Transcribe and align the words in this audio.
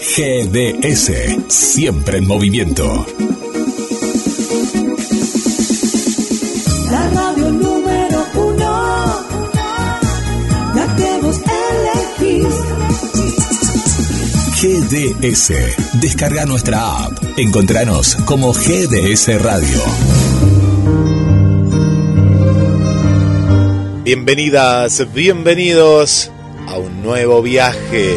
GDS, 0.00 1.12
siempre 1.48 2.18
en 2.18 2.26
movimiento. 2.26 3.04
La 6.90 7.10
radio 7.10 7.50
número 7.50 8.26
uno, 8.34 9.26
la 10.74 10.96
que 10.96 11.20
vos 11.20 11.40
elegís. 12.20 12.54
GDS, 14.60 16.00
descarga 16.00 16.46
nuestra 16.46 17.04
app. 17.04 17.18
Encontranos 17.36 18.14
como 18.24 18.52
GDS 18.52 19.42
Radio. 19.42 19.82
Bienvenidas, 24.04 25.12
bienvenidos 25.12 26.30
a 26.68 26.78
un 26.78 27.02
nuevo 27.02 27.42
viaje, 27.42 28.16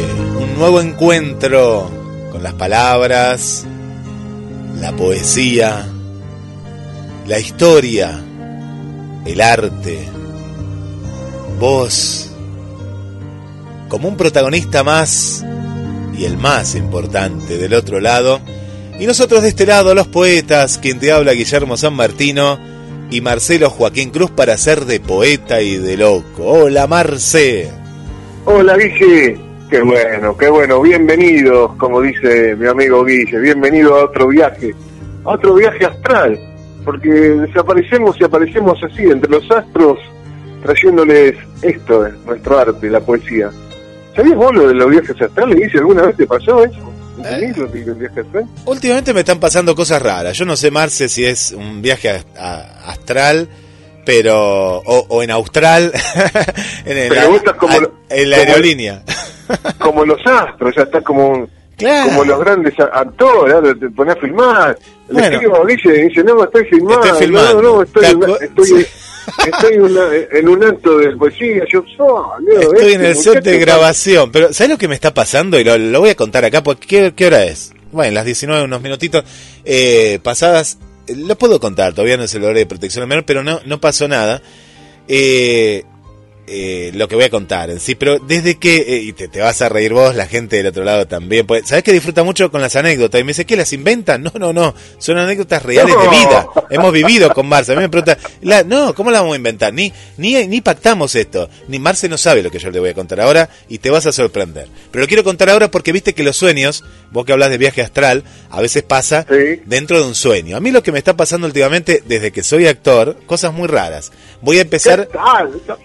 nuevo 0.58 0.80
encuentro 0.80 1.90
con 2.30 2.42
las 2.42 2.54
palabras, 2.54 3.66
la 4.80 4.92
poesía, 4.92 5.86
la 7.26 7.38
historia, 7.38 8.20
el 9.24 9.40
arte, 9.40 10.08
vos, 11.58 12.30
como 13.88 14.08
un 14.08 14.16
protagonista 14.16 14.82
más 14.82 15.44
y 16.16 16.24
el 16.24 16.36
más 16.36 16.74
importante 16.74 17.58
del 17.58 17.74
otro 17.74 18.00
lado, 18.00 18.40
y 18.98 19.06
nosotros 19.06 19.42
de 19.42 19.48
este 19.48 19.66
lado, 19.66 19.94
los 19.94 20.08
poetas, 20.08 20.78
quien 20.78 20.98
te 20.98 21.12
habla 21.12 21.32
Guillermo 21.32 21.76
San 21.76 21.94
Martino, 21.94 22.58
y 23.12 23.20
Marcelo 23.20 23.68
Joaquín 23.68 24.10
Cruz 24.10 24.30
para 24.30 24.56
ser 24.56 24.86
de 24.86 24.98
poeta 24.98 25.60
y 25.60 25.76
de 25.76 25.98
loco. 25.98 26.44
Hola 26.44 26.86
Marce. 26.86 27.70
Hola 28.46 28.76
Guille, 28.76 29.38
qué 29.72 29.80
bueno, 29.80 30.36
qué 30.36 30.50
bueno, 30.50 30.82
bienvenidos, 30.82 31.74
como 31.76 32.02
dice 32.02 32.54
mi 32.56 32.66
amigo 32.66 33.02
Guille, 33.06 33.38
bienvenido 33.38 33.98
a 33.98 34.04
otro 34.04 34.28
viaje, 34.28 34.74
a 35.24 35.30
otro 35.30 35.54
viaje 35.54 35.86
astral, 35.86 36.38
porque 36.84 37.08
desaparecemos 37.08 38.20
y 38.20 38.24
aparecemos 38.24 38.78
así 38.82 39.04
entre 39.04 39.30
los 39.30 39.50
astros, 39.50 39.98
trayéndoles 40.62 41.36
esto, 41.62 42.06
nuestro 42.26 42.58
arte, 42.58 42.90
la 42.90 43.00
poesía. 43.00 43.50
¿Sabías 44.14 44.36
vos 44.36 44.54
lo 44.54 44.68
de 44.68 44.74
los 44.74 44.90
viajes 44.90 45.22
astrales, 45.22 45.56
Guille? 45.56 45.78
¿Alguna 45.78 46.02
vez 46.02 46.16
te 46.18 46.26
pasó 46.26 46.62
eso? 46.62 46.92
¿Eh? 47.24 47.54
Últimamente 48.66 49.14
me 49.14 49.20
están 49.20 49.40
pasando 49.40 49.74
cosas 49.74 50.02
raras. 50.02 50.36
Yo 50.36 50.44
no 50.44 50.54
sé, 50.54 50.70
Marce, 50.70 51.08
si 51.08 51.24
es 51.24 51.52
un 51.52 51.80
viaje 51.80 52.22
astral, 52.36 53.48
pero. 54.04 54.82
o, 54.84 55.22
en 55.22 55.30
austral. 55.30 55.92
en, 56.84 56.98
el, 56.98 57.14
como 57.56 57.74
en 58.10 58.30
la 58.30 58.36
aerolínea. 58.36 59.02
como 59.78 60.04
los 60.04 60.20
astros, 60.26 60.74
ya 60.76 60.82
estás 60.82 61.02
como. 61.02 61.48
Como 62.04 62.24
los 62.24 62.38
grandes 62.38 62.78
actores, 62.78 63.80
te 63.80 63.90
pones 63.90 64.14
a 64.14 64.20
filmar. 64.20 64.78
Le 65.08 65.20
escribo 65.20 65.66
dice, 65.66 65.90
dice, 65.90 66.22
no, 66.22 66.44
estoy 66.44 66.64
filmando. 66.66 67.04
Estoy 67.04 67.26
filmando. 67.26 67.62
No, 67.62 67.72
no, 67.74 67.82
estoy, 67.82 68.04
estoy, 68.40 68.86
estoy 69.46 69.74
en 70.32 70.48
un 70.48 70.64
acto 70.64 70.98
de 70.98 71.16
poesía, 71.16 71.64
yo 71.70 71.84
oh, 71.98 72.34
Estoy 72.60 72.92
en 72.94 73.04
el 73.04 73.16
set 73.16 73.42
de 73.42 73.58
grabación, 73.58 74.30
pero 74.30 74.52
¿sabes 74.52 74.70
lo 74.70 74.78
que 74.78 74.88
me 74.88 74.94
está 74.94 75.12
pasando? 75.12 75.58
Y 75.58 75.64
lo, 75.64 76.00
voy 76.00 76.10
a 76.10 76.14
contar 76.14 76.44
acá, 76.44 76.62
porque 76.62 77.12
¿qué, 77.14 77.26
hora 77.26 77.44
es? 77.44 77.72
Bueno, 77.90 78.14
las 78.14 78.24
19, 78.24 78.64
unos 78.64 78.80
minutitos 78.80 79.24
eh, 79.64 80.18
pasadas, 80.22 80.78
lo 81.08 81.36
puedo 81.36 81.60
contar, 81.60 81.92
todavía 81.92 82.16
no 82.16 82.24
es 82.24 82.34
el 82.34 82.44
hora 82.44 82.58
de 82.58 82.66
protección 82.66 83.02
al 83.02 83.08
menor, 83.08 83.24
pero 83.24 83.42
no, 83.42 83.60
no 83.64 83.80
pasó 83.80 84.08
nada. 84.08 84.40
Eh, 85.08 85.84
eh, 86.54 86.90
lo 86.92 87.08
que 87.08 87.14
voy 87.14 87.24
a 87.24 87.30
contar 87.30 87.70
en 87.70 87.80
sí, 87.80 87.94
pero 87.94 88.18
desde 88.18 88.56
que, 88.56 88.76
eh, 88.76 89.02
y 89.04 89.14
te, 89.14 89.40
vas 89.40 89.62
a 89.62 89.70
reír 89.70 89.94
vos, 89.94 90.14
la 90.14 90.26
gente 90.26 90.56
del 90.56 90.66
otro 90.66 90.84
lado 90.84 91.06
también, 91.06 91.46
pues, 91.46 91.66
¿sabes 91.66 91.82
que 91.82 91.94
disfruta 91.94 92.24
mucho 92.24 92.50
con 92.50 92.60
las 92.60 92.76
anécdotas? 92.76 93.18
Y 93.18 93.24
me 93.24 93.28
dice, 93.28 93.46
¿qué 93.46 93.56
las 93.56 93.72
inventan? 93.72 94.22
No, 94.22 94.32
no, 94.38 94.52
no, 94.52 94.74
son 94.98 95.16
anécdotas 95.16 95.62
reales 95.62 95.96
de 95.98 96.08
vida, 96.10 96.46
hemos 96.68 96.92
vivido 96.92 97.32
con 97.32 97.48
Marce, 97.48 97.72
a 97.72 97.74
mí 97.74 97.80
me 97.80 97.88
pregunta, 97.88 98.18
no, 98.66 98.94
¿cómo 98.94 99.10
la 99.10 99.20
vamos 99.20 99.32
a 99.32 99.36
inventar? 99.36 99.72
Ni, 99.72 99.90
ni, 100.18 100.46
ni 100.46 100.60
pactamos 100.60 101.14
esto, 101.14 101.48
ni 101.68 101.78
Marce 101.78 102.06
no 102.10 102.18
sabe 102.18 102.42
lo 102.42 102.50
que 102.50 102.58
yo 102.58 102.70
le 102.70 102.80
voy 102.80 102.90
a 102.90 102.94
contar 102.94 103.22
ahora 103.22 103.48
y 103.70 103.78
te 103.78 103.88
vas 103.88 104.04
a 104.04 104.12
sorprender. 104.12 104.68
Pero 104.90 105.04
lo 105.04 105.08
quiero 105.08 105.24
contar 105.24 105.48
ahora 105.48 105.70
porque 105.70 105.90
viste 105.90 106.12
que 106.12 106.22
los 106.22 106.36
sueños, 106.36 106.84
vos 107.12 107.24
que 107.24 107.32
hablas 107.32 107.48
de 107.48 107.56
viaje 107.56 107.80
astral, 107.80 108.24
a 108.50 108.60
veces 108.60 108.82
pasa 108.82 109.24
dentro 109.64 109.98
de 109.98 110.06
un 110.06 110.14
sueño. 110.14 110.58
A 110.58 110.60
mí 110.60 110.70
lo 110.70 110.82
que 110.82 110.92
me 110.92 110.98
está 110.98 111.16
pasando 111.16 111.46
últimamente, 111.46 112.02
desde 112.04 112.30
que 112.30 112.42
soy 112.42 112.66
actor, 112.66 113.16
cosas 113.24 113.54
muy 113.54 113.68
raras. 113.68 114.12
Voy 114.42 114.58
a 114.58 114.62
empezar, 114.62 115.08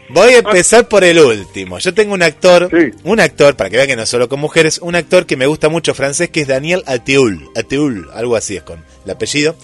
voy 0.09 0.34
a 0.34 0.40
empezar 0.40 0.56
por 0.90 1.03
el 1.03 1.19
último. 1.19 1.79
Yo 1.79 1.94
tengo 1.94 2.13
un 2.13 2.23
actor, 2.23 2.69
un 3.03 3.19
actor, 3.19 3.56
para 3.56 3.69
que 3.69 3.78
vean 3.78 3.88
que 3.88 3.95
no 3.95 4.06
solo 4.06 4.29
con 4.29 4.40
mujeres, 4.40 4.79
un 4.81 4.95
actor 4.95 5.25
que 5.25 5.38
me 5.38 5.45
gusta 5.45 5.69
mucho 5.69 5.94
francés, 5.94 6.29
que 6.29 6.41
es 6.41 6.47
Daniel 6.47 6.84
Ateul. 6.85 7.50
Ateul, 7.56 8.09
algo 8.13 8.35
así 8.35 8.57
es 8.57 8.63
con 8.63 8.84
el 9.06 9.12
apellido. 9.12 9.56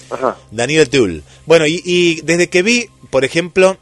Daniel 0.51 0.83
Ateul. 0.83 1.23
Bueno, 1.45 1.65
y, 1.67 2.21
desde 2.23 2.49
que 2.49 2.61
vi, 2.61 2.89
por 3.09 3.25
ejemplo, 3.25 3.77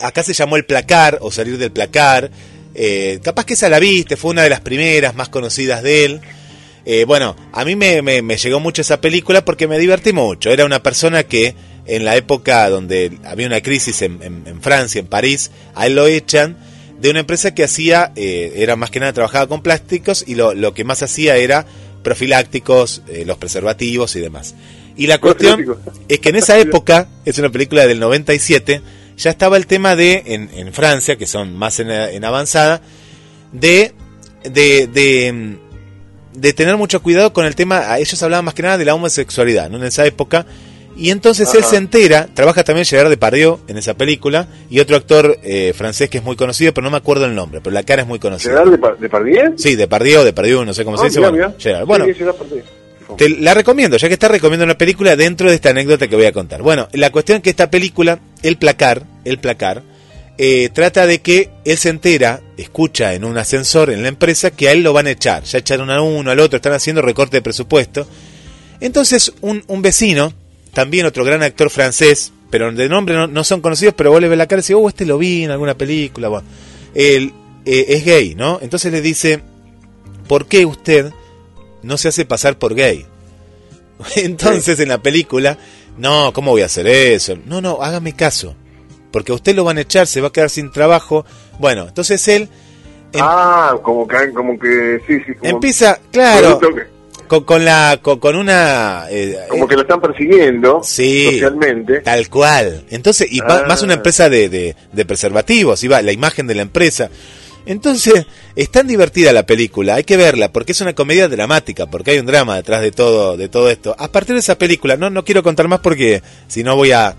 acá 0.00 0.22
se 0.22 0.32
llamó 0.32 0.56
El 0.56 0.64
Placar, 0.64 1.18
o 1.20 1.30
Salir 1.30 1.58
del 1.58 1.72
Placar, 1.72 2.30
eh, 2.74 3.20
capaz 3.22 3.44
que 3.44 3.54
esa 3.54 3.68
la 3.68 3.78
viste, 3.78 4.16
fue 4.16 4.30
una 4.30 4.42
de 4.42 4.50
las 4.50 4.60
primeras 4.60 5.14
más 5.14 5.28
conocidas 5.28 5.82
de 5.82 6.04
él. 6.04 6.20
Eh, 6.86 7.04
bueno, 7.04 7.36
a 7.52 7.64
mí 7.64 7.76
me, 7.76 8.00
me, 8.00 8.36
llegó 8.36 8.58
mucho 8.60 8.80
esa 8.80 9.00
película 9.00 9.44
porque 9.44 9.68
me 9.68 9.78
divertí 9.78 10.12
mucho. 10.12 10.50
Era 10.50 10.64
una 10.64 10.82
persona 10.82 11.24
que 11.24 11.54
en 11.90 12.04
la 12.04 12.16
época 12.16 12.70
donde 12.70 13.18
había 13.24 13.48
una 13.48 13.60
crisis 13.60 14.02
en, 14.02 14.20
en, 14.22 14.62
Francia, 14.62 15.00
en 15.00 15.08
París, 15.08 15.50
a 15.74 15.86
él 15.86 15.96
lo 15.96 16.06
echan 16.06 16.56
de 17.00 17.10
una 17.10 17.20
empresa 17.20 17.52
que 17.52 17.64
hacía, 17.64 18.12
eh, 18.14 18.52
era 18.56 18.76
más 18.76 18.90
que 18.90 19.00
nada 19.00 19.12
trabajaba 19.12 19.48
con 19.48 19.62
plásticos 19.62 20.24
y 20.26 20.36
lo, 20.36 20.54
lo 20.54 20.72
que 20.72 20.84
más 20.84 21.02
hacía 21.02 21.36
era 21.36 21.66
profilácticos, 22.04 23.02
eh, 23.08 23.24
los 23.26 23.38
preservativos 23.38 24.14
y 24.14 24.20
demás. 24.20 24.54
Y 24.96 25.08
la 25.08 25.18
cuestión 25.18 25.64
es 26.08 26.20
que 26.20 26.28
en 26.28 26.36
esa 26.36 26.58
época, 26.58 27.08
es 27.24 27.38
una 27.38 27.50
película 27.50 27.86
del 27.86 27.98
97, 27.98 28.82
ya 29.16 29.30
estaba 29.30 29.56
el 29.56 29.66
tema 29.66 29.96
de, 29.96 30.22
en, 30.26 30.48
en 30.54 30.72
Francia, 30.72 31.16
que 31.16 31.26
son 31.26 31.56
más 31.56 31.80
en, 31.80 31.90
en 31.90 32.24
avanzada, 32.24 32.82
de, 33.52 33.94
de, 34.44 34.86
de, 34.86 35.58
de, 36.34 36.52
tener 36.52 36.76
mucho 36.76 37.02
cuidado 37.02 37.32
con 37.32 37.46
el 37.46 37.56
tema, 37.56 37.98
ellos 37.98 38.22
hablaban 38.22 38.44
más 38.44 38.54
que 38.54 38.62
nada 38.62 38.78
de 38.78 38.84
la 38.84 38.94
homosexualidad, 38.94 39.70
¿no? 39.70 39.78
En 39.78 39.84
esa 39.84 40.06
época 40.06 40.46
y 40.96 41.10
entonces 41.10 41.52
él 41.54 41.64
se 41.64 41.76
entera, 41.76 42.28
trabaja 42.34 42.64
también 42.64 42.84
Gerard 42.84 43.10
Depardieu 43.10 43.58
en 43.68 43.78
esa 43.78 43.94
película, 43.94 44.48
y 44.68 44.80
otro 44.80 44.96
actor 44.96 45.38
eh, 45.42 45.72
francés 45.74 46.10
que 46.10 46.18
es 46.18 46.24
muy 46.24 46.36
conocido, 46.36 46.74
pero 46.74 46.84
no 46.84 46.90
me 46.90 46.96
acuerdo 46.96 47.26
el 47.26 47.34
nombre, 47.34 47.60
pero 47.62 47.72
la 47.72 47.82
cara 47.82 48.02
es 48.02 48.08
muy 48.08 48.18
conocida. 48.18 48.52
¿Gerard 48.52 48.98
Depardieu? 48.98 49.54
Sí, 49.56 49.76
Depardieu, 49.76 50.24
Depardieu, 50.24 50.64
no 50.64 50.74
sé 50.74 50.84
cómo 50.84 50.96
se 50.96 51.04
ah, 51.04 51.08
dice. 51.08 51.20
bueno, 51.20 51.54
Gerard. 51.58 51.86
Bueno, 51.86 52.06
te 53.16 53.28
la 53.28 53.54
recomiendo, 53.54 53.96
ya 53.96 54.08
que 54.08 54.14
está 54.14 54.28
recomiendo 54.28 54.64
una 54.64 54.78
película 54.78 55.16
dentro 55.16 55.48
de 55.48 55.54
esta 55.54 55.70
anécdota 55.70 56.08
que 56.08 56.16
voy 56.16 56.26
a 56.26 56.32
contar. 56.32 56.62
Bueno, 56.62 56.88
la 56.92 57.10
cuestión 57.10 57.36
es 57.36 57.42
que 57.42 57.50
esta 57.50 57.70
película, 57.70 58.20
El 58.42 58.56
Placar, 58.56 59.04
El 59.24 59.38
Placar, 59.38 59.82
eh, 60.38 60.70
trata 60.72 61.06
de 61.06 61.20
que 61.20 61.50
él 61.64 61.76
se 61.76 61.90
entera, 61.90 62.40
escucha 62.56 63.14
en 63.14 63.24
un 63.24 63.36
ascensor 63.36 63.90
en 63.90 64.02
la 64.02 64.08
empresa 64.08 64.50
que 64.50 64.68
a 64.68 64.72
él 64.72 64.82
lo 64.82 64.92
van 64.92 65.06
a 65.06 65.10
echar, 65.10 65.42
ya 65.42 65.58
echaron 65.58 65.90
a 65.90 66.00
uno, 66.00 66.30
al 66.30 66.40
otro, 66.40 66.56
están 66.56 66.72
haciendo 66.72 67.02
recorte 67.02 67.36
de 67.36 67.42
presupuesto. 67.42 68.06
Entonces 68.80 69.34
un, 69.42 69.62
un 69.66 69.82
vecino 69.82 70.32
también 70.72 71.06
otro 71.06 71.24
gran 71.24 71.42
actor 71.42 71.70
francés, 71.70 72.32
pero 72.50 72.70
de 72.72 72.88
nombre 72.88 73.28
no, 73.28 73.44
son 73.44 73.60
conocidos, 73.60 73.94
pero 73.96 74.10
vos 74.10 74.20
le 74.20 74.28
ves 74.28 74.38
la 74.38 74.46
cara 74.46 74.60
y 74.60 74.62
dices, 74.62 74.76
oh, 74.78 74.88
este 74.88 75.06
lo 75.06 75.18
vi 75.18 75.44
en 75.44 75.50
alguna 75.50 75.74
película. 75.74 76.28
Bueno, 76.28 76.46
él 76.94 77.32
eh, 77.64 77.86
es 77.88 78.04
gay, 78.04 78.34
¿no? 78.34 78.58
Entonces 78.62 78.92
le 78.92 79.00
dice, 79.00 79.40
¿por 80.28 80.46
qué 80.46 80.66
usted 80.66 81.12
no 81.82 81.96
se 81.96 82.08
hace 82.08 82.24
pasar 82.24 82.58
por 82.58 82.74
gay? 82.74 83.06
Entonces 84.16 84.78
en 84.80 84.88
la 84.88 84.98
película, 84.98 85.58
no, 85.98 86.32
¿cómo 86.32 86.52
voy 86.52 86.62
a 86.62 86.66
hacer 86.66 86.86
eso? 86.86 87.36
No, 87.46 87.60
no, 87.60 87.82
hágame 87.82 88.14
caso, 88.14 88.54
porque 89.12 89.32
a 89.32 89.36
usted 89.36 89.54
lo 89.54 89.64
van 89.64 89.78
a 89.78 89.82
echar, 89.82 90.06
se 90.06 90.20
va 90.20 90.28
a 90.28 90.32
quedar 90.32 90.50
sin 90.50 90.70
trabajo. 90.70 91.24
Bueno, 91.58 91.86
entonces 91.88 92.26
él... 92.28 92.48
ah, 93.18 93.76
como 93.82 94.06
que, 94.06 94.32
como 94.32 94.58
que 94.58 95.00
sí, 95.06 95.18
sí. 95.26 95.32
empieza, 95.42 95.98
claro 96.10 96.60
con, 97.30 97.64
la 97.64 98.00
con, 98.02 98.34
una 98.34 99.04
eh, 99.08 99.38
como 99.48 99.68
que 99.68 99.76
lo 99.76 99.82
están 99.82 100.00
persiguiendo 100.00 100.82
socialmente. 100.82 102.00
tal 102.00 102.28
cual. 102.28 102.84
Entonces 102.90 103.28
y 103.30 103.40
más 103.40 103.82
una 103.82 103.94
ah. 103.94 103.96
empresa 103.96 104.28
de, 104.28 104.48
de, 104.48 105.04
preservativos 105.04 105.82
iba 105.84 106.02
la 106.02 106.10
imagen 106.10 106.48
de 106.48 106.56
la 106.56 106.62
empresa. 106.62 107.08
Entonces 107.66 108.26
es 108.56 108.70
tan 108.70 108.88
divertida 108.88 109.32
la 109.32 109.46
película 109.46 109.94
hay 109.94 110.04
que 110.04 110.16
verla 110.16 110.50
porque 110.50 110.72
es 110.72 110.80
una 110.80 110.94
comedia 110.94 111.28
dramática 111.28 111.86
porque 111.86 112.12
hay 112.12 112.18
un 112.18 112.26
drama 112.26 112.56
detrás 112.56 112.80
de 112.80 112.90
todo 112.90 113.36
de 113.36 113.48
todo 113.48 113.70
esto. 113.70 113.94
A 113.96 114.08
partir 114.08 114.34
de 114.34 114.40
esa 114.40 114.58
película 114.58 114.96
no 114.96 115.08
no 115.08 115.24
quiero 115.24 115.44
contar 115.44 115.68
más 115.68 115.78
porque 115.78 116.22
si 116.48 116.64
no 116.64 116.74
voy 116.74 116.90
a 116.90 117.14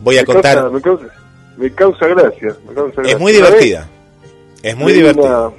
voy 0.00 0.18
a 0.18 0.24
contar. 0.24 0.70
me, 0.70 1.72
causa, 1.72 2.06
gracia, 2.06 2.54
es 3.04 3.18
muy 3.18 3.32
divertida 3.32 3.88
es 4.62 4.76
muy 4.76 4.92
divertida 4.92 5.50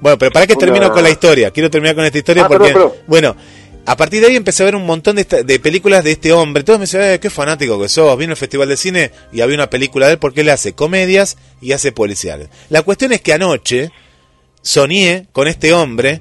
bueno, 0.00 0.18
pero 0.18 0.30
para 0.30 0.46
que 0.46 0.56
termino 0.56 0.90
con 0.92 1.02
la 1.02 1.10
historia. 1.10 1.50
Quiero 1.50 1.70
terminar 1.70 1.94
con 1.94 2.04
esta 2.04 2.18
historia 2.18 2.44
ah, 2.44 2.48
porque, 2.48 2.74
bueno, 3.06 3.36
a 3.86 3.96
partir 3.96 4.20
de 4.20 4.28
ahí 4.28 4.36
empecé 4.36 4.62
a 4.62 4.66
ver 4.66 4.76
un 4.76 4.86
montón 4.86 5.16
de, 5.16 5.24
de 5.24 5.58
películas 5.58 6.04
de 6.04 6.12
este 6.12 6.32
hombre. 6.32 6.62
Todos 6.62 6.78
me 6.78 6.84
decían, 6.84 7.02
eh, 7.02 7.18
qué 7.20 7.30
fanático 7.30 7.80
que 7.80 7.88
sos. 7.88 8.16
Vino 8.18 8.32
al 8.32 8.36
Festival 8.36 8.68
de 8.68 8.76
Cine 8.76 9.10
y 9.32 9.40
había 9.40 9.56
una 9.56 9.70
película 9.70 10.06
de 10.06 10.12
él 10.12 10.18
porque 10.18 10.42
él 10.42 10.48
hace 10.50 10.72
comedias 10.72 11.36
y 11.60 11.72
hace 11.72 11.92
policiales. 11.92 12.48
La 12.68 12.82
cuestión 12.82 13.12
es 13.12 13.20
que 13.20 13.32
anoche 13.32 13.90
soñé 14.62 15.26
con 15.32 15.48
este 15.48 15.72
hombre 15.72 16.20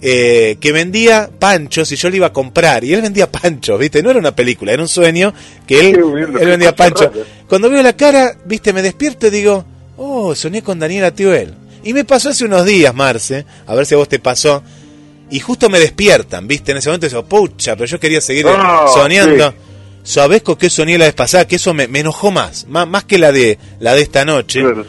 eh, 0.00 0.58
que 0.60 0.70
vendía 0.70 1.28
panchos 1.40 1.90
y 1.90 1.96
yo 1.96 2.10
le 2.10 2.18
iba 2.18 2.28
a 2.28 2.32
comprar. 2.32 2.84
Y 2.84 2.94
él 2.94 3.02
vendía 3.02 3.30
panchos, 3.30 3.78
¿viste? 3.78 4.02
No 4.02 4.10
era 4.10 4.18
una 4.18 4.34
película, 4.34 4.72
era 4.72 4.82
un 4.82 4.88
sueño 4.88 5.34
que 5.66 5.90
él, 5.90 6.02
vendía 6.02 6.74
panchos. 6.74 7.10
Cuando 7.48 7.70
veo 7.70 7.82
la 7.82 7.94
cara, 7.94 8.36
¿viste? 8.44 8.72
Me 8.72 8.82
despierto 8.82 9.26
y 9.26 9.30
digo, 9.30 9.64
oh, 9.96 10.34
soñé 10.34 10.62
con 10.62 10.78
Daniela 10.78 11.12
Tioel. 11.12 11.54
Y 11.84 11.92
me 11.94 12.04
pasó 12.04 12.30
hace 12.30 12.44
unos 12.44 12.64
días, 12.64 12.94
Marce, 12.94 13.44
a 13.66 13.74
ver 13.74 13.86
si 13.86 13.94
a 13.94 13.98
vos 13.98 14.08
te 14.08 14.18
pasó. 14.18 14.62
Y 15.30 15.40
justo 15.40 15.68
me 15.68 15.78
despiertan, 15.78 16.48
¿viste? 16.48 16.72
En 16.72 16.78
ese 16.78 16.88
momento 16.88 17.06
digo, 17.06 17.24
pucha, 17.24 17.76
pero 17.76 17.86
yo 17.86 18.00
quería 18.00 18.20
seguir 18.20 18.46
soñando. 18.92 19.50
sí. 19.50 19.56
¿Sabés 20.04 20.42
con 20.42 20.56
qué 20.56 20.70
soñé 20.70 20.96
la 20.96 21.04
vez 21.04 21.14
pasada? 21.14 21.46
Que 21.46 21.56
eso 21.56 21.74
me, 21.74 21.86
me 21.86 22.00
enojó 22.00 22.30
más, 22.30 22.66
más, 22.66 22.88
más 22.88 23.04
que 23.04 23.18
la 23.18 23.30
de 23.30 23.58
la 23.78 23.94
de 23.94 24.00
esta 24.00 24.24
noche. 24.24 24.60
Claro. 24.62 24.86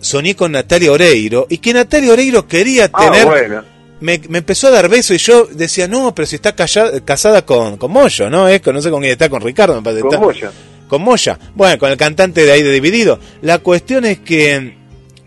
Soñé 0.00 0.34
con 0.34 0.52
Natalia 0.52 0.92
Oreiro 0.92 1.46
y 1.50 1.58
que 1.58 1.74
Natalia 1.74 2.12
Oreiro 2.12 2.48
quería 2.48 2.88
Ah, 2.90 3.04
tener 3.10 3.26
bueno. 3.26 3.64
me, 4.00 4.18
me 4.30 4.38
empezó 4.38 4.68
a 4.68 4.70
dar 4.70 4.88
besos 4.88 5.16
y 5.16 5.18
yo 5.18 5.46
decía, 5.52 5.86
no, 5.88 6.14
pero 6.14 6.24
si 6.24 6.36
está 6.36 6.54
casada 6.56 7.44
con, 7.44 7.76
con 7.76 7.90
Moyo, 7.90 8.30
¿no? 8.30 8.48
Es, 8.48 8.62
con- 8.62 8.74
no 8.74 8.80
sé 8.80 8.90
con 8.90 9.00
quién 9.00 9.12
está, 9.12 9.28
con 9.28 9.42
Ricardo, 9.42 9.74
me 9.76 9.82
parece. 9.82 10.00
Con 10.02 10.10
está- 10.14 10.24
Moya. 10.24 10.52
Con 10.88 11.02
Moya. 11.02 11.38
Bueno, 11.54 11.78
con 11.78 11.90
el 11.90 11.98
cantante 11.98 12.42
de 12.46 12.52
ahí 12.52 12.62
de 12.62 12.70
Dividido. 12.72 13.20
La 13.42 13.58
cuestión 13.58 14.06
es 14.06 14.20
que 14.20 14.74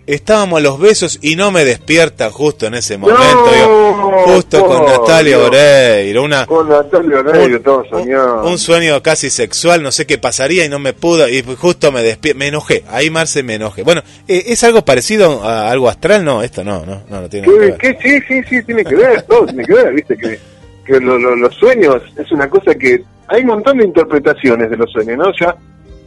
estábamos 0.08 0.60
a 0.60 0.62
los 0.64 0.80
besos 0.80 1.20
y 1.22 1.36
no 1.36 1.52
me 1.52 1.64
despierta 1.66 2.30
justo 2.32 2.66
en 2.68 2.74
ese 2.76 2.98
momento. 2.98 3.24
No, 3.24 3.52
digo, 3.54 4.22
justo 4.26 4.66
con 4.66 4.86
Natalia. 4.86 5.40
Oreiro. 5.40 6.24
Una, 6.24 6.46
Con 6.46 6.70
Natalia 6.70 7.20
Oreiro, 7.20 7.58
un, 7.58 7.64
todo 7.64 7.86
soñado. 7.90 8.46
un- 8.48 8.58
sueño 8.58 9.02
casi 9.04 9.30
sexual, 9.30 9.82
no 9.84 9.92
sé 9.92 10.06
qué 10.06 10.18
pasaría 10.18 10.66
y 10.66 10.70
no 10.70 10.80
me 10.80 10.94
pudo, 10.94 11.28
y 11.30 11.42
justo 11.58 11.92
me 11.92 12.02
despierto, 12.04 12.40
me 12.40 12.48
enojé, 12.48 12.84
ahí 12.90 13.10
Marce 13.10 13.44
me 13.44 13.56
enojé. 13.56 13.84
Bueno, 13.84 14.02
eh, 14.28 14.44
¿es 14.48 14.64
algo 14.64 14.84
parecido 14.86 15.44
a 15.44 15.70
algo 15.72 15.90
astral? 15.90 16.24
No, 16.26 16.42
esto 16.44 16.64
no, 16.64 16.86
no, 16.86 17.02
no, 17.10 17.30
tiene 17.30 17.48
que 17.48 17.54
¿Qué, 17.54 17.60
ver. 17.60 17.78
qué? 17.78 17.98
Sí, 18.02 18.20
sí, 18.28 18.42
sí, 18.50 18.64
tiene 18.64 18.84
que 18.84 18.96
ver, 18.96 19.22
todo 19.24 19.46
tiene 19.46 19.64
que 19.66 19.74
ver, 19.74 19.94
viste, 19.94 20.18
que, 20.18 20.40
que 20.86 21.00
lo- 21.00 21.18
lo- 21.18 21.36
los 21.36 21.54
sueños 21.56 22.02
es 22.18 22.32
una 22.32 22.50
cosa 22.50 22.76
que... 22.76 23.04
Hay 23.30 23.42
un 23.42 23.48
montón 23.48 23.78
de 23.78 23.86
interpretaciones 23.86 24.70
de 24.70 24.78
los 24.78 24.92
sueños, 24.92 25.18
¿no? 25.18 25.32
Ya 25.40 25.56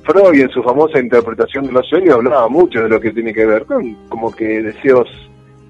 Freud 0.07 0.41
en 0.41 0.51
su 0.51 0.63
famosa 0.63 1.01
interpretación 1.01 1.67
de 1.67 1.73
los 1.73 1.87
sueños 1.89 2.15
hablaba 2.15 2.49
mucho 2.49 2.83
de 2.83 2.89
lo 2.89 3.01
que 3.01 3.11
tiene 3.11 3.35
que 3.35 3.45
ver 3.45 3.65
con 3.65 3.95
como 4.09 4.31
que 4.31 4.63
deseos 4.63 5.09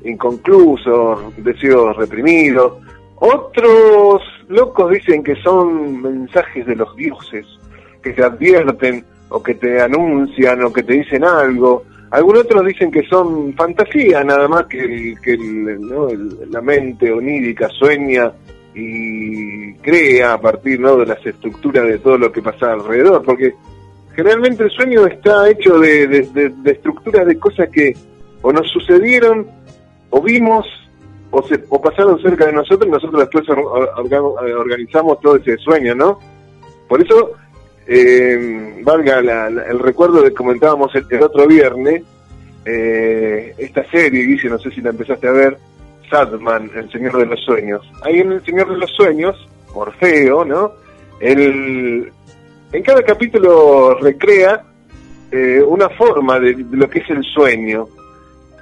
inconclusos, 0.04 1.34
deseos 1.38 1.96
reprimidos. 1.96 2.74
Otros 3.16 4.22
locos 4.48 4.90
dicen 4.92 5.24
que 5.24 5.34
son 5.36 6.02
mensajes 6.02 6.66
de 6.66 6.76
los 6.76 6.94
dioses, 6.96 7.46
que 8.02 8.12
te 8.12 8.22
advierten 8.22 9.04
o 9.30 9.42
que 9.42 9.54
te 9.54 9.80
anuncian 9.80 10.62
o 10.62 10.72
que 10.72 10.82
te 10.82 10.94
dicen 10.94 11.24
algo. 11.24 11.84
Algunos 12.10 12.44
otros 12.44 12.66
dicen 12.66 12.90
que 12.90 13.02
son 13.08 13.54
fantasía, 13.54 14.22
nada 14.22 14.46
más 14.46 14.66
que, 14.66 15.14
que 15.22 15.36
la 16.50 16.60
mente 16.60 17.10
onírica 17.10 17.68
sueña 17.70 18.32
y 18.74 19.72
crea 19.76 20.34
a 20.34 20.40
partir 20.40 20.78
¿no? 20.78 20.96
de 20.96 21.06
las 21.06 21.24
estructuras 21.24 21.84
de 21.84 21.98
todo 21.98 22.18
lo 22.18 22.30
que 22.30 22.42
pasa 22.42 22.72
alrededor, 22.72 23.22
porque 23.24 23.54
generalmente 24.16 24.64
el 24.64 24.70
sueño 24.70 25.06
está 25.06 25.48
hecho 25.48 25.78
de, 25.78 26.06
de, 26.08 26.52
estructuras 26.72 27.26
de 27.26 27.38
cosas 27.38 27.68
que 27.70 27.94
o 28.42 28.52
nos 28.52 28.68
sucedieron, 28.70 29.46
o 30.10 30.20
vimos, 30.22 30.66
o, 31.30 31.42
se, 31.46 31.62
o 31.68 31.80
pasaron 31.80 32.20
cerca 32.22 32.46
de 32.46 32.52
nosotros 32.52 32.88
y 32.88 32.92
nosotros 32.92 33.20
después 33.20 33.46
orga- 33.48 34.20
organizamos 34.58 35.20
todo 35.20 35.36
ese 35.36 35.56
sueño, 35.58 35.94
¿no? 35.94 36.18
Por 36.88 37.02
eso, 37.02 37.32
eh, 37.86 38.80
valga 38.82 39.20
la- 39.20 39.46
el 39.48 39.78
recuerdo 39.78 40.22
de 40.22 40.28
que 40.30 40.34
comentábamos 40.34 40.92
el, 40.94 41.22
otro 41.22 41.46
viernes, 41.46 42.02
eh, 42.64 43.54
esta 43.58 43.84
serie, 43.90 44.24
Guille, 44.24 44.48
no 44.48 44.58
sé 44.58 44.70
si 44.70 44.80
la 44.80 44.90
empezaste 44.90 45.28
a 45.28 45.32
ver, 45.32 45.58
Sadman, 46.10 46.70
El 46.74 46.90
Señor 46.90 47.16
de 47.19 47.26
los 47.26 47.40
Sueños. 47.44 47.82
Ahí 48.02 48.20
en 48.20 48.32
El 48.32 48.44
Señor 48.44 48.70
de 48.70 48.78
los 48.78 48.90
Sueños, 48.92 49.36
Morfeo, 49.74 50.44
¿no? 50.44 50.72
El, 51.20 52.12
en 52.72 52.82
cada 52.82 53.02
capítulo 53.02 53.94
recrea 54.00 54.62
eh, 55.30 55.62
una 55.66 55.88
forma 55.90 56.38
de, 56.40 56.64
lo 56.70 56.88
que 56.88 57.00
es 57.00 57.10
el 57.10 57.22
sueño. 57.24 57.86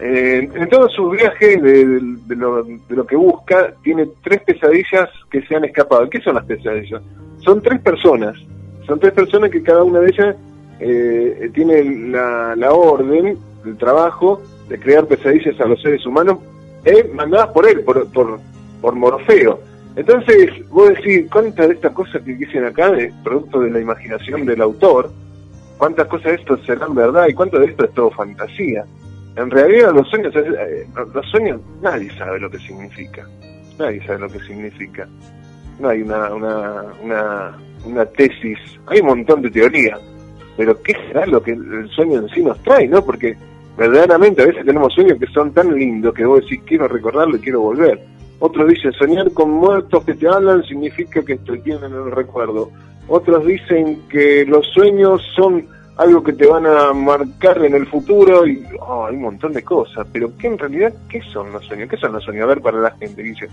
Eh, 0.01 0.49
en 0.55 0.69
todos 0.69 0.93
sus 0.93 1.13
viajes 1.13 1.63
de, 1.63 1.87
de- 1.87 2.17
de 2.27 2.37
lo, 2.37 2.63
de 2.65 2.79
lo 2.97 3.07
que 3.07 3.17
busca, 3.17 3.73
tiene 3.83 4.09
tres 4.23 4.43
pesadillas 4.43 5.09
que 5.31 5.43
se 5.43 5.55
han 5.55 5.65
escapado. 5.65 6.09
¿Qué 6.11 6.21
son 6.21 6.35
las 6.35 6.45
pesadillas? 6.45 7.01
Son 7.39 7.61
tres 7.63 7.81
personas. 7.81 8.37
Son 8.87 8.99
tres 8.99 9.13
personas 9.13 9.51
que 9.51 9.63
cada 9.63 9.85
una 9.85 10.01
de 10.01 10.07
ellas 10.09 10.37
eh, 10.81 11.51
tiene 11.55 11.85
la, 12.11 12.55
la 12.57 12.73
orden, 12.73 13.39
el 13.65 13.77
trabajo 13.79 14.43
de 14.69 14.79
crear 14.79 15.07
pesadillas 15.07 15.59
a 15.61 15.67
los 15.67 15.81
seres 15.81 16.05
humanos 16.05 16.39
eh, 16.85 17.09
mandadas 17.15 17.49
por 17.49 17.67
él, 17.69 17.81
por, 17.81 18.07
por, 18.13 18.41
por 18.81 18.95
Morfeo. 18.95 19.61
Entonces, 19.97 20.69
vos 20.71 20.89
decís, 20.89 21.27
¿cuántas 21.31 21.69
de 21.69 21.75
estas 21.75 21.93
cosas 21.93 22.23
que 22.23 22.35
dicen 22.35 22.65
acá, 22.65 22.97
es 22.99 23.13
producto 23.23 23.61
de 23.61 23.71
la 23.71 23.81
imaginación 23.81 24.45
del 24.45 24.61
autor, 24.61 25.13
cuántas 25.79 26.09
cosas 26.09 26.33
de 26.33 26.35
esto 26.35 26.57
serán 26.65 26.95
verdad 26.95 27.27
y 27.29 27.35
cuánto 27.35 27.61
de 27.61 27.67
esto 27.67 27.85
es 27.85 27.95
todo 27.95 28.11
fantasía? 28.11 28.85
En 29.37 29.51
realidad 29.51 29.93
los 29.93 30.09
sueños, 30.09 30.35
eh, 30.35 30.87
los 31.13 31.27
sueños 31.31 31.61
nadie 31.81 32.11
sabe 32.17 32.41
lo 32.41 32.51
que 32.51 32.59
significa, 32.59 33.27
nadie 33.79 34.05
sabe 34.07 34.21
lo 34.21 34.29
que 34.29 34.41
significa. 34.41 35.09
No 35.81 35.89
hay 35.89 36.03
una, 36.03 36.33
una, 36.33 36.85
una, 37.03 37.59
una 37.85 38.07
tesis, 38.07 38.59
hay 38.87 39.01
un 39.01 39.07
montón 39.07 39.43
de 39.43 39.51
teorías, 39.51 40.01
pero 40.57 40.81
¿qué 40.83 40.95
será 41.07 41.27
lo 41.27 41.43
que 41.43 41.53
el 41.53 41.89
sueño 41.91 42.21
en 42.21 42.29
sí 42.29 42.43
nos 42.43 42.61
trae, 42.63 42.87
no? 42.89 43.05
Porque 43.05 43.37
verdaderamente 43.77 44.43
a 44.43 44.47
veces 44.47 44.65
tenemos 44.65 44.93
sueños 44.93 45.19
que 45.19 45.27
son 45.27 45.53
tan 45.53 45.75
lindos 45.75 46.15
que 46.15 46.25
vos 46.25 46.41
decís 46.41 46.61
quiero 46.65 46.89
recordarlo 46.89 47.37
y 47.37 47.41
quiero 47.41 47.61
volver. 47.61 48.14
Otros 48.41 48.69
dicen 48.69 48.93
soñar 48.93 49.31
con 49.33 49.51
muertos 49.51 50.05
que 50.05 50.15
te 50.15 50.29
hablan 50.29 50.63
significa 50.65 51.23
que 51.25 51.37
te 51.37 51.57
tienen 51.59 51.93
el 51.93 52.11
recuerdo. 52.11 52.71
Otros 53.09 53.47
dicen 53.47 54.03
que 54.11 54.45
los 54.47 54.67
sueños 54.73 55.23
son 55.37 55.67
algo 55.97 56.23
que 56.25 56.33
te 56.33 56.47
van 56.47 56.67
a 56.67 56.93
marcar 56.93 57.65
en 57.65 57.75
el 57.75 57.87
futuro 57.87 58.47
y 58.47 58.65
oh, 58.81 59.07
hay 59.07 59.15
un 59.17 59.23
montón 59.23 59.53
de 59.53 59.63
cosas. 59.63 60.07
Pero 60.13 60.33
¿qué 60.37 60.49
en 60.49 60.59
realidad 60.59 60.93
qué 61.09 61.21
son 61.33 61.53
los 61.53 61.65
sueños? 61.65 61.89
¿Qué 61.89 61.97
son 61.97 62.13
los 62.13 62.25
sueños? 62.25 62.45
A 62.45 62.47
ver 62.47 62.61
para 62.61 62.79
la 62.81 62.91
gente, 62.93 63.23
Guille. 63.23 63.49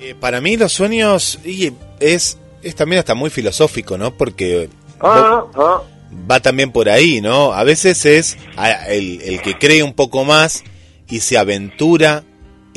Eh, 0.00 0.14
para 0.18 0.40
mí 0.40 0.56
los 0.56 0.72
sueños 0.72 1.38
y 1.44 1.72
es, 2.00 2.38
es 2.62 2.74
también 2.76 2.98
hasta 2.98 3.14
muy 3.14 3.30
filosófico, 3.30 3.96
¿no? 3.96 4.10
Porque 4.12 4.68
Ah, 5.00 5.44
ah, 5.54 5.82
va 6.30 6.40
también 6.40 6.72
por 6.72 6.88
ahí, 6.88 7.20
¿no? 7.20 7.52
A 7.52 7.64
veces 7.64 8.04
es 8.06 8.38
a- 8.56 8.88
el, 8.88 9.20
el 9.22 9.40
que 9.42 9.58
cree 9.58 9.82
un 9.82 9.92
poco 9.94 10.24
más 10.24 10.64
y 11.08 11.20
se 11.20 11.38
aventura 11.38 12.22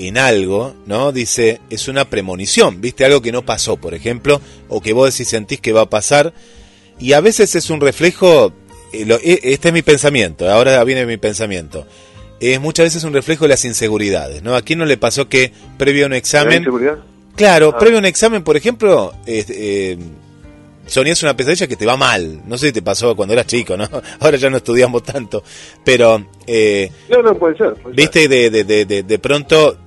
en 0.08 0.18
algo, 0.18 0.74
¿no? 0.86 1.12
Dice, 1.12 1.60
es 1.70 1.88
una 1.88 2.06
premonición, 2.10 2.82
¿viste? 2.82 3.06
Algo 3.06 3.22
que 3.22 3.32
no 3.32 3.44
pasó, 3.46 3.78
por 3.78 3.94
ejemplo, 3.94 4.42
o 4.68 4.82
que 4.82 4.94
vos 4.94 5.12
decís 5.12 5.28
sentís 5.30 5.60
que 5.60 5.74
va 5.74 5.82
a 5.82 5.90
pasar. 5.90 6.34
Y 7.00 7.14
a 7.14 7.22
veces 7.22 7.56
es 7.56 7.70
un 7.70 7.82
reflejo, 7.82 8.54
eh, 8.94 9.06
eh, 9.24 9.40
este 9.44 9.70
es 9.70 9.74
mi 9.74 9.82
pensamiento, 9.82 10.50
ahora 10.50 10.84
viene 10.84 11.06
mi 11.06 11.18
pensamiento. 11.18 11.86
Es 12.40 12.60
muchas 12.62 12.86
veces 12.86 13.04
un 13.04 13.14
reflejo 13.14 13.46
de 13.46 13.50
las 13.50 13.66
inseguridades, 13.66 14.42
¿no? 14.44 14.56
¿A 14.56 14.62
quién 14.62 14.80
no 14.80 14.86
le 14.86 14.98
pasó 14.98 15.28
que 15.28 15.52
previo 15.78 16.06
a 16.06 16.08
un 16.08 16.14
¿hay 16.14 16.20
examen? 16.20 16.66
Claro, 17.36 17.74
Ah. 17.74 17.78
previo 17.80 17.98
a 17.98 18.00
un 18.00 18.06
examen, 18.06 18.44
por 18.44 18.56
ejemplo, 18.58 19.14
eh, 19.26 19.98
soñás 20.88 21.22
una 21.24 21.36
pesadilla 21.38 21.68
que 21.68 21.76
te 21.76 21.86
va 21.86 21.96
mal. 21.98 22.42
No 22.48 22.58
sé 22.58 22.68
si 22.68 22.74
te 22.74 22.82
pasó 22.82 23.16
cuando 23.16 23.34
eras 23.34 23.46
chico, 23.48 23.78
¿no? 23.78 23.88
Ahora 24.20 24.38
ya 24.38 24.50
no 24.50 24.58
estudiamos 24.58 25.04
tanto. 25.04 25.44
Pero, 25.84 26.26
eh, 26.48 26.90
No, 27.10 27.22
no, 27.22 27.38
puede 27.38 27.58
ser. 27.58 27.74
puede 27.76 27.96
ser. 27.96 27.96
viste, 27.96 28.28
de, 28.28 28.50
de, 28.50 28.64
de, 28.64 28.86
de, 28.86 29.04
de 29.04 29.20
pronto 29.20 29.78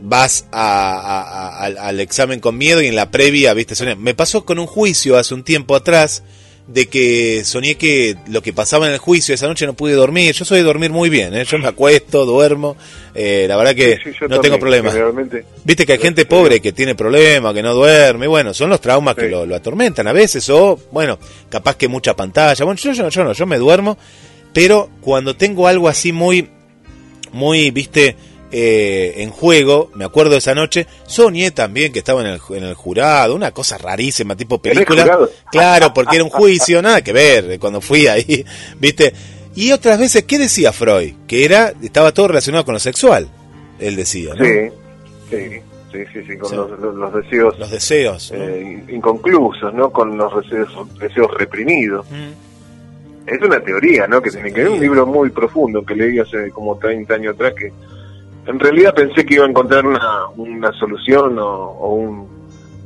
vas 0.00 0.46
a- 0.52 0.94
a- 0.94 1.64
a- 1.66 1.88
al, 1.88 2.00
examen 2.00 2.40
con 2.40 2.56
miedo 2.58 2.80
y 2.82 2.86
en 2.86 2.96
la 2.96 3.10
previa, 3.10 3.54
viste, 3.54 3.74
soñás. 3.74 3.98
Me 3.98 4.14
pasó 4.14 4.44
con 4.44 4.58
un 4.58 4.66
juicio 4.66 5.16
hace 5.18 5.34
un 5.34 5.42
tiempo 5.44 5.74
atrás 5.76 6.22
de 6.68 6.88
que 6.88 7.42
soñé 7.44 7.76
que 7.76 8.16
lo 8.28 8.42
que 8.42 8.52
pasaba 8.52 8.88
en 8.88 8.92
el 8.92 8.98
juicio 8.98 9.32
esa 9.32 9.46
noche 9.46 9.66
no 9.66 9.74
pude 9.74 9.92
dormir. 9.94 10.34
Yo 10.34 10.44
soy 10.44 10.58
de 10.58 10.64
dormir 10.64 10.90
muy 10.90 11.08
bien, 11.08 11.32
¿eh? 11.32 11.44
yo 11.44 11.58
me 11.58 11.68
acuesto, 11.68 12.26
duermo. 12.26 12.76
Eh, 13.14 13.46
la 13.48 13.56
verdad 13.56 13.74
que 13.76 13.98
Sí, 14.02 14.10
sí, 14.10 14.10
yo 14.20 14.26
no 14.26 14.40
tengo 14.40 14.56
también, 14.56 14.60
problema. 14.60 14.90
generalmente. 14.90 15.44
Viste 15.64 15.86
que 15.86 15.92
hay 15.92 15.98
gente 16.00 16.24
pobre 16.24 16.60
que 16.60 16.72
tiene 16.72 16.96
problemas, 16.96 17.54
que 17.54 17.62
no 17.62 17.72
duerme, 17.72 18.24
y 18.24 18.28
bueno, 18.28 18.52
son 18.52 18.68
los 18.70 18.80
traumas 18.80 19.14
que 19.14 19.28
lo 19.28 19.54
atormentan 19.54 20.08
a 20.08 20.12
veces, 20.12 20.48
o 20.50 20.76
bueno, 20.90 21.20
capaz 21.48 21.76
que 21.76 21.86
mucha 21.86 22.16
pantalla, 22.16 22.64
bueno, 22.64 22.80
yo, 22.82 22.92
yo, 22.92 23.08
yo 23.10 23.22
no, 23.22 23.32
yo 23.32 23.46
me 23.46 23.58
duermo, 23.58 23.96
pero 24.52 24.90
cuando 25.00 25.36
tengo 25.36 25.68
algo 25.68 25.88
así 25.88 26.10
muy, 26.10 26.48
muy, 27.32 27.70
viste, 27.70 28.16
eh, 28.52 29.14
en 29.18 29.30
juego, 29.30 29.90
me 29.94 30.04
acuerdo 30.04 30.32
de 30.32 30.38
esa 30.38 30.54
noche, 30.54 30.86
soñé 31.06 31.50
también 31.50 31.92
que 31.92 31.98
estaba 31.98 32.20
en 32.20 32.28
el, 32.28 32.40
en 32.50 32.64
el 32.64 32.74
jurado, 32.74 33.34
una 33.34 33.50
cosa 33.52 33.76
rarísima, 33.78 34.36
tipo 34.36 34.60
¿En 34.62 34.70
el 34.70 34.84
película. 34.84 35.18
Claro, 35.50 35.92
porque 35.92 36.16
era 36.16 36.24
un 36.24 36.30
juicio, 36.30 36.80
nada 36.82 37.02
que 37.02 37.12
ver, 37.12 37.50
eh, 37.52 37.58
cuando 37.58 37.80
fui 37.80 38.06
ahí, 38.06 38.44
viste. 38.78 39.12
Y 39.54 39.72
otras 39.72 39.98
veces, 39.98 40.24
¿qué 40.24 40.38
decía 40.38 40.70
Freud? 40.72 41.14
Que 41.26 41.44
era, 41.44 41.72
estaba 41.82 42.12
todo 42.12 42.28
relacionado 42.28 42.64
con 42.64 42.74
lo 42.74 42.78
sexual, 42.80 43.28
él 43.80 43.96
decía, 43.96 44.34
¿no? 44.34 44.44
Sí, 44.44 44.52
sí, 45.30 45.36
sí, 45.92 45.98
sí, 46.12 46.20
sí, 46.28 46.36
con 46.36 46.50
Sí. 46.50 46.56
Los, 46.56 46.78
los- 46.78 46.94
los 46.94 47.14
deseos 47.14 47.58
Los 47.58 47.70
deseos. 47.70 48.32
eh, 48.34 48.82
in- 48.88 48.94
inconclusos, 48.96 49.72
¿no? 49.72 49.90
Con 49.90 50.16
los 50.18 50.30
deseos, 50.42 50.70
deseos 50.98 51.30
reprimidos. 51.38 52.04
Mm. 52.10 53.28
Es 53.28 53.42
una 53.42 53.58
teoría, 53.60 54.06
¿no? 54.06 54.22
Que 54.22 54.30
tiene 54.30 54.52
que 54.52 54.60
ver 54.62 54.68
un 54.68 54.78
libro 54.80 55.04
muy 55.06 55.30
profundo 55.30 55.84
que 55.84 55.96
leí 55.96 56.18
hace 56.18 56.50
como 56.50 56.76
30 56.76 57.14
años 57.14 57.34
atrás 57.34 57.54
que 57.58 57.72
en 58.46 58.58
realidad 58.60 58.94
pensé 58.94 59.24
que 59.26 59.34
iba 59.34 59.44
a 59.44 59.48
encontrar 59.48 59.86
una, 59.86 60.26
una 60.36 60.72
solución 60.72 61.38
o, 61.38 61.44
o, 61.46 61.94
un, 61.94 62.28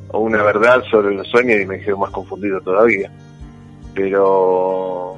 o 0.08 0.18
una 0.20 0.42
verdad 0.42 0.82
sobre 0.90 1.14
los 1.14 1.26
sueños 1.28 1.60
y 1.60 1.66
me 1.66 1.80
quedo 1.80 1.98
más 1.98 2.10
confundido 2.10 2.60
todavía. 2.60 3.10
Pero 3.94 5.16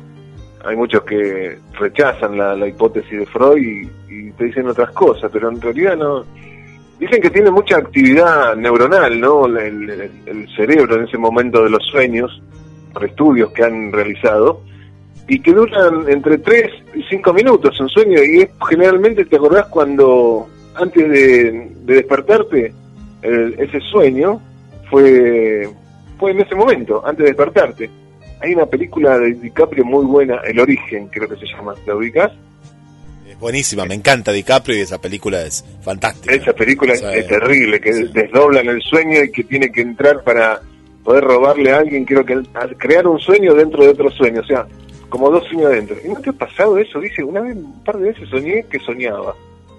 hay 0.64 0.76
muchos 0.76 1.02
que 1.02 1.58
rechazan 1.78 2.36
la, 2.38 2.66
hipótesis 2.66 3.18
de 3.18 3.26
Freud 3.26 3.62
y, 3.62 3.90
y 4.28 4.30
te 4.32 4.44
dicen 4.44 4.68
otras 4.68 4.90
cosas, 4.92 5.30
pero 5.32 5.48
en 5.50 5.60
realidad 5.60 5.96
no. 5.96 6.24
Dicen 6.98 7.20
que 7.20 7.30
tiene 7.30 7.50
mucha 7.50 7.78
actividad 7.78 8.54
neuronal, 8.56 9.20
¿no? 9.20 9.46
El, 9.46 9.58
el- 9.90 10.10
el 10.26 10.48
cerebro 10.56 10.96
en 10.96 11.04
ese 11.04 11.18
momento 11.18 11.64
de 11.64 11.70
los 11.70 11.84
sueños, 11.86 12.40
por 12.92 13.04
estudios 13.04 13.50
que 13.52 13.64
han 13.64 13.92
realizado, 13.92 14.60
y 15.28 15.40
que 15.40 15.52
duran 15.52 16.08
entre 16.08 16.38
3 16.38 16.70
y 16.94 17.02
5 17.08 17.32
minutos 17.32 17.78
un 17.80 17.88
sueño, 17.88 18.22
y 18.22 18.42
es, 18.42 18.50
generalmente 18.68 19.24
te 19.24 19.36
acordás 19.36 19.66
cuando, 19.68 20.48
antes 20.74 21.08
de, 21.08 21.70
de 21.84 21.94
despertarte, 21.94 22.72
el- 23.22 23.54
ese 23.58 23.78
sueño 23.90 24.40
fue, 24.90 25.68
fue 26.18 26.32
en 26.32 26.40
ese 26.40 26.54
momento, 26.54 27.02
antes 27.06 27.24
de 27.24 27.30
despertarte. 27.30 27.90
Hay 28.40 28.54
una 28.54 28.66
película 28.66 29.18
de 29.18 29.34
DiCaprio 29.34 29.84
muy 29.84 30.04
buena, 30.04 30.40
El 30.44 30.58
Origen, 30.58 31.06
creo 31.08 31.28
que 31.28 31.36
se 31.36 31.46
llama, 31.46 31.74
¿la 31.86 31.94
ubicás? 31.94 32.32
Es 33.28 33.38
buenísima, 33.38 33.84
me 33.86 33.94
encanta 33.94 34.32
DiCaprio 34.32 34.76
y 34.76 34.80
esa 34.80 35.00
película 35.00 35.42
es 35.42 35.64
fantástica. 35.82 36.34
Esa 36.34 36.52
película 36.52 36.92
es 36.94 37.00
terrible, 37.28 37.80
que 37.80 37.92
Sí. 37.92 38.04
desdoblan 38.12 38.66
el 38.68 38.82
sueño 38.82 39.22
y 39.22 39.30
que 39.30 39.44
tiene 39.44 39.70
que 39.70 39.80
entrar 39.82 40.22
para 40.24 40.60
poder 41.04 41.22
robarle 41.24 41.72
a 41.72 41.78
alguien, 41.78 42.04
creo 42.04 42.24
que 42.24 42.40
crear 42.78 43.06
un 43.06 43.18
sueño 43.20 43.54
dentro 43.54 43.84
de 43.84 43.90
otro 43.90 44.10
sueño, 44.10 44.40
o 44.40 44.44
sea, 44.44 44.66
como 45.12 45.30
dos 45.30 45.44
sueños 45.46 45.66
adentro. 45.66 45.96
¿Y 46.02 46.08
no 46.08 46.20
te 46.20 46.30
ha 46.30 46.32
pasado 46.32 46.78
eso? 46.78 46.98
Dice, 46.98 47.22
una 47.22 47.42
vez, 47.42 47.54
un 47.54 47.84
par 47.84 47.98
de 47.98 48.08
veces 48.08 48.28
soñé 48.30 48.64
que 48.70 48.78
soñaba. 48.80 49.36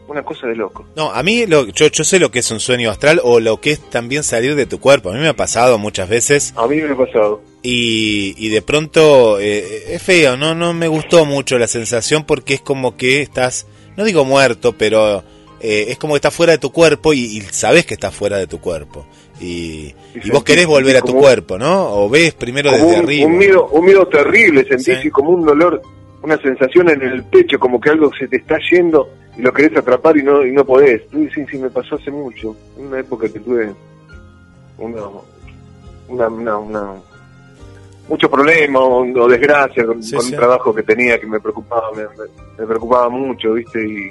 Una 0.07 0.21
cosa 0.21 0.45
de 0.47 0.55
loco. 0.55 0.85
No, 0.95 1.11
a 1.11 1.23
mí 1.23 1.45
lo, 1.47 1.65
yo, 1.69 1.87
yo 1.87 2.03
sé 2.03 2.19
lo 2.19 2.29
que 2.29 2.39
es 2.39 2.51
un 2.51 2.59
sueño 2.59 2.91
astral 2.91 3.19
o 3.23 3.39
lo 3.39 3.59
que 3.61 3.71
es 3.71 3.79
también 3.89 4.23
salir 4.23 4.53
de 4.55 4.65
tu 4.65 4.79
cuerpo. 4.79 5.09
A 5.09 5.13
mí 5.13 5.19
me 5.19 5.29
ha 5.29 5.35
pasado 5.35 5.77
muchas 5.79 6.07
veces 6.09 6.53
A 6.57 6.67
mí 6.67 6.75
me 6.75 6.91
ha 6.91 6.95
pasado. 6.97 7.41
y, 7.63 8.35
y 8.37 8.49
de 8.49 8.61
pronto 8.61 9.39
eh, 9.39 9.95
es 9.95 10.03
feo, 10.03 10.35
no 10.37 10.53
no 10.55 10.73
me 10.73 10.89
gustó 10.89 11.25
mucho 11.25 11.57
la 11.57 11.67
sensación 11.67 12.25
porque 12.25 12.53
es 12.55 12.61
como 12.61 12.97
que 12.97 13.21
estás, 13.21 13.65
no 13.95 14.03
digo 14.03 14.25
muerto, 14.25 14.73
pero 14.77 15.23
eh, 15.61 15.85
es 15.87 15.97
como 15.97 16.13
que 16.13 16.17
estás 16.17 16.33
fuera 16.35 16.51
de 16.51 16.59
tu 16.59 16.73
cuerpo 16.73 17.13
y, 17.13 17.19
y 17.21 17.41
sabes 17.51 17.85
que 17.85 17.93
estás 17.93 18.13
fuera 18.13 18.37
de 18.37 18.45
tu 18.47 18.59
cuerpo. 18.59 19.07
Y, 19.43 19.93
y 20.23 20.29
vos 20.31 20.43
querés 20.43 20.65
volver 20.65 20.95
a 20.97 21.01
tu 21.01 21.13
cuerpo, 21.15 21.57
¿no? 21.57 21.89
O 21.95 22.09
ves 22.09 22.33
primero 22.33 22.71
desde 22.71 22.85
un, 22.85 22.95
arriba. 22.95 23.27
un 23.27 23.37
miedo, 23.37 23.67
un 23.67 23.85
miedo 23.85 24.07
terrible, 24.07 24.63
sentís 24.65 24.99
Sí. 25.01 25.07
y 25.07 25.09
como 25.11 25.31
un 25.31 25.45
dolor, 25.45 25.81
una 26.21 26.37
sensación 26.37 26.89
en 26.89 27.01
el 27.01 27.23
pecho, 27.25 27.59
como 27.59 27.81
que 27.81 27.89
algo 27.89 28.09
se 28.17 28.27
te 28.27 28.37
está 28.37 28.57
yendo 28.71 29.09
y 29.37 29.41
lo 29.41 29.51
querés 29.51 29.75
atrapar 29.77 30.15
y 30.17 30.23
no 30.23 30.45
y 30.45 30.51
no 30.51 30.63
podés. 30.63 31.01
Sí, 31.11 31.27
sí, 31.35 31.45
sí, 31.51 31.57
me 31.57 31.69
pasó 31.69 31.95
hace 31.95 32.09
mucho. 32.11 32.55
En 32.77 32.85
una 32.87 32.99
época 32.99 33.27
que 33.27 33.39
tuve 33.39 33.73
una, 34.77 35.01
una, 36.07 36.27
una, 36.29 36.57
una- 36.57 36.93
mucho 38.07 38.29
problema 38.29 38.79
o, 38.79 39.01
o 39.01 39.27
desgracia 39.29 39.85
con, 39.85 40.03
Sí, 40.03 40.13
con 40.15 40.25
sí. 40.25 40.31
un 40.33 40.37
trabajo 40.37 40.73
que 40.75 40.83
tenía 40.83 41.19
que 41.19 41.25
me 41.27 41.39
preocupaba, 41.39 41.89
me- 41.95 42.03
me 42.59 42.65
preocupaba 42.67 43.09
mucho, 43.09 43.53
¿viste? 43.53 43.79
Y 43.81 44.09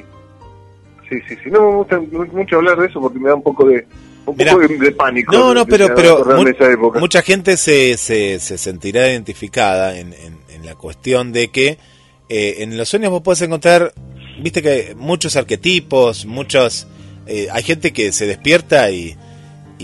sí, 1.09 1.21
sí, 1.29 1.37
sí, 1.45 1.51
no 1.51 1.71
me 1.71 1.77
gusta 1.77 2.01
mucho 2.33 2.57
hablar 2.57 2.79
de 2.79 2.87
eso 2.87 3.01
porque 3.01 3.19
me 3.19 3.29
da 3.29 3.35
un 3.35 3.43
poco 3.43 3.67
de 3.67 3.87
un 4.27 4.37
Mirá. 4.37 4.53
poco 4.53 4.69
de, 4.69 4.79
de 4.79 4.93
pánico. 4.93 5.33
No, 5.33 5.53
no, 5.55 5.67
pero, 5.67 5.95
pero 5.95 6.25
mu- 6.37 6.93
mucha 7.01 7.23
gente 7.23 7.57
se, 7.57 7.97
se, 7.97 8.39
se 8.41 8.59
sentirá 8.59 9.09
identificada 9.11 9.99
en, 9.99 10.13
en- 10.13 10.39
en 10.49 10.67
la 10.67 10.75
cuestión 10.75 11.33
de 11.33 11.49
que 11.51 11.79
eh, 12.29 12.57
en 12.59 12.77
los 12.77 12.89
sueños 12.89 13.11
vos 13.11 13.23
podés 13.23 13.43
encontrar, 13.43 13.93
viste 14.41 14.63
que 14.63 14.95
muchos 14.97 15.35
arquetipos, 15.37 16.25
muchos... 16.25 16.87
eh, 17.27 17.49
hay 17.53 17.63
gente 17.63 17.93
que 17.93 18.13
se 18.13 18.27
despierta 18.27 18.91
y, 18.91 19.17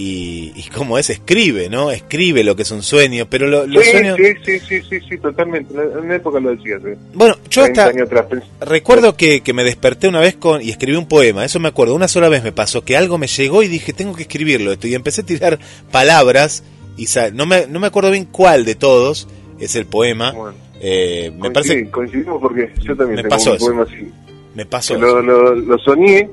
y, 0.00 0.52
y 0.54 0.62
como 0.74 0.96
es, 0.96 1.10
escribe, 1.10 1.68
¿no? 1.68 1.90
Escribe 1.90 2.44
lo 2.44 2.54
que 2.54 2.62
es 2.62 2.70
un 2.70 2.82
sueño, 2.84 3.26
pero 3.28 3.48
lo- 3.48 3.66
los 3.66 3.84
sí, 3.84 3.90
sueños... 3.90 4.16
sí, 4.44 4.58
sí, 4.60 4.80
sí, 4.88 4.98
sí, 5.08 5.18
totalmente. 5.18 5.74
En 5.74 5.98
una 6.04 6.14
época 6.14 6.38
lo 6.38 6.50
decía, 6.54 6.76
sí. 6.78 6.90
Bueno, 7.14 7.36
yo 7.50 7.62
30 7.64 7.84
hasta... 7.84 8.28
pens- 8.28 8.44
Recuerdo 8.60 9.16
que, 9.16 9.40
que 9.40 9.52
me 9.52 9.64
desperté 9.64 10.06
una 10.06 10.20
vez 10.20 10.36
con 10.36 10.62
y 10.62 10.70
escribí 10.70 10.96
un 10.96 11.08
poema, 11.08 11.44
eso 11.44 11.58
me 11.58 11.68
acuerdo, 11.68 11.94
una 11.96 12.06
sola 12.06 12.28
vez 12.28 12.44
me 12.44 12.52
pasó 12.52 12.84
que 12.84 12.96
algo 12.96 13.18
me 13.18 13.26
llegó 13.26 13.62
y 13.64 13.68
dije, 13.68 13.92
tengo 13.92 14.14
que 14.14 14.22
escribirlo 14.22 14.70
esto 14.72 14.86
y 14.86 14.94
empecé 14.94 15.22
a 15.22 15.26
tirar 15.26 15.58
palabras 15.90 16.62
y 16.96 17.06
no 17.34 17.46
me, 17.46 17.66
no 17.66 17.80
me 17.80 17.88
acuerdo 17.88 18.10
bien 18.12 18.24
cuál 18.26 18.64
de 18.64 18.76
todos 18.76 19.26
es 19.58 19.74
el 19.74 19.86
poema. 19.86 20.32
Eh, 20.80 21.32
me 21.36 21.50
parece 21.50 21.90
coincidimos 21.90 22.40
porque 22.40 22.72
yo 22.84 22.96
también 22.96 23.16
Me 23.16 23.22
tengo 23.22 23.30
pasó 23.34 23.52
un 23.52 23.58
poema 23.58 23.82
así. 23.82 24.08
me 24.54 24.64
pasó. 24.64 24.96
Lo, 24.96 25.20
lo 25.56 25.78
soñé 25.78 26.28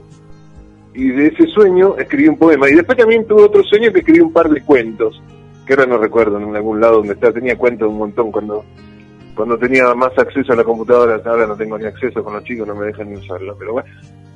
y 0.96 1.10
de 1.10 1.28
ese 1.28 1.46
sueño 1.48 1.96
escribí 1.98 2.28
un 2.28 2.38
poema. 2.38 2.70
Y 2.70 2.74
después 2.74 2.98
también 2.98 3.26
tuve 3.28 3.44
otro 3.44 3.64
sueño 3.64 3.92
que 3.92 4.00
escribí 4.00 4.22
un 4.22 4.32
par 4.34 4.50
de 4.50 4.62
cuentos, 4.62 5.22
que 5.66 5.74
ahora 5.74 5.86
no 5.86 5.98
recuerdo 5.98 6.40
en 6.40 6.56
algún 6.56 6.80
lado 6.80 6.98
donde 6.98 7.14
estaba. 7.14 7.34
Tenía 7.34 7.58
cuentos 7.58 7.90
un 7.90 7.98
montón 7.98 8.32
cuando 8.32 8.64
cuando 9.36 9.58
tenía 9.58 9.94
más 9.94 10.18
acceso 10.18 10.54
a 10.54 10.56
la 10.56 10.64
computadora. 10.64 11.22
Ahora 11.26 11.46
no 11.46 11.56
tengo 11.58 11.78
ni 11.78 11.86
acceso 11.86 12.24
con 12.24 12.34
los 12.34 12.44
chicos, 12.46 12.66
no 12.68 12.76
me 12.76 12.88
dejan 12.88 13.10
ni 13.12 13.18
usarlo. 13.18 13.56
Pero 13.60 13.74
bueno, 13.74 13.90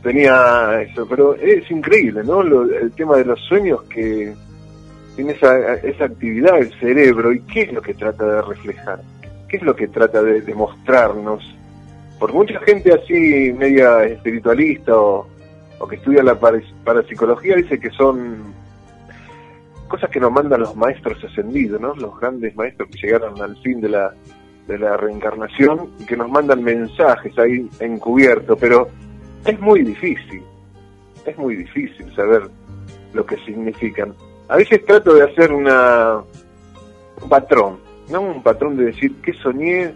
tenía 0.04 0.82
eso. 0.82 1.08
Pero 1.08 1.36
es 1.36 1.70
increíble, 1.72 2.22
¿no? 2.24 2.44
Lo- 2.44 2.64
el 2.70 2.92
tema 2.92 3.16
de 3.18 3.26
los 3.26 3.40
sueños 3.48 3.82
que 3.84 4.34
tiene 5.16 5.32
esa, 5.34 5.76
esa 5.76 6.06
actividad 6.06 6.54
del 6.56 6.74
cerebro 6.80 7.32
y 7.34 7.40
qué 7.42 7.62
es 7.64 7.74
lo 7.74 7.82
que 7.82 7.94
trata 7.94 8.26
de 8.26 8.42
reflejar, 8.42 9.02
qué 9.48 9.58
es 9.58 9.64
lo 9.64 9.76
que 9.76 9.88
trata 9.88 10.22
de, 10.22 10.54
mostrarnos. 10.54 11.44
Porque 12.20 12.36
mucha 12.36 12.60
gente 12.62 12.94
así, 12.94 13.54
media 13.58 14.04
espiritualista 14.04 14.98
o, 14.98 15.28
o 15.80 15.88
que 15.88 15.96
estudia 15.96 16.22
la 16.24 16.40
para- 16.40 16.62
parapsicología, 16.84 17.56
dice 17.56 17.80
que 17.80 17.90
son 17.92 18.54
cosas 19.88 20.10
que 20.10 20.20
nos 20.20 20.32
mandan 20.32 20.62
los 20.62 20.76
maestros 20.76 21.24
ascendidos, 21.24 21.82
¿no? 21.82 21.96
Los 21.96 22.20
grandes 22.20 22.56
maestros 22.56 22.90
que 22.90 23.00
llegaron 23.08 23.42
al 23.42 23.58
fin 23.64 23.82
de 23.82 23.90
la, 23.90 24.14
de 24.68 24.78
la 24.78 24.96
reencarnación 24.98 25.90
y 26.00 26.06
que 26.06 26.16
nos 26.16 26.30
mandan 26.30 26.64
mensajes 26.64 27.38
ahí 27.40 27.68
encubiertos, 27.80 28.58
pero 28.60 28.88
es 29.46 29.60
muy 29.60 29.82
difícil, 29.84 30.44
es 31.26 31.38
muy 31.38 31.56
difícil 31.56 32.14
saber 32.16 32.44
lo 33.14 33.26
que 33.26 33.38
significan. 33.38 34.14
A 34.48 34.58
veces 34.58 34.86
trato 34.86 35.14
de 35.14 35.24
hacer 35.24 35.52
una 35.52 36.18
un 37.22 37.30
patrón, 37.30 37.80
¿no? 38.12 38.22
Un 38.22 38.44
patrón 38.44 38.78
de 38.78 38.86
decir 38.86 39.16
qué 39.22 39.34
soñé. 39.34 39.94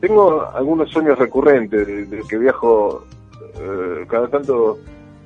Tengo 0.00 0.42
algunos 0.54 0.90
sueños 0.90 1.18
recurrentes 1.18 1.86
de, 1.86 2.06
de 2.06 2.22
que 2.28 2.38
viajo 2.38 3.04
eh, 3.60 4.06
cada 4.08 4.28
tanto 4.28 4.78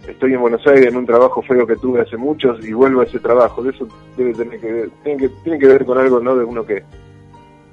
estoy 0.07 0.35
en 0.35 0.41
Buenos 0.41 0.67
Aires 0.67 0.87
en 0.87 0.97
un 0.97 1.07
trabajo 1.07 1.43
feo 1.43 1.67
que 1.67 1.77
tuve 1.77 2.01
hace 2.01 2.17
muchos 2.17 2.65
y 2.65 2.73
vuelvo 2.73 3.01
a 3.01 3.05
ese 3.05 3.19
trabajo. 3.19 3.63
De 3.63 3.71
eso 3.71 3.89
debe 4.17 4.35
tener 4.35 4.61
que 4.61 4.73
ver, 4.73 4.91
tiene 5.03 5.19
que, 5.19 5.29
tiene 5.43 5.59
que 5.59 5.67
ver 5.67 5.85
con 5.85 5.99
algo, 5.99 6.21
¿no? 6.21 6.37
De 6.37 6.45
uno 6.45 6.65
que, 6.65 6.83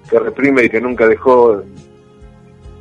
que 0.10 0.20
reprime 0.20 0.66
y 0.66 0.70
que 0.70 0.82
nunca 0.82 1.08
dejó 1.08 1.64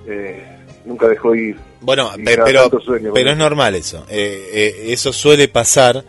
eh, 0.07 0.45
nunca 0.85 1.09
dejó 1.09 1.35
ir. 1.35 1.57
Bueno, 1.81 2.11
pero, 2.25 2.45
tanto 2.45 2.81
sueño 2.81 3.13
pero 3.15 3.31
es 3.31 3.37
normal 3.37 3.75
eso. 3.75 4.05
Eh, 4.09 4.51
eh, 4.53 4.93
eso 4.93 5.13
suele 5.13 5.49
pasar. 5.49 6.05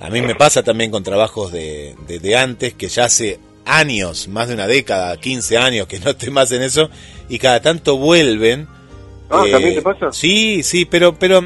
A 0.00 0.08
mí 0.08 0.22
me 0.22 0.34
pasa 0.34 0.62
también 0.62 0.90
con 0.90 1.02
trabajos 1.02 1.52
de, 1.52 1.94
de, 2.06 2.20
de 2.20 2.36
antes, 2.36 2.72
que 2.72 2.88
ya 2.88 3.04
hace 3.04 3.38
años, 3.66 4.28
más 4.28 4.48
de 4.48 4.54
una 4.54 4.66
década, 4.66 5.16
15 5.18 5.58
años 5.58 5.86
que 5.86 5.98
no 5.98 6.10
estoy 6.10 6.30
más 6.30 6.50
en 6.52 6.62
eso, 6.62 6.90
y 7.28 7.38
cada 7.38 7.60
tanto 7.60 7.96
vuelven. 7.96 8.66
Ah, 9.28 9.44
Eh, 9.46 9.50
¿también 9.50 9.74
te 9.74 9.82
pasa? 9.82 10.10
Sí, 10.10 10.62
sí, 10.62 10.86
pero, 10.86 11.14
pero 11.18 11.42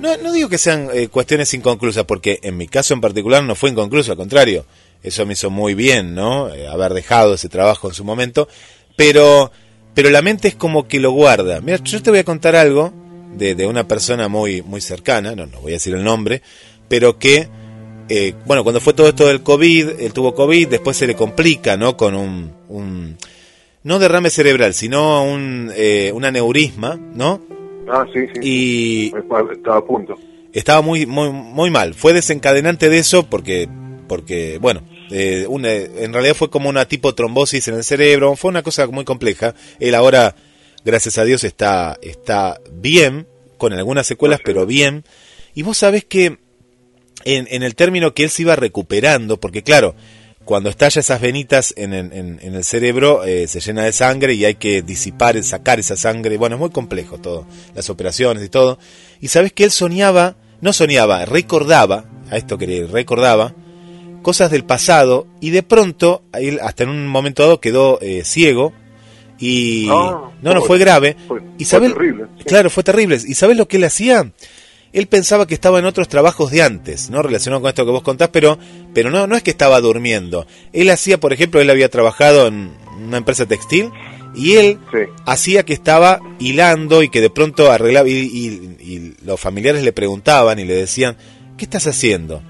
no, 0.00 0.16
no 0.18 0.32
digo 0.32 0.48
que 0.48 0.58
sean 0.58 0.88
eh, 0.92 1.08
cuestiones 1.08 1.52
inconclusas, 1.54 2.04
porque 2.04 2.40
en 2.42 2.56
mi 2.56 2.68
caso 2.68 2.94
en 2.94 3.00
particular 3.00 3.42
no 3.42 3.54
fue 3.54 3.70
inconcluso, 3.70 4.12
al 4.12 4.18
contrario, 4.18 4.64
eso 5.02 5.26
me 5.26 5.34
hizo 5.34 5.50
muy 5.50 5.74
bien, 5.74 6.14
¿no? 6.14 6.52
Eh, 6.52 6.66
haber 6.66 6.94
dejado 6.94 7.34
ese 7.34 7.48
trabajo 7.48 7.88
en 7.88 7.94
su 7.94 8.04
momento, 8.04 8.48
pero, 8.96 9.50
pero 9.94 10.10
la 10.10 10.22
mente 10.22 10.48
es 10.48 10.54
como 10.54 10.88
que 10.88 11.00
lo 11.00 11.12
guarda. 11.12 11.60
Mira, 11.60 11.78
yo 11.82 12.02
te 12.02 12.10
voy 12.10 12.20
a 12.20 12.24
contar 12.24 12.56
algo 12.56 12.92
de, 13.36 13.54
de 13.54 13.66
una 13.66 13.86
persona 13.86 14.28
muy, 14.28 14.62
muy 14.62 14.80
cercana, 14.80 15.34
no, 15.34 15.46
no 15.46 15.60
voy 15.60 15.72
a 15.72 15.76
decir 15.76 15.94
el 15.94 16.04
nombre, 16.04 16.42
pero 16.88 17.18
que, 17.18 17.48
eh, 18.08 18.34
bueno, 18.46 18.64
cuando 18.64 18.80
fue 18.80 18.94
todo 18.94 19.08
esto 19.08 19.26
del 19.26 19.42
COVID, 19.42 20.00
él 20.00 20.12
tuvo 20.12 20.34
COVID, 20.34 20.68
después 20.68 20.96
se 20.96 21.06
le 21.06 21.14
complica, 21.14 21.76
¿no? 21.76 21.96
Con 21.96 22.14
un, 22.14 22.52
un 22.68 23.16
no 23.84 23.98
derrame 23.98 24.30
cerebral, 24.30 24.74
sino 24.74 25.22
un, 25.24 25.72
eh, 25.74 26.10
un 26.14 26.24
aneurisma, 26.24 26.96
¿no? 26.96 27.57
Ah, 27.90 28.06
sí, 28.12 28.20
sí. 28.34 28.40
Y 28.42 29.06
Estaba 29.16 29.78
a 29.78 29.84
punto. 29.84 30.16
estaba 30.52 30.82
muy, 30.82 31.06
muy, 31.06 31.30
muy 31.30 31.70
mal. 31.70 31.94
Fue 31.94 32.12
desencadenante 32.12 32.88
de 32.88 32.98
eso 32.98 33.28
porque, 33.28 33.68
porque 34.08 34.58
bueno, 34.58 34.82
eh, 35.10 35.46
una- 35.48 35.72
en 35.72 36.12
realidad 36.12 36.34
fue 36.34 36.50
como 36.50 36.68
una 36.68 36.86
tipo 36.86 37.14
trombosis 37.14 37.68
en 37.68 37.74
el 37.76 37.84
cerebro, 37.84 38.36
fue 38.36 38.50
una 38.50 38.62
cosa 38.62 38.86
muy 38.88 39.04
compleja. 39.04 39.54
Él 39.80 39.94
ahora, 39.94 40.34
gracias 40.84 41.18
a 41.18 41.24
Dios, 41.24 41.44
está, 41.44 41.98
está 42.02 42.60
bien, 42.72 43.26
con 43.56 43.72
algunas 43.72 44.06
secuelas, 44.06 44.40
pero 44.44 44.66
bien. 44.66 45.04
Y 45.54 45.62
vos 45.62 45.78
sabés 45.78 46.04
que 46.04 46.38
en, 47.24 47.48
en 47.50 47.62
el 47.62 47.74
término 47.74 48.14
que 48.14 48.24
él 48.24 48.30
se 48.30 48.42
iba 48.42 48.54
recuperando, 48.56 49.38
porque 49.40 49.62
claro, 49.62 49.94
cuando 50.48 50.70
estalla 50.70 51.00
esas 51.00 51.20
venitas 51.20 51.74
en, 51.76 51.92
el- 51.92 52.10
en- 52.14 52.38
en 52.40 52.54
el 52.54 52.64
cerebro, 52.64 53.22
eh, 53.24 53.46
se 53.48 53.60
llena 53.60 53.84
de 53.84 53.92
sangre 53.92 54.32
y 54.32 54.46
hay 54.46 54.54
que 54.54 54.80
disipar, 54.80 55.42
sacar 55.44 55.78
esa 55.78 55.94
sangre. 55.94 56.38
Bueno, 56.38 56.56
es 56.56 56.60
muy 56.60 56.70
complejo 56.70 57.18
todo, 57.18 57.44
las 57.74 57.90
operaciones 57.90 58.42
y 58.42 58.48
todo. 58.48 58.78
Y 59.20 59.28
sabes 59.28 59.52
que 59.52 59.64
él 59.64 59.70
soñaba 59.70 60.36
no 60.62 60.72
soñaba, 60.72 61.26
recordaba, 61.26 62.06
a 62.30 62.38
esto 62.38 62.56
que 62.56 62.86
recordaba, 62.90 63.54
cosas 64.22 64.50
del 64.50 64.64
pasado 64.64 65.26
y 65.40 65.50
de 65.50 65.62
pronto, 65.62 66.22
él 66.32 66.60
hasta 66.62 66.84
en 66.84 66.88
un 66.88 67.06
momento 67.08 67.42
dado 67.42 67.60
quedó 67.60 68.00
eh, 68.00 68.22
ciego 68.24 68.72
y 69.38 69.86
Ah, 69.90 70.30
no, 70.42 70.54
no 70.54 70.62
fue- 70.62 70.78
grave. 70.78 71.14
fue- 71.28 71.40
y 71.58 71.64
fue 71.64 71.66
sabes, 71.66 71.92
terrible, 71.92 72.24
sí. 72.38 72.44
claro, 72.44 72.70
fue 72.70 72.82
terrible. 72.82 73.18
¿Y 73.24 73.34
sabes 73.34 73.56
lo 73.58 73.68
que 73.68 73.76
él 73.76 73.84
hacía? 73.84 74.32
Él 74.92 75.06
pensaba 75.06 75.46
que 75.46 75.54
estaba 75.54 75.78
en 75.78 75.84
otros 75.84 76.08
trabajos 76.08 76.50
de 76.50 76.62
antes, 76.62 77.10
¿no? 77.10 77.22
Relacionado 77.22 77.60
con 77.60 77.68
esto 77.68 77.84
que 77.84 77.90
vos 77.90 78.02
contás, 78.02 78.30
pero, 78.30 78.58
pero 78.94 79.10
no, 79.10 79.26
no 79.26 79.36
es 79.36 79.42
que 79.42 79.50
estaba 79.50 79.80
durmiendo. 79.80 80.46
Él 80.72 80.88
hacía, 80.90 81.20
por 81.20 81.32
ejemplo, 81.32 81.60
él 81.60 81.68
había 81.70 81.90
trabajado 81.90 82.46
en 82.46 82.70
una 83.06 83.18
empresa 83.18 83.46
textil 83.46 83.90
y 84.34 84.54
él 84.54 84.78
Sí. 84.92 84.98
hacía 85.26 85.62
que 85.64 85.72
estaba 85.74 86.20
hilando 86.38 87.02
y 87.02 87.08
que 87.10 87.20
de 87.20 87.30
pronto 87.30 87.70
arreglaba 87.70 88.08
y, 88.08 88.12
y- 88.12 88.76
y 88.80 89.14
los 89.24 89.38
familiares 89.38 89.82
le 89.82 89.92
preguntaban 89.92 90.58
y 90.58 90.64
le 90.64 90.74
decían, 90.74 91.16
¿qué 91.56 91.64
estás 91.64 91.86
haciendo? 91.86 92.42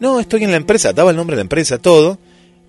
No, 0.00 0.20
estoy 0.20 0.44
en 0.44 0.50
la 0.52 0.56
empresa, 0.56 0.92
daba 0.92 1.10
el 1.10 1.16
nombre 1.16 1.34
de 1.34 1.38
la 1.40 1.42
empresa, 1.42 1.78
todo, 1.78 2.18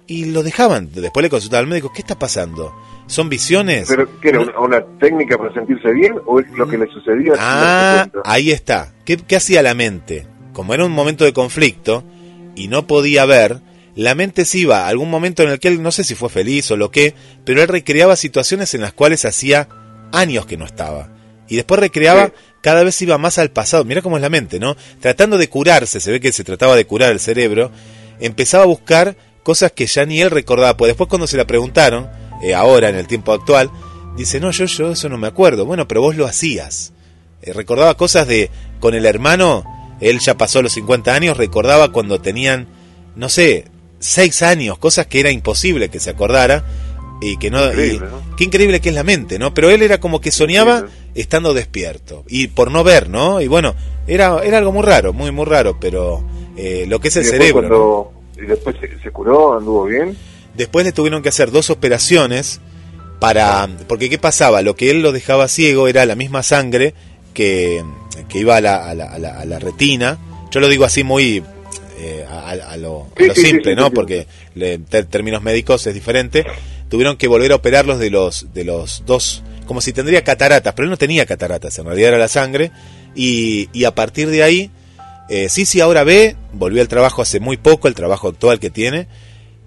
y 0.08 0.26
lo 0.26 0.44
dejaban. 0.44 0.90
Después 0.94 1.24
le 1.24 1.30
consultaba 1.30 1.60
al 1.62 1.68
médico, 1.68 1.92
¿qué 1.94 2.02
está 2.02 2.18
pasando? 2.20 2.74
¿Son 3.12 3.28
visiones? 3.28 3.88
¿Pero 3.90 4.08
qué 4.22 4.30
era? 4.30 4.40
Una, 4.40 4.60
una 4.60 4.86
técnica 5.00 5.38
para 5.38 5.54
sentirse 5.54 5.92
bien 5.92 6.14
o 6.26 6.40
es 6.40 6.50
lo 6.52 6.66
que 6.68 6.78
le 6.78 6.88
sucedía? 6.88 7.34
Ah, 7.38 8.08
ahí 8.24 8.52
está. 8.52 8.94
¿Qué, 9.04 9.18
qué 9.18 9.36
hacía 9.36 9.62
la 9.62 9.74
mente? 9.74 10.28
Como 10.54 10.74
era 10.74 10.86
un 10.86 10.94
momento 10.94 11.26
de 11.26 11.34
conflicto 11.34 12.06
y 12.56 12.70
no 12.70 12.88
podía 12.88 13.26
ver, 13.26 13.60
la 13.96 14.16
mente 14.16 14.46
se 14.46 14.60
iba 14.60 14.86
a 14.86 14.88
algún 14.88 15.10
momento 15.10 15.44
en 15.44 15.50
el 15.50 15.60
que 15.60 15.68
él, 15.68 15.82
no 15.84 15.92
sé 15.92 16.06
si 16.06 16.16
fue 16.16 16.30
feliz 16.30 16.72
o 16.72 16.78
lo 16.78 16.90
que, 16.90 17.14
pero 17.44 17.62
él 17.62 17.68
recreaba 17.68 18.16
situaciones 18.16 18.74
en 18.76 18.82
las 18.82 18.94
cuales 18.94 19.26
hacía 19.26 19.68
años 20.14 20.46
que 20.46 20.56
no 20.56 20.66
estaba. 20.66 21.10
Y 21.50 21.58
después 21.58 21.82
recreaba, 21.82 22.28
Sí. 22.28 22.34
cada 22.62 22.84
vez 22.86 23.02
iba 23.02 23.18
más 23.18 23.38
al 23.40 23.50
pasado. 23.52 23.84
Mira 23.84 24.02
cómo 24.02 24.16
es 24.16 24.22
la 24.22 24.30
mente, 24.30 24.58
¿no? 24.58 24.78
Tratando 25.02 25.38
de 25.38 25.50
curarse, 25.50 26.00
se 26.00 26.12
ve 26.12 26.22
que 26.22 26.32
se 26.32 26.46
trataba 26.46 26.78
de 26.78 26.86
curar 26.86 27.12
el 27.12 27.20
cerebro, 27.20 27.72
empezaba 28.22 28.64
a 28.64 28.68
buscar 28.68 29.18
cosas 29.44 29.74
que 29.74 29.86
ya 29.86 30.06
ni 30.06 30.22
él 30.22 30.32
recordaba. 30.32 30.78
Pues 30.78 30.88
después 30.92 31.10
cuando 31.10 31.28
se 31.28 31.36
la 31.36 31.46
preguntaron, 31.46 32.10
eh, 32.42 32.54
ahora 32.54 32.90
en 32.90 32.96
el 32.96 33.08
tiempo 33.08 33.34
actual, 33.34 33.70
dice, 34.16 34.40
no, 34.40 34.52
yo, 34.52 34.66
yo 34.66 34.92
eso 34.92 35.10
no 35.10 35.18
me 35.18 35.28
acuerdo. 35.28 35.66
Bueno, 35.66 35.88
pero 35.88 36.02
vos 36.02 36.16
lo 36.16 36.26
hacías. 36.26 36.94
Eh, 37.42 37.54
recordaba 37.54 37.96
cosas 37.96 38.28
de 38.28 38.50
con 38.80 38.94
el 38.94 39.06
hermano, 39.06 39.64
él 40.00 40.20
ya 40.20 40.36
pasó 40.38 40.62
los 40.62 40.74
50 40.74 41.14
años, 41.14 41.38
recordaba 41.38 41.92
cuando 41.92 42.20
tenían, 42.22 42.68
no 43.16 43.30
sé, 43.30 43.66
6 44.00 44.42
años, 44.42 44.78
cosas 44.80 45.06
que 45.08 45.20
era 45.20 45.32
imposible 45.32 45.90
que 45.90 46.00
se 46.00 46.10
acordara 46.10 46.64
y 47.22 47.38
que 47.38 47.52
no... 47.52 47.64
Increíble, 47.68 48.08
y- 48.08 48.12
¿no? 48.12 48.36
Qué 48.36 48.44
increíble 48.46 48.80
que 48.82 48.90
es 48.90 48.96
la 48.96 49.04
mente, 49.04 49.38
¿no? 49.38 49.54
Pero 49.54 49.70
él 49.70 49.84
era 49.84 50.00
como 50.00 50.20
que 50.22 50.32
soñaba 50.32 50.80
Sí, 50.82 50.86
estando 51.14 51.54
despierto 51.54 52.24
y 52.28 52.48
por 52.48 52.72
no 52.72 52.84
ver, 52.84 53.10
¿no? 53.10 53.42
Y 53.42 53.48
bueno, 53.48 53.76
era, 54.08 54.42
era 54.44 54.58
algo 54.58 54.72
muy 54.72 54.82
raro, 54.84 55.14
muy, 55.14 55.30
muy 55.32 55.46
raro, 55.46 55.78
pero 55.80 56.24
eh, 56.58 56.86
lo 56.88 57.00
que 57.00 57.10
es 57.10 57.16
Y 57.18 57.20
el 57.20 57.26
cerebro. 57.26 58.12
Y 58.38 58.46
después 58.48 58.76
se, 58.80 59.00
se 59.00 59.12
curó, 59.12 59.56
anduvo 59.58 59.86
bien. 59.86 60.18
Después 60.56 60.86
le 60.86 60.92
tuvieron 60.92 61.22
que 61.24 61.30
hacer 61.30 61.52
dos 61.52 61.70
operaciones 61.70 62.60
para... 63.20 63.68
Porque 63.88 64.10
¿qué 64.10 64.18
pasaba? 64.18 64.62
Lo 64.62 64.76
que 64.76 64.90
él 64.92 65.02
lo 65.02 65.12
dejaba 65.12 65.48
ciego 65.48 65.88
era 65.88 66.06
la 66.06 66.16
misma 66.16 66.44
sangre 66.44 66.94
que, 67.34 67.84
que 68.30 68.40
iba 68.40 68.58
a 68.58 68.62
la, 68.62 68.90
a, 68.90 68.94
la, 68.96 69.06
a 69.06 69.20
la- 69.20 69.40
a 69.40 69.46
la 69.46 69.60
retina. 69.60 70.18
Yo 70.52 70.60
lo 70.60 70.68
digo 70.68 70.84
así 70.86 71.04
muy 71.04 71.44
eh, 72.00 72.26
a, 72.30 72.76
lo, 72.78 73.08
lo 73.16 73.36
simple, 73.36 73.76
¿no? 73.76 73.92
Porque 73.92 74.28
en 74.56 74.86
términos 74.86 75.42
médicos 75.42 75.86
es 75.88 75.94
diferente. 75.94 76.46
Tuvieron 76.90 77.16
que 77.16 77.28
volver 77.28 77.52
a 77.54 77.56
operarlos 77.56 78.00
de 78.00 78.10
los, 78.10 78.54
de 78.54 78.66
los 78.66 79.04
dos, 79.06 79.44
como 79.66 79.80
si 79.80 79.94
tendría 79.94 80.24
cataratas, 80.26 80.74
pero 80.74 80.86
él 80.88 80.90
no 80.90 80.98
tenía 80.98 81.26
cataratas, 81.26 81.78
en 81.80 81.86
realidad 81.86 82.10
era 82.10 82.18
la 82.18 82.28
sangre. 82.28 82.72
Y, 83.16 83.70
y 83.72 83.86
a 83.86 83.96
partir 83.96 84.30
de 84.30 84.44
ahí, 84.44 84.72
eh, 85.30 85.48
sí, 85.48 85.66
sí, 85.66 85.80
ahora 85.80 86.04
ve, 86.04 86.36
volvió 86.52 86.82
al 86.82 86.90
trabajo 86.90 87.22
hace 87.22 87.40
muy 87.40 87.56
poco, 87.56 87.88
el 87.88 87.94
trabajo 87.96 88.28
actual 88.28 88.60
que 88.60 88.70
tiene. 88.70 89.08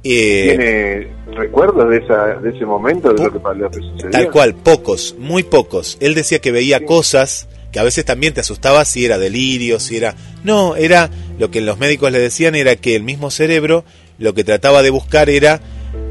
Eh, 0.04 1.08
¿Tiene 1.26 1.36
recuerdos 1.36 1.88
de, 1.90 1.96
esa, 1.98 2.26
de 2.34 2.50
ese 2.50 2.64
momento, 2.66 3.12
de 3.12 3.24
lo 3.24 3.32
que, 3.32 3.38
lo 3.58 3.70
que? 3.70 4.10
Tal 4.10 4.30
cual, 4.30 4.54
pocos, 4.54 5.16
muy 5.18 5.42
pocos. 5.42 5.96
Él 6.00 6.14
decía 6.14 6.40
que 6.40 6.52
veía 6.52 6.78
Sí. 6.80 6.84
cosas 6.84 7.48
que 7.72 7.80
a 7.80 7.82
veces 7.82 8.04
también 8.04 8.34
te 8.34 8.40
asustaba 8.40 8.84
si 8.84 9.04
era 9.04 9.18
delirio, 9.18 9.80
si 9.80 9.96
era... 9.96 10.14
No, 10.44 10.76
era 10.76 11.10
lo 11.38 11.50
que 11.50 11.60
los 11.60 11.78
médicos 11.78 12.12
le 12.12 12.20
decían 12.20 12.54
era 12.54 12.76
que 12.76 12.94
el 12.94 13.02
mismo 13.02 13.30
cerebro 13.30 13.84
lo 14.18 14.32
que 14.34 14.44
trataba 14.44 14.82
de 14.82 14.90
buscar 14.90 15.28
era 15.28 15.60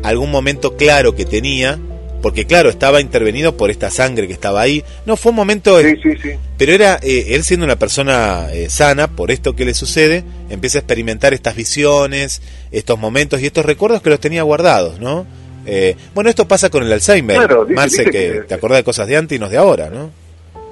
algún 0.04 0.30
momento 0.30 0.76
claro 0.76 1.16
que 1.16 1.24
tenía, 1.24 1.80
porque 2.24 2.46
claro, 2.48 2.70
estaba 2.70 3.02
intervenido 3.02 3.56
por 3.58 3.70
esta 3.70 3.92
sangre 3.92 4.26
que 4.28 4.34
estaba 4.34 4.62
ahí. 4.62 4.84
No, 5.06 5.18
fue 5.18 5.30
un 5.32 5.36
momento... 5.36 5.80
Sí, 5.82 5.94
sí, 6.02 6.16
sí. 6.22 6.30
Pero 6.58 6.72
era 6.72 6.98
eh, 7.04 7.36
él 7.36 7.44
siendo 7.44 7.66
una 7.66 7.76
persona 7.76 8.48
eh, 8.54 8.70
sana, 8.70 9.10
por 9.10 9.30
esto 9.30 9.56
que 9.56 9.66
le 9.66 9.74
sucede, 9.74 10.24
empieza 10.50 10.78
a 10.78 10.82
experimentar 10.82 11.34
estas 11.34 11.56
visiones, 11.56 12.42
estos 12.72 12.98
momentos 12.98 13.42
y 13.42 13.46
estos 13.46 13.66
recuerdos 13.66 14.02
que 14.02 14.10
los 14.10 14.20
tenía 14.22 14.42
guardados, 14.44 15.00
¿no? 15.02 15.26
Eh, 15.66 15.96
bueno, 16.16 16.30
esto 16.30 16.48
pasa 16.48 16.70
con 16.70 16.84
el 16.84 16.92
Alzheimer, 16.94 17.36
Claro, 17.38 17.66
dice- 17.66 17.76
Marce, 17.76 17.98
dice 18.06 18.12
que, 18.12 18.32
que- 18.34 18.40
te 18.48 18.54
acordás 18.56 18.78
de 18.80 18.84
cosas 18.86 19.08
de 19.08 19.18
antes 19.18 19.36
y 19.36 19.40
no 19.40 19.50
de 19.50 19.58
ahora, 19.58 19.90
¿no? 19.90 20.10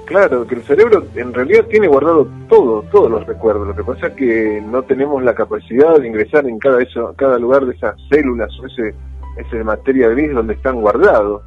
Claro, 0.06 0.46
que 0.48 0.56
el 0.56 0.64
cerebro 0.64 1.06
en 1.16 1.34
realidad 1.34 1.66
tiene 1.70 1.88
guardado 1.88 2.28
todo, 2.50 2.82
todos 2.92 3.10
los 3.12 3.26
recuerdos. 3.28 3.68
Lo 3.68 3.76
que 3.76 3.84
pasa 3.84 4.08
es 4.08 4.14
que 4.16 4.62
no 4.66 4.84
tenemos 4.84 5.24
la 5.24 5.34
capacidad 5.34 5.98
de 6.00 6.08
ingresar 6.08 6.46
en 6.48 6.60
cada 6.60 6.82
eso, 6.82 7.14
cada 7.18 7.38
lugar 7.38 7.66
de 7.66 7.74
esas 7.76 7.96
células 8.10 8.50
o 8.60 8.68
ese, 8.68 8.94
ese 9.38 9.64
materia 9.64 10.10
gris 10.10 10.34
donde 10.34 10.54
están 10.54 10.82
guardados. 10.82 11.44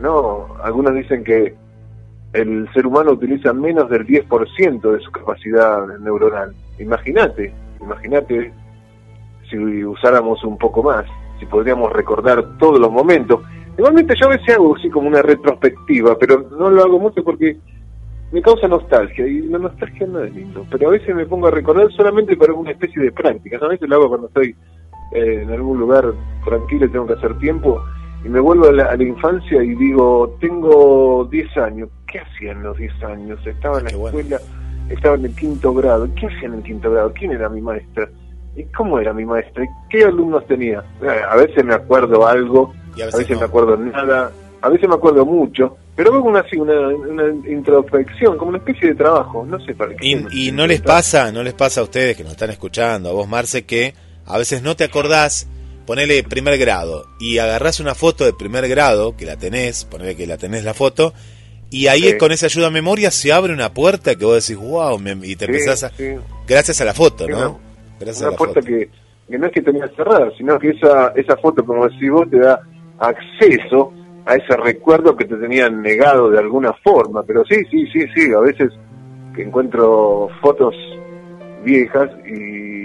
No, 0.00 0.56
algunos 0.62 0.94
dicen 0.94 1.24
que 1.24 1.54
el 2.32 2.68
ser 2.72 2.86
humano 2.86 3.12
utiliza 3.12 3.52
menos 3.52 3.88
del 3.90 4.06
10% 4.06 4.92
de 4.92 5.00
su 5.00 5.10
capacidad 5.10 5.86
neuronal. 5.98 6.54
Imagínate, 6.78 7.52
imagínate 7.80 8.52
si 9.50 9.84
usáramos 9.84 10.44
un 10.44 10.58
poco 10.58 10.82
más, 10.82 11.06
si 11.40 11.46
podríamos 11.46 11.92
recordar 11.92 12.58
todos 12.58 12.78
los 12.78 12.90
momentos. 12.90 13.40
Igualmente 13.76 14.14
yo 14.20 14.26
a 14.26 14.36
veces 14.36 14.56
hago 14.56 14.76
así 14.76 14.90
como 14.90 15.08
una 15.08 15.22
retrospectiva, 15.22 16.18
pero 16.18 16.48
no 16.58 16.70
lo 16.70 16.82
hago 16.82 16.98
mucho 16.98 17.24
porque 17.24 17.56
me 18.30 18.42
causa 18.42 18.68
nostalgia 18.68 19.26
y 19.26 19.42
la 19.42 19.58
nostalgia 19.58 20.06
no 20.06 20.22
es 20.22 20.34
lindo, 20.34 20.66
pero 20.70 20.88
a 20.88 20.92
veces 20.92 21.14
me 21.14 21.26
pongo 21.26 21.46
a 21.46 21.50
recordar 21.50 21.90
solamente 21.92 22.36
para 22.36 22.52
una 22.52 22.72
especie 22.72 23.02
de 23.02 23.12
práctica, 23.12 23.56
a 23.60 23.68
veces 23.68 23.88
lo 23.88 23.96
hago 23.96 24.08
cuando 24.08 24.26
estoy 24.26 24.54
eh, 25.12 25.40
en 25.42 25.50
algún 25.50 25.78
lugar 25.78 26.12
tranquilo 26.44 26.86
y 26.86 26.90
tengo 26.90 27.06
que 27.06 27.14
hacer 27.14 27.38
tiempo 27.38 27.82
y 28.24 28.28
me 28.28 28.40
vuelvo 28.40 28.66
a 28.68 28.72
la, 28.72 28.84
a 28.86 28.96
la 28.96 29.04
infancia 29.04 29.62
y 29.62 29.74
digo, 29.76 30.36
tengo 30.40 31.28
10 31.30 31.56
años, 31.58 31.88
¿qué 32.10 32.18
hacía 32.18 32.52
en 32.52 32.62
los 32.64 32.76
10 32.76 33.02
años? 33.04 33.38
Estaba 33.46 33.78
en 33.78 33.84
la 33.84 33.90
escuela, 33.90 34.40
estaba 34.90 35.14
en 35.14 35.26
el 35.26 35.34
quinto 35.36 35.72
grado, 35.72 36.08
¿qué 36.18 36.26
hacía 36.26 36.48
en 36.48 36.54
el 36.54 36.62
quinto 36.62 36.90
grado? 36.90 37.12
¿Quién 37.16 37.30
era 37.32 37.48
mi 37.48 37.60
maestra? 37.60 38.08
¿Y 38.56 38.64
cómo 38.76 38.98
era 38.98 39.12
mi 39.12 39.24
maestra? 39.24 39.62
¿Y 39.64 39.68
qué 39.88 40.04
alumnos 40.04 40.44
tenía? 40.48 40.82
Eh, 41.00 41.20
A 41.30 41.36
veces 41.36 41.64
me 41.64 41.74
acuerdo 41.74 42.26
algo, 42.26 42.72
a 42.98 43.02
a 43.02 43.06
veces, 43.06 43.18
veces 43.20 43.36
no. 43.36 43.40
me 43.40 43.44
acuerdo 43.46 43.76
nada, 43.76 44.32
a 44.62 44.68
veces 44.68 44.88
me 44.88 44.94
acuerdo 44.96 45.24
mucho, 45.24 45.76
pero 45.94 46.12
hago 46.12 46.28
una, 46.28 46.40
así, 46.40 46.56
una, 46.56 46.88
una 46.88 47.28
introspección, 47.48 48.36
como 48.36 48.48
una 48.50 48.58
especie 48.58 48.88
de 48.88 48.94
trabajo, 48.96 49.46
no 49.46 49.60
sé 49.60 49.74
para 49.74 49.94
qué. 49.94 50.06
Y, 50.32 50.48
y 50.48 50.52
no 50.52 50.66
les 50.66 50.80
pasa, 50.80 51.30
no 51.30 51.44
les 51.44 51.54
pasa 51.54 51.82
a 51.82 51.84
ustedes 51.84 52.16
que 52.16 52.24
nos 52.24 52.32
están 52.32 52.50
escuchando, 52.50 53.10
a 53.10 53.12
vos 53.12 53.28
Marce, 53.28 53.64
que 53.64 53.94
a 54.28 54.38
veces 54.38 54.62
no 54.62 54.76
te 54.76 54.84
acordás, 54.84 55.48
ponele 55.86 56.22
primer 56.22 56.58
grado, 56.58 57.06
y 57.18 57.38
agarrás 57.38 57.80
una 57.80 57.94
foto 57.94 58.24
de 58.24 58.32
primer 58.32 58.68
grado, 58.68 59.16
que 59.16 59.24
la 59.26 59.36
tenés, 59.36 59.84
ponele 59.84 60.14
que 60.16 60.26
la 60.26 60.36
tenés 60.36 60.64
la 60.64 60.74
foto, 60.74 61.12
y 61.70 61.86
ahí 61.88 62.02
Sí. 62.12 62.16
con 62.18 62.32
esa 62.32 62.46
ayuda 62.46 62.68
a 62.68 62.70
memoria 62.70 63.10
se 63.10 63.32
abre 63.32 63.52
una 63.52 63.72
puerta 63.74 64.14
que 64.14 64.24
vos 64.24 64.46
decís, 64.46 64.62
wow, 64.62 64.98
me- 64.98 65.12
y 65.26 65.36
te 65.36 65.46
Sí, 65.46 65.52
empezás 65.52 65.84
a... 65.84 65.90
sí. 65.90 66.14
Gracias 66.46 66.80
a 66.80 66.84
la 66.84 66.94
foto, 66.94 67.26
¿no? 67.28 67.36
una- 67.36 67.58
Gracias 68.00 68.22
a 68.22 68.26
una 68.26 68.30
la 68.32 68.36
puerta 68.38 68.60
foto. 68.60 68.66
que, 68.66 68.90
que 69.28 69.38
no 69.38 69.46
es 69.46 69.52
que 69.52 69.62
tenía 69.62 69.88
cerrada, 69.96 70.30
sino 70.38 70.58
que 70.58 70.70
esa, 70.70 71.08
esa 71.16 71.36
foto, 71.36 71.64
como 71.64 71.86
decís 71.88 72.10
vos, 72.10 72.28
te 72.30 72.38
da 72.38 72.60
acceso 72.98 73.92
a 74.26 74.34
ese 74.36 74.56
recuerdo 74.56 75.16
que 75.16 75.24
te 75.24 75.36
tenían 75.36 75.80
negado 75.82 76.30
de 76.30 76.38
alguna 76.38 76.72
forma. 76.84 77.22
Pero 77.22 77.44
sí, 77.46 77.56
sí, 77.70 77.86
sí, 77.92 78.00
sí, 78.14 78.32
a 78.34 78.40
veces 78.40 78.70
que 79.34 79.42
encuentro 79.42 80.28
fotos 80.42 80.74
viejas 81.64 82.08
y, 82.26 82.77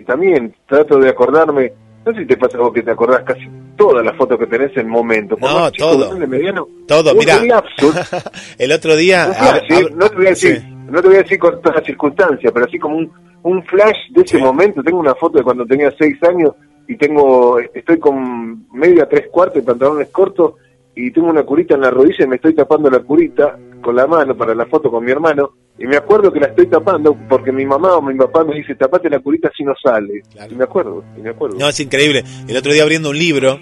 y 0.00 0.04
también 0.04 0.54
trato 0.68 0.98
de 0.98 1.10
acordarme, 1.10 1.72
no 2.04 2.12
sé 2.12 2.20
si 2.20 2.26
te 2.26 2.36
pasa 2.36 2.58
vos 2.58 2.72
que 2.72 2.82
te 2.82 2.90
acordás 2.90 3.22
casi 3.24 3.48
todas 3.76 4.04
las 4.04 4.16
fotos 4.16 4.38
que 4.38 4.46
tenés 4.46 4.76
en 4.76 4.88
momentos. 4.88 5.38
por 5.38 5.50
No, 5.50 5.70
chico, 5.70 5.90
todo. 5.90 6.06
grande, 6.10 6.26
mediano, 6.26 6.66
Todo, 6.86 7.14
mirá. 7.14 7.40
El 8.58 8.72
otro 8.72 8.96
día... 8.96 9.28
¿eh? 9.68 9.88
no 9.94 10.08
te 10.08 10.16
voy 10.16 10.26
a 10.26 10.30
decir, 10.30 10.56
sí. 10.60 10.74
no 10.90 11.00
te 11.02 11.08
voy 11.08 11.16
a 11.16 11.22
decir 11.22 11.38
con 11.38 11.60
todas 11.60 11.76
las 11.76 11.84
circunstancias, 11.86 12.52
pero 12.52 12.66
así 12.66 12.78
como 12.78 12.96
un, 12.96 13.12
un 13.42 13.62
flash 13.64 13.96
de 14.10 14.22
ese 14.22 14.36
Sí. 14.38 14.42
momento. 14.42 14.82
Tengo 14.82 14.98
una 14.98 15.14
foto 15.14 15.38
de 15.38 15.44
cuando 15.44 15.66
tenía 15.66 15.92
seis 15.98 16.16
años 16.22 16.52
y 16.88 16.96
tengo, 16.96 17.58
estoy 17.74 17.98
con 17.98 18.66
media 18.72 19.08
tres 19.08 19.28
cuartos 19.30 19.62
y 19.62 19.66
pantalones 19.66 20.08
cortos 20.08 20.54
y 20.94 21.10
tengo 21.10 21.28
una 21.28 21.42
curita 21.42 21.74
en 21.74 21.80
la 21.82 21.90
rodilla 21.90 22.24
y 22.24 22.28
me 22.28 22.36
estoy 22.36 22.54
tapando 22.54 22.88
la 22.88 23.00
curita 23.00 23.58
con 23.86 23.96
la 23.96 24.06
mano 24.06 24.36
para 24.36 24.54
la 24.54 24.66
foto 24.66 24.90
con 24.90 25.04
mi 25.04 25.12
hermano 25.12 25.52
y 25.78 25.86
me 25.86 25.96
acuerdo 25.96 26.32
que 26.32 26.40
la 26.40 26.48
estoy 26.48 26.66
tapando 26.66 27.16
porque 27.28 27.52
mi 27.52 27.64
mamá 27.64 27.96
o 27.96 28.02
mi 28.02 28.14
papá 28.16 28.42
me 28.44 28.56
dice 28.56 28.74
tapate 28.74 29.08
la 29.08 29.20
curita 29.20 29.50
si 29.56 29.62
no 29.62 29.72
sale. 29.82 30.22
Claro. 30.32 30.52
Y 30.52 30.56
me 30.56 30.64
acuerdo, 30.64 31.04
y 31.16 31.20
me 31.20 31.30
acuerdo. 31.30 31.56
No, 31.58 31.68
es 31.68 31.78
increíble. 31.80 32.24
El 32.48 32.56
otro 32.56 32.72
día 32.72 32.82
abriendo 32.82 33.10
un 33.10 33.18
libro 33.18 33.60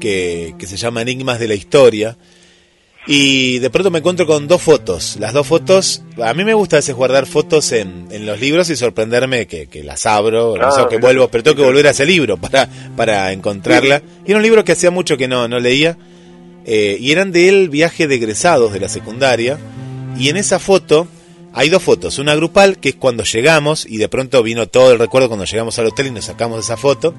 que, 0.00 0.54
que 0.58 0.66
se 0.66 0.76
llama 0.76 1.02
Enigmas 1.02 1.38
de 1.38 1.48
la 1.48 1.54
Historia, 1.54 2.16
Y 3.10 3.58
de 3.60 3.70
pronto 3.70 3.90
me 3.90 3.98
encuentro 4.00 4.26
con 4.26 4.46
dos 4.48 4.60
fotos. 4.60 5.16
Las 5.18 5.32
dos 5.32 5.46
fotos, 5.46 6.02
a 6.22 6.34
mí 6.34 6.44
me 6.44 6.52
gusta 6.54 6.76
a 6.76 6.80
veces 6.80 6.94
guardar 6.94 7.24
fotos 7.26 7.72
en, 7.72 8.08
en 8.10 8.26
los 8.26 8.38
libros 8.38 8.68
y 8.70 8.76
sorprenderme 8.76 9.46
que, 9.46 9.66
que 9.66 9.82
las 9.82 10.04
abro, 10.06 10.56
no 10.56 10.70
sé, 10.72 10.82
Ah, 10.82 10.88
que 10.88 10.98
vuelvo, 10.98 11.28
pero 11.28 11.42
tengo 11.42 11.56
que 11.56 11.62
volver 11.64 11.86
a 11.86 11.90
ese 11.90 12.04
libro 12.04 12.36
para, 12.36 12.68
para 12.96 13.32
encontrarla. 13.32 14.02
Y 14.26 14.30
era 14.30 14.36
un 14.36 14.42
libro 14.42 14.62
que 14.62 14.72
hacía 14.72 14.90
mucho 14.90 15.16
que 15.16 15.26
no, 15.26 15.48
no 15.48 15.58
leía. 15.58 15.96
Eh, 16.70 16.98
y 17.00 17.12
eran 17.12 17.32
del 17.32 17.70
viaje 17.70 18.06
de 18.06 18.16
egresados 18.16 18.74
de 18.74 18.80
la 18.80 18.90
secundaria. 18.90 19.58
Y 20.18 20.28
en 20.28 20.36
esa 20.36 20.58
foto 20.58 21.08
hay 21.54 21.70
dos 21.70 21.82
fotos. 21.82 22.18
Una 22.18 22.34
grupal, 22.34 22.78
que 22.78 22.90
es 22.90 22.94
cuando 22.94 23.24
llegamos, 23.24 23.86
y 23.88 23.96
de 23.96 24.08
pronto 24.08 24.42
vino 24.42 24.68
todo 24.68 24.92
el 24.92 24.98
recuerdo 24.98 25.28
cuando 25.28 25.46
llegamos 25.46 25.78
al 25.78 25.86
hotel 25.86 26.08
y 26.08 26.10
nos 26.10 26.26
sacamos 26.26 26.62
esa 26.62 26.76
foto. 26.76 27.14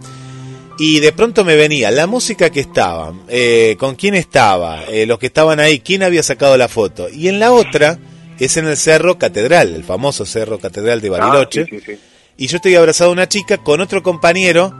Y 0.77 0.99
de 0.99 1.12
pronto 1.12 1.43
me 1.43 1.55
venía 1.55 1.89
la 1.89 2.05
música 2.05 2.51
que 2.51 2.59
estaba, 2.59 3.13
eh, 3.27 3.75
con 3.79 3.95
quién 3.95 4.13
estaba, 4.13 4.83
eh, 4.85 5.07
los 5.07 5.17
que 5.17 5.25
estaban 5.25 5.59
ahí, 5.59 5.79
quién 5.79 6.03
había 6.03 6.21
sacado 6.21 6.55
la 6.55 6.67
foto. 6.67 7.09
Y 7.09 7.27
en 7.27 7.39
la 7.39 7.51
otra 7.51 7.97
es 8.39 8.55
en 8.55 8.67
el 8.67 8.77
Cerro 8.77 9.17
Catedral, 9.17 9.73
el 9.73 9.83
famoso 9.83 10.25
Cerro 10.25 10.59
Catedral 10.59 11.01
de 11.01 11.09
Bariloche. 11.09 11.62
Ah, 11.62 11.65
sí, 11.69 11.79
sí, 11.79 11.83
sí. 11.93 11.99
Y 12.38 12.47
yo 12.47 12.57
estoy 12.57 12.75
abrazado 12.75 13.09
a 13.09 13.13
una 13.13 13.27
chica 13.27 13.57
con 13.57 13.81
otro 13.81 14.03
compañero 14.03 14.73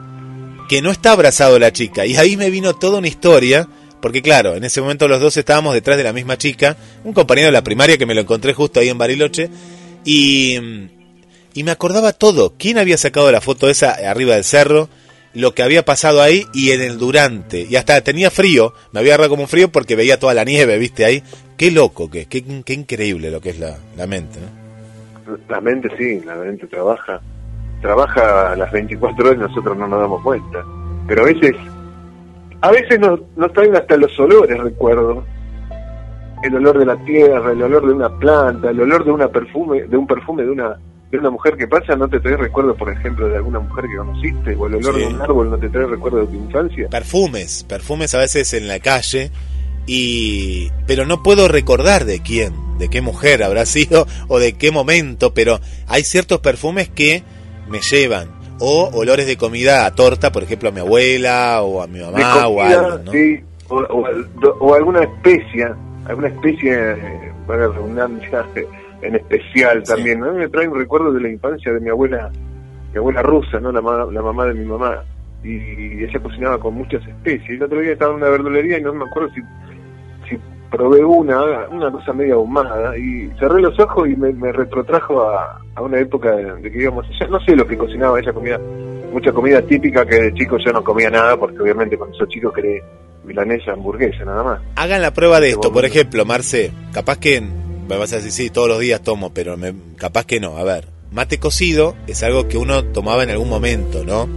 que 0.70 0.80
no 0.80 0.92
está 0.92 1.12
abrazado 1.12 1.56
a 1.56 1.58
la 1.58 1.72
chica. 1.72 2.06
Y 2.06 2.16
ahí 2.16 2.36
me 2.36 2.48
vino 2.48 2.74
toda 2.74 2.98
una 2.98 3.08
historia, 3.08 3.68
porque 4.00 4.22
claro, 4.22 4.54
en 4.54 4.64
ese 4.64 4.80
momento 4.80 5.08
los 5.08 5.20
dos 5.20 5.36
estábamos 5.36 5.74
detrás 5.74 5.96
de 5.96 6.04
la 6.04 6.12
misma 6.12 6.36
chica, 6.36 6.76
un 7.04 7.12
compañero 7.12 7.46
de 7.46 7.52
la 7.52 7.64
primaria 7.64 7.98
que 7.98 8.06
me 8.06 8.14
lo 8.14 8.22
encontré 8.22 8.52
justo 8.52 8.80
ahí 8.80 8.88
en 8.88 8.98
Bariloche, 8.98 9.50
y, 10.04 10.58
y 11.54 11.62
me 11.64 11.70
acordaba 11.70 12.12
todo, 12.12 12.54
quién 12.58 12.78
había 12.78 12.96
sacado 12.96 13.30
la 13.30 13.40
foto 13.40 13.68
esa 13.68 13.90
arriba 14.10 14.34
del 14.34 14.44
cerro, 14.44 14.88
lo 15.34 15.54
que 15.54 15.62
había 15.62 15.84
pasado 15.84 16.22
ahí 16.22 16.46
y 16.52 16.72
en 16.72 16.82
el 16.82 16.98
durante. 16.98 17.66
Y 17.68 17.76
hasta 17.76 18.00
tenía 18.00 18.30
frío, 18.30 18.74
me 18.92 19.00
había 19.00 19.12
agarrado 19.12 19.30
como 19.30 19.42
un 19.42 19.48
frío 19.48 19.70
porque 19.70 19.96
veía 19.96 20.18
toda 20.18 20.34
la 20.34 20.44
nieve, 20.44 20.78
viste 20.78 21.04
ahí. 21.04 21.22
Qué 21.56 21.70
loco 21.70 22.10
que 22.10 22.26
qué, 22.26 22.42
qué 22.64 22.72
increíble 22.72 23.30
lo 23.30 23.40
que 23.40 23.50
es 23.50 23.58
la, 23.58 23.76
la 23.96 24.06
mente. 24.06 24.38
¿no? 24.40 25.36
La 25.48 25.60
mente 25.60 25.88
sí, 25.96 26.20
la 26.24 26.34
mente 26.34 26.66
trabaja. 26.66 27.20
Trabaja 27.80 28.52
a 28.52 28.56
las 28.56 28.72
24 28.72 29.24
horas 29.24 29.38
y 29.38 29.48
nosotros 29.48 29.76
no 29.76 29.86
nos 29.86 30.00
damos 30.00 30.22
cuenta. 30.22 30.64
Pero 31.06 31.22
a 31.22 31.26
veces, 31.26 31.56
a 32.62 32.70
veces 32.70 32.98
nos, 33.00 33.20
nos 33.36 33.52
traen 33.52 33.74
hasta 33.76 33.96
los 33.96 34.18
olores, 34.18 34.58
recuerdo. 34.58 35.24
El 36.42 36.54
olor 36.56 36.78
de 36.78 36.86
la 36.86 36.96
tierra, 37.04 37.52
el 37.52 37.62
olor 37.62 37.86
de 37.86 37.92
una 37.92 38.08
planta, 38.18 38.70
el 38.70 38.80
olor 38.80 39.04
de 39.04 39.10
una 39.10 39.28
perfume, 39.28 39.82
de 39.82 39.96
un 39.96 40.06
perfume 40.06 40.42
de 40.42 40.50
una 40.50 40.76
de 41.10 41.18
una 41.18 41.30
mujer 41.30 41.56
que 41.56 41.66
pasa, 41.66 41.96
no 41.96 42.06
te 42.08 42.20
trae 42.20 42.36
recuerdo, 42.36 42.72
por 42.76 42.88
ejemplo, 42.88 43.28
de 43.28 43.34
alguna 43.36 43.58
mujer 43.58 43.84
que 43.90 43.96
conociste, 43.96 44.54
o 44.54 44.68
el 44.68 44.76
olor 44.76 44.94
Sí. 44.94 45.00
de 45.00 45.06
un 45.08 45.20
árbol 45.20 45.50
no 45.50 45.58
te 45.58 45.68
trae 45.68 45.84
recuerdo 45.86 46.18
de 46.20 46.26
tu 46.28 46.34
infancia. 46.36 46.88
perfumes, 46.88 47.64
perfumes 47.68 48.14
a 48.14 48.18
veces 48.18 48.54
en 48.54 48.68
la 48.68 48.78
calle 48.78 49.32
y 49.86 50.70
pero 50.86 51.06
no 51.06 51.22
puedo 51.22 51.48
recordar 51.48 52.04
de 52.04 52.20
quién, 52.22 52.54
de 52.78 52.88
qué 52.88 53.00
mujer 53.00 53.42
habrá 53.42 53.66
sido 53.66 54.06
o 54.28 54.38
de 54.38 54.52
qué 54.52 54.70
momento, 54.70 55.34
pero 55.34 55.60
hay 55.88 56.04
ciertos 56.04 56.38
perfumes 56.40 56.88
que 56.88 57.24
me 57.68 57.80
llevan 57.80 58.28
o 58.60 58.90
olores 58.94 59.26
de 59.26 59.36
comida 59.36 59.86
a 59.86 59.94
torta, 59.94 60.30
por 60.30 60.42
ejemplo, 60.42 60.68
a 60.68 60.72
mi 60.72 60.80
abuela 60.80 61.62
o 61.62 61.82
a 61.82 61.86
mi 61.86 62.00
mamá 62.00 62.46
o 62.46 62.60
algo, 62.62 62.98
¿no? 63.04 63.12
sí, 63.12 63.40
o, 63.68 63.76
o 63.76 64.06
al- 64.06 64.28
o 64.60 64.74
alguna 64.74 65.02
especia, 65.02 65.74
alguna 66.06 66.28
especie, 66.28 66.96
para 67.46 67.68
redundancia, 67.68 68.44
en 69.02 69.16
especial 69.16 69.82
Sí. 69.84 69.92
también. 69.94 70.22
A 70.24 70.30
mí 70.32 70.38
me 70.38 70.48
trae 70.48 70.68
un 70.68 70.78
recuerdo 70.78 71.12
de 71.12 71.20
la 71.20 71.28
infancia 71.30 71.72
de 71.72 71.80
mi 71.80 71.88
abuela, 71.88 72.30
mi 72.92 72.98
abuela 72.98 73.22
rusa, 73.22 73.58
no 73.60 73.72
la, 73.72 73.80
la 73.80 74.22
mamá 74.22 74.44
de 74.46 74.54
mi 74.54 74.64
mamá, 74.64 75.02
y 75.42 76.04
ella 76.04 76.20
cocinaba 76.20 76.58
con 76.58 76.74
muchas 76.74 77.00
especies. 77.06 77.48
Y 77.50 77.54
el 77.54 77.62
otro 77.62 77.80
día 77.80 77.92
estaba 77.92 78.10
en 78.12 78.18
una 78.18 78.28
verdulería 78.28 78.78
y 78.78 78.82
no 78.82 78.92
me 78.92 79.04
acuerdo 79.06 79.30
si, 79.34 79.40
si 80.30 80.38
probé 80.70 81.04
una, 81.04 81.68
una 81.70 81.90
cosa 81.90 82.12
media 82.12 82.34
ahumada, 82.34 82.96
y 82.96 83.28
cerré 83.38 83.60
los 83.60 83.78
ojos 83.80 84.08
y 84.08 84.14
me, 84.16 84.32
me 84.32 84.52
retrotrajo 84.52 85.20
a, 85.28 85.60
a 85.74 85.82
una 85.82 85.98
época 85.98 86.30
de, 86.36 86.54
de 86.62 86.70
que 86.70 86.82
íbamos 86.82 87.04
allá. 87.06 87.26
No 87.28 87.40
sé 87.40 87.54
lo 87.56 87.66
que 87.66 87.76
cocinaba 87.76 88.18
ella, 88.20 88.32
comida 88.32 88.58
mucha 89.12 89.32
comida 89.32 89.60
típica 89.62 90.06
que 90.06 90.14
de 90.14 90.34
chico 90.34 90.56
yo 90.64 90.72
no 90.72 90.84
comía 90.84 91.10
nada, 91.10 91.36
porque 91.36 91.60
obviamente 91.60 91.98
cuando 91.98 92.16
sos 92.16 92.28
chico 92.28 92.52
querés 92.52 92.80
milanesa, 93.24 93.72
hamburguesa, 93.72 94.24
nada 94.24 94.42
más. 94.44 94.60
Hagan 94.76 95.02
la 95.02 95.12
prueba 95.12 95.40
de 95.40 95.50
esto, 95.50 95.72
por 95.72 95.84
ejemplo, 95.84 96.24
Marce, 96.24 96.70
capaz 96.92 97.18
que 97.18 97.40
me 97.40 97.96
vas 97.96 98.12
a 98.12 98.16
decir 98.16 98.30
sí, 98.30 98.50
todos 98.50 98.68
los 98.68 98.78
días 98.78 99.02
tomo, 99.02 99.34
pero 99.34 99.56
me- 99.56 99.74
capaz 99.96 100.24
que 100.26 100.38
no. 100.38 100.56
A 100.56 100.62
ver, 100.62 100.86
mate 101.10 101.40
cocido 101.40 101.96
es 102.06 102.22
algo 102.22 102.46
que 102.46 102.56
uno 102.56 102.84
tomaba 102.84 103.24
en 103.24 103.30
algún 103.30 103.48
momento, 103.48 104.04
¿no? 104.04 104.28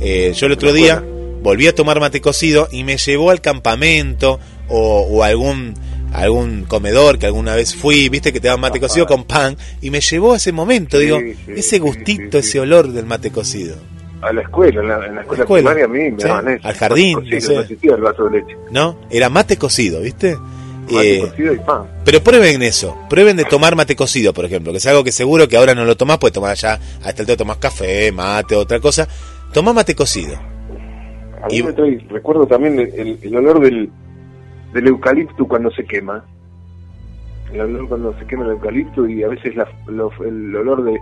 Eh, 0.00 0.32
yo 0.34 0.46
el 0.46 0.52
otro 0.52 0.72
día 0.72 1.02
volví 1.42 1.66
a 1.66 1.74
tomar 1.74 1.98
mate 1.98 2.20
cocido 2.20 2.68
y 2.70 2.84
me 2.84 2.98
llevó 2.98 3.30
al 3.32 3.40
campamento 3.40 4.38
o, 4.70 5.02
o 5.10 5.22
algún 5.22 5.74
algún 6.12 6.64
comedor 6.64 7.18
que 7.20 7.26
alguna 7.26 7.54
vez 7.54 7.76
fui, 7.76 8.08
viste 8.08 8.32
que 8.32 8.40
te 8.40 8.48
daban 8.48 8.60
mate 8.60 8.80
cocido 8.80 9.06
con 9.06 9.22
pan 9.24 9.56
y 9.80 9.90
me 9.90 10.00
llevó 10.00 10.32
a 10.32 10.36
ese 10.38 10.50
momento, 10.50 10.98
Sí, 10.98 11.04
digo, 11.04 11.18
sí, 11.20 11.36
ese 11.54 11.78
gustito, 11.78 12.42
sí, 12.42 12.48
ese 12.48 12.60
olor 12.60 12.88
del 12.88 13.06
mate 13.06 13.30
cocido, 13.30 13.76
A 14.20 14.32
la 14.32 14.40
escuela, 14.42 14.80
en 14.80 14.88
la, 14.88 15.06
en 15.06 15.14
la 15.14 15.20
escuela, 15.20 15.42
escuela, 15.44 15.70
primaria 15.70 15.84
a 15.84 15.88
mí 15.88 16.10
me 16.10 16.22
daban 16.24 16.48
eso. 16.48 16.66
al 16.66 16.74
jardín, 16.74 17.14
Cocido, 17.20 17.36
no 17.36 17.66
sé. 17.68 17.78
no 17.84 17.94
el 17.94 18.00
vaso 18.02 18.24
de 18.28 18.38
leche. 18.40 18.56
¿no? 18.72 18.98
Era 19.08 19.28
mate 19.30 19.56
cocido, 19.56 20.00
¿viste? 20.00 20.36
Mate 20.90 21.16
Eh, 21.18 21.20
cocido 21.20 21.54
y 21.54 21.58
pan. 21.58 21.82
Pero 22.04 22.20
prueben 22.24 22.62
eso, 22.64 22.98
prueben 23.08 23.36
de 23.36 23.44
tomar 23.44 23.76
mate 23.76 23.94
cocido, 23.94 24.34
por 24.34 24.44
ejemplo, 24.44 24.72
que 24.72 24.78
es 24.78 24.86
algo 24.88 25.04
que 25.04 25.12
seguro 25.12 25.46
que 25.46 25.56
ahora 25.56 25.76
no 25.76 25.84
lo 25.84 25.96
tomás, 25.96 26.18
pues 26.18 26.32
tomar 26.32 26.50
allá, 26.50 26.80
hasta 27.04 27.22
el 27.22 27.26
te 27.28 27.36
tomás 27.36 27.58
café, 27.58 28.10
mate, 28.10 28.56
otra 28.56 28.80
cosa. 28.80 29.06
Tomá 29.52 29.72
mate 29.72 29.94
cocido. 29.94 30.34
A 31.40 31.46
mí 31.46 31.58
y- 31.58 31.62
me 31.62 31.72
trae, 31.72 32.04
recuerdo 32.10 32.48
también 32.48 32.80
el 33.22 33.36
olor 33.36 33.60
del, 33.60 33.90
del 34.72 34.88
eucalipto 34.88 35.46
cuando 35.46 35.70
se 35.70 35.84
quema. 35.84 36.24
El 37.52 37.60
olor 37.62 37.88
cuando 37.88 38.18
se 38.18 38.26
quema 38.26 38.44
el 38.44 38.52
eucalipto 38.52 39.08
y 39.08 39.22
a 39.22 39.28
veces 39.28 39.56
la- 39.56 39.68
el 39.88 40.56
olor 40.56 40.84
de 40.84 40.98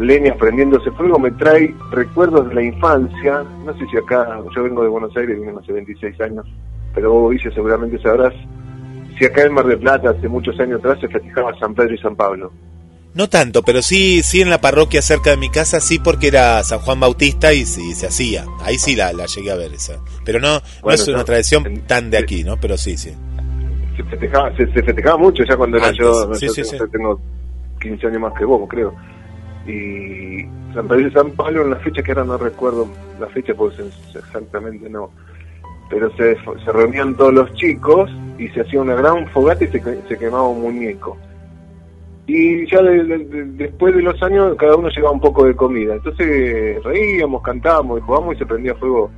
leñas 0.00 0.36
prendiéndose 0.36 0.90
fuego 0.92 1.18
me 1.18 1.30
trae 1.32 1.74
recuerdos 1.90 2.48
de 2.48 2.54
la 2.54 2.62
infancia. 2.62 3.44
No 3.64 3.76
sé 3.76 3.84
si 3.90 3.96
acá, 3.96 4.40
yo 4.54 4.62
vengo 4.62 4.82
de 4.82 4.88
Buenos 4.88 5.16
Aires, 5.16 5.38
vine 5.38 5.52
hace 5.58 5.72
26 5.72 6.20
años, 6.20 6.46
pero 6.94 7.12
vos, 7.12 7.32
Guille, 7.32 7.50
seguramente 7.52 7.98
sabrás 7.98 8.32
si 9.18 9.24
acá 9.24 9.42
en 9.42 9.54
Mar 9.54 9.66
del 9.66 9.78
Plata 9.78 10.10
hace 10.10 10.28
muchos 10.28 10.58
años 10.60 10.78
atrás 10.80 10.98
se 11.00 11.08
festejaba 11.08 11.58
San 11.58 11.74
Pedro 11.74 11.94
y 11.94 11.98
San 11.98 12.14
Pablo. 12.16 12.52
No 13.16 13.28
tanto, 13.30 13.62
pero 13.62 13.80
sí, 13.80 14.22
sí 14.22 14.42
en 14.42 14.50
la 14.50 14.60
parroquia 14.60 15.00
cerca 15.00 15.30
de 15.30 15.38
mi 15.38 15.48
casa, 15.48 15.80
sí 15.80 15.98
porque 15.98 16.28
era 16.28 16.62
San 16.64 16.80
Juan 16.80 17.00
Bautista 17.00 17.52
y 17.54 17.64
sí, 17.64 17.94
se 17.94 18.06
hacía. 18.08 18.44
Ahí 18.62 18.78
sí 18.78 18.94
la, 18.94 19.12
la 19.14 19.24
llegué 19.24 19.50
a 19.50 19.56
ver 19.56 19.72
esa. 19.72 19.98
Pero 20.24 20.38
no, 20.38 20.56
no 20.56 20.62
Bueno, 20.82 20.94
es 21.02 21.08
una 21.08 21.18
no, 21.18 21.24
tradición 21.24 21.66
en- 21.66 21.80
tan 21.86 22.10
de 22.10 22.18
aquí, 22.18 22.44
¿no? 22.44 22.58
Pero 22.60 22.76
sí, 22.76 22.96
sí. 22.98 23.14
se 23.96 24.04
festejaba, 24.04 24.54
se, 24.54 24.66
se 24.70 24.82
festejaba 24.82 25.16
mucho 25.16 25.42
ya 25.44 25.56
cuando 25.56 25.78
era 25.78 25.92
yo, 25.92 26.34
sí, 26.34 26.46
yo 26.46 26.52
sí, 26.52 26.62
tengo, 26.72 26.86
tengo 26.88 27.20
15 27.80 28.06
años 28.08 28.20
más 28.20 28.34
que 28.38 28.44
vos, 28.44 28.68
creo. 28.68 28.94
Y 29.66 30.44
San 30.74 30.86
Pedro 30.86 31.08
y 31.08 31.12
San 31.12 31.30
Pablo 31.32 31.62
en 31.62 31.70
la 31.70 31.76
fecha 31.76 32.02
que 32.02 32.10
ahora 32.12 32.24
no 32.24 32.36
recuerdo 32.38 32.86
la 33.18 33.26
fecha 33.28 33.54
porque 33.54 33.82
exactamente 34.14 34.88
no, 34.90 35.10
pero 35.88 36.10
se, 36.16 36.36
se 36.64 36.72
reunían 36.72 37.16
todos 37.16 37.32
los 37.32 37.52
chicos 37.54 38.10
y 38.38 38.48
se 38.48 38.60
hacía 38.60 38.80
una 38.82 38.94
gran 38.94 39.26
fogata 39.30 39.64
y 39.64 39.68
se, 39.68 39.80
se 40.06 40.18
quemaba 40.18 40.48
un 40.48 40.60
muñeco. 40.60 41.16
Y 42.28 42.68
ya 42.70 42.82
de- 42.82 43.04
de- 43.04 43.18
de- 43.24 43.44
después 43.44 43.94
de 43.94 44.02
los 44.02 44.20
años 44.22 44.56
cada 44.58 44.74
uno 44.76 44.88
llevaba 44.88 45.12
un 45.12 45.20
poco 45.20 45.44
de 45.46 45.54
comida. 45.54 45.94
Entonces 45.94 46.82
reíamos, 46.82 47.42
cantábamos 47.42 47.98
y 47.98 48.02
jugábamos 48.02 48.34
y 48.34 48.38
se 48.38 48.46
prendía 48.46 48.74
fuego 48.74 49.10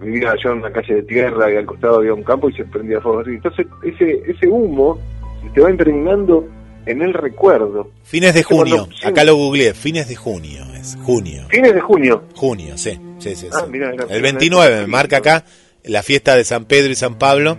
vivía 0.00 0.34
yo 0.44 0.50
en 0.52 0.58
una 0.58 0.70
calle 0.70 0.96
de 0.96 1.02
tierra 1.04 1.50
y 1.50 1.56
al 1.56 1.64
costado 1.64 1.96
había 1.96 2.12
un 2.12 2.22
campo 2.22 2.48
y 2.48 2.52
se 2.52 2.64
prendía 2.66 3.00
fuego. 3.00 3.22
Entonces 3.26 3.66
ese, 3.82 4.22
ese 4.30 4.46
humo 4.46 4.98
se 5.42 5.48
te 5.50 5.60
va 5.62 5.70
impregnando 5.70 6.46
en 6.84 7.02
el 7.02 7.14
recuerdo. 7.14 7.90
Fines 8.04 8.34
de 8.34 8.44
cuando- 8.44 8.78
junio, 8.78 8.96
sí. 9.00 9.06
acá 9.08 9.24
lo 9.24 9.34
googleé, 9.36 9.74
fines 9.74 10.06
de 10.08 10.14
junio, 10.14 10.62
es 10.78 10.96
junio. 11.02 11.42
Fines 11.48 11.74
de 11.74 11.80
junio. 11.80 12.22
Junio, 12.36 12.76
sí, 12.78 13.00
sí, 13.18 13.34
sí. 13.34 13.48
Ah, 13.52 13.62
sí. 13.64 13.72
mirá, 13.72 13.90
el 14.08 14.22
29, 14.22 14.82
me 14.82 14.86
marca 14.86 15.16
acá, 15.16 15.44
la 15.82 16.02
fiesta 16.04 16.36
de 16.36 16.44
San 16.44 16.66
Pedro 16.66 16.92
y 16.92 16.94
San 16.94 17.16
Pablo 17.18 17.56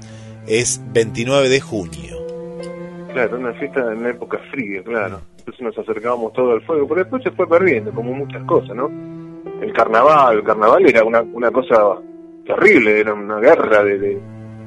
es 0.47 0.79
29 0.93 1.49
de 1.49 1.59
junio. 1.59 2.26
Claro, 3.25 3.37
una 3.39 3.53
fiesta 3.53 3.79
en 3.91 3.97
una 3.99 4.09
época 4.09 4.39
fría, 4.51 4.83
claro. 4.83 5.21
Entonces 5.39 5.61
nos 5.61 5.77
acercábamos 5.77 6.33
todo 6.33 6.51
al 6.53 6.61
fuego, 6.61 6.87
pero 6.87 7.01
después 7.01 7.23
se 7.23 7.31
fue 7.31 7.47
perdiendo, 7.47 7.91
como 7.91 8.13
muchas 8.13 8.43
cosas, 8.43 8.75
¿no? 8.75 8.89
El 9.61 9.73
carnaval, 9.73 10.37
el 10.37 10.43
carnaval 10.43 10.87
era 10.87 11.03
una, 11.03 11.21
una 11.21 11.51
cosa 11.51 11.75
terrible, 12.45 12.99
era 12.99 13.13
una 13.13 13.39
guerra 13.39 13.83
de, 13.83 13.97
de, 13.97 14.17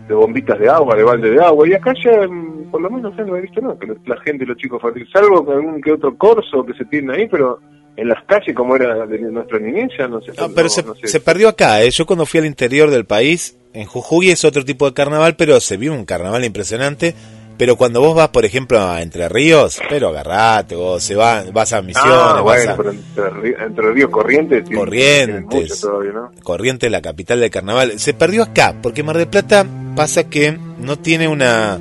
de 0.08 0.14
bombitas 0.14 0.58
de 0.58 0.68
agua, 0.68 0.96
de 0.96 1.02
balde 1.04 1.30
de 1.30 1.42
agua, 1.44 1.68
y 1.68 1.74
acá 1.74 1.92
ya, 2.02 2.26
mm, 2.26 2.70
por 2.70 2.80
lo 2.80 2.90
menos 2.90 3.16
ya 3.16 3.24
no 3.24 3.36
he 3.36 3.40
visto 3.42 3.60
nada, 3.60 3.76
que 3.78 3.86
la 4.06 4.20
gente, 4.22 4.44
los 4.46 4.56
chicos, 4.56 4.80
salvo 5.12 5.44
que 5.46 5.52
algún 5.52 5.80
que 5.80 5.92
otro 5.92 6.16
corso 6.16 6.64
que 6.64 6.74
se 6.74 6.84
tiene 6.86 7.14
ahí, 7.14 7.28
pero 7.28 7.60
en 7.96 8.08
las 8.08 8.22
calles, 8.24 8.54
como 8.54 8.76
era 8.76 9.06
de 9.06 9.18
nuestra 9.18 9.58
niñez, 9.58 9.90
ya 9.98 10.08
no 10.08 10.20
sé. 10.22 10.32
No, 10.38 10.48
pero 10.48 10.64
no- 10.64 10.68
se, 10.70 10.82
no 10.82 10.94
sé. 10.94 11.06
se 11.08 11.20
perdió 11.20 11.48
acá, 11.48 11.82
¿eh? 11.82 11.90
yo 11.90 12.06
cuando 12.06 12.24
fui 12.26 12.40
al 12.40 12.46
interior 12.46 12.90
del 12.90 13.04
país, 13.04 13.56
en 13.72 13.86
Jujuy 13.86 14.30
es 14.30 14.44
otro 14.44 14.64
tipo 14.64 14.86
de 14.86 14.94
carnaval, 14.94 15.36
pero 15.36 15.60
se 15.60 15.76
vio 15.76 15.92
un 15.92 16.04
carnaval 16.04 16.44
impresionante. 16.44 17.14
Pero 17.60 17.76
cuando 17.76 18.00
vos 18.00 18.14
vas, 18.16 18.30
por 18.30 18.46
ejemplo, 18.46 18.80
a 18.80 19.02
Entre 19.02 19.28
Ríos, 19.28 19.78
pero 19.90 20.08
agarrate, 20.08 20.74
vos 20.74 21.02
se 21.02 21.14
va, 21.14 21.44
vas 21.52 21.74
a 21.74 21.82
Misiones, 21.82 22.10
Ah, 22.14 22.32
vas 22.36 22.42
bueno, 22.42 22.72
a 22.72 22.76
pero 22.78 22.90
entre, 22.90 23.30
Río- 23.30 23.56
entre 23.66 23.92
Río 23.92 24.10
Corrientes. 24.10 24.64
Corrientes. 24.74 25.80
todavía, 25.82 26.12
¿no? 26.12 26.30
Corrientes, 26.42 26.90
la 26.90 27.02
capital 27.02 27.38
del 27.38 27.50
carnaval. 27.50 28.00
Se 28.00 28.14
perdió 28.14 28.44
acá, 28.44 28.74
porque 28.80 29.02
Mar 29.02 29.18
del 29.18 29.28
Plata 29.28 29.66
pasa 29.94 30.24
que 30.24 30.58
no 30.78 30.98
tiene 30.98 31.28
una 31.28 31.78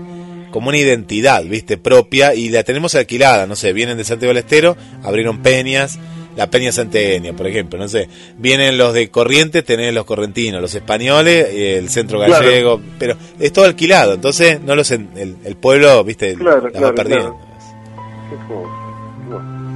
como 0.52 0.68
una 0.68 0.78
identidad, 0.80 1.44
viste, 1.46 1.78
propia 1.78 2.34
y 2.36 2.50
la 2.50 2.64
tenemos 2.64 2.94
alquilada, 2.96 3.48
no 3.48 3.56
sé, 3.56 3.72
vienen 3.72 3.98
de 3.98 4.04
Santiago 4.04 4.32
del 4.34 4.44
Estero, 4.44 4.76
abrieron 5.04 5.42
peñas, 5.42 5.98
la 6.40 6.50
Peña 6.50 6.72
Santeña, 6.72 7.34
por 7.34 7.48
ejemplo, 7.48 7.78
no 7.78 7.90
sé, 7.90 8.08
vienen 8.38 8.78
los 8.78 8.94
de 8.94 9.10
Corrientes, 9.10 9.66
tenés 9.66 9.94
los 9.94 10.06
correntinos, 10.06 10.62
los 10.62 10.74
españoles, 10.74 11.54
y 11.54 11.64
el 11.66 11.90
centro 11.90 12.18
Claro. 12.24 12.46
gallego, 12.46 12.82
pero 12.98 13.18
es 13.42 13.52
todo 13.52 13.66
alquilado, 13.66 14.14
entonces 14.14 14.62
no 14.62 14.74
los 14.74 14.90
en- 14.92 15.10
el, 15.18 15.36
el 15.44 15.56
pueblo, 15.58 16.02
viste, 16.06 16.36
Claro, 16.36 16.62
la 16.62 16.70
claro, 16.72 16.86
va 16.88 16.94
perdiendo. 16.94 17.38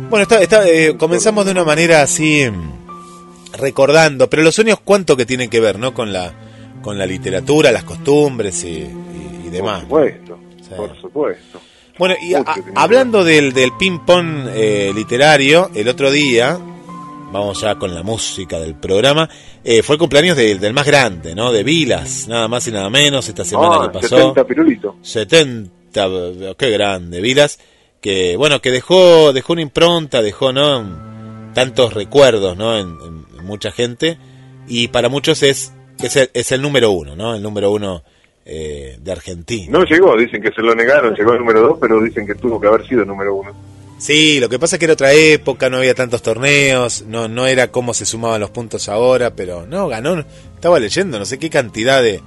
Bueno. 0.10 0.24
Está, 0.24 0.42
está, 0.42 0.70
eh, 0.70 0.96
comenzamos 0.98 1.46
de 1.46 1.52
una 1.52 1.64
manera 1.66 2.02
así 2.02 2.50
mm, 2.50 3.58
recordando, 3.60 4.30
pero 4.30 4.42
los 4.44 4.56
sueños 4.56 4.80
cuánto 4.84 5.18
que 5.18 5.26
tienen 5.26 5.50
que 5.50 5.60
ver, 5.60 5.78
¿no? 5.80 5.94
Con 5.94 6.14
la 6.14 6.34
con 6.82 6.98
la 6.98 7.06
literatura, 7.06 7.72
las 7.72 7.84
costumbres 7.84 8.64
y, 8.64 8.68
y- 8.70 9.48
y 9.48 9.50
demás. 9.50 9.84
Por 9.86 10.06
supuesto, 10.12 10.40
por 10.78 10.98
supuesto. 11.02 11.62
Bueno, 11.98 12.16
y 12.22 12.34
a- 12.34 12.44
hablando 12.76 13.24
del, 13.24 13.54
del 13.54 13.72
ping-pong 13.78 14.48
eh, 14.54 14.92
literario, 14.96 15.70
el 15.76 15.88
otro 15.88 16.10
día, 16.12 16.58
vamos 17.32 17.62
ya 17.62 17.76
con 17.76 17.94
la 17.94 18.02
música 18.04 18.60
del 18.60 18.76
programa, 18.76 19.30
eh, 19.64 19.84
fue 19.84 19.96
el 19.96 20.00
cumpleaños 20.00 20.36
de- 20.36 20.56
del 20.56 20.74
más 20.74 20.86
grande, 20.88 21.36
¿no? 21.36 21.52
De 21.52 21.64
Vilas, 21.64 22.28
nada 22.28 22.48
más 22.48 22.68
y 22.68 22.72
nada 22.72 22.90
menos, 22.90 23.28
esta 23.30 23.46
semana 23.46 23.76
Ah, 23.82 23.92
que 23.92 24.00
pasó. 24.00 24.18
70 24.18 24.44
pirulitos. 24.46 24.96
70, 25.04 25.70
qué 26.58 26.70
grande, 26.72 27.22
Vilas, 27.22 27.60
que 28.02 28.36
bueno, 28.38 28.60
que 28.60 28.72
dejó, 28.72 29.32
dejó 29.32 29.54
una 29.54 29.62
impronta, 29.62 30.22
dejó, 30.22 30.52
¿no? 30.52 31.52
Tantos 31.54 31.94
recuerdos, 31.94 32.58
¿no? 32.58 32.78
En 32.78 32.98
mucha 33.44 33.72
gente, 33.72 34.18
y 34.68 34.88
para 34.88 35.10
muchos 35.10 35.44
es, 35.44 35.74
es, 36.02 36.16
el, 36.16 36.32
es 36.34 36.52
el 36.52 36.62
número 36.62 36.90
uno, 36.92 37.16
¿no? 37.16 37.36
El 37.36 37.44
número 37.44 37.72
uno 37.72 38.04
eh, 38.46 38.98
de 39.00 39.12
Argentina. 39.12 39.68
No 39.70 39.86
llegó, 39.86 40.18
dicen 40.18 40.42
que 40.42 40.52
se 40.52 40.62
lo 40.62 40.76
negaron, 40.76 41.16
llegó 41.16 41.34
el 41.34 41.40
número 41.40 41.62
2, 41.62 41.78
pero 41.80 42.02
dicen 42.02 42.26
que 42.28 42.36
tuvo 42.36 42.60
que 42.60 42.68
haber 42.68 42.86
sido 42.88 43.02
el 43.02 43.08
número 43.08 43.36
1. 43.36 43.52
Sí, 43.98 44.40
lo 44.42 44.50
que 44.50 44.60
pasa 44.60 44.76
es 44.76 44.80
que 44.80 44.86
era 44.86 44.96
otra 44.96 45.14
época, 45.14 45.70
no 45.70 45.78
había 45.78 45.96
tantos 45.96 46.22
torneos, 46.22 47.06
no, 47.08 47.30
no 47.30 47.48
era 47.48 47.72
como 47.72 47.94
se 47.94 48.06
sumaban 48.06 48.42
los 48.42 48.50
puntos 48.50 48.90
ahora, 48.90 49.34
pero 49.34 49.66
no, 49.66 49.88
ganó, 49.88 50.26
estaba 50.56 50.78
leyendo, 50.80 51.20
no 51.20 51.26
sé 51.26 51.40
qué 51.40 51.50
cantidad 51.50 52.04
de, 52.04 52.20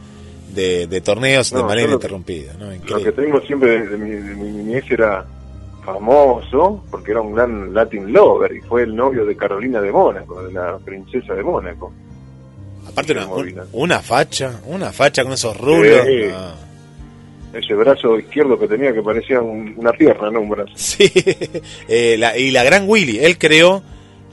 de, 0.54 0.86
de 0.86 1.00
torneos 1.02 1.50
de 1.52 1.62
manera 1.62 1.92
interrumpida, 1.92 2.54
¿no? 2.58 2.70
Lo 2.88 3.04
que 3.04 3.12
tengo 3.12 3.40
siempre 3.42 3.80
desde 3.82 3.98
mi, 3.98 4.10
de 4.10 4.34
mi 4.36 4.50
niñez 4.50 4.90
era 4.90 5.26
famoso, 5.84 6.82
porque 6.90 7.10
era 7.12 7.20
un 7.20 7.34
gran 7.34 7.74
Latin 7.74 8.12
lover 8.12 8.52
y 8.52 8.60
fue 8.62 8.82
el 8.82 8.96
novio 8.96 9.26
de 9.26 9.36
Carolina 9.36 9.80
de 9.80 9.92
Mónaco, 9.92 10.42
de 10.42 10.52
la 10.52 10.78
princesa 10.78 11.34
de 11.34 11.42
Mónaco. 11.42 11.92
Aparte 12.88 13.12
una, 13.12 13.26
un- 13.26 13.60
una 13.72 14.00
facha, 14.00 14.60
una 14.66 14.92
facha 14.92 15.22
con 15.24 15.32
esos 15.32 15.56
rulos. 15.56 16.06
Ese 17.52 17.74
brazo 17.74 18.18
izquierdo 18.18 18.58
que 18.58 18.68
tenía 18.68 18.92
que 18.92 19.02
parecía 19.02 19.40
un- 19.40 19.72
una 19.76 19.92
pierna, 19.92 20.30
no 20.30 20.40
un 20.40 20.50
brazo. 20.50 20.72
Sí, 20.76 21.10
Eh, 21.88 22.16
la- 22.18 22.36
y 22.36 22.50
la 22.50 22.62
gran 22.64 22.84
Willy, 22.88 23.18
él 23.18 23.38
creó 23.38 23.82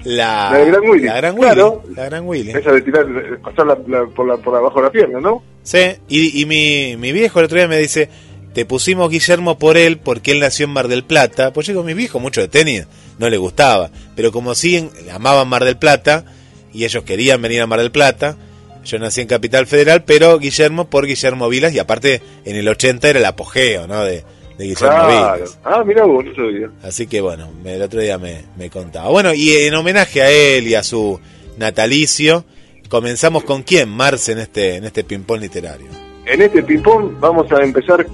la, 0.04 0.50
La 0.52 0.66
Gran 0.66 0.82
Willy, 0.90 1.06
la 1.06 1.16
gran 1.18 1.36
claro. 1.38 1.82
Willy, 1.86 1.96
la 1.96 2.06
gran 2.06 2.28
Willy. 2.28 2.52
Esa 2.52 2.72
de 2.74 2.82
tirar, 2.82 3.06
la- 3.08 4.06
por, 4.08 4.28
la, 4.28 4.38
por 4.38 4.56
abajo 4.56 4.80
de 4.80 4.86
la 4.88 4.92
pierna, 4.92 5.22
¿no? 5.22 5.42
Sí, 5.64 5.80
y, 6.10 6.42
y 6.42 6.46
mi, 6.46 6.98
mi 6.98 7.14
viejo 7.14 7.40
el 7.40 7.46
otro 7.46 7.58
día 7.58 7.70
me 7.70 7.78
dice, 7.78 8.10
te 8.54 8.66
pusimos 8.66 9.10
Guillermo 9.10 9.58
por 9.58 9.78
él 9.78 9.98
porque 9.98 10.32
él 10.32 10.42
nació 10.42 10.66
en 10.66 10.72
Mar 10.74 10.90
del 10.90 11.06
Plata. 11.06 11.54
Pues 11.54 11.68
yo 11.68 11.72
digo, 11.74 11.84
mi 11.84 11.94
viejo 11.94 12.20
mucho 12.20 12.42
de 12.42 12.50
tenis 12.50 12.86
no 13.20 13.30
le 13.30 13.38
gustaba, 13.38 13.90
pero 14.18 14.34
como 14.34 14.54
siguen, 14.56 14.90
amaban 15.14 15.48
Mar 15.48 15.64
del 15.64 15.78
Plata 15.78 16.26
y 16.74 16.86
ellos 16.86 17.04
querían 17.04 17.42
venir 17.42 17.62
a 17.62 17.68
Mar 17.68 17.80
del 17.80 17.92
Plata, 17.92 18.36
yo 18.84 19.00
nací 19.00 19.22
en 19.22 19.28
Capital 19.28 19.66
Federal, 19.66 20.04
pero 20.04 20.40
Guillermo 20.40 20.90
por 20.90 21.06
Guillermo 21.06 21.48
Vilas 21.50 21.74
y 21.74 21.80
aparte 21.80 22.22
en 22.46 22.56
el 22.56 22.68
80 22.68 23.10
era 23.10 23.20
el 23.20 23.26
apogeo, 23.26 23.88
¿no? 23.88 24.04
De, 24.04 24.24
de 24.58 24.66
Guillermo 24.66 24.98
Claro. 25.06 25.36
Vilas. 25.36 25.60
Ah, 25.64 25.84
mira 25.86 26.04
vos, 26.04 26.26
no 26.26 26.36
sabía. 26.36 26.70
Así 26.84 27.08
que 27.08 27.22
bueno, 27.22 27.50
el 27.64 27.82
otro 27.82 28.02
día 28.02 28.18
me, 28.18 28.44
me 28.58 28.70
contaba. 28.70 29.10
Bueno, 29.10 29.34
y 29.34 29.52
en 29.56 29.74
homenaje 29.76 30.22
a 30.22 30.30
él 30.30 30.68
y 30.68 30.76
a 30.76 30.84
su 30.84 31.20
natalicio, 31.58 32.44
comenzamos 32.90 33.44
con 33.46 33.64
quién, 33.64 33.90
Marce, 33.90 34.34
en 34.34 34.40
este, 34.40 34.76
en 34.76 34.84
este 34.84 35.04
ping-pong 35.06 35.40
literario. 35.40 35.88
En 36.26 36.42
este 36.42 36.62
ping-pong 36.62 37.20
vamos 37.20 37.50
a 37.54 37.64
empezar 37.64 38.06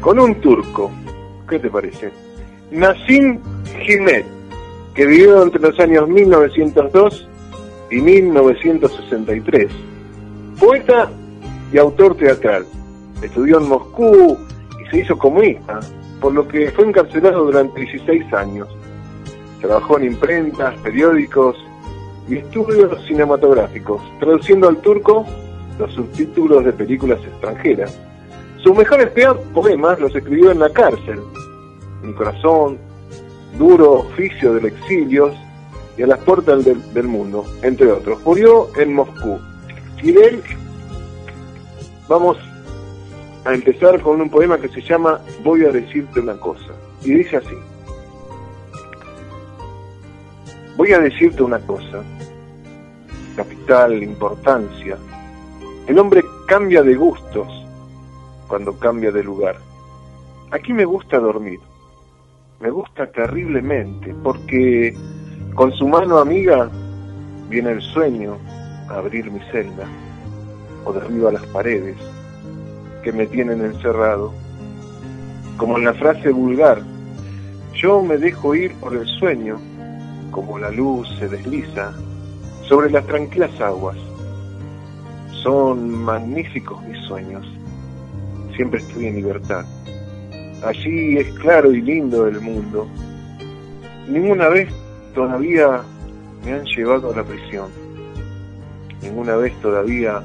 con 0.00 0.18
un 0.18 0.40
turco. 0.40 0.90
¿Qué 1.48 1.58
te 1.58 1.68
parece? 1.68 2.10
Nassim 2.70 3.38
Hikmet, 3.86 4.24
que 4.94 5.06
vivió 5.06 5.42
entre 5.42 5.60
los 5.60 5.78
años 5.78 6.08
1902 6.08 7.27
y 7.90 8.00
1963. 8.00 9.70
Poeta 10.58 11.10
y 11.72 11.78
autor 11.78 12.16
teatral. 12.16 12.66
Estudió 13.22 13.58
en 13.58 13.68
Moscú 13.68 14.36
y 14.80 14.90
se 14.90 14.98
hizo 15.00 15.18
comunista, 15.18 15.80
por 16.20 16.32
lo 16.32 16.46
que 16.46 16.70
fue 16.70 16.86
encarcelado 16.86 17.44
durante 17.44 17.80
16 17.80 18.32
años. 18.34 18.68
Trabajó 19.60 19.98
en 19.98 20.06
imprentas, 20.06 20.74
periódicos 20.82 21.56
y 22.28 22.36
estudios 22.36 23.04
cinematográficos, 23.06 24.00
traduciendo 24.20 24.68
al 24.68 24.76
turco 24.78 25.26
los 25.78 25.92
subtítulos 25.94 26.64
de 26.64 26.72
películas 26.72 27.20
extranjeras. 27.20 27.98
Sus 28.62 28.76
mejores 28.76 29.10
poemas 29.54 30.00
los 30.00 30.14
escribió 30.14 30.50
en 30.50 30.58
la 30.58 30.70
cárcel. 30.70 31.20
Mi 32.02 32.12
corazón, 32.12 32.78
duro 33.56 34.00
oficio 34.00 34.54
del 34.54 34.66
exilio 34.66 35.32
y 35.98 36.02
a 36.04 36.06
las 36.06 36.20
puertas 36.20 36.64
del, 36.64 37.08
mundo, 37.08 37.44
entre 37.62 37.90
otros. 37.90 38.24
Murió 38.24 38.68
en 38.76 38.94
Moscú. 38.94 39.40
Y 40.00 40.12
de 40.12 40.26
él 40.26 40.42
vamos 42.08 42.38
a 43.44 43.52
empezar 43.52 44.00
con 44.00 44.20
un 44.20 44.30
poema 44.30 44.58
que 44.58 44.68
se 44.68 44.80
llama 44.80 45.20
Voy 45.42 45.64
a 45.64 45.72
decirte 45.72 46.20
una 46.20 46.38
cosa. 46.38 46.72
Y 47.02 47.14
dice 47.14 47.38
así. 47.38 47.56
Voy 50.76 50.92
a 50.92 51.00
decirte 51.00 51.42
una 51.42 51.58
cosa. 51.58 52.04
Capital, 53.34 54.00
importancia. 54.00 54.96
El 55.88 55.98
hombre 55.98 56.22
cambia 56.46 56.84
de 56.84 56.94
gustos 56.94 57.48
cuando 58.46 58.78
cambia 58.78 59.10
de 59.10 59.24
lugar. 59.24 59.56
Aquí 60.52 60.72
me 60.72 60.84
gusta 60.84 61.18
dormir. 61.18 61.58
Me 62.60 62.70
gusta 62.70 63.10
terriblemente 63.10 64.14
porque 64.22 64.94
con 65.58 65.72
su 65.72 65.88
mano 65.88 66.18
amiga 66.18 66.70
viene 67.50 67.72
el 67.72 67.80
sueño 67.80 68.38
a 68.88 68.98
abrir 68.98 69.28
mi 69.28 69.40
celda 69.50 69.88
o 70.84 70.92
derriba 70.92 71.32
las 71.32 71.44
paredes 71.46 71.96
que 73.02 73.10
me 73.10 73.26
tienen 73.26 73.62
encerrado. 73.64 74.32
Como 75.56 75.76
en 75.76 75.86
la 75.86 75.94
frase 75.94 76.30
vulgar, 76.30 76.80
yo 77.74 78.04
me 78.04 78.18
dejo 78.18 78.54
ir 78.54 78.72
por 78.74 78.94
el 78.94 79.04
sueño 79.04 79.58
como 80.30 80.60
la 80.60 80.70
luz 80.70 81.08
se 81.18 81.28
desliza 81.28 81.92
sobre 82.68 82.92
las 82.92 83.04
tranquilas 83.08 83.50
aguas. 83.60 83.96
Son 85.42 85.90
magníficos 85.90 86.80
mis 86.84 87.04
sueños. 87.06 87.44
Siempre 88.54 88.78
estoy 88.78 89.06
en 89.06 89.16
libertad. 89.16 89.64
Allí 90.64 91.16
es 91.16 91.36
claro 91.40 91.72
y 91.72 91.80
lindo 91.80 92.28
el 92.28 92.40
mundo. 92.40 92.86
Ninguna 94.06 94.50
vez 94.50 94.72
todavía 95.14 95.82
me 96.44 96.52
han 96.52 96.64
llevado 96.64 97.12
a 97.12 97.16
la 97.16 97.24
prisión. 97.24 97.68
Ninguna 99.02 99.36
vez 99.36 99.52
todavía 99.60 100.22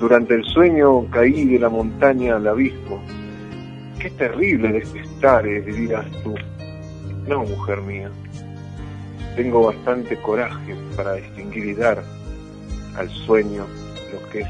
durante 0.00 0.34
el 0.34 0.44
sueño 0.44 1.06
caí 1.10 1.44
de 1.46 1.58
la 1.58 1.68
montaña 1.68 2.36
al 2.36 2.46
abismo. 2.46 3.02
Qué 3.98 4.10
terrible 4.10 4.78
es 4.78 4.94
estar, 4.94 5.46
eh, 5.46 5.62
dirás 5.62 6.06
tú. 6.22 6.34
No, 7.26 7.44
mujer 7.44 7.80
mía. 7.82 8.10
Tengo 9.36 9.64
bastante 9.66 10.16
coraje 10.20 10.74
para 10.96 11.14
distinguir 11.14 11.64
y 11.66 11.74
dar 11.74 12.02
al 12.96 13.10
sueño 13.10 13.66
lo 14.12 14.30
que 14.30 14.40
es 14.40 14.48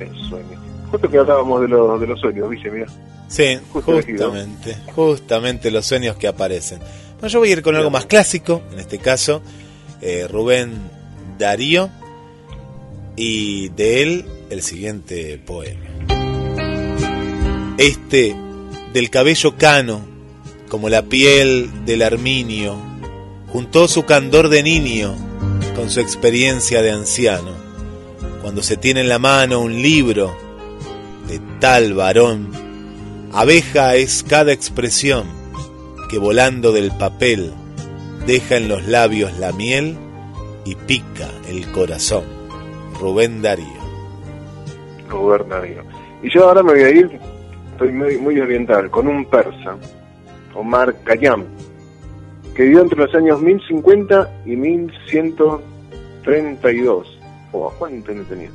el 0.00 0.14
sueño. 0.28 0.60
Justo 0.90 1.08
que 1.08 1.18
hablábamos 1.18 1.60
de, 1.62 1.68
lo- 1.68 1.98
de 1.98 2.06
los 2.06 2.20
sueños, 2.20 2.48
Villa, 2.50 2.70
mira. 2.72 2.86
Sí, 3.28 3.58
Justo 3.72 3.92
elegido. 3.92 4.26
justamente, 4.30 4.76
justamente 4.92 5.70
los 5.70 5.86
sueños 5.86 6.16
que 6.16 6.26
aparecen. 6.26 6.80
Bueno, 7.20 7.34
yo 7.34 7.38
voy 7.40 7.50
a 7.50 7.52
ir 7.52 7.62
con 7.62 7.76
algo 7.76 7.90
más 7.90 8.06
clásico, 8.06 8.62
en 8.72 8.78
este 8.78 8.96
caso, 8.96 9.42
eh, 10.00 10.26
Rubén 10.26 10.80
Darío, 11.38 11.90
y 13.14 13.68
de 13.68 14.02
él 14.02 14.24
el 14.48 14.62
siguiente 14.62 15.36
poema. 15.36 15.84
Este, 17.76 18.34
del 18.94 19.10
cabello 19.10 19.58
cano, 19.58 20.00
como 20.70 20.88
la 20.88 21.02
piel 21.02 21.84
del 21.84 22.00
arminio, 22.00 22.78
juntó 23.48 23.86
su 23.86 24.06
candor 24.06 24.48
de 24.48 24.62
niño 24.62 25.14
con 25.76 25.90
su 25.90 26.00
experiencia 26.00 26.80
de 26.80 26.92
anciano. 26.92 27.52
Cuando 28.40 28.62
se 28.62 28.78
tiene 28.78 29.02
en 29.02 29.10
la 29.10 29.18
mano 29.18 29.60
un 29.60 29.82
libro 29.82 30.34
de 31.28 31.38
tal 31.60 31.92
varón, 31.92 32.48
Abeja 33.30 33.96
es 33.96 34.22
cada 34.26 34.54
expresión 34.54 35.39
que 36.10 36.18
volando 36.18 36.72
del 36.72 36.90
papel 36.90 37.52
deja 38.26 38.56
en 38.56 38.68
los 38.68 38.86
labios 38.86 39.38
la 39.38 39.52
miel 39.52 39.96
y 40.64 40.74
pica 40.74 41.28
el 41.48 41.70
corazón. 41.72 42.24
Rubén 43.00 43.42
Darío. 43.42 43.66
Rubén 45.08 45.48
Darío. 45.48 45.82
Y 46.22 46.30
yo 46.30 46.48
ahora 46.48 46.62
me 46.62 46.72
voy 46.72 46.82
a 46.82 46.90
ir 46.90 47.20
estoy 47.80 47.92
muy, 47.92 48.38
oriental, 48.38 48.90
con 48.90 49.08
un 49.08 49.24
persa, 49.24 49.78
Omar 50.54 50.94
Khayyam, 51.02 51.46
que 52.54 52.64
vivió 52.64 52.82
entre 52.82 52.98
los 52.98 53.14
años 53.14 53.40
1050 53.40 54.42
y 54.44 54.54
1132. 54.54 57.18
Oh, 57.52 57.72
¿cuánto 57.78 58.12
no 58.12 58.22
tenía? 58.24 58.50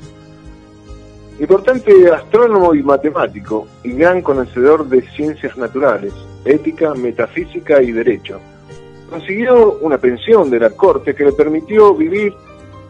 Importante 1.40 2.08
astrónomo 2.08 2.72
y 2.72 2.84
matemático, 2.84 3.66
y 3.82 3.94
gran 3.94 4.22
conocedor 4.22 4.88
de 4.88 5.02
ciencias 5.16 5.56
naturales, 5.56 6.12
ética, 6.46 6.94
metafísica 6.94 7.82
y 7.82 7.92
derecho. 7.92 8.40
Consiguió 9.10 9.78
una 9.80 9.98
pensión 9.98 10.50
de 10.50 10.60
la 10.60 10.70
corte 10.70 11.14
que 11.14 11.24
le 11.24 11.32
permitió 11.32 11.94
vivir 11.94 12.32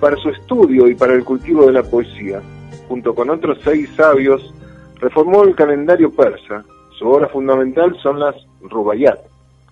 para 0.01 0.16
su 0.16 0.29
estudio 0.31 0.88
y 0.88 0.95
para 0.95 1.14
el 1.14 1.25
cultivo 1.25 1.66
de 1.66 1.73
la 1.73 1.83
poesía. 1.83 2.40
Junto 2.88 3.14
con 3.14 3.31
otros 3.31 3.59
seis 3.64 3.88
sabios, 3.97 4.55
reformó 5.01 5.42
el 5.45 5.55
calendario 5.55 6.11
persa. 6.11 6.64
Su 6.99 7.09
obra 7.09 7.29
fundamental 7.29 7.97
son 8.03 8.21
las 8.21 8.35
Rubayat, 8.62 9.19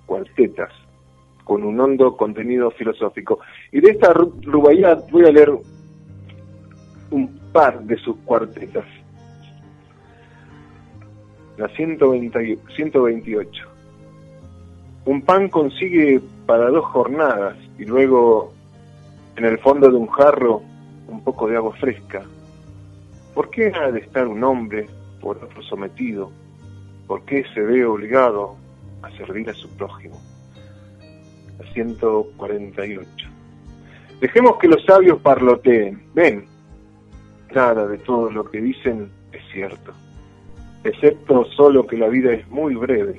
cuartetas, 0.06 0.70
con 1.44 1.62
un 1.64 1.80
hondo 1.80 2.16
contenido 2.16 2.70
filosófico. 2.72 3.40
Y 3.72 3.80
de 3.80 3.90
esta 3.92 4.12
Ru- 4.12 4.34
Rubayat 4.42 5.10
voy 5.10 5.24
a 5.26 5.30
leer 5.32 5.50
un 7.10 7.40
par 7.52 7.80
de 7.84 7.96
sus 7.98 8.16
cuartetas. 8.24 8.84
La 11.56 11.68
120 11.68 12.44
y- 12.50 12.58
128. 12.74 13.68
Un 15.06 15.22
pan 15.22 15.48
consigue 15.48 16.20
para 16.46 16.70
dos 16.70 16.84
jornadas 16.86 17.56
y 17.78 17.84
luego 17.84 18.52
en 19.36 19.44
el 19.44 19.58
fondo 19.58 19.90
de 19.90 19.96
un 19.96 20.06
jarro 20.06 20.62
un 21.08 21.22
poco 21.22 21.46
de 21.48 21.56
agua 21.56 21.74
fresca. 21.76 22.22
¿Por 23.34 23.50
qué 23.50 23.72
ha 23.74 23.90
de 23.90 24.00
estar 24.00 24.26
un 24.26 24.42
hombre 24.44 24.86
por 25.20 25.36
otro 25.36 25.62
sometido? 25.62 26.30
¿Por 27.06 27.24
qué 27.24 27.44
se 27.52 27.60
ve 27.60 27.84
obligado 27.84 28.56
a 29.02 29.10
servir 29.12 29.50
a 29.50 29.54
su 29.54 29.68
prójimo? 29.76 30.20
La 31.58 31.72
148. 31.72 33.28
Dejemos 34.20 34.56
que 34.56 34.68
los 34.68 34.82
sabios 34.84 35.20
parloteen. 35.20 36.02
Ven, 36.14 36.46
nada 37.54 37.86
de 37.86 37.98
todo 37.98 38.30
lo 38.30 38.50
que 38.50 38.60
dicen 38.60 39.10
es 39.32 39.42
cierto, 39.52 39.92
excepto 40.82 41.44
solo 41.56 41.86
que 41.86 41.98
la 41.98 42.08
vida 42.08 42.32
es 42.32 42.48
muy 42.48 42.74
breve. 42.74 43.18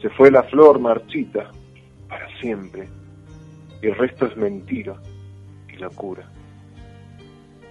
Se 0.00 0.08
fue 0.10 0.30
la 0.30 0.42
flor 0.44 0.78
marchita 0.78 1.50
para 2.08 2.28
siempre, 2.40 2.88
y 3.82 3.86
el 3.86 3.94
resto 3.96 4.26
es 4.26 4.36
mentira 4.36 4.94
y 5.72 5.76
locura. 5.76 6.24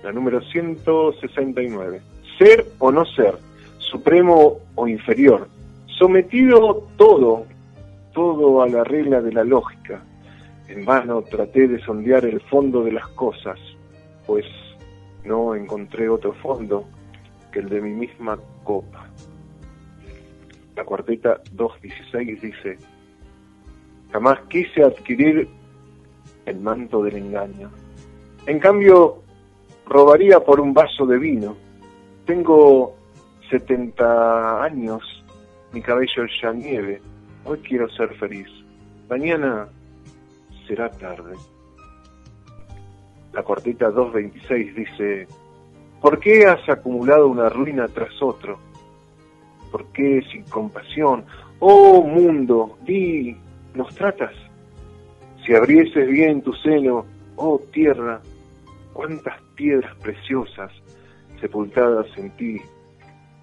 La 0.04 0.12
número 0.12 0.42
169. 0.42 2.02
Ser 2.38 2.66
o 2.80 2.92
no 2.92 3.06
ser, 3.06 3.36
supremo 3.80 4.60
o 4.76 4.88
inferior, 4.88 5.48
sometido 5.98 6.88
todo, 6.98 7.46
todo 8.14 8.62
a 8.62 8.68
la 8.68 8.84
regla 8.84 9.22
de 9.22 9.34
la 9.34 9.44
lógica. 9.44 10.04
En 10.68 10.86
vano 10.86 11.22
traté 11.24 11.68
de 11.68 11.80
sondear 11.80 12.26
el 12.26 12.42
fondo 12.42 12.84
de 12.84 12.92
las 12.92 13.08
cosas, 13.10 13.58
pues 14.26 14.46
no 15.24 15.56
encontré 15.56 16.10
otro 16.10 16.34
fondo 16.34 16.86
que 17.52 17.60
el 17.60 17.70
de 17.70 17.82
mi 17.82 17.92
misma 17.92 18.38
copa. 18.64 19.08
La 20.78 20.86
cuarteta 20.86 21.42
216 21.54 22.40
dice, 22.40 22.78
jamás 24.12 24.40
quise 24.48 24.84
adquirir 24.84 25.50
el 26.46 26.60
manto 26.60 27.02
del 27.02 27.18
engaño. 27.18 27.72
En 28.46 28.60
cambio, 28.60 29.24
robaría 29.88 30.40
por 30.40 30.60
un 30.60 30.76
vaso 30.76 31.08
de 31.08 31.18
vino. 31.18 31.58
Tengo 32.28 32.96
70 33.50 34.64
años, 34.64 35.02
mi 35.74 35.82
cabello 35.82 36.28
ya 36.40 36.54
nieve. 36.54 37.02
Hoy 37.44 37.58
quiero 37.68 37.90
ser 37.90 38.14
feliz. 38.14 38.48
Mañana 39.10 39.68
será 40.68 40.92
tarde. 40.92 41.34
La 43.34 43.42
cuarteta 43.42 43.90
226 43.90 44.76
dice, 44.76 45.28
¿por 46.00 46.20
qué 46.20 46.46
has 46.46 46.70
acumulado 46.70 47.28
una 47.28 47.50
ruina 47.50 47.88
tras 47.88 48.22
otro? 48.22 48.60
¿Por 49.72 49.86
qué 49.88 50.22
sin 50.32 50.44
compasión? 50.44 51.26
Oh 51.60 52.04
mundo, 52.04 52.78
di, 52.86 53.36
¿nos 53.74 53.94
tratas? 53.96 54.34
Si 55.46 55.54
abrieses 55.56 56.08
bien 56.08 56.42
tu 56.42 56.54
seno, 56.54 57.06
oh 57.36 57.62
tierra, 57.72 58.22
cuántas 58.94 59.42
piedras 59.56 59.96
preciosas 59.98 60.72
sepultadas 61.40 62.08
en 62.18 62.32
ti 62.32 62.58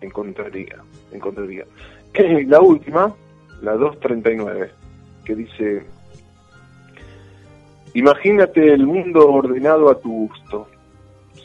encontraría. 0.01 0.77
encontraría. 1.13 1.65
La 2.47 2.61
última, 2.61 3.15
la 3.63 3.73
239, 3.73 4.71
que 5.25 5.35
dice, 5.35 5.87
imagínate 7.95 8.73
el 8.73 8.87
mundo 8.87 9.31
ordenado 9.33 9.91
a 9.91 9.99
tu 9.99 10.29
gusto. 10.29 10.69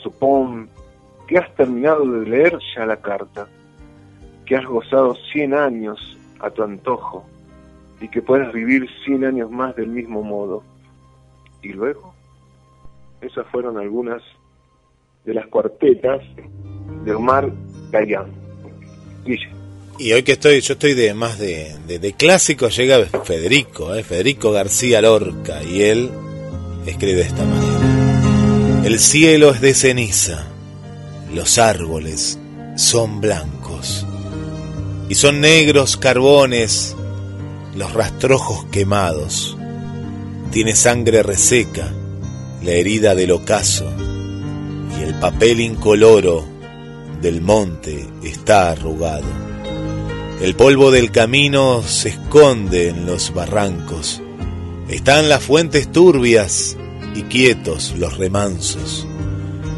Supón 0.02 0.68
que 1.26 1.38
has 1.38 1.54
terminado 1.54 2.04
de 2.04 2.28
leer 2.28 2.58
ya 2.74 2.84
la 2.86 2.96
carta, 2.96 3.48
que 4.50 4.56
has 4.56 4.66
gozado 4.66 5.16
100 5.32 5.54
años 5.54 6.18
a 6.40 6.50
tu 6.50 6.64
antojo 6.64 7.24
y 8.00 8.08
que 8.08 8.20
puedas 8.20 8.52
vivir 8.52 8.84
100 9.04 9.24
años 9.24 9.48
más 9.48 9.76
del 9.76 9.86
mismo 9.86 10.24
modo. 10.24 10.64
Y 11.62 11.68
luego, 11.68 12.12
esas 13.20 13.46
fueron 13.46 13.78
algunas 13.78 14.20
de 15.24 15.34
las 15.34 15.46
cuartetas 15.46 16.22
de 17.04 17.14
Omar 17.14 17.48
Khayyam. 17.92 18.26
Guille. 19.24 19.48
Y 20.00 20.12
hoy 20.14 20.24
que 20.24 20.32
estoy, 20.32 20.60
yo 20.62 20.72
estoy 20.72 20.94
de 20.94 21.14
más 21.14 21.38
de, 21.38 21.76
de, 21.86 22.00
de 22.00 22.12
clásico, 22.14 22.70
llega 22.70 23.04
Federico, 23.22 23.94
¿eh? 23.94 24.02
Federico 24.02 24.50
García 24.50 25.00
Lorca, 25.00 25.62
y 25.62 25.82
él 25.82 26.10
escribe 26.86 27.18
de 27.18 27.28
esta 27.28 27.44
manera. 27.44 28.84
El 28.84 28.98
cielo 28.98 29.50
es 29.50 29.60
de 29.60 29.74
ceniza, 29.74 30.48
los 31.32 31.58
árboles 31.58 32.36
son 32.74 33.20
blancos, 33.20 34.06
y 35.10 35.16
son 35.16 35.40
negros 35.40 35.96
carbones 35.96 36.94
los 37.74 37.92
rastrojos 37.92 38.66
quemados. 38.66 39.58
Tiene 40.52 40.76
sangre 40.76 41.24
reseca, 41.24 41.92
la 42.62 42.70
herida 42.70 43.16
del 43.16 43.32
ocaso, 43.32 43.92
y 44.96 45.02
el 45.02 45.14
papel 45.18 45.60
incoloro 45.60 46.46
del 47.20 47.42
monte 47.42 48.06
está 48.22 48.70
arrugado. 48.70 49.26
El 50.40 50.54
polvo 50.54 50.92
del 50.92 51.10
camino 51.10 51.82
se 51.82 52.10
esconde 52.10 52.88
en 52.88 53.04
los 53.04 53.34
barrancos. 53.34 54.22
Están 54.88 55.28
las 55.28 55.42
fuentes 55.42 55.90
turbias 55.90 56.76
y 57.16 57.22
quietos 57.22 57.94
los 57.98 58.16
remansos. 58.16 59.08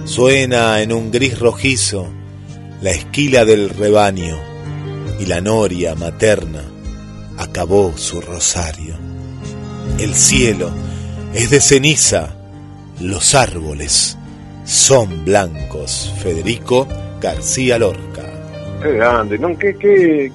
Suena 0.05 0.83
en 0.83 0.93
un 0.93 1.11
gris 1.11 1.39
rojizo 1.39 2.07
la 2.83 2.91
esquila 2.91 3.47
del 3.47 3.71
rebaño 3.71 4.52
y 5.23 5.27
la 5.27 5.41
noria 5.41 5.95
materna 5.95 6.63
acabó 7.39 7.93
su 7.97 8.21
rosario. 8.21 8.95
El 10.01 10.15
cielo 10.15 10.71
es 11.35 11.51
de 11.51 11.61
ceniza, 11.61 12.35
los 13.01 13.35
árboles 13.35 14.19
son 14.65 15.25
blancos. 15.25 16.13
Federico 16.23 16.87
García 17.21 17.79
Lorca. 17.79 18.23
Qué 18.83 18.93
grande, 18.93 19.39
¿no? 19.39 19.57
Qué, 19.59 19.75
qué, 19.77 20.33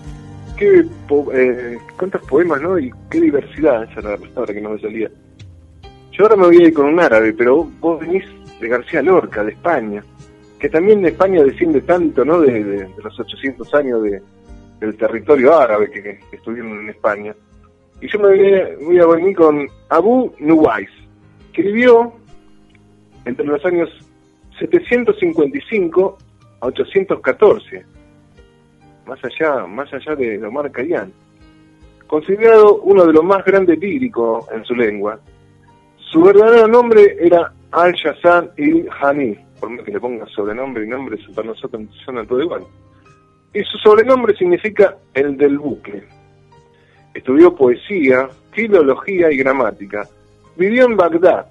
qué 0.56 0.86
po- 1.08 1.32
eh, 1.34 1.78
cuántos 1.98 2.22
poemas, 2.22 2.62
¿no? 2.62 2.80
Y 2.80 2.92
qué 3.10 3.20
diversidad, 3.22 3.84
esa 3.84 4.00
era 4.00 4.12
la 4.12 4.18
palabra 4.18 4.54
que 4.54 4.62
no 4.62 4.70
me 4.70 4.80
salía. 4.80 5.10
Yo 6.12 6.24
ahora 6.24 6.36
me 6.38 6.48
voy 6.48 6.58
a 6.64 6.68
ir 6.68 6.74
con 6.74 6.86
un 6.86 7.00
árabe, 7.00 7.34
pero 7.34 7.70
vos 7.80 8.00
venís 8.00 8.24
de 8.62 8.68
García 8.70 9.02
Lorca, 9.02 9.44
de 9.44 9.52
España, 9.52 10.04
que 10.60 10.70
también 10.70 11.02
de 11.02 11.10
España 11.10 11.44
desciende 11.44 11.82
tanto, 11.82 12.24
¿no? 12.24 12.40
De, 12.40 12.64
de- 12.64 12.84
de 12.86 13.04
los 13.04 13.20
800 13.20 13.74
años 13.76 14.02
de, 14.04 14.22
del 14.80 14.96
territorio 14.98 15.58
árabe 15.58 15.90
que, 15.90 16.02
que 16.02 16.36
estuvieron 16.36 16.80
en 16.80 16.90
España. 16.90 17.36
Y 18.02 18.08
yo 18.08 18.20
me 18.20 18.76
voy 18.84 19.00
a, 19.00 19.06
venir 19.08 19.36
con 19.36 19.68
Abu 19.90 20.34
Nuwais, 20.40 20.90
que 21.54 21.64
vivió 21.64 22.14
entre 23.26 23.46
los 23.46 23.64
años 23.66 23.90
755 24.60 26.18
a 26.62 26.68
814 26.68 27.98
más 29.08 29.20
allá, 29.24 29.66
más 29.66 29.92
allá 29.94 30.16
de 30.16 30.46
Omar 30.46 30.72
Khayyam, 30.72 31.12
considerado 32.08 32.82
uno 32.82 33.06
de 33.06 33.14
los 33.14 33.24
más 33.24 33.44
grandes 33.46 33.80
líricos 33.80 34.46
en 34.52 34.64
su 34.66 34.76
lengua. 34.76 35.20
Su 36.12 36.22
verdadero 36.22 36.68
nombre 36.68 37.18
era 37.20 37.52
Al-Shazan 37.72 38.52
il-Hani, 38.58 39.38
por 39.60 39.70
más 39.70 39.84
que 39.84 39.92
le 39.92 40.00
ponga 40.00 40.26
sobrenombre 40.28 40.86
y 40.86 40.88
nombre, 40.88 41.18
para 41.34 41.48
nosotros 41.48 41.84
suena 42.04 42.26
todo 42.26 42.42
igual. 42.42 42.64
Y 43.54 43.64
su 43.64 43.78
sobrenombre 43.78 44.36
significa 44.36 44.98
el 45.14 45.38
del 45.38 45.58
bucle. 45.58 46.04
Estudió 47.14 47.56
poesía, 47.56 48.30
filología 48.52 49.32
y 49.32 49.38
gramática. 49.38 50.08
Vivió 50.56 50.86
en 50.86 50.98
Bagdad. 50.98 51.48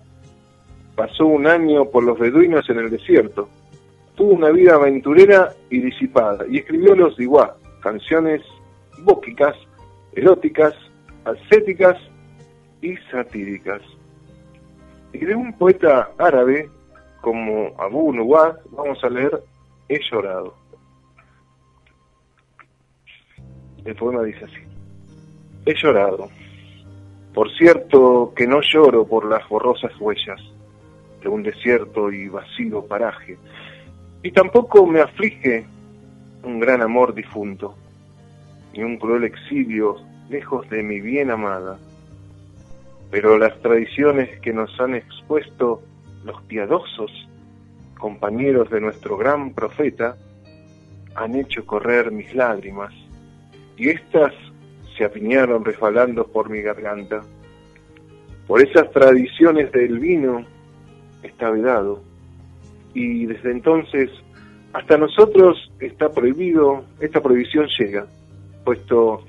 Pasó 0.94 1.26
un 1.26 1.46
año 1.46 1.86
por 1.86 2.04
los 2.04 2.18
beduinos 2.18 2.68
en 2.70 2.78
el 2.78 2.90
desierto 2.90 3.48
tuvo 4.16 4.32
una 4.32 4.50
vida 4.50 4.74
aventurera 4.74 5.52
y 5.70 5.80
disipada 5.80 6.44
y 6.48 6.58
escribió 6.58 6.96
los 6.96 7.16
Diwa, 7.16 7.56
canciones 7.80 8.42
bóquicas, 9.02 9.54
eróticas, 10.14 10.74
ascéticas 11.24 11.96
y 12.80 12.96
satíricas. 13.10 13.82
Y 15.12 15.18
de 15.18 15.34
un 15.34 15.52
poeta 15.52 16.10
árabe 16.18 16.68
como 17.20 17.74
Abu 17.78 18.12
Nuwad 18.12 18.56
vamos 18.70 19.02
a 19.04 19.10
leer 19.10 19.42
He 19.88 20.00
llorado. 20.10 20.54
El 23.86 23.94
poema 23.94 24.22
dice 24.22 24.44
así. 24.44 24.60
He 25.64 25.74
llorado. 25.74 26.28
Por 27.32 27.50
cierto 27.56 28.32
que 28.34 28.46
no 28.46 28.60
lloro 28.60 29.06
por 29.06 29.26
las 29.26 29.48
borrosas 29.48 29.92
huellas 30.00 30.40
de 31.22 31.28
un 31.28 31.42
desierto 31.42 32.10
y 32.10 32.28
vacío 32.28 32.84
paraje, 32.84 33.38
y 34.22 34.32
tampoco 34.32 34.86
me 34.86 35.00
aflige 35.00 35.66
un 36.42 36.58
gran 36.58 36.82
amor 36.82 37.14
difunto, 37.14 37.76
ni 38.72 38.82
un 38.82 38.98
cruel 38.98 39.24
exilio 39.24 39.96
lejos 40.28 40.68
de 40.68 40.82
mi 40.82 41.00
bien 41.00 41.30
amada. 41.30 41.78
Pero 43.10 43.38
las 43.38 43.56
tradiciones 43.60 44.40
que 44.40 44.52
nos 44.52 44.80
han 44.80 44.94
expuesto 44.94 45.82
los 46.24 46.42
piadosos 46.42 47.10
compañeros 47.98 48.68
de 48.70 48.80
nuestro 48.80 49.16
gran 49.16 49.52
profeta 49.52 50.16
han 51.14 51.34
hecho 51.36 51.64
correr 51.64 52.10
mis 52.10 52.34
lágrimas, 52.34 52.92
y 53.76 53.90
éstas 53.90 54.32
se 54.96 55.04
apiñaron 55.04 55.64
resbalando 55.64 56.26
por 56.26 56.48
mi 56.50 56.62
garganta. 56.62 57.22
Por 58.46 58.62
esas 58.62 58.90
tradiciones 58.92 59.70
del 59.72 59.98
vino 59.98 60.44
está 61.22 61.50
vedado, 61.50 62.02
y 62.94 63.26
desde 63.26 63.50
entonces 63.50 64.10
hasta 64.72 64.96
nosotros 64.96 65.70
está 65.80 66.10
prohibido, 66.10 66.84
esta 67.00 67.22
prohibición 67.22 67.66
llega, 67.78 68.06
puesto 68.64 69.24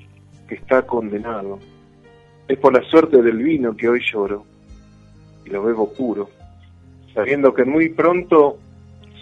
que 0.46 0.56
está 0.56 0.82
condenado. 0.82 1.58
Es 2.46 2.58
por 2.58 2.72
la 2.72 2.82
suerte 2.88 3.22
del 3.22 3.38
vino 3.38 3.76
que 3.76 3.88
hoy 3.88 4.00
lloro, 4.12 4.44
y 5.44 5.50
lo 5.50 5.62
bebo 5.62 5.92
puro, 5.92 6.28
sabiendo 7.14 7.52
que 7.52 7.64
muy 7.64 7.88
pronto 7.90 8.58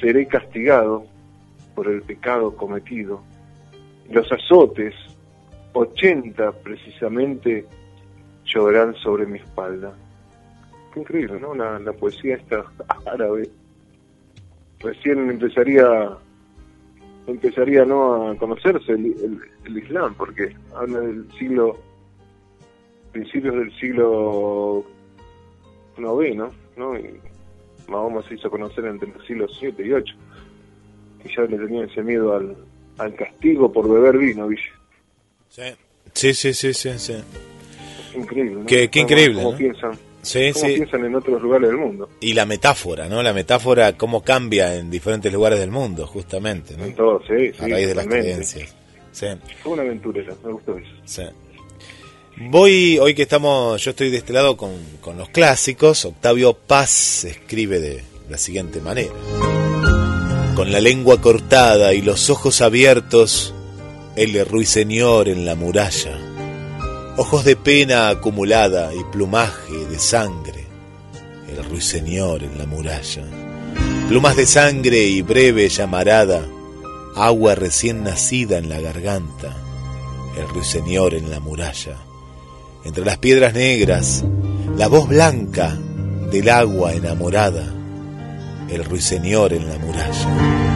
seré 0.01 0.27
castigado 0.27 1.05
por 1.74 1.89
el 1.89 2.03
pecado 2.03 2.57
cometido. 2.57 3.22
Los 4.11 4.31
azotes, 4.31 4.95
ochenta 5.77 6.53
precisamente, 6.53 7.66
lloverán 8.45 8.95
sobre 8.95 9.27
mi 9.27 9.39
espalda. 9.39 9.93
Qué 10.93 11.01
increíble, 11.01 11.39
¿no? 11.39 11.55
La, 11.55 11.93
poesía 11.93 12.37
esta 12.37 12.64
árabe. 13.07 13.49
Recién 14.81 15.31
empezaría 15.31 16.16
empezaría 17.27 17.85
no 17.85 18.29
a 18.31 18.37
conocerse 18.37 18.93
el, 18.93 19.41
el, 19.64 19.79
Islam, 19.79 20.14
porque 20.14 20.55
habla 20.77 21.01
del 21.01 21.27
siglo, 21.33 21.77
principios 23.11 23.55
del 23.57 23.72
siglo 23.79 24.85
noveno, 25.99 26.53
¿no? 26.77 26.97
Y 26.97 27.18
Mahoma 27.89 28.22
se 28.22 28.35
hizo 28.35 28.49
conocer 28.49 28.85
entre 28.85 29.12
los 29.12 29.27
siglos 29.27 29.57
7 29.59 29.85
y 29.85 29.93
8. 29.93 30.14
Y 31.24 31.35
ya 31.35 31.43
le 31.43 31.59
tenía 31.59 31.85
ese 31.85 32.03
miedo 32.03 32.37
al, 32.37 32.57
al 32.99 33.14
castigo 33.16 33.72
por 33.72 33.91
beber 33.91 34.18
vino, 34.18 34.47
¿viste? 34.47 34.70
Sí, 36.12 36.34
sí, 36.34 36.52
sí, 36.54 36.74
sí, 36.74 36.90
sí. 36.98 37.14
Increíble, 38.14 38.54
¿no? 38.61 38.66
Qué, 38.66 38.90
increíble, 38.94 39.36
cómo 39.42 39.52
¿no? 39.52 39.59
piensan, 39.59 39.98
Sí, 40.22 40.50
cómo 40.52 40.66
sí. 40.66 40.74
piensan 40.74 41.04
en 41.04 41.14
otros 41.14 41.40
lugares 41.42 41.68
del 41.68 41.78
mundo. 41.78 42.09
Y 42.20 42.32
la 42.34 42.46
metáfora, 42.46 43.09
¿no? 43.09 43.22
La 43.22 43.32
metáfora, 43.32 43.96
cómo 43.96 44.22
cambia 44.22 44.74
en 44.74 44.90
diferentes 44.90 45.32
lugares 45.32 45.59
del 45.59 45.70
mundo, 45.70 46.07
justamente, 46.07 46.76
¿no? 46.76 46.84
En 46.84 46.94
todo, 46.94 47.20
sí, 47.26 47.52
sí. 47.52 47.64
A 47.64 47.68
raíz 47.68 47.86
de 47.88 47.94
las 47.94 48.07
creencias. 48.07 48.74
Sí, 49.12 49.26
Fue 49.62 49.72
una 49.72 49.82
aventurera, 49.82 50.34
me 50.44 50.52
gustó 50.52 50.76
eso. 50.76 50.88
sí. 51.04 51.22
Voy, 52.38 52.98
hoy 52.98 53.14
que 53.14 53.22
estamos, 53.22 53.82
yo 53.82 53.92
estoy 53.92 54.11
de 54.11 54.18
este 54.18 54.34
lado 54.34 54.59
con, 54.59 54.72
con 55.00 55.16
los 55.16 55.30
clásicos, 55.30 56.04
Octavio 56.04 56.52
Paz 56.52 57.24
escribe 57.24 57.80
de 57.80 58.02
la 58.28 58.36
siguiente 58.36 58.82
manera. 58.82 59.14
Con 60.54 60.70
la 60.70 60.80
lengua 60.80 61.18
cortada 61.22 61.94
y 61.94 62.02
los 62.02 62.28
ojos 62.28 62.61
abiertos, 62.61 63.54
el 64.16 64.46
ruiseñor 64.46 65.28
en 65.28 65.44
la 65.44 65.54
muralla. 65.54 66.18
Ojos 67.18 67.44
de 67.44 67.54
pena 67.54 68.08
acumulada 68.08 68.94
y 68.94 69.04
plumaje 69.12 69.86
de 69.90 69.98
sangre, 69.98 70.66
el 71.48 71.62
ruiseñor 71.62 72.42
en 72.42 72.56
la 72.56 72.64
muralla. 72.64 73.24
Plumas 74.08 74.36
de 74.36 74.46
sangre 74.46 75.04
y 75.04 75.20
breve 75.20 75.68
llamarada, 75.68 76.46
agua 77.14 77.54
recién 77.56 78.04
nacida 78.04 78.56
en 78.56 78.70
la 78.70 78.80
garganta, 78.80 79.54
el 80.38 80.48
ruiseñor 80.48 81.14
en 81.14 81.30
la 81.30 81.40
muralla. 81.40 81.98
Entre 82.84 83.04
las 83.04 83.18
piedras 83.18 83.52
negras, 83.52 84.24
la 84.78 84.88
voz 84.88 85.08
blanca 85.08 85.76
del 86.30 86.48
agua 86.48 86.94
enamorada, 86.94 87.66
el 88.70 88.82
ruiseñor 88.82 89.52
en 89.52 89.68
la 89.68 89.78
muralla. 89.78 90.76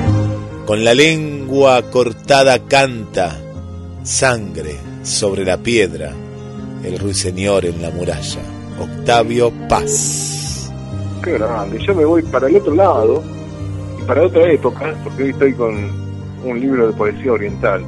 Con 0.71 0.85
la 0.85 0.95
lengua 0.95 1.83
cortada 1.91 2.61
canta, 2.61 3.37
sangre 4.05 4.77
sobre 5.03 5.45
la 5.45 5.57
piedra, 5.57 6.13
el 6.85 6.97
ruiseñor 6.97 7.65
en 7.67 7.83
la 7.83 7.91
muralla. 7.91 8.39
Octavio 8.79 9.53
Paz. 9.69 10.71
Qué 11.25 11.33
grande. 11.33 11.85
Yo 11.85 11.93
me 11.93 12.05
voy 12.05 12.23
para 12.23 12.47
el 12.47 12.55
otro 12.55 12.73
lado 12.73 13.21
y 14.01 14.05
para 14.05 14.23
otra 14.23 14.49
época, 14.49 14.95
porque 15.03 15.25
hoy 15.25 15.31
estoy 15.31 15.55
con 15.55 15.91
un 16.45 16.61
libro 16.61 16.87
de 16.87 16.93
poesía 16.93 17.33
oriental. 17.33 17.85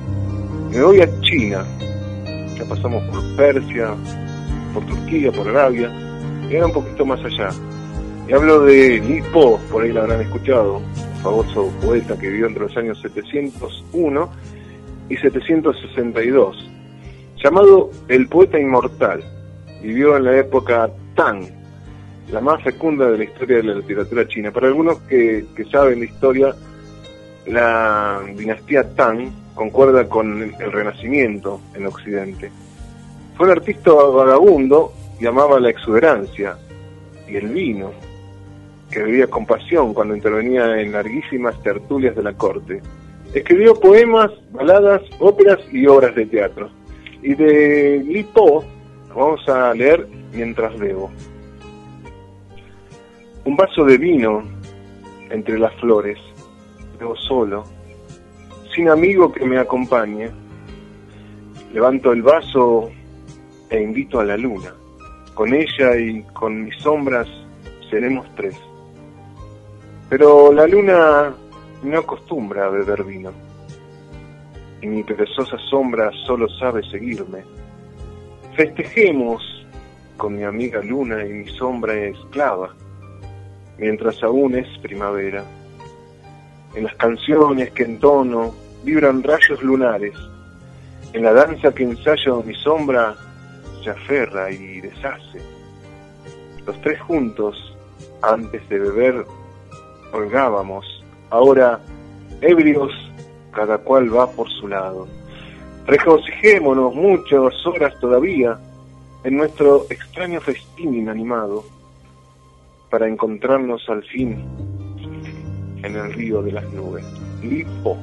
Me 0.73 0.83
voy 0.83 1.03
a 1.03 1.21
China. 1.21 1.65
Ya 2.59 2.65
pasamos 2.65 3.01
por 3.13 3.37
Persia, 3.37 3.95
por 4.75 4.85
Turquía, 4.87 5.31
por 5.31 5.47
Arabia, 5.47 5.89
y 6.51 6.57
ahora 6.57 6.67
un 6.67 6.73
poquito 6.73 7.07
más 7.07 7.21
allá. 7.25 7.51
Y 8.29 8.33
hablo 8.33 8.65
de 8.65 8.99
Li 8.99 9.23
Po, 9.33 9.61
por 9.71 9.85
ahí 9.85 9.93
lo 9.93 10.01
habrán 10.01 10.23
escuchado, 10.23 10.83
famoso 11.23 11.73
poeta 11.81 12.19
que 12.19 12.29
vivió 12.29 12.47
entre 12.47 12.65
los 12.65 12.77
años 12.77 13.01
701 13.01 14.31
y 15.09 15.17
762, 15.17 16.71
llamado 17.43 17.91
el 18.09 18.29
poeta 18.29 18.59
inmortal. 18.59 19.23
Vivió 19.83 20.17
en 20.17 20.25
la 20.25 20.37
época 20.37 20.91
Tang, 21.15 21.45
la 22.31 22.41
más 22.41 22.63
fecunda 22.63 23.11
de 23.11 23.19
la 23.19 23.25
historia 23.25 23.57
de 23.59 23.63
la 23.65 23.75
literatura 23.75 24.27
china. 24.29 24.51
Para 24.51 24.69
algunos 24.69 25.01
que, 25.03 25.45
saben 25.71 26.01
la 26.01 26.05
historia, 26.05 26.55
la 27.47 28.21
dinastía 28.37 28.95
Tang 28.95 29.31
concuerda 29.55 30.09
con 30.09 30.43
el, 30.43 30.55
el 30.59 30.73
Renacimiento 30.73 31.61
en 31.75 31.87
Occidente. 31.87 32.51
Fue 33.37 33.47
un 33.47 33.53
artista 33.53 33.93
vagabundo 33.93 34.93
y 35.21 35.27
amaba 35.27 35.59
la 35.61 35.71
exuberancia 35.71 36.57
y 37.29 37.37
el 37.37 37.49
vino, 37.49 37.93
que 38.93 39.03
bebía 39.03 39.27
con 39.27 39.47
pasión 39.47 39.95
cuando 39.95 40.15
intervenía 40.15 40.81
en 40.81 40.93
larguísimas 40.93 41.61
tertulias 41.63 42.15
de 42.15 42.23
la 42.23 42.35
corte. 42.35 42.83
Escribió 43.33 43.75
poemas, 43.75 44.31
baladas, 44.53 45.01
óperas 45.19 45.59
y 45.73 45.87
obras 45.87 46.15
de 46.15 46.27
teatro. 46.27 46.71
Y 47.23 47.35
de 47.35 48.03
Li 48.05 48.23
Po 48.25 48.63
vamos 49.09 49.49
a 49.49 49.73
leer 49.73 50.07
mientras 50.33 50.79
bebo. 50.79 51.11
Un 53.45 53.57
vaso 53.57 53.85
de 53.85 53.97
vino 53.97 54.43
entre 55.31 55.59
las 55.59 55.75
flores, 55.81 56.19
bebo 56.99 57.17
solo, 57.17 57.65
sin 58.75 58.91
amigo 58.91 59.33
que 59.33 59.47
me 59.47 59.59
acompañe. 59.59 60.31
Levanto 61.73 62.13
el 62.13 62.23
vaso 62.23 62.91
e 63.71 63.81
invito 63.81 64.21
a 64.21 64.25
la 64.25 64.37
luna. 64.37 64.75
Con 65.33 65.55
ella 65.55 65.97
y 65.97 66.23
con 66.35 66.65
mis 66.65 66.77
sombras 66.77 67.27
seremos 67.89 68.27
tres. 68.37 68.55
Pero 70.13 70.53
la 70.53 70.67
luna 70.67 71.33
no 71.85 71.99
acostumbra 71.99 72.67
a 72.67 72.69
beber 72.69 73.03
vino. 73.03 73.33
Y 74.83 74.87
mi 74.87 75.03
perezosa 75.03 75.57
sombra 75.71 76.11
solo 76.27 76.51
sabe 76.51 76.83
seguirme. 76.91 77.43
Festejemos 78.55 79.43
con 80.19 80.37
mi 80.37 80.45
amiga 80.45 80.83
luna 80.83 81.25
y 81.25 81.31
mi 81.31 81.49
sombra 81.57 81.95
esclava, 81.95 82.75
mientras 83.79 84.23
aún 84.23 84.55
es 84.55 84.69
primavera. 84.83 85.47
En 86.75 86.85
las 86.85 86.95
canciones 86.97 87.71
que 87.71 87.85
entono 87.85 88.55
vibran 88.85 89.23
rayos 89.23 89.63
lunares. 89.63 90.13
En 91.15 91.23
la 91.23 91.33
danza 91.33 91.73
que 91.73 91.85
ensayo 91.85 92.43
mi 92.43 92.55
sombra 92.57 93.17
se 93.83 93.89
aferra 93.89 94.51
y 94.51 94.79
deshace. 94.83 95.41
Los 96.67 96.79
tres 96.83 97.01
juntos, 97.01 97.57
antes 98.21 98.69
de 98.69 98.79
beber, 98.79 99.25
holgábamos. 100.13 100.85
Ahora, 101.31 101.81
ebrios, 102.41 102.93
cada 103.53 103.79
cual 103.79 104.15
va 104.15 104.31
por 104.31 104.51
su 104.51 104.69
lado. 104.69 105.09
Regocijémonos 105.87 106.95
muchas 106.95 107.67
horas 107.67 107.99
todavía 108.01 108.59
en 109.25 109.37
nuestro 109.37 109.87
extraño 109.91 110.41
festín 110.41 110.95
inanimado 110.95 111.65
para 112.91 113.09
encontrarnos 113.09 113.83
al 113.89 114.03
fin 114.05 114.45
en 115.83 115.97
el 115.97 116.13
río 116.13 116.43
de 116.43 116.53
las 116.53 116.65
nubes. 116.73 117.05
Lipo. 117.43 117.97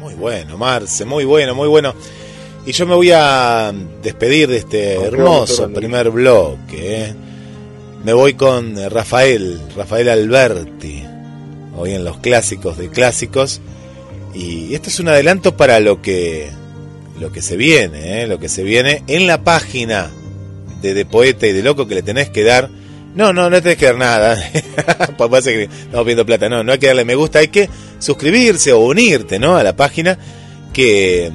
Muy 0.00 0.14
bueno, 0.14 0.58
Marce, 0.58 1.04
muy 1.04 1.24
bueno, 1.24 1.54
muy 1.54 1.68
bueno. 1.68 1.94
Y 2.66 2.72
yo 2.72 2.86
me 2.86 2.94
voy 2.94 3.10
a 3.12 3.72
despedir 4.02 4.48
de 4.48 4.58
este 4.58 4.94
hermoso 4.94 5.72
primer 5.72 6.10
bloque. 6.10 7.04
¿eh? 7.04 7.14
Me 8.04 8.12
voy 8.12 8.34
con 8.34 8.76
Rafael, 8.90 9.60
Rafael 9.76 10.08
Alberti, 10.08 11.04
hoy 11.76 11.92
en 11.92 12.02
los 12.02 12.16
clásicos 12.18 12.76
de 12.76 12.88
clásicos. 12.88 13.60
Y 14.34 14.74
esto 14.74 14.88
es 14.88 14.98
un 14.98 15.08
adelanto 15.08 15.56
para 15.56 15.78
lo 15.78 16.02
que, 16.02 16.50
lo 17.20 17.30
que 17.30 17.42
se 17.42 17.56
viene, 17.56 18.22
¿eh? 18.22 18.26
lo 18.26 18.40
que 18.40 18.48
se 18.48 18.64
viene 18.64 19.04
en 19.06 19.28
la 19.28 19.44
página 19.44 20.10
de, 20.80 21.04
Poeta 21.04 21.46
y 21.46 21.52
de 21.52 21.62
Loco 21.62 21.86
que 21.86 21.94
le 21.94 22.02
tenés 22.02 22.28
que 22.30 22.42
dar. 22.42 22.70
No, 23.14 23.32
no, 23.32 23.48
no 23.48 23.62
tenés 23.62 23.78
que 23.78 23.86
dar 23.86 23.98
nada. 23.98 24.36
Pues 25.16 25.44
que 25.44 25.64
estamos 25.64 26.02
pidiendo 26.04 26.26
plata. 26.26 26.48
No, 26.48 26.64
no 26.64 26.72
hay 26.72 26.78
que 26.78 26.88
darle 26.88 27.04
me 27.04 27.14
gusta, 27.14 27.38
hay 27.38 27.48
que 27.48 27.68
suscribirse 28.00 28.72
o 28.72 28.80
unirte, 28.80 29.38
¿no? 29.38 29.56
A 29.56 29.62
la 29.62 29.76
página 29.76 30.18
que, 30.72 31.30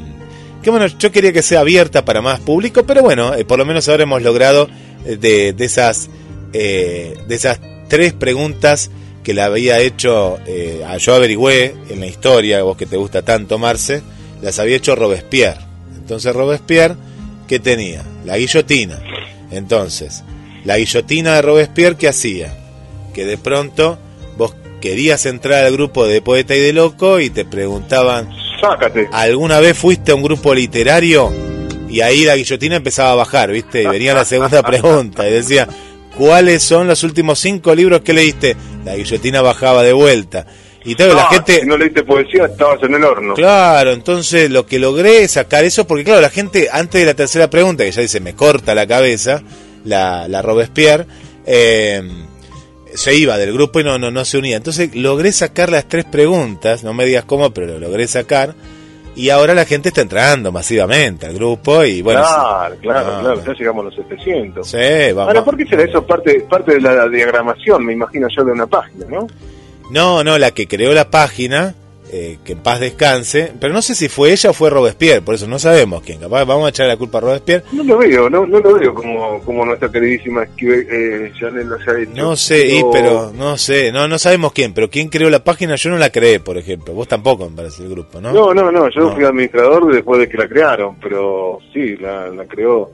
que 0.62 0.70
bueno, 0.70 0.88
yo 0.88 1.12
quería 1.14 1.32
que 1.32 1.42
sea 1.42 1.62
abierta 1.62 2.04
para 2.04 2.22
más 2.22 2.42
público, 2.42 2.84
pero 2.86 3.04
bueno, 3.04 3.34
eh, 3.36 3.46
por 3.46 3.58
lo 3.58 3.66
menos 3.66 3.88
ahora 3.88 4.04
hemos 4.04 4.22
logrado 4.22 4.68
eh, 5.06 5.16
de, 5.16 5.54
de 5.54 5.66
esas 5.66 6.10
eh, 6.54 7.18
de 7.28 7.36
esas 7.36 7.60
tres 7.88 8.14
preguntas 8.14 8.92
que 9.24 9.34
le 9.34 9.42
había 9.42 9.80
hecho, 9.80 10.38
eh, 10.46 10.84
yo 11.00 11.16
averigüé 11.16 11.76
en 11.90 12.00
la 12.00 12.08
historia, 12.08 12.64
vos 12.64 12.78
que 12.78 12.86
te 12.86 12.96
gusta 12.98 13.24
tanto, 13.24 13.58
Marce, 13.58 14.02
las 14.42 14.58
había 14.60 14.78
hecho 14.78 14.96
Robespierre. 14.96 15.60
Entonces 15.96 16.34
Robespierre, 16.34 16.96
¿qué 17.48 17.60
tenía? 17.60 18.04
La 18.24 18.38
guillotina. 18.38 19.02
Entonces, 19.52 20.24
la 20.64 20.78
guillotina 20.78 21.36
de 21.36 21.42
Robespierre, 21.42 21.98
¿qué 21.98 22.08
hacía? 22.08 22.56
Que 23.14 23.26
de 23.26 23.38
pronto 23.38 23.98
vos 24.38 24.56
querías 24.80 25.26
entrar 25.26 25.66
al 25.66 25.74
grupo 25.74 26.06
de 26.06 26.22
poeta 26.22 26.56
y 26.56 26.60
de 26.60 26.74
loco 26.74 27.20
y 27.20 27.30
te 27.30 27.44
preguntaban, 27.46 28.30
Sácate. 28.62 29.10
¿alguna 29.12 29.60
vez 29.60 29.78
fuiste 29.78 30.14
a 30.14 30.16
un 30.16 30.24
grupo 30.24 30.54
literario? 30.54 31.34
Y 31.90 32.02
ahí 32.02 32.26
la 32.26 32.36
guillotina 32.36 32.78
empezaba 32.78 33.12
a 33.12 33.16
bajar, 33.16 33.52
¿viste? 33.52 33.84
Y 33.84 33.88
venía 33.88 34.14
la 34.14 34.26
segunda 34.26 34.62
pregunta 34.64 35.28
y 35.28 35.32
decía, 35.32 35.68
¿cuáles 36.18 36.64
son 36.64 36.88
los 36.88 37.04
últimos 37.04 37.40
cinco 37.40 37.76
libros 37.76 38.02
que 38.02 38.14
leíste? 38.14 38.56
La 38.86 38.96
guillotina 38.96 39.42
bajaba 39.42 39.84
de 39.84 39.94
vuelta. 39.94 40.46
Y 40.84 40.96
claro, 40.96 41.16
la 41.16 41.28
gente... 41.28 41.60
Si 41.60 41.66
no 41.66 41.78
leíste 41.78 42.04
poesía, 42.04 42.46
estabas 42.46 42.82
en 42.84 42.94
el 42.94 43.04
horno. 43.04 43.34
Claro, 43.34 43.92
entonces 43.92 44.50
lo 44.50 44.66
que 44.66 44.80
logré 44.80 45.24
es 45.24 45.32
sacar 45.32 45.66
eso, 45.66 45.86
porque 45.86 46.06
claro, 46.06 46.22
la 46.22 46.30
gente 46.30 46.70
antes 46.72 47.02
de 47.02 47.06
la 47.06 47.14
tercera 47.14 47.50
pregunta, 47.50 47.84
que 47.84 47.92
ya 47.92 48.02
dice, 48.02 48.22
me 48.22 48.36
corta 48.36 48.74
la 48.74 48.88
cabeza, 48.88 49.44
la, 49.84 50.30
la 50.30 50.42
Robespierre, 50.42 51.06
eh, 51.46 52.02
se 52.94 53.16
iba 53.16 53.38
del 53.38 53.54
grupo 53.54 53.80
y 53.80 53.84
no, 53.84 54.00
no, 54.00 54.12
no 54.12 54.24
se 54.24 54.38
unía. 54.38 54.58
Entonces 54.58 54.96
logré 54.96 55.32
sacar 55.32 55.70
las 55.70 55.88
tres 55.88 56.06
preguntas, 56.06 56.84
no 56.84 56.94
me 56.94 57.06
digas 57.06 57.26
cómo, 57.26 57.54
pero 57.54 57.68
lo 57.68 57.80
logré 57.80 58.08
sacar, 58.08 58.56
y 59.18 59.32
ahora 59.32 59.56
la 59.56 59.66
gente 59.66 59.90
está 59.90 60.02
entrando 60.02 60.52
masivamente 60.52 61.26
al 61.26 61.34
grupo 61.34 61.84
y 61.84 62.04
bueno... 62.04 62.22
claro, 62.22 62.76
sí. 62.76 62.82
claro, 62.82 63.14
No, 63.14 63.20
claro. 63.22 63.44
Ya 63.46 63.54
llegamos 63.54 63.82
a 63.82 63.86
los 63.86 63.96
700. 63.96 64.68
Sí, 64.68 64.78
vamos. 65.14 65.28
Ahora, 65.28 65.44
¿por 65.44 65.58
qué 65.58 65.66
será 65.66 65.84
eso? 65.84 66.06
Parte, 66.06 66.42
parte 66.42 66.76
de 66.76 66.82
la 66.82 67.10
diagramación, 67.10 67.84
me 67.84 67.94
imagino 67.94 68.28
yo, 68.30 68.44
de 68.44 68.52
una 68.52 68.68
página, 68.68 69.08
¿no? 69.10 69.28
No, 69.90 70.24
no, 70.24 70.38
la 70.38 70.52
que 70.52 70.68
creó 70.68 70.94
la 70.94 71.10
página, 71.10 71.74
eh, 72.12 72.38
que 72.44 72.54
en 72.54 72.60
paz 72.60 72.80
descanse, 72.80 73.52
pero 73.60 73.74
no 73.74 73.82
sé 73.82 73.94
si 73.96 74.08
fue 74.08 74.32
ella 74.32 74.50
o 74.50 74.54
fue 74.54 74.70
Robespierre, 74.70 75.22
por 75.22 75.36
eso 75.36 75.48
no 75.48 75.60
sabemos 75.60 76.02
quién. 76.04 76.20
Capaz 76.20 76.46
vamos 76.46 76.66
a 76.66 76.70
echar 76.70 76.88
la 76.88 76.96
culpa 76.98 77.18
a 77.18 77.22
Robespierre. 77.22 77.64
No 77.74 77.84
lo 77.84 77.98
veo, 77.98 78.30
no, 78.30 78.46
no 78.46 78.60
lo 78.60 78.74
veo 78.80 78.94
como, 78.94 79.40
como 79.44 79.66
nuestra 79.66 79.92
queridísima 79.92 80.44
esquive, 80.44 80.88
eh, 80.90 81.32
Janet 81.40 81.66
lo. 81.66 81.78
No 82.16 82.36
sé, 82.36 82.68
y, 82.68 82.82
pero 82.92 83.32
no 83.36 83.58
sé, 83.58 83.92
no 83.92 84.08
no 84.08 84.18
sabemos 84.20 84.54
quién, 84.54 84.74
pero 84.74 84.90
quién 84.90 85.10
creó 85.10 85.30
la 85.30 85.44
página 85.44 85.76
yo 85.76 85.90
no 85.90 85.98
la 85.98 86.10
creé, 86.12 86.40
por 86.40 86.58
ejemplo. 86.58 86.94
Vos 86.94 87.08
tampoco, 87.08 87.50
me 87.50 87.56
parece, 87.56 87.84
el 87.84 87.90
grupo, 87.90 88.22
¿no? 88.22 88.32
No, 88.32 88.54
no, 88.54 88.72
no, 88.72 88.90
yo 88.90 89.02
No. 89.02 89.16
fui 89.16 89.24
administrador 89.26 89.94
después 89.94 90.20
de 90.22 90.30
que 90.30 90.38
la 90.38 90.48
crearon, 90.48 90.96
pero 91.02 91.60
sí, 91.74 91.96
la, 91.98 92.28
la 92.30 92.46
creó. 92.46 92.90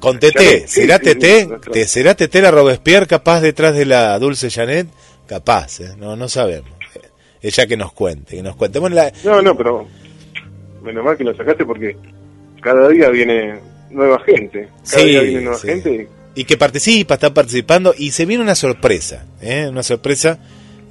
Con 0.00 0.18
TT, 0.18 0.32
Janet, 0.34 0.66
¿será 0.68 0.98
sí, 0.98 1.04
TT? 1.14 1.46
nuestra- 1.48 1.72
¿Te- 1.72 1.86
¿Será 1.86 2.14
TT 2.14 2.34
la 2.40 2.50
Robespierre 2.50 3.06
capaz 3.06 3.40
detrás 3.40 3.74
de 3.74 3.84
la 3.84 4.18
Dulce 4.18 4.48
Janet? 4.50 4.86
Capaz, 5.26 5.80
¿eh? 5.80 5.90
no, 5.98 6.16
no 6.16 6.28
sabemos. 6.28 6.70
Ella 7.42 7.66
que 7.66 7.76
nos 7.76 7.92
cuente, 7.92 8.36
que 8.36 8.42
nos 8.42 8.56
cuente. 8.56 8.78
Bueno, 8.78 8.96
la- 8.96 9.12
No, 9.24 9.40
no, 9.42 9.56
pero 9.56 9.86
menos 10.82 11.04
mal 11.04 11.16
que 11.16 11.24
lo 11.24 11.34
sacaste 11.36 11.64
porque 11.64 11.96
cada 12.62 12.88
día 12.88 13.08
viene 13.08 13.54
nueva 13.90 14.18
gente. 14.24 14.68
Cada 14.90 15.02
Sí, 15.02 15.08
día 15.08 15.20
viene 15.22 15.40
nueva 15.42 15.58
sí. 15.58 15.66
gente. 15.68 16.08
y 16.34 16.44
que 16.44 16.56
participa, 16.56 17.14
está 17.14 17.34
participando 17.34 17.92
y 17.96 18.12
se 18.12 18.24
viene 18.24 18.42
una 18.42 18.54
sorpresa, 18.54 19.24
¿eh? 19.42 19.66
una 19.68 19.82
sorpresa 19.82 20.38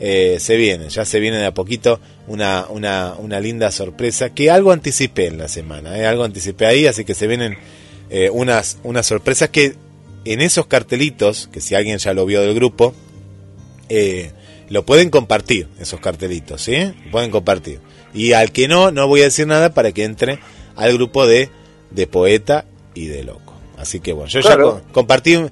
eh, 0.01 0.37
se 0.39 0.55
viene, 0.57 0.89
ya 0.89 1.05
se 1.05 1.19
viene 1.19 1.37
de 1.37 1.45
a 1.45 1.53
poquito 1.53 1.99
una, 2.27 2.65
una, 2.69 3.15
una 3.17 3.39
linda 3.39 3.71
sorpresa 3.71 4.33
que 4.33 4.49
algo 4.51 4.71
anticipé 4.71 5.27
en 5.27 5.37
la 5.37 5.47
semana, 5.47 5.97
¿eh? 5.97 6.05
algo 6.05 6.23
anticipé 6.25 6.65
ahí, 6.65 6.87
así 6.87 7.03
que 7.05 7.13
se 7.15 7.27
vienen 7.27 7.57
eh, 8.09 8.29
unas, 8.29 8.79
unas 8.83 9.05
sorpresas 9.05 9.49
que 9.49 9.75
en 10.25 10.41
esos 10.41 10.67
cartelitos, 10.67 11.47
que 11.51 11.61
si 11.61 11.73
alguien 11.75 11.97
ya 11.99 12.13
lo 12.13 12.25
vio 12.25 12.41
del 12.41 12.53
grupo, 12.53 12.93
eh, 13.87 14.31
lo 14.69 14.83
pueden 14.83 15.09
compartir, 15.09 15.67
esos 15.79 15.99
cartelitos, 15.99 16.61
¿sí? 16.61 16.93
Lo 17.05 17.11
pueden 17.11 17.31
compartir. 17.31 17.79
Y 18.13 18.33
al 18.33 18.51
que 18.51 18.67
no, 18.67 18.91
no 18.91 19.07
voy 19.07 19.21
a 19.21 19.25
decir 19.25 19.47
nada 19.47 19.73
para 19.73 19.91
que 19.91 20.03
entre 20.03 20.39
al 20.75 20.93
grupo 20.93 21.25
de, 21.27 21.49
de 21.91 22.07
poeta 22.07 22.65
y 22.93 23.07
de 23.07 23.23
loco. 23.23 23.53
Así 23.77 23.99
que 23.99 24.13
bueno, 24.13 24.29
yo 24.29 24.39
ya 24.41 24.47
Claro. 24.55 24.81
compartí 24.91 25.33
en 25.33 25.51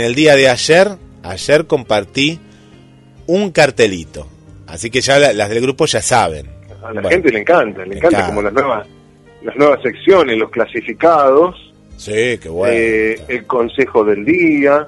el 0.00 0.14
día 0.14 0.34
de 0.36 0.48
ayer, 0.48 0.88
ayer 1.22 1.66
compartí 1.66 2.38
un 3.26 3.50
cartelito. 3.50 4.26
Así 4.66 4.90
que 4.90 5.00
ya 5.00 5.18
la- 5.18 5.32
las 5.32 5.48
del 5.48 5.60
grupo 5.60 5.86
ya 5.86 6.02
saben. 6.02 6.46
A 6.82 6.86
la 6.92 7.00
Bueno, 7.00 7.08
gente 7.08 7.30
le 7.30 7.40
encanta, 7.40 7.80
le 7.82 7.86
le 7.86 7.96
encanta 7.98 8.16
encanta. 8.18 8.26
como 8.26 8.42
las 8.42 8.52
nuevas, 8.52 8.86
las 9.42 9.56
nuevas 9.56 9.82
secciones, 9.82 10.36
los 10.38 10.50
clasificados, 10.50 11.56
Sí, 11.96 12.38
qué 12.42 12.48
bueno. 12.48 12.74
eh, 12.74 13.20
el 13.28 13.46
consejo 13.46 14.04
del 14.04 14.24
día, 14.24 14.86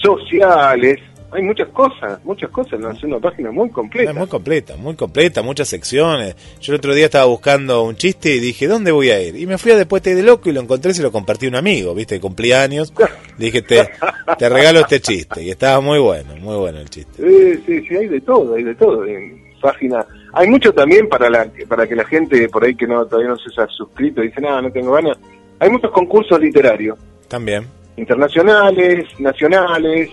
sociales, 0.00 0.98
hay 1.30 1.42
muchas 1.42 1.68
cosas, 1.68 2.24
muchas 2.24 2.50
cosas, 2.50 2.80
¿no? 2.80 2.90
es 2.90 3.02
una 3.04 3.18
página 3.18 3.50
muy 3.50 3.68
completa. 3.70 4.10
Es 4.10 4.16
muy 4.16 4.26
completa, 4.26 4.76
muy 4.76 4.94
completa, 4.94 5.42
muchas 5.42 5.68
secciones. 5.68 6.34
Yo 6.60 6.72
el 6.72 6.78
otro 6.78 6.94
día 6.94 7.04
estaba 7.04 7.26
buscando 7.26 7.82
un 7.82 7.96
chiste 7.96 8.34
y 8.34 8.40
dije, 8.40 8.66
¿dónde 8.66 8.92
voy 8.92 9.10
a 9.10 9.20
ir? 9.20 9.36
Y 9.36 9.46
me 9.46 9.58
fui 9.58 9.72
a 9.72 9.76
Después 9.76 10.02
de 10.02 10.22
Loco 10.22 10.48
y 10.48 10.52
lo 10.52 10.60
encontré 10.60 10.92
y 10.92 10.94
se 10.94 11.02
lo 11.02 11.12
compartí 11.12 11.46
a 11.46 11.50
un 11.50 11.56
amigo, 11.56 11.94
¿viste? 11.94 12.14
De 12.14 12.20
cumpleaños. 12.20 12.92
Le 13.38 13.46
dije, 13.46 13.62
te, 13.62 13.90
te 14.38 14.48
regalo 14.48 14.80
este 14.80 15.00
chiste. 15.00 15.42
Y 15.42 15.50
estaba 15.50 15.80
muy 15.80 15.98
bueno, 15.98 16.34
muy 16.36 16.56
bueno 16.56 16.80
el 16.80 16.88
chiste. 16.88 17.22
Sí, 17.22 17.62
sí, 17.66 17.86
sí, 17.86 17.96
hay 17.96 18.08
de 18.08 18.20
todo, 18.22 18.54
hay 18.54 18.64
de 18.64 18.74
todo 18.74 19.04
en 19.04 19.48
página. 19.60 20.04
Hay 20.32 20.48
mucho 20.48 20.72
también 20.72 21.08
para 21.08 21.28
la 21.28 21.50
para 21.68 21.86
que 21.86 21.94
la 21.94 22.04
gente 22.04 22.48
por 22.48 22.64
ahí 22.64 22.74
que 22.74 22.86
no 22.86 23.04
todavía 23.06 23.30
no 23.30 23.36
se 23.36 23.60
ha 23.60 23.66
suscrito 23.66 24.22
y 24.22 24.28
dice, 24.28 24.40
nada, 24.40 24.62
no 24.62 24.70
tengo 24.70 24.92
ganas. 24.92 25.18
Hay 25.60 25.68
muchos 25.70 25.90
concursos 25.90 26.40
literarios, 26.40 26.96
También. 27.28 27.66
internacionales, 27.96 29.06
nacionales 29.18 30.08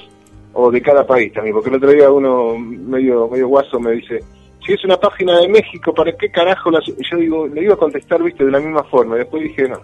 o 0.57 0.71
de 0.71 0.81
cada 0.81 1.05
país 1.05 1.31
también, 1.33 1.53
porque 1.53 1.69
el 1.69 1.75
otro 1.75 1.91
día 1.91 2.09
uno 2.09 2.57
medio 2.57 3.27
medio 3.27 3.47
guaso 3.49 3.79
me 3.79 3.91
dice, 3.91 4.19
si 4.65 4.73
es 4.73 4.83
una 4.85 4.97
página 4.97 5.39
de 5.41 5.47
México, 5.49 5.93
¿para 5.93 6.11
qué 6.17 6.31
carajo 6.31 6.71
la 6.71 6.79
su-?" 6.81 6.95
Y 6.97 7.03
Yo 7.11 7.17
digo, 7.17 7.47
le 7.47 7.63
iba 7.63 7.73
a 7.73 7.77
contestar, 7.77 8.23
viste, 8.23 8.43
de 8.45 8.51
la 8.51 8.59
misma 8.59 8.83
forma. 8.85 9.15
Y 9.15 9.19
después 9.19 9.43
dije, 9.43 9.67
no, 9.67 9.79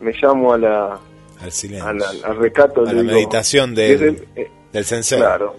me 0.00 0.12
llamo 0.20 0.52
a 0.54 0.58
la, 0.58 0.98
Al 1.40 1.52
silencio. 1.52 1.88
a 1.88 1.92
la- 1.92 2.08
al 2.24 2.36
recato. 2.38 2.80
A 2.80 2.84
la 2.92 3.02
digo, 3.02 3.14
meditación 3.14 3.70
si 3.70 3.76
del, 3.76 3.98
de- 4.16 4.28
eh, 4.36 4.50
del 4.72 4.84
sensei. 4.84 5.18
Claro. 5.18 5.54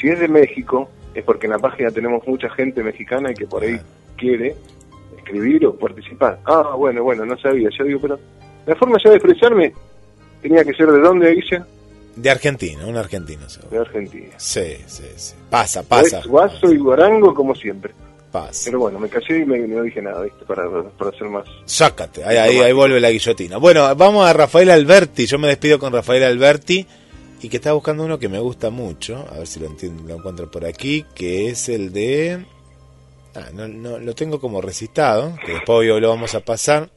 Si 0.00 0.08
es 0.08 0.18
de 0.18 0.28
México, 0.28 0.88
es 1.14 1.22
porque 1.24 1.46
en 1.46 1.52
la 1.52 1.58
página 1.58 1.90
tenemos 1.90 2.26
mucha 2.26 2.48
gente 2.50 2.82
mexicana 2.82 3.30
y 3.30 3.34
que 3.34 3.46
por 3.46 3.62
ahí 3.62 3.78
quiere 4.16 4.54
escribir 5.18 5.66
o 5.66 5.74
participar. 5.76 6.40
Ah, 6.46 6.74
bueno, 6.76 7.02
bueno, 7.04 7.24
no 7.26 7.36
sabía. 7.38 7.68
Yo 7.78 7.84
digo, 7.84 8.00
pero 8.00 8.18
la 8.66 8.74
forma 8.76 8.96
ya 9.04 9.10
de 9.10 9.16
expresarme 9.16 9.72
tenía 10.40 10.64
que 10.64 10.72
ser 10.72 10.90
de 10.90 11.00
dónde, 11.00 11.32
Guilla? 11.34 11.66
De 12.16 12.30
Argentina, 12.30 12.86
un 12.86 12.96
argentino 12.96 13.44
De 13.44 13.50
seguro. 13.50 13.80
Argentina. 13.80 14.34
Sí, 14.36 14.76
sí, 14.86 15.04
sí. 15.16 15.34
Pasa, 15.48 15.82
pasa. 15.82 16.20
Es 16.20 16.26
guaso 16.26 16.72
y 16.72 16.76
guarango 16.76 17.34
como 17.34 17.54
siempre. 17.54 17.94
Pasa. 18.30 18.62
Pero 18.66 18.80
bueno, 18.80 18.98
me 18.98 19.08
callé 19.08 19.40
y 19.40 19.44
me, 19.44 19.58
no 19.58 19.82
dije 19.82 20.00
nada, 20.00 20.22
¿viste? 20.22 20.44
Para, 20.44 20.64
para 20.98 21.10
ser 21.16 21.28
más... 21.28 21.44
Sácate, 21.66 22.24
ahí, 22.24 22.36
ahí, 22.36 22.58
ahí 22.60 22.72
vuelve 22.72 22.98
la 23.00 23.10
guillotina. 23.10 23.58
Bueno, 23.58 23.94
vamos 23.94 24.26
a 24.26 24.32
Rafael 24.32 24.70
Alberti. 24.70 25.26
Yo 25.26 25.38
me 25.38 25.48
despido 25.48 25.78
con 25.78 25.92
Rafael 25.92 26.22
Alberti 26.24 26.86
y 27.42 27.48
que 27.48 27.56
está 27.56 27.72
buscando 27.72 28.04
uno 28.04 28.18
que 28.18 28.28
me 28.28 28.38
gusta 28.38 28.70
mucho. 28.70 29.26
A 29.30 29.38
ver 29.38 29.46
si 29.46 29.60
lo, 29.60 29.66
entiendo, 29.66 30.04
lo 30.04 30.14
encuentro 30.14 30.50
por 30.50 30.64
aquí, 30.64 31.04
que 31.14 31.48
es 31.48 31.68
el 31.68 31.92
de. 31.92 32.46
Ah, 33.34 33.48
no, 33.52 33.66
no, 33.66 33.98
lo 33.98 34.14
tengo 34.14 34.40
como 34.40 34.60
recitado, 34.60 35.36
que 35.44 35.52
después 35.52 35.90
hoy 35.90 36.00
lo 36.00 36.08
vamos 36.08 36.34
a 36.34 36.40
pasar. 36.40 36.90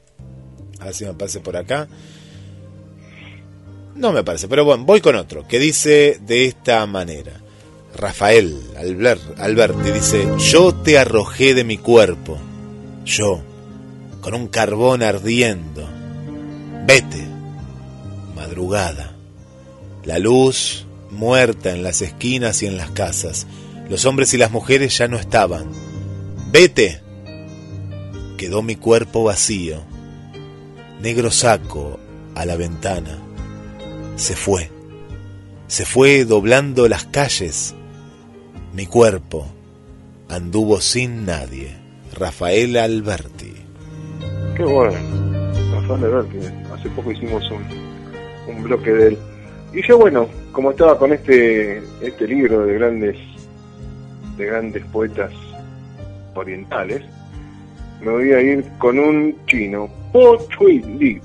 A 0.79 0.85
ver 0.85 0.93
si 0.93 1.03
me 1.03 1.11
aparece 1.11 1.39
por 1.39 1.57
acá. 1.57 1.87
No 3.95 4.11
me 4.11 4.25
parece, 4.25 4.49
pero 4.49 4.65
bueno, 4.65 4.83
voy 4.83 4.99
con 4.99 5.15
otro, 5.15 5.47
que 5.47 5.57
dice 5.57 6.19
de 6.21 6.45
esta 6.45 6.85
manera. 6.85 7.31
Rafael 7.95 8.61
Albert, 8.77 9.39
Alberti 9.39 9.89
dice, 9.91 10.27
yo 10.37 10.75
te 10.75 10.97
arrojé 10.97 11.53
de 11.53 11.63
mi 11.63 11.77
cuerpo, 11.77 12.37
yo, 13.05 13.41
con 14.19 14.33
un 14.33 14.49
carbón 14.49 15.01
ardiendo. 15.01 15.87
Vete, 16.85 17.25
madrugada. 18.35 19.15
La 20.03 20.19
luz 20.19 20.85
muerta 21.09 21.71
en 21.71 21.81
las 21.81 22.01
esquinas 22.01 22.61
y 22.63 22.67
en 22.67 22.75
las 22.75 22.91
casas. 22.91 23.47
Los 23.89 24.03
hombres 24.03 24.33
y 24.33 24.37
las 24.37 24.51
mujeres 24.51 24.97
ya 24.97 25.07
no 25.07 25.17
estaban. 25.17 25.71
Vete, 26.51 26.99
quedó 28.37 28.61
mi 28.61 28.75
cuerpo 28.75 29.23
vacío. 29.23 29.81
Negro 31.01 31.31
saco 31.31 31.97
a 32.35 32.45
la 32.45 32.57
ventana. 32.57 33.24
Se 34.15 34.35
fue. 34.35 34.69
Se 35.67 35.85
fue 35.85 36.25
doblando 36.25 36.87
las 36.87 37.05
calles. 37.05 37.75
Mi 38.73 38.85
cuerpo 38.85 39.45
anduvo 40.29 40.79
sin 40.79 41.25
nadie. 41.25 41.75
Rafael 42.17 42.77
Alberti. 42.77 43.53
Qué 44.55 44.63
bueno. 44.63 44.97
Rafael 45.73 46.05
Alberti. 46.05 46.37
Hace 46.73 46.89
poco 46.89 47.11
hicimos 47.11 47.43
un, 47.51 47.65
un 48.47 48.63
bloque 48.63 48.91
de 48.91 49.07
él. 49.09 49.17
Y 49.73 49.85
yo, 49.85 49.97
bueno, 49.97 50.29
como 50.53 50.71
estaba 50.71 50.97
con 50.97 51.11
este, 51.11 51.83
este 52.01 52.27
libro 52.27 52.65
de 52.65 52.75
grandes, 52.75 53.17
de 54.37 54.45
grandes 54.45 54.85
poetas 54.85 55.33
orientales, 56.33 57.03
me 58.01 58.11
voy 58.11 58.31
a 58.31 58.39
ir 58.39 58.63
con 58.77 58.97
un 58.97 59.35
chino, 59.47 59.89
Po 60.13 60.37
Chui 60.47 60.79
Li, 60.81 61.19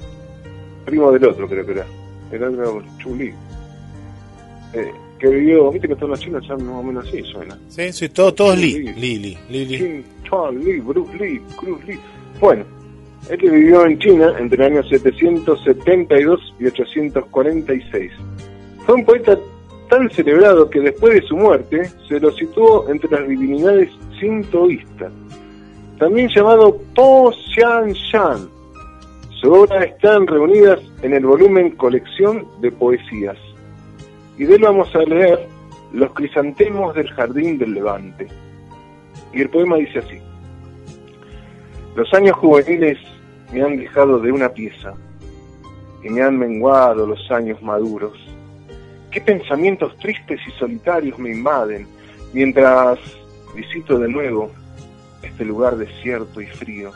primo 0.85 1.13
del 1.13 1.27
otro 1.27 1.49
creo 1.49 1.65
que 1.65 1.73
era, 1.73 1.87
el 2.33 2.43
otro 2.43 2.83
Chu 2.99 3.15
Li, 3.17 3.33
eh, 4.73 4.93
que 5.19 5.29
vivió, 5.29 5.71
viste 5.71 5.89
que 5.89 5.97
todos 5.97 6.11
los 6.11 6.21
chinos 6.21 6.47
son 6.47 6.65
más 6.65 6.77
o 6.77 6.83
menos 6.83 7.07
así, 7.07 7.23
suena. 7.25 7.59
Sí, 7.69 7.93
sí, 7.93 8.09
todo, 8.09 8.33
todos 8.33 8.59
Li, 8.59 8.93
Li, 8.95 9.19
Li, 9.19 9.39
Li, 9.49 9.65
Li. 9.67 9.79
Chin, 9.79 10.05
Chuan 10.25 10.59
Li, 10.59 10.81
Bruce 10.81 11.17
Lee, 11.17 11.41
Cruz 11.57 11.85
Lee. 11.87 11.99
Bueno, 12.41 12.65
este 13.29 13.51
vivió 13.51 13.85
en 13.85 13.99
China 13.99 14.35
entre 14.39 14.65
el 14.65 14.73
año 14.73 14.83
772 14.89 16.55
y 16.59 16.67
846. 16.67 18.13
Fue 18.87 18.95
un 18.95 19.05
poeta 19.05 19.39
tan 19.91 20.09
celebrado 20.11 20.71
que 20.71 20.81
después 20.81 21.15
de 21.15 21.23
su 21.27 21.37
muerte 21.37 21.91
se 22.09 22.19
lo 22.19 22.31
situó 22.33 22.89
entre 22.89 23.11
las 23.11 23.29
divinidades 23.29 23.91
sintoístas, 24.19 25.13
también 25.99 26.29
llamado 26.35 26.79
Po 26.95 27.33
Xian 27.33 27.93
Shan. 27.93 28.60
Sus 29.41 29.57
obras 29.57 29.87
están 29.87 30.27
reunidas 30.27 30.81
en 31.01 31.15
el 31.15 31.25
volumen 31.25 31.71
Colección 31.71 32.47
de 32.61 32.71
Poesías. 32.71 33.39
Y 34.37 34.45
de 34.45 34.57
él 34.57 34.63
vamos 34.63 34.95
a 34.95 34.99
leer 34.99 35.49
Los 35.95 36.13
crisantemos 36.13 36.95
del 36.95 37.09
jardín 37.13 37.57
del 37.57 37.73
Levante. 37.73 38.29
Y 39.33 39.41
el 39.41 39.49
poema 39.49 39.77
dice 39.77 40.01
así. 40.01 40.19
Los 41.97 42.13
años 42.13 42.37
juveniles 42.37 42.99
me 43.51 43.63
han 43.63 43.79
dejado 43.79 44.19
de 44.19 44.31
una 44.31 44.51
pieza 44.51 44.93
y 46.05 46.11
me 46.11 46.21
han 46.21 46.39
menguado 46.39 47.07
los 47.07 47.31
años 47.31 47.63
maduros. 47.63 48.19
Qué 49.11 49.23
pensamientos 49.23 49.97
tristes 49.97 50.39
y 50.47 50.51
solitarios 50.59 51.19
me 51.19 51.31
invaden 51.31 51.87
mientras 52.35 52.99
visito 53.57 53.99
de 53.99 54.09
nuevo 54.09 54.51
este 55.23 55.47
lugar 55.47 55.77
desierto 55.77 56.43
y 56.43 56.47
frío. 56.47 56.93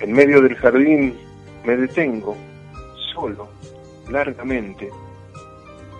En 0.00 0.12
medio 0.12 0.40
del 0.40 0.54
jardín 0.54 1.14
me 1.64 1.76
detengo, 1.76 2.36
solo, 3.12 3.48
largamente. 4.08 4.88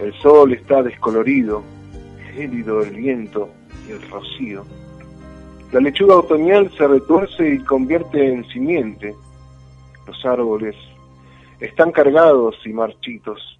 El 0.01 0.15
sol 0.15 0.53
está 0.53 0.83
descolorido, 0.85 1.65
gélido 2.33 2.83
el 2.83 2.95
viento 2.95 3.49
y 3.89 3.93
el 3.93 4.09
rocío. 4.09 4.65
La 5.73 5.81
lechuga 5.81 6.17
otoñal 6.17 6.71
se 6.79 6.87
retuerce 6.87 7.55
y 7.55 7.59
convierte 7.59 8.33
en 8.33 8.47
simiente. 8.49 9.17
Los 10.07 10.25
árboles 10.25 10.77
están 11.59 11.91
cargados 11.91 12.55
y 12.65 12.73
marchitos. 12.73 13.59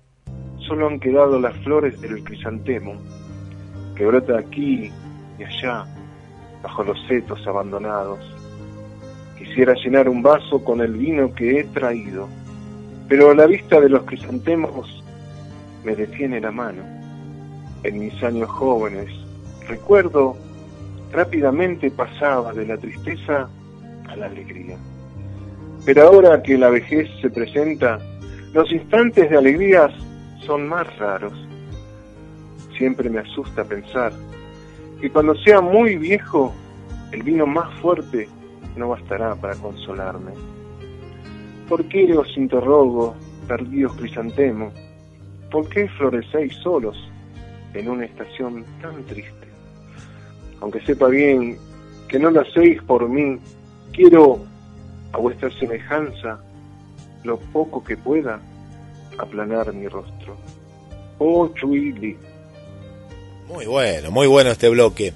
Solo 0.61 0.87
han 0.87 1.01
quedado 1.01 1.41
las 1.41 1.57
flores 1.65 2.01
del 2.01 2.23
crisantemo, 2.23 2.95
que 3.97 4.07
brota 4.07 4.39
aquí 4.39 4.93
y 5.37 5.43
allá, 5.43 5.85
bajo 6.63 6.85
los 6.85 6.99
setos 7.09 7.45
abandonados. 7.45 8.38
Quisiera 9.59 9.75
llenar 9.75 10.09
un 10.09 10.23
vaso 10.23 10.63
con 10.63 10.81
el 10.81 10.93
vino 10.93 11.35
que 11.35 11.59
he 11.59 11.65
traído, 11.65 12.29
pero 13.09 13.33
a 13.33 13.35
la 13.35 13.45
vista 13.45 13.81
de 13.81 13.89
los 13.89 14.05
crisantemos 14.05 15.03
me 15.83 15.97
detiene 15.97 16.41
la 16.41 16.53
mano. 16.53 16.85
En 17.83 17.99
mis 17.99 18.23
años 18.23 18.49
jóvenes, 18.51 19.11
recuerdo, 19.67 20.37
rápidamente 21.11 21.91
pasaba 21.91 22.53
de 22.53 22.67
la 22.67 22.77
tristeza 22.77 23.49
a 24.09 24.15
la 24.15 24.27
alegría. 24.27 24.77
Pero 25.85 26.07
ahora 26.07 26.41
que 26.41 26.57
la 26.57 26.71
vejez 26.71 27.09
se 27.21 27.29
presenta, 27.29 27.99
los 28.53 28.71
instantes 28.71 29.29
de 29.29 29.39
alegrías 29.39 29.91
son 30.47 30.69
más 30.69 30.87
raros. 30.99 31.35
Siempre 32.77 33.11
me 33.11 33.19
asusta 33.19 33.65
pensar 33.65 34.13
que 35.01 35.11
cuando 35.11 35.35
sea 35.35 35.61
muy 35.61 35.97
viejo, 35.97 36.55
el 37.11 37.25
vino 37.25 37.45
más 37.45 37.75
fuerte 37.81 38.29
no 38.77 38.89
bastará 38.89 39.35
para 39.35 39.55
consolarme. 39.57 40.33
¿Por 41.69 41.85
qué 41.89 42.17
os 42.17 42.37
interrogo, 42.37 43.15
perdidos 43.47 43.95
crisantemos? 43.97 44.73
¿Por 45.51 45.69
qué 45.69 45.89
florecéis 45.89 46.55
solos 46.57 46.97
en 47.75 47.89
una 47.89 48.07
estación 48.07 48.65
tan 48.81 49.05
triste? 49.05 49.49
Aunque 50.61 50.81
sepa 50.81 51.09
bien 51.09 51.59
que 52.09 52.19
no 52.19 52.31
lo 52.31 52.41
hacéis 52.41 52.83
por 52.83 53.09
mí, 53.09 53.39
quiero 53.93 54.41
a 55.13 55.19
vuestra 55.19 55.51
semejanza, 55.59 56.41
lo 57.25 57.39
poco 57.39 57.83
que 57.83 57.97
pueda, 57.97 58.41
aplanar 59.19 59.73
mi 59.73 59.89
rostro. 59.89 60.37
Oh 61.19 61.49
Chuili. 61.55 62.17
Muy 63.49 63.67
bueno, 63.67 64.11
muy 64.11 64.27
bueno 64.27 64.51
este 64.51 64.69
bloque. 64.69 65.13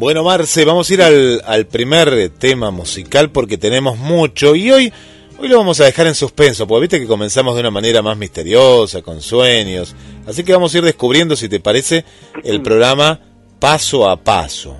Bueno, 0.00 0.24
Marce, 0.24 0.64
vamos 0.64 0.88
a 0.88 0.94
ir 0.94 1.02
al, 1.02 1.66
primer 1.66 2.30
tema 2.30 2.70
musical 2.70 3.30
porque 3.30 3.58
tenemos 3.58 3.98
mucho 3.98 4.56
y 4.56 4.70
hoy, 4.70 4.90
hoy 5.38 5.46
lo 5.46 5.58
vamos 5.58 5.78
a 5.78 5.84
dejar 5.84 6.06
en 6.06 6.14
suspenso, 6.14 6.66
porque 6.66 6.80
viste 6.80 7.00
que 7.00 7.06
comenzamos 7.06 7.54
de 7.54 7.60
una 7.60 7.70
manera 7.70 8.00
más 8.00 8.16
misteriosa, 8.16 9.02
con 9.02 9.20
sueños. 9.20 9.94
Así 10.26 10.42
que 10.42 10.54
vamos 10.54 10.74
a 10.74 10.78
ir 10.78 10.84
descubriendo, 10.84 11.36
si 11.36 11.50
te 11.50 11.60
parece, 11.60 12.06
el 12.42 12.62
programa 12.62 13.20
paso 13.58 14.08
a 14.08 14.16
paso. 14.16 14.74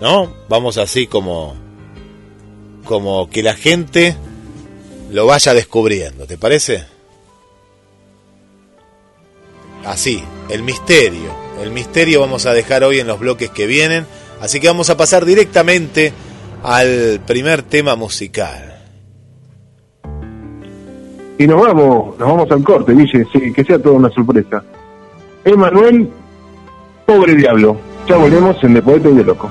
¿No? 0.00 0.32
Vamos 0.48 0.78
así 0.78 1.08
como 1.08 1.56
como 2.84 3.28
que 3.28 3.42
la 3.42 3.54
gente 3.54 4.14
lo 5.10 5.26
vaya 5.26 5.52
descubriendo, 5.52 6.28
¿te 6.28 6.38
parece? 6.38 6.84
Así, 9.84 10.22
el 10.48 10.62
misterio. 10.62 11.47
El 11.62 11.72
misterio 11.72 12.20
vamos 12.20 12.46
a 12.46 12.52
dejar 12.52 12.84
hoy 12.84 13.00
en 13.00 13.06
los 13.06 13.18
bloques 13.18 13.50
que 13.50 13.66
vienen, 13.66 14.06
así 14.40 14.60
que 14.60 14.68
vamos 14.68 14.90
a 14.90 14.96
pasar 14.96 15.24
directamente 15.24 16.12
al 16.62 17.20
primer 17.26 17.62
tema 17.62 17.96
musical. 17.96 18.76
Y 21.38 21.46
nos 21.46 21.60
vamos, 21.60 22.18
nos 22.18 22.28
vamos 22.28 22.50
al 22.50 22.62
corte, 22.62 22.92
Guille, 22.92 23.26
sí, 23.32 23.52
que 23.52 23.64
sea 23.64 23.78
toda 23.78 23.96
una 23.96 24.10
sorpresa. 24.10 24.62
Emanuel, 25.44 26.10
pobre 27.06 27.34
diablo. 27.34 27.76
Ya 28.08 28.16
volvemos 28.16 28.56
en 28.64 28.74
De 28.74 28.82
Poeta 28.82 29.08
y 29.08 29.14
de 29.14 29.24
Loco. 29.24 29.50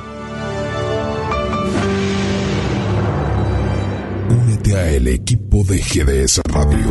El 4.85 5.07
equipo 5.07 5.63
de 5.63 5.79
GDS 5.79 6.39
Radio 6.53 6.87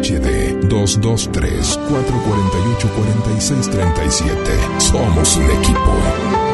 HD 0.00 0.68
223 0.68 1.78
448 1.88 2.88
4637. 2.94 4.80
Somos 4.80 5.36
un 5.36 5.50
equipo. 5.50 6.53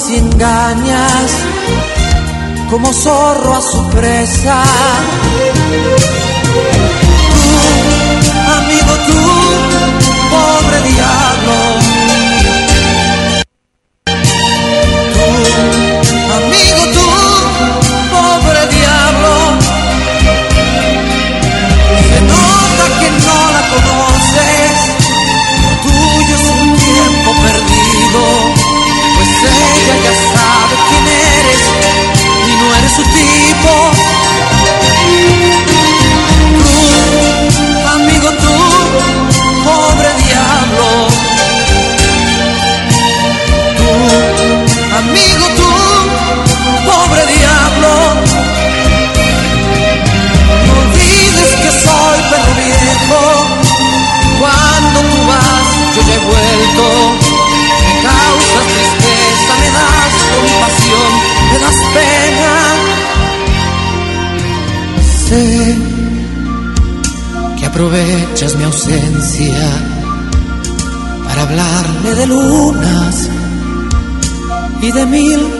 Bruma 0.00 0.06
si 0.06 0.16
engañas 0.16 1.32
como 2.70 2.92
zorro 2.92 3.54
a 3.54 3.60
su 3.60 3.88
presa. 3.90 4.62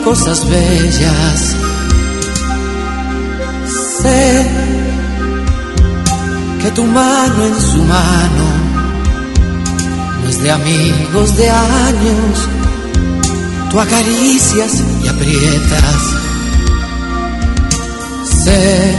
Cosas 0.03 0.47
bellas. 0.49 1.55
Sé 4.01 4.47
que 6.61 6.71
tu 6.71 6.83
mano 6.83 7.45
en 7.45 7.61
su 7.61 7.77
mano 7.83 8.45
no 10.21 10.29
es 10.29 10.41
de 10.43 10.51
amigos 10.51 11.37
de 11.37 11.49
años, 11.49 12.49
tú 13.69 13.79
acaricias 13.79 14.83
y 15.03 15.07
aprietas. 15.07 16.01
Sé 18.43 18.95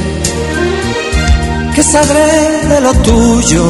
que 1.75 1.83
sabré 1.83 2.67
de 2.69 2.81
lo 2.81 2.93
tuyo, 2.95 3.65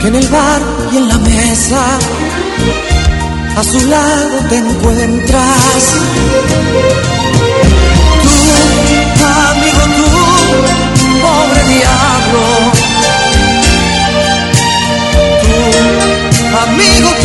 que 0.00 0.08
en 0.08 0.14
el 0.16 0.28
bar 0.28 0.62
y 0.92 0.96
en 0.96 1.08
la 1.08 1.18
mesa 1.18 1.98
a 3.56 3.62
su 3.64 3.86
lado 3.86 4.38
te 4.48 4.56
encuentras. 4.56 5.84
Tú, 8.22 9.24
amigo, 9.24 9.82
tú, 9.96 10.08
pobre 11.22 11.62
diablo. 11.74 12.44
Tú, 15.42 15.56
amigo, 16.64 17.08
tú, 17.22 17.23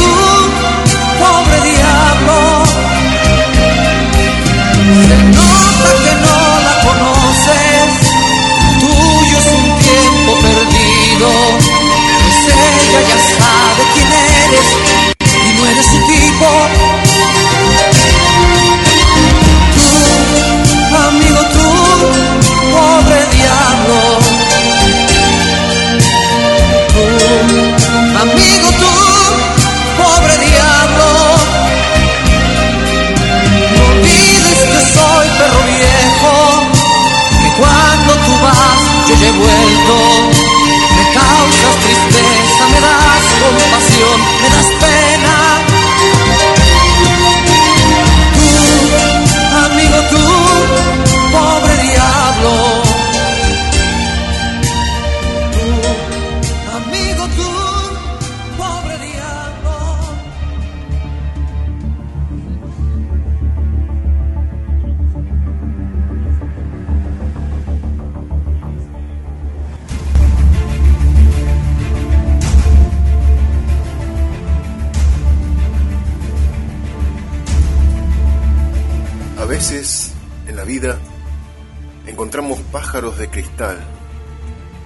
pájaros 82.90 83.20
de 83.20 83.30
cristal, 83.30 83.78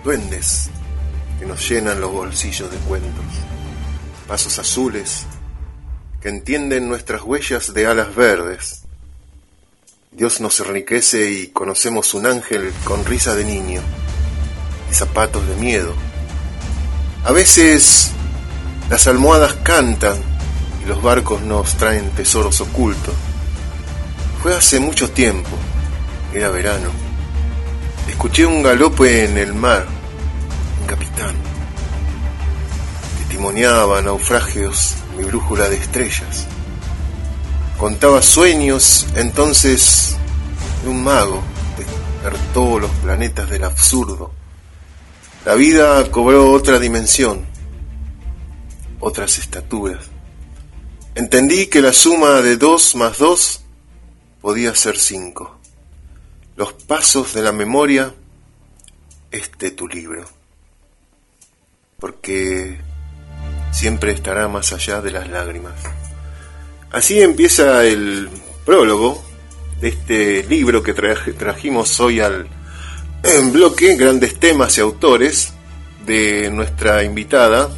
duendes 0.03 0.69
que 1.39 1.45
nos 1.45 1.69
llenan 1.69 2.01
los 2.01 2.11
bolsillos 2.11 2.69
de 2.69 2.75
cuentos, 2.79 3.23
pasos 4.27 4.59
azules 4.59 5.25
que 6.21 6.27
entienden 6.27 6.89
nuestras 6.89 7.21
huellas 7.21 7.73
de 7.73 7.87
alas 7.87 8.13
verdes. 8.13 8.81
Dios 10.11 10.41
nos 10.41 10.59
enriquece 10.59 11.31
y 11.31 11.47
conocemos 11.47 12.13
un 12.13 12.25
ángel 12.25 12.73
con 12.83 13.05
risa 13.05 13.35
de 13.35 13.45
niño 13.45 13.79
y 14.91 14.93
zapatos 14.93 15.47
de 15.47 15.55
miedo. 15.55 15.93
A 17.23 17.31
veces 17.31 18.11
las 18.89 19.07
almohadas 19.07 19.53
cantan 19.63 20.17
y 20.83 20.89
los 20.89 21.01
barcos 21.01 21.41
nos 21.43 21.77
traen 21.77 22.09
tesoros 22.09 22.59
ocultos. 22.59 23.15
Fue 24.41 24.53
hace 24.53 24.81
mucho 24.81 25.09
tiempo, 25.09 25.51
era 26.33 26.49
verano 26.49 27.12
Escuché 28.13 28.45
un 28.45 28.61
galope 28.61 29.25
en 29.25 29.39
el 29.39 29.55
mar, 29.55 29.87
un 30.79 30.85
capitán, 30.85 31.35
que 33.17 33.25
timoneaba 33.33 34.03
naufragios 34.03 34.93
mi 35.17 35.23
brújula 35.23 35.67
de 35.67 35.77
estrellas. 35.77 36.45
Contaba 37.75 38.21
sueños 38.21 39.07
entonces 39.15 40.15
de 40.83 40.89
un 40.89 41.03
mago, 41.03 41.41
despertó 41.75 42.79
los 42.79 42.91
planetas 43.01 43.49
del 43.49 43.63
absurdo. 43.63 44.31
La 45.43 45.55
vida 45.55 46.09
cobró 46.11 46.51
otra 46.51 46.77
dimensión, 46.77 47.43
otras 48.99 49.39
estaturas. 49.39 50.05
Entendí 51.15 51.65
que 51.65 51.81
la 51.81 51.91
suma 51.91 52.41
de 52.41 52.57
dos 52.57 52.95
más 52.95 53.17
dos 53.17 53.61
podía 54.39 54.75
ser 54.75 54.99
cinco 54.99 55.62
los 56.55 56.73
pasos 56.73 57.33
de 57.33 57.41
la 57.41 57.51
memoria, 57.51 58.13
este 59.31 59.71
tu 59.71 59.87
libro, 59.87 60.25
porque 61.99 62.79
siempre 63.71 64.11
estará 64.11 64.47
más 64.47 64.73
allá 64.73 65.01
de 65.01 65.11
las 65.11 65.29
lágrimas. 65.29 65.73
Así 66.91 67.21
empieza 67.21 67.85
el 67.85 68.29
prólogo 68.65 69.23
de 69.81 69.89
este 69.89 70.43
libro 70.43 70.83
que 70.83 70.93
trajimos 70.93 71.99
hoy 71.99 72.19
al 72.19 72.47
en 73.23 73.51
bloque, 73.53 73.95
grandes 73.95 74.39
temas 74.39 74.77
y 74.77 74.81
autores, 74.81 75.53
de 76.05 76.49
nuestra 76.51 77.03
invitada, 77.03 77.69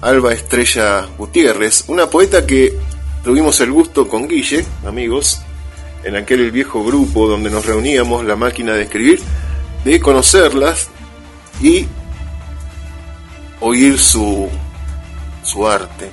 Alba 0.00 0.32
Estrella 0.32 1.08
Gutiérrez, 1.18 1.84
una 1.88 2.08
poeta 2.08 2.46
que 2.46 2.78
tuvimos 3.24 3.60
el 3.60 3.72
gusto 3.72 4.08
con 4.08 4.28
Guille, 4.28 4.64
amigos, 4.86 5.40
en 6.04 6.16
aquel 6.16 6.50
viejo 6.50 6.84
grupo 6.84 7.26
donde 7.26 7.50
nos 7.50 7.66
reuníamos, 7.66 8.24
la 8.24 8.36
máquina 8.36 8.74
de 8.74 8.82
escribir, 8.82 9.20
de 9.84 10.00
conocerlas 10.00 10.88
y 11.62 11.86
oír 13.60 13.98
su, 13.98 14.48
su 15.42 15.66
arte. 15.66 16.10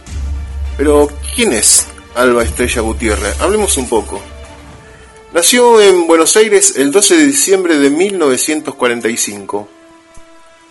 Pero, 0.78 1.10
¿quién 1.36 1.54
es 1.54 1.88
Alba 2.16 2.44
Estrella 2.44 2.82
Gutiérrez? 2.82 3.40
Hablemos 3.42 3.78
un 3.78 3.88
poco. 3.88 4.22
Nació 5.34 5.80
en 5.82 6.08
Buenos 6.08 6.36
Aires 6.36 6.76
el 6.78 6.92
12 6.92 7.18
de 7.18 7.26
diciembre 7.26 7.78
de 7.78 7.90
1945. 7.90 9.68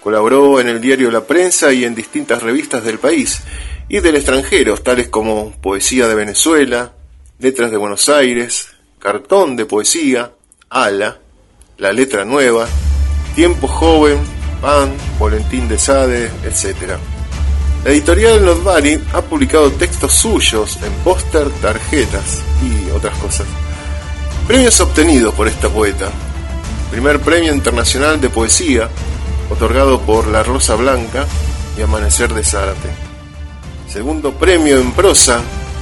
Colaboró 0.03 0.61
en 0.61 0.68
el 0.68 0.81
diario 0.81 1.11
La 1.11 1.27
Prensa 1.27 1.73
y 1.73 1.85
en 1.85 1.95
distintas 1.95 2.43
revistas 2.43 2.85
del 2.85 2.99
país 2.99 3.41
y 3.89 4.01
del 4.01 4.16
extranjero, 4.16 4.77
tales 4.79 5.09
como 5.09 5.53
Poesía 5.61 6.09
de 6.09 6.14
Venezuela, 6.14 6.93
Letras 7.39 7.71
de 7.71 7.77
Buenos 7.77 8.09
Aires, 8.09 8.68
Cartón 9.01 9.57
de 9.57 9.65
Poesía, 9.65 10.31
Ala, 10.69 11.19
La 11.79 11.91
Letra 11.91 12.27
Nueva, 12.27 12.69
Tiempo 13.35 13.67
Joven, 13.67 14.19
Pan, 14.61 14.93
Valentín 15.19 15.69
de 15.69 15.79
Sade, 15.79 16.31
etc. 16.45 16.99
La 17.83 17.93
editorial 17.93 18.45
Notbari 18.45 19.03
ha 19.15 19.23
publicado 19.23 19.73
textos 19.73 20.13
suyos 20.13 20.79
en 20.83 20.93
póster, 21.03 21.49
tarjetas 21.63 22.43
y 22.63 22.91
otras 22.91 23.17
cosas. 23.17 23.47
Premios 24.47 24.79
obtenidos 24.83 25.35
por 25.35 25.49
esta 25.49 25.71
poeta. 25.71 26.11
Primer 26.91 27.21
Premio 27.21 27.55
Internacional 27.55 28.21
de 28.21 28.29
Poesía, 28.29 28.91
otorgado 29.49 29.99
por 30.03 30.27
La 30.27 30.43
Rosa 30.43 30.75
Blanca 30.75 31.25
y 31.79 31.81
Amanecer 31.81 32.35
de 32.35 32.45
Zárate. 32.45 32.91
Segundo 33.89 34.33
Premio 34.33 34.79
en 34.79 34.93
Prosa, 34.93 35.41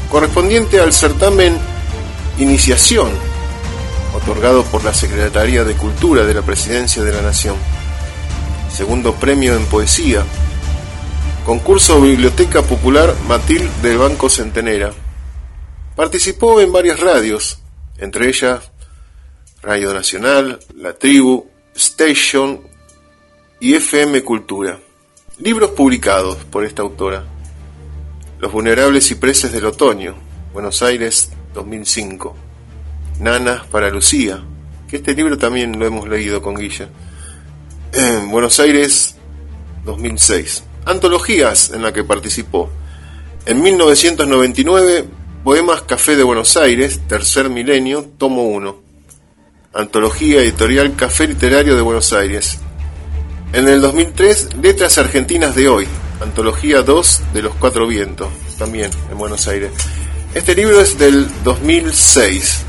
correspondiente 0.09 0.79
al 0.79 0.93
certamen 0.93 1.59
Iniciación, 2.39 3.11
otorgado 4.14 4.62
por 4.62 4.84
la 4.84 4.95
Secretaría 4.95 5.64
de 5.64 5.74
Cultura 5.74 6.24
de 6.24 6.34
la 6.34 6.43
Presidencia 6.43 7.03
de 7.03 7.12
la 7.12 7.20
Nación. 7.20 7.57
Segundo 8.70 9.14
Premio 9.14 9.57
en 9.57 9.66
Poesía, 9.66 10.24
concurso 11.45 12.01
Biblioteca 12.01 12.62
Popular 12.62 13.12
Matil 13.26 13.68
del 13.82 13.99
Banco 13.99 14.28
Centenera. 14.28 14.93
Participó 15.97 16.61
en 16.61 16.70
varias 16.70 17.01
radios, 17.01 17.59
entre 17.97 18.28
ellas 18.28 18.70
Radio 19.61 19.93
Nacional, 19.93 20.61
La 20.76 20.93
Tribu, 20.93 21.45
Station 21.74 22.61
y 23.59 23.74
FM 23.74 24.22
Cultura. 24.22 24.78
Libros 25.39 25.70
publicados 25.70 26.36
por 26.53 26.64
esta 26.64 26.82
autora. 26.82 27.24
Los 28.39 28.53
vulnerables 28.53 29.09
cipreses 29.09 29.51
del 29.51 29.66
otoño, 29.66 30.14
Buenos 30.53 30.82
Aires 30.82 31.32
2005. 31.59 32.36
Nanas 33.20 33.66
para 33.66 33.90
Lucía, 33.90 34.40
que 34.88 34.96
este 34.96 35.14
libro 35.14 35.36
también 35.36 35.78
lo 35.78 35.86
hemos 35.86 36.09
leído 36.09 36.40
con 36.40 36.54
Guilla. 36.54 36.88
Buenos 38.30 38.61
Aires 38.61 39.16
2006. 39.84 40.62
Antologías 40.84 41.70
en 41.74 41.82
la 41.82 41.92
que 41.92 42.04
participó. 42.04 42.70
En 43.44 43.61
1999, 43.61 45.04
Poemas 45.42 45.82
Café 45.82 46.14
de 46.14 46.22
Buenos 46.22 46.56
Aires, 46.56 47.00
Tercer 47.09 47.50
Milenio, 47.50 48.09
tomo 48.18 48.44
1. 48.44 48.76
Antología 49.74 50.40
editorial 50.40 50.94
Café 50.94 51.26
Literario 51.26 51.74
de 51.74 51.82
Buenos 51.82 52.12
Aires. 52.12 52.59
En 53.52 53.66
el 53.66 53.80
2003, 53.80 54.56
Letras 54.62 54.98
Argentinas 54.98 55.56
de 55.56 55.68
Hoy, 55.68 55.88
Antología 56.20 56.82
2 56.82 57.22
de 57.32 57.42
los 57.42 57.54
Cuatro 57.54 57.86
Vientos, 57.86 58.28
también 58.59 58.90
en 59.11 59.18
Buenos 59.18 59.48
Aires. 59.48 59.72
Este 60.39 60.55
libro 60.55 60.80
es 60.80 60.97
del 60.97 61.28
2006 61.43 62.62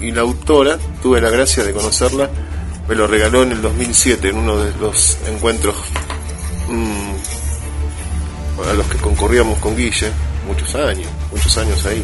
y 0.00 0.10
la 0.10 0.22
autora, 0.22 0.76
tuve 1.00 1.20
la 1.20 1.30
gracia 1.30 1.62
de 1.62 1.72
conocerla, 1.72 2.28
me 2.88 2.96
lo 2.96 3.06
regaló 3.06 3.44
en 3.44 3.52
el 3.52 3.62
2007 3.62 4.30
en 4.30 4.36
uno 4.38 4.56
de 4.56 4.74
los 4.80 5.16
encuentros 5.28 5.76
mmm, 6.68 7.12
a 8.68 8.72
los 8.72 8.86
que 8.88 8.98
concurríamos 8.98 9.60
con 9.60 9.76
Guille, 9.76 10.10
muchos 10.48 10.74
años, 10.74 11.06
muchos 11.30 11.56
años 11.56 11.86
ahí. 11.86 12.02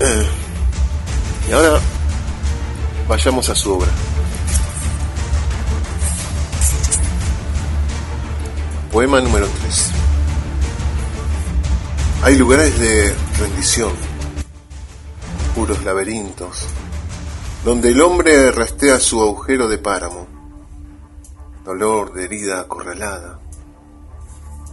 Eh, 0.00 0.26
y 1.48 1.52
ahora 1.52 1.80
vayamos 3.08 3.48
a 3.48 3.54
su 3.54 3.72
obra. 3.72 3.88
Poema 8.92 9.22
número 9.22 9.48
3. 9.62 10.11
Hay 12.24 12.36
lugares 12.36 12.78
de 12.78 13.12
rendición, 13.36 13.92
puros 15.56 15.82
laberintos, 15.82 16.68
donde 17.64 17.88
el 17.88 18.00
hombre 18.00 18.52
restea 18.52 19.00
su 19.00 19.20
agujero 19.20 19.66
de 19.66 19.78
páramo, 19.78 20.28
dolor 21.64 22.12
de 22.12 22.26
herida 22.26 22.60
acorralada, 22.60 23.40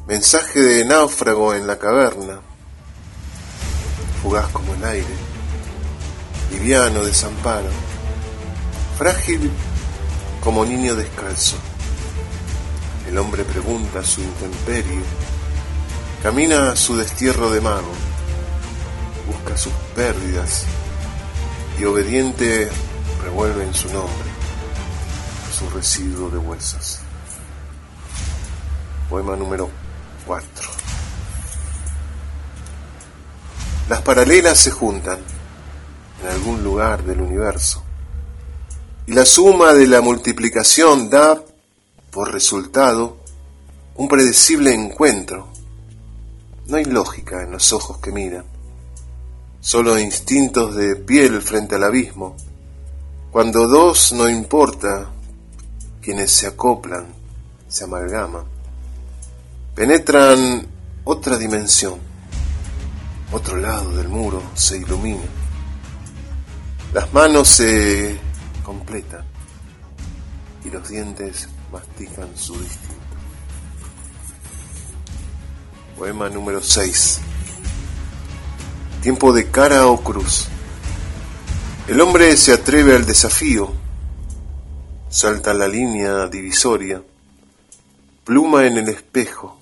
mensaje 0.08 0.60
de 0.60 0.86
náufrago 0.86 1.56
en 1.56 1.66
la 1.66 1.80
caverna, 1.80 2.40
fugaz 4.22 4.48
como 4.50 4.76
el 4.76 4.84
aire, 4.84 5.16
liviano 6.52 7.04
desamparo, 7.04 7.70
frágil 8.96 9.50
como 10.44 10.64
niño 10.66 10.94
descalzo. 10.94 11.58
El 13.08 13.18
hombre 13.18 13.44
pregunta 13.44 14.04
su 14.04 14.22
intemperie, 14.22 15.02
camina 16.22 16.76
su 16.76 16.98
destierro 16.98 17.50
de 17.50 17.62
mago, 17.62 17.94
busca 19.28 19.56
sus 19.58 19.74
pérdidas 19.96 20.66
y 21.80 21.86
obediente 21.86 22.70
revuelve 23.24 23.64
en 23.64 23.74
su 23.74 23.88
nombre 23.94 24.30
su 25.58 25.70
residuo 25.70 26.30
de 26.30 26.38
huesos. 26.38 27.00
Poema 29.10 29.36
número 29.36 29.70
4. 30.26 30.48
Las 33.90 34.02
paralelas 34.02 34.58
se 34.60 34.72
juntan 34.72 35.20
en 36.22 36.28
algún 36.28 36.64
lugar 36.64 37.04
del 37.04 37.22
universo 37.22 37.84
y 39.08 39.14
la 39.14 39.26
suma 39.26 39.74
de 39.74 39.88
la 39.88 40.02
multiplicación 40.02 41.10
da 41.10 41.42
por 42.12 42.32
resultado 42.32 43.18
un 43.96 44.08
predecible 44.08 44.74
encuentro. 44.74 45.59
No 46.70 46.78
hay 46.78 46.86
lógica 46.86 47.42
en 47.42 47.52
los 47.52 47.74
ojos 47.74 47.98
que 47.98 48.12
miran, 48.12 48.46
solo 49.60 49.98
instintos 49.98 50.76
de 50.76 50.96
piel 50.96 51.42
frente 51.42 51.76
al 51.76 51.84
abismo. 51.84 52.36
Cuando 53.32 53.68
dos 53.68 54.14
no 54.14 54.30
importa, 54.30 55.10
quienes 56.00 56.32
se 56.32 56.46
acoplan, 56.46 57.08
se 57.68 57.86
amalgaman, 57.86 58.44
penetran 59.74 60.68
otra 61.06 61.40
dimensión, 61.40 61.96
otro 63.32 63.58
lado 63.58 63.96
del 63.96 64.08
muro 64.08 64.44
se 64.54 64.78
ilumina, 64.78 65.26
las 66.94 67.12
manos 67.12 67.48
se 67.48 68.16
completan 68.64 69.26
y 70.64 70.70
los 70.70 70.88
dientes 70.88 71.50
mastican 71.72 72.30
su 72.38 72.54
distinto. 72.54 72.89
Poema 76.00 76.30
número 76.30 76.64
6. 76.64 77.20
Tiempo 79.02 79.34
de 79.34 79.52
cara 79.52 79.86
o 79.88 80.02
cruz. 80.02 80.48
El 81.90 82.00
hombre 82.00 82.38
se 82.38 82.54
atreve 82.54 82.96
al 82.96 83.06
desafío, 83.06 83.74
salta 85.10 85.54
la 85.54 85.68
línea 85.68 86.28
divisoria, 86.28 87.04
pluma 88.24 88.66
en 88.66 88.78
el 88.78 88.88
espejo, 88.88 89.60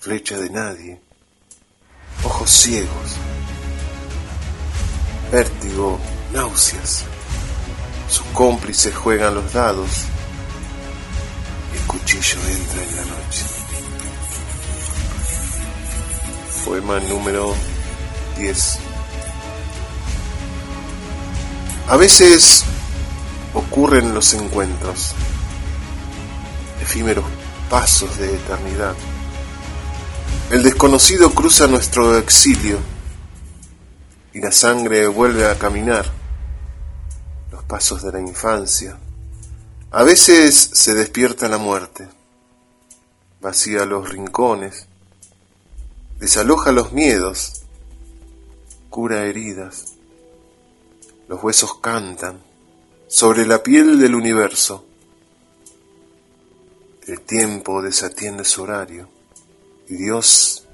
flecha 0.00 0.38
de 0.38 0.50
nadie, 0.50 1.00
ojos 2.24 2.50
ciegos, 2.50 3.16
vértigo, 5.30 6.00
náuseas. 6.32 7.04
Sus 8.08 8.26
cómplices 8.32 8.92
juegan 8.92 9.36
los 9.36 9.52
dados 9.52 9.88
el 11.74 11.80
cuchillo 11.86 12.38
entra 12.48 12.82
en 12.82 12.96
la 12.96 13.04
noche. 13.04 13.61
Poema 16.64 17.00
número 17.00 17.54
10. 18.38 18.78
A 21.88 21.96
veces 21.96 22.64
ocurren 23.54 24.14
los 24.14 24.34
encuentros, 24.34 25.14
efímeros 26.80 27.24
pasos 27.68 28.18
de 28.18 28.34
eternidad. 28.34 28.94
El 30.50 30.62
desconocido 30.62 31.30
cruza 31.30 31.66
nuestro 31.66 32.16
exilio 32.16 32.78
y 34.32 34.40
la 34.40 34.52
sangre 34.52 35.06
vuelve 35.06 35.48
a 35.48 35.58
caminar 35.58 36.06
los 37.50 37.62
pasos 37.64 38.02
de 38.02 38.12
la 38.12 38.20
infancia 38.20 38.96
a 39.94 40.04
veces 40.04 40.70
se 40.72 40.94
despierta 40.94 41.50
la 41.50 41.58
muerte, 41.58 42.08
vacía 43.42 43.84
los 43.84 44.08
rincones, 44.08 44.86
desaloja 46.22 46.70
los 46.70 46.92
miedos, 46.92 47.62
cura 48.90 49.24
heridas, 49.24 49.94
los 51.26 51.42
huesos 51.42 51.80
cantan 51.80 52.40
sobre 53.08 53.44
la 53.44 53.60
piel 53.64 53.98
del 53.98 54.14
universo. 54.14 54.86
El 57.08 57.22
tiempo 57.22 57.82
desatiende 57.82 58.44
su 58.44 58.62
horario 58.62 59.08
y 59.88 59.96
Dios 59.96 60.68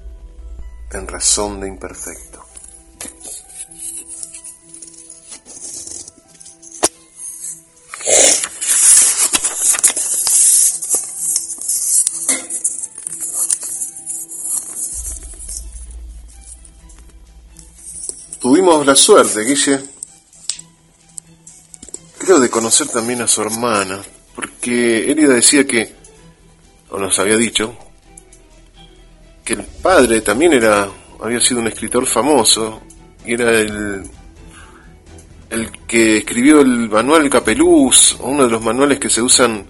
en 0.91 1.07
razón 1.07 1.59
de 1.59 1.67
imperfecto. 1.67 2.45
Tuvimos 18.39 18.85
la 18.85 18.95
suerte, 18.95 19.43
Guille, 19.43 19.81
creo 22.17 22.39
de 22.39 22.49
conocer 22.49 22.87
también 22.87 23.21
a 23.21 23.27
su 23.27 23.41
hermana, 23.41 24.01
porque 24.33 25.11
Elida 25.11 25.33
decía 25.33 25.67
que, 25.67 25.93
o 26.89 26.97
nos 26.97 27.19
había 27.19 27.35
dicho, 27.35 27.75
que 29.43 29.53
el 29.53 29.63
padre 29.63 30.21
también 30.21 30.53
era, 30.53 30.89
había 31.21 31.41
sido 31.41 31.59
un 31.59 31.67
escritor 31.67 32.05
famoso, 32.05 32.81
y 33.25 33.33
era 33.33 33.51
el, 33.59 34.09
el 35.49 35.71
que 35.85 36.19
escribió 36.19 36.61
el 36.61 36.89
manual 36.89 37.29
Capeluz, 37.29 38.15
o 38.21 38.29
uno 38.29 38.43
de 38.43 38.51
los 38.51 38.63
manuales 38.63 38.99
que 38.99 39.09
se 39.09 39.21
usan 39.21 39.65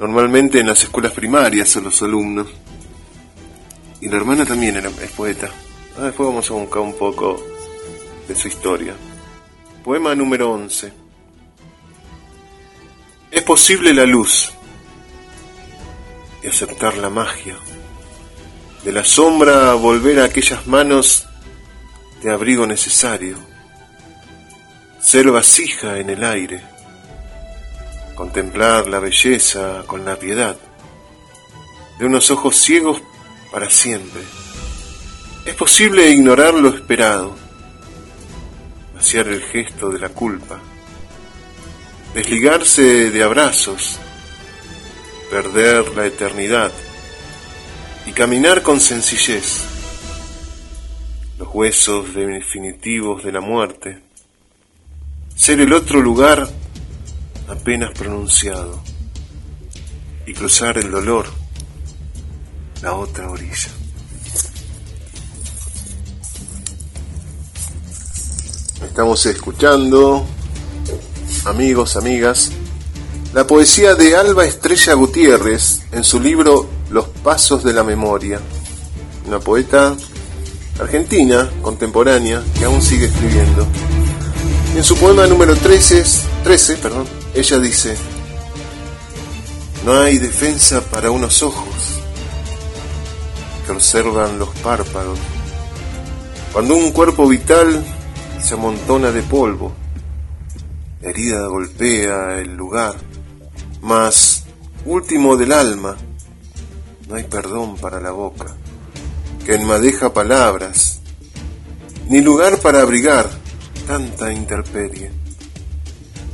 normalmente 0.00 0.58
en 0.58 0.66
las 0.66 0.82
escuelas 0.82 1.12
primarias 1.12 1.76
a 1.76 1.80
los 1.80 2.02
alumnos. 2.02 2.48
Y 4.00 4.08
la 4.08 4.16
hermana 4.16 4.44
también 4.44 4.76
era, 4.76 4.88
es 4.88 5.10
poeta. 5.12 5.48
Ah, 5.96 6.06
después 6.06 6.28
vamos 6.28 6.50
a 6.50 6.54
buscar 6.54 6.82
un 6.82 6.94
poco 6.94 7.51
su 8.36 8.48
historia. 8.48 8.94
Poema 9.84 10.14
número 10.14 10.52
11. 10.52 10.92
Es 13.30 13.42
posible 13.42 13.92
la 13.94 14.04
luz 14.04 14.52
y 16.42 16.46
aceptar 16.46 16.96
la 16.96 17.10
magia. 17.10 17.56
De 18.84 18.92
la 18.92 19.04
sombra 19.04 19.74
volver 19.74 20.20
a 20.20 20.24
aquellas 20.24 20.66
manos 20.66 21.26
de 22.22 22.30
abrigo 22.30 22.66
necesario. 22.66 23.36
Ser 25.00 25.30
vasija 25.30 25.98
en 25.98 26.10
el 26.10 26.22
aire. 26.24 26.62
Contemplar 28.14 28.86
la 28.88 29.00
belleza 29.00 29.82
con 29.86 30.04
la 30.04 30.16
piedad. 30.16 30.56
De 31.98 32.06
unos 32.06 32.30
ojos 32.30 32.56
ciegos 32.56 33.02
para 33.50 33.70
siempre. 33.70 34.22
Es 35.44 35.54
posible 35.54 36.08
ignorar 36.10 36.54
lo 36.54 36.68
esperado. 36.68 37.41
El 39.10 39.42
gesto 39.42 39.90
de 39.90 39.98
la 39.98 40.08
culpa 40.08 40.58
desligarse 42.14 43.10
de 43.10 43.22
abrazos, 43.22 43.98
perder 45.28 45.88
la 45.94 46.06
eternidad 46.06 46.70
y 48.06 48.12
caminar 48.12 48.62
con 48.62 48.80
sencillez, 48.80 49.64
los 51.38 51.48
huesos 51.52 52.14
definitivos 52.14 53.24
de 53.24 53.32
la 53.32 53.40
muerte, 53.40 53.98
ser 55.34 55.60
el 55.60 55.72
otro 55.72 56.00
lugar 56.00 56.48
apenas 57.48 57.90
pronunciado 57.90 58.82
y 60.26 60.32
cruzar 60.32 60.78
el 60.78 60.90
dolor 60.90 61.26
la 62.80 62.94
otra 62.94 63.28
orilla. 63.28 63.81
Estamos 68.86 69.24
escuchando 69.26 70.26
amigos, 71.46 71.96
amigas, 71.96 72.50
la 73.32 73.46
poesía 73.46 73.94
de 73.94 74.16
Alba 74.16 74.44
Estrella 74.44 74.94
Gutiérrez 74.94 75.80
en 75.92 76.04
su 76.04 76.20
libro 76.20 76.68
Los 76.90 77.06
Pasos 77.08 77.64
de 77.64 77.72
la 77.72 77.84
Memoria, 77.84 78.40
una 79.26 79.40
poeta 79.40 79.96
argentina 80.78 81.50
contemporánea 81.62 82.42
que 82.58 82.64
aún 82.64 82.82
sigue 82.82 83.06
escribiendo. 83.06 83.66
En 84.76 84.84
su 84.84 84.96
poema 84.96 85.26
número 85.26 85.56
13, 85.56 86.04
13 86.44 86.76
perdón, 86.76 87.06
ella 87.34 87.58
dice, 87.58 87.96
no 89.86 90.00
hay 90.00 90.18
defensa 90.18 90.80
para 90.80 91.10
unos 91.10 91.42
ojos 91.42 91.98
que 93.64 93.72
observan 93.72 94.38
los 94.38 94.50
párpados. 94.56 95.18
Cuando 96.52 96.76
un 96.76 96.92
cuerpo 96.92 97.26
vital 97.26 97.82
se 98.42 98.54
amontona 98.54 99.12
de 99.12 99.22
polvo, 99.22 99.72
herida 101.00 101.46
golpea 101.46 102.38
el 102.38 102.54
lugar, 102.56 102.96
mas 103.80 104.44
último 104.84 105.36
del 105.36 105.52
alma, 105.52 105.96
no 107.08 107.14
hay 107.14 107.24
perdón 107.24 107.76
para 107.76 108.00
la 108.00 108.10
boca, 108.10 108.56
que 109.44 109.54
enmadeja 109.54 110.12
palabras, 110.12 111.00
ni 112.08 112.20
lugar 112.20 112.58
para 112.58 112.82
abrigar 112.82 113.30
tanta 113.86 114.32
interperie. 114.32 115.10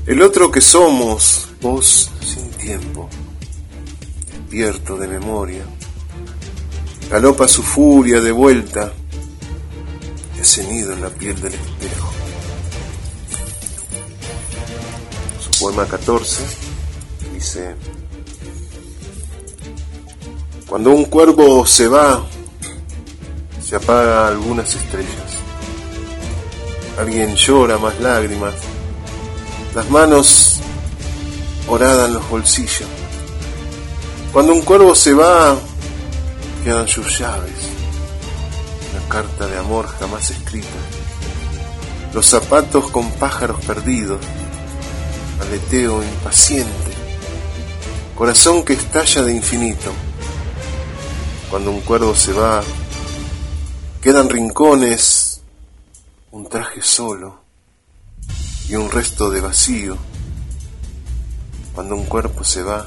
El 0.06 0.22
otro 0.22 0.50
que 0.50 0.62
somos, 0.62 1.48
vos 1.60 2.10
sin 2.22 2.50
tiempo, 2.52 3.08
despierto 4.30 4.96
de 4.96 5.08
memoria, 5.08 5.64
galopa 7.10 7.46
su 7.46 7.62
furia 7.62 8.20
de 8.22 8.32
vuelta, 8.32 8.92
cenido 10.44 10.92
en 10.92 11.02
la 11.02 11.10
piel 11.10 11.40
del 11.40 11.54
espejo. 11.54 12.12
poema 15.60 15.86
14, 15.86 16.44
dice, 17.34 17.74
cuando 20.68 20.90
un 20.90 21.06
cuervo 21.06 21.66
se 21.66 21.88
va, 21.88 22.24
se 23.60 23.74
apaga 23.74 24.28
algunas 24.28 24.74
estrellas. 24.74 25.08
Alguien 26.98 27.34
llora 27.34 27.76
más 27.78 27.98
lágrimas. 28.00 28.54
Las 29.74 29.90
manos 29.90 30.60
oradan 31.68 32.14
los 32.14 32.28
bolsillos. 32.30 32.88
Cuando 34.32 34.52
un 34.52 34.62
cuervo 34.62 34.94
se 34.94 35.12
va, 35.14 35.56
quedan 36.64 36.86
sus 36.86 37.18
llaves. 37.18 37.57
Carta 39.08 39.46
de 39.46 39.58
amor 39.58 39.86
jamás 39.86 40.30
escrita. 40.30 40.68
Los 42.12 42.26
zapatos 42.26 42.90
con 42.90 43.10
pájaros 43.12 43.64
perdidos 43.64 44.20
aleteo 45.40 46.02
impaciente, 46.02 46.92
corazón 48.14 48.64
que 48.64 48.74
estalla 48.74 49.22
de 49.22 49.34
infinito. 49.34 49.92
Cuando 51.50 51.70
un 51.70 51.80
cuervo 51.80 52.14
se 52.14 52.32
va, 52.32 52.62
quedan 54.02 54.28
rincones, 54.28 55.40
un 56.32 56.48
traje 56.48 56.82
solo 56.82 57.40
y 58.68 58.74
un 58.74 58.90
resto 58.90 59.30
de 59.30 59.40
vacío. 59.40 59.96
Cuando 61.74 61.94
un 61.94 62.04
cuerpo 62.04 62.44
se 62.44 62.62
va, 62.62 62.86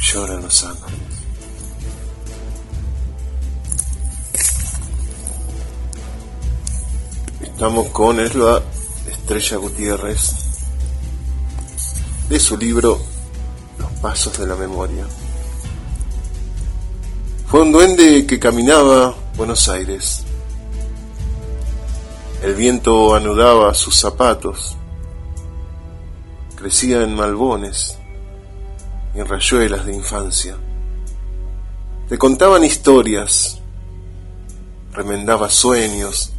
lloran 0.00 0.42
los 0.42 0.64
ángeles. 0.64 1.17
Estamos 7.58 7.88
con 7.88 8.20
Esla 8.20 8.62
Estrella 9.10 9.56
Gutiérrez 9.56 10.32
de 12.28 12.38
su 12.38 12.56
libro 12.56 13.00
Los 13.80 13.90
Pasos 13.94 14.38
de 14.38 14.46
la 14.46 14.54
Memoria. 14.54 15.04
Fue 17.48 17.62
un 17.62 17.72
duende 17.72 18.24
que 18.28 18.38
caminaba 18.38 19.12
Buenos 19.36 19.68
Aires. 19.68 20.22
El 22.44 22.54
viento 22.54 23.16
anudaba 23.16 23.74
sus 23.74 23.96
zapatos, 23.96 24.76
crecía 26.54 27.02
en 27.02 27.16
malbones 27.16 27.98
y 29.16 29.18
en 29.18 29.26
rayuelas 29.26 29.84
de 29.84 29.96
infancia. 29.96 30.56
Le 32.08 32.18
contaban 32.18 32.62
historias, 32.62 33.58
remendaba 34.92 35.50
sueños, 35.50 36.34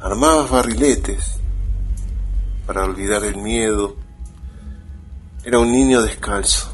armaba 0.00 0.46
barriletes 0.46 1.34
para 2.66 2.84
olvidar 2.84 3.22
el 3.24 3.36
miedo 3.36 3.96
era 5.44 5.58
un 5.58 5.70
niño 5.70 6.00
descalzo, 6.00 6.68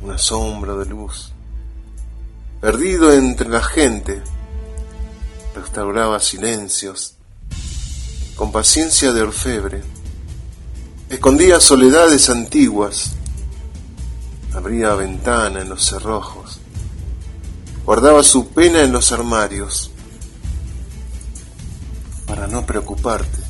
una 0.00 0.18
sombra 0.18 0.74
de 0.74 0.86
luz. 0.86 1.32
Perdido 2.60 3.12
entre 3.12 3.48
la 3.48 3.62
gente, 3.62 4.20
restauraba 5.54 6.18
silencios, 6.18 7.14
con 8.34 8.50
paciencia 8.50 9.12
de 9.12 9.22
orfebre. 9.22 9.82
Escondía 11.08 11.60
soledades 11.60 12.30
antiguas, 12.30 13.12
abría 14.54 14.94
ventana 14.94 15.60
en 15.60 15.68
los 15.68 15.84
cerrojos, 15.84 16.58
guardaba 17.84 18.24
su 18.24 18.48
pena 18.48 18.82
en 18.82 18.92
los 18.92 19.12
armarios, 19.12 19.91
para 22.34 22.46
no 22.46 22.64
preocuparte. 22.64 23.42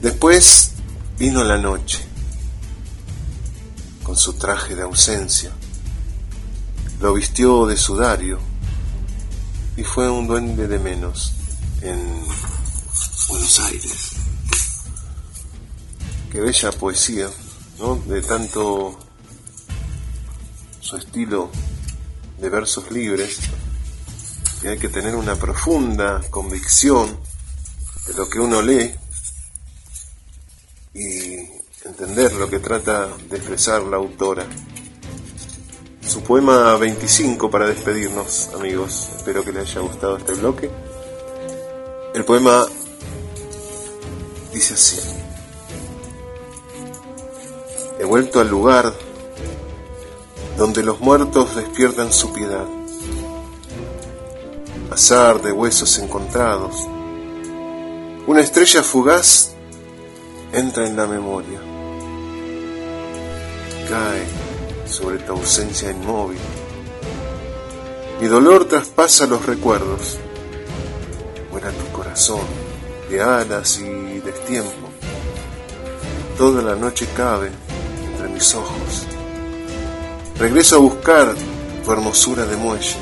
Después 0.00 0.74
vino 1.18 1.42
la 1.42 1.58
noche 1.58 1.98
con 4.04 4.16
su 4.16 4.34
traje 4.34 4.76
de 4.76 4.82
ausencia. 4.82 5.50
Lo 7.00 7.14
vistió 7.14 7.66
de 7.66 7.76
sudario 7.76 8.38
y 9.76 9.82
fue 9.82 10.08
un 10.08 10.28
duende 10.28 10.68
de 10.68 10.78
menos 10.78 11.32
en 11.82 11.98
Buenos 13.28 13.58
Aires. 13.58 14.12
Qué 16.30 16.40
bella 16.40 16.70
poesía, 16.70 17.28
¿no? 17.80 17.96
De 17.96 18.22
tanto 18.22 18.96
su 20.78 20.96
estilo 20.96 21.50
de 22.40 22.48
versos 22.50 22.92
libres, 22.92 23.40
y 24.62 24.68
hay 24.68 24.78
que 24.78 24.88
tener 24.88 25.16
una 25.16 25.34
profunda 25.34 26.22
convicción 26.30 27.26
de 28.08 28.14
lo 28.14 28.28
que 28.28 28.40
uno 28.40 28.62
lee 28.62 28.94
y 30.94 31.36
entender 31.84 32.32
lo 32.32 32.48
que 32.48 32.58
trata 32.58 33.06
de 33.28 33.36
expresar 33.36 33.82
la 33.82 33.98
autora. 33.98 34.46
Su 36.00 36.22
poema 36.22 36.74
25 36.76 37.50
para 37.50 37.66
despedirnos, 37.66 38.48
amigos. 38.54 39.10
Espero 39.18 39.44
que 39.44 39.52
les 39.52 39.70
haya 39.70 39.80
gustado 39.80 40.16
este 40.16 40.32
bloque. 40.32 40.70
El 42.14 42.24
poema 42.24 42.66
dice 44.54 44.74
así. 44.74 44.98
He 48.00 48.04
vuelto 48.04 48.40
al 48.40 48.48
lugar 48.48 48.94
donde 50.56 50.82
los 50.82 50.98
muertos 51.00 51.54
despiertan 51.54 52.10
su 52.10 52.32
piedad. 52.32 52.66
Azar 54.90 55.42
de 55.42 55.52
huesos 55.52 55.98
encontrados. 55.98 56.74
Una 58.28 58.42
estrella 58.42 58.82
fugaz 58.82 59.52
entra 60.52 60.86
en 60.86 60.96
la 60.96 61.06
memoria. 61.06 61.58
Cae 63.88 64.26
sobre 64.86 65.16
tu 65.20 65.32
ausencia 65.32 65.90
inmóvil. 65.90 66.38
Mi 68.20 68.26
dolor 68.26 68.66
traspasa 68.66 69.26
los 69.26 69.46
recuerdos. 69.46 70.18
Muera 71.50 71.70
tu 71.70 71.90
corazón 71.90 72.42
de 73.08 73.22
alas 73.22 73.78
y 73.78 74.20
destiempo. 74.20 74.90
Toda 76.36 76.60
la 76.60 76.76
noche 76.76 77.08
cabe 77.16 77.50
entre 78.12 78.28
mis 78.28 78.54
ojos. 78.54 79.06
Regreso 80.38 80.76
a 80.76 80.80
buscar 80.80 81.34
tu 81.82 81.92
hermosura 81.92 82.44
de 82.44 82.56
muelle, 82.58 82.94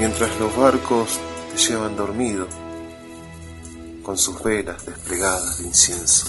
mientras 0.00 0.40
los 0.40 0.56
barcos 0.56 1.20
te 1.52 1.58
llevan 1.58 1.94
dormido, 1.94 2.48
con 4.10 4.18
sus 4.18 4.42
velas 4.42 4.84
desplegadas 4.84 5.58
de 5.58 5.68
incienso. 5.68 6.26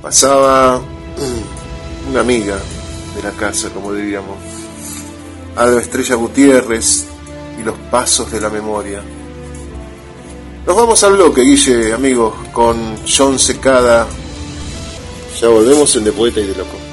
Pasaba 0.00 0.80
una 2.10 2.20
amiga 2.20 2.56
de 3.14 3.22
la 3.22 3.32
casa, 3.32 3.68
como 3.68 3.92
diríamos, 3.92 4.38
Alba 5.56 5.78
Estrella 5.78 6.14
Gutiérrez 6.14 7.04
y 7.60 7.64
los 7.64 7.76
pasos 7.90 8.32
de 8.32 8.40
la 8.40 8.48
memoria. 8.48 9.02
Nos 10.66 10.74
vamos 10.74 11.04
al 11.04 11.12
bloque, 11.12 11.42
Guille, 11.42 11.92
amigos, 11.92 12.32
con 12.50 12.96
John 13.06 13.38
Secada. 13.38 14.06
Ya 15.38 15.48
volvemos 15.48 15.94
en 15.96 16.04
De 16.04 16.12
Poeta 16.12 16.40
y 16.40 16.46
de 16.46 16.54
Loco. 16.54 16.91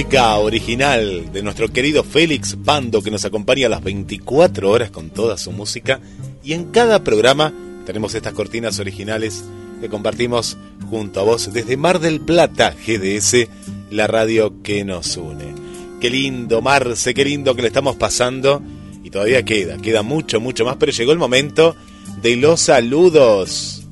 Música 0.00 0.38
original 0.38 1.30
de 1.30 1.42
nuestro 1.42 1.68
querido 1.68 2.02
Félix 2.02 2.56
Pando 2.64 3.02
que 3.02 3.10
nos 3.10 3.26
acompaña 3.26 3.66
a 3.66 3.68
las 3.68 3.84
24 3.84 4.70
horas 4.70 4.90
con 4.90 5.10
toda 5.10 5.36
su 5.36 5.52
música 5.52 6.00
y 6.42 6.54
en 6.54 6.70
cada 6.70 7.04
programa 7.04 7.52
tenemos 7.84 8.14
estas 8.14 8.32
cortinas 8.32 8.78
originales 8.78 9.44
que 9.78 9.90
compartimos 9.90 10.56
junto 10.88 11.20
a 11.20 11.24
vos 11.24 11.52
desde 11.52 11.76
Mar 11.76 12.00
del 12.00 12.18
Plata, 12.18 12.74
GDS, 12.74 13.46
la 13.90 14.06
radio 14.06 14.62
que 14.62 14.86
nos 14.86 15.18
une. 15.18 15.54
Qué 16.00 16.08
lindo, 16.08 16.62
Marce, 16.62 17.12
qué 17.12 17.26
lindo 17.26 17.54
que 17.54 17.60
le 17.60 17.68
estamos 17.68 17.96
pasando 17.96 18.62
y 19.04 19.10
todavía 19.10 19.44
queda, 19.44 19.76
queda 19.76 20.02
mucho, 20.02 20.40
mucho 20.40 20.64
más, 20.64 20.76
pero 20.76 20.92
llegó 20.92 21.12
el 21.12 21.18
momento 21.18 21.76
de 22.22 22.36
los 22.36 22.62
saludos. 22.62 23.82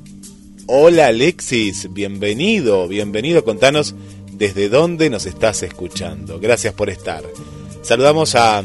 Hola 0.65 1.07
Alexis, 1.07 1.87
bienvenido, 1.93 2.87
bienvenido, 2.87 3.43
contanos 3.43 3.93
desde 4.39 4.69
dónde 4.69 5.09
nos 5.09 5.25
estás 5.25 5.61
escuchando. 5.63 6.39
Gracias 6.39 6.73
por 6.73 6.89
estar. 6.89 7.23
Saludamos 7.83 8.35
a 8.35 8.63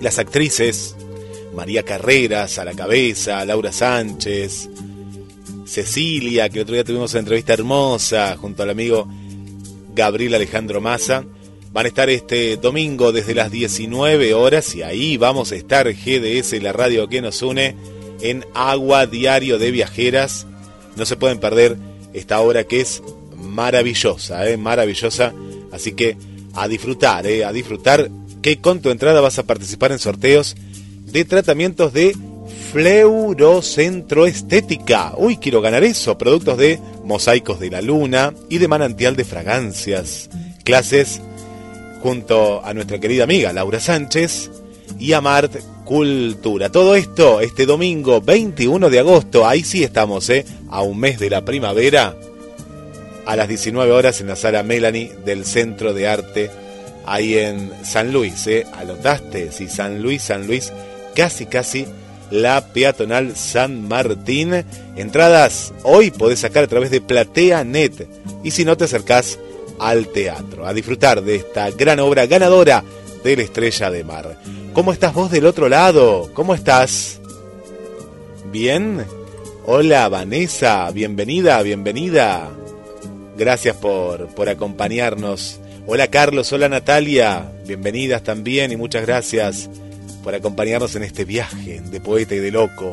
las 0.00 0.18
actrices 0.18 0.96
María 1.54 1.84
Carreras 1.84 2.58
a 2.58 2.64
la 2.64 2.72
cabeza, 2.72 3.44
Laura 3.44 3.72
Sánchez, 3.72 4.68
Cecilia, 5.64 6.48
que 6.48 6.60
otro 6.60 6.74
día 6.74 6.84
tuvimos 6.84 7.12
una 7.12 7.20
entrevista 7.20 7.52
hermosa 7.52 8.36
junto 8.36 8.62
al 8.62 8.70
amigo 8.70 9.06
Gabriel 9.94 10.34
Alejandro 10.34 10.80
Massa. 10.80 11.24
Van 11.72 11.86
a 11.86 11.88
estar 11.88 12.10
este 12.10 12.56
domingo 12.56 13.12
desde 13.12 13.34
las 13.34 13.50
19 13.50 14.34
horas 14.34 14.74
y 14.74 14.82
ahí 14.82 15.16
vamos 15.16 15.52
a 15.52 15.56
estar 15.56 15.90
GDS, 15.90 16.60
la 16.60 16.72
radio 16.72 17.08
que 17.08 17.22
nos 17.22 17.40
une, 17.40 17.76
en 18.20 18.44
Agua 18.52 19.06
Diario 19.06 19.58
de 19.58 19.70
Viajeras. 19.70 20.46
No 20.96 21.06
se 21.06 21.16
pueden 21.16 21.38
perder 21.38 21.76
esta 22.12 22.40
hora 22.40 22.64
que 22.64 22.80
es 22.80 23.02
maravillosa, 23.52 24.48
¿eh? 24.48 24.56
maravillosa. 24.56 25.32
Así 25.70 25.92
que 25.92 26.16
a 26.54 26.66
disfrutar, 26.68 27.26
¿eh? 27.26 27.44
a 27.44 27.52
disfrutar 27.52 28.10
que 28.40 28.58
con 28.58 28.80
tu 28.80 28.90
entrada 28.90 29.20
vas 29.20 29.38
a 29.38 29.44
participar 29.44 29.92
en 29.92 29.98
sorteos 29.98 30.56
de 31.06 31.24
tratamientos 31.24 31.92
de 31.92 32.16
fluorocentroestética. 32.72 35.12
Uy, 35.16 35.36
quiero 35.36 35.60
ganar 35.60 35.84
eso. 35.84 36.18
Productos 36.18 36.58
de 36.58 36.80
mosaicos 37.04 37.60
de 37.60 37.70
la 37.70 37.82
luna 37.82 38.34
y 38.48 38.58
de 38.58 38.68
manantial 38.68 39.14
de 39.14 39.24
fragancias. 39.24 40.30
Clases 40.64 41.20
junto 42.02 42.64
a 42.64 42.74
nuestra 42.74 42.98
querida 42.98 43.24
amiga 43.24 43.52
Laura 43.52 43.78
Sánchez 43.78 44.50
y 44.98 45.12
a 45.12 45.20
Mart 45.20 45.54
Cultura. 45.84 46.70
Todo 46.70 46.96
esto 46.96 47.40
este 47.40 47.66
domingo 47.66 48.20
21 48.20 48.88
de 48.88 48.98
agosto. 48.98 49.46
Ahí 49.46 49.62
sí 49.62 49.84
estamos, 49.84 50.28
¿eh? 50.30 50.46
A 50.70 50.82
un 50.82 50.98
mes 50.98 51.18
de 51.18 51.30
la 51.30 51.44
primavera 51.44 52.16
a 53.26 53.36
las 53.36 53.48
19 53.48 53.92
horas 53.92 54.20
en 54.20 54.28
la 54.28 54.36
sala 54.36 54.62
Melanie 54.62 55.12
del 55.24 55.44
Centro 55.44 55.94
de 55.94 56.08
Arte, 56.08 56.50
ahí 57.06 57.38
en 57.38 57.72
San 57.84 58.12
Luis. 58.12 58.46
¿eh? 58.46 58.66
¿Anotaste? 58.72 59.52
Sí, 59.52 59.68
San 59.68 60.02
Luis, 60.02 60.22
San 60.22 60.46
Luis, 60.46 60.72
casi, 61.14 61.46
casi 61.46 61.86
la 62.30 62.72
peatonal 62.72 63.36
San 63.36 63.86
Martín. 63.86 64.64
Entradas 64.96 65.72
hoy 65.84 66.10
podés 66.10 66.40
sacar 66.40 66.64
a 66.64 66.68
través 66.68 66.90
de 66.90 67.00
Platea 67.00 67.64
Net 67.64 68.08
y 68.42 68.50
si 68.50 68.64
no 68.64 68.76
te 68.76 68.84
acercás 68.84 69.38
al 69.78 70.08
teatro, 70.08 70.66
a 70.66 70.72
disfrutar 70.72 71.22
de 71.22 71.36
esta 71.36 71.70
gran 71.70 72.00
obra 72.00 72.26
ganadora 72.26 72.84
de 73.24 73.36
la 73.36 73.42
Estrella 73.42 73.90
de 73.90 74.04
Mar. 74.04 74.38
¿Cómo 74.72 74.92
estás 74.92 75.12
vos 75.12 75.30
del 75.30 75.46
otro 75.46 75.68
lado? 75.68 76.30
¿Cómo 76.34 76.54
estás? 76.54 77.20
¿Bien? 78.50 79.04
Hola 79.66 80.08
Vanessa, 80.08 80.90
bienvenida, 80.90 81.62
bienvenida. 81.62 82.50
Gracias 83.42 83.74
por, 83.74 84.28
por 84.36 84.48
acompañarnos. 84.48 85.58
Hola 85.88 86.06
Carlos, 86.06 86.52
hola 86.52 86.68
Natalia, 86.68 87.50
bienvenidas 87.66 88.22
también 88.22 88.70
y 88.70 88.76
muchas 88.76 89.04
gracias 89.04 89.68
por 90.22 90.32
acompañarnos 90.32 90.94
en 90.94 91.02
este 91.02 91.24
viaje 91.24 91.80
de 91.80 92.00
poeta 92.00 92.36
y 92.36 92.38
de 92.38 92.52
loco. 92.52 92.92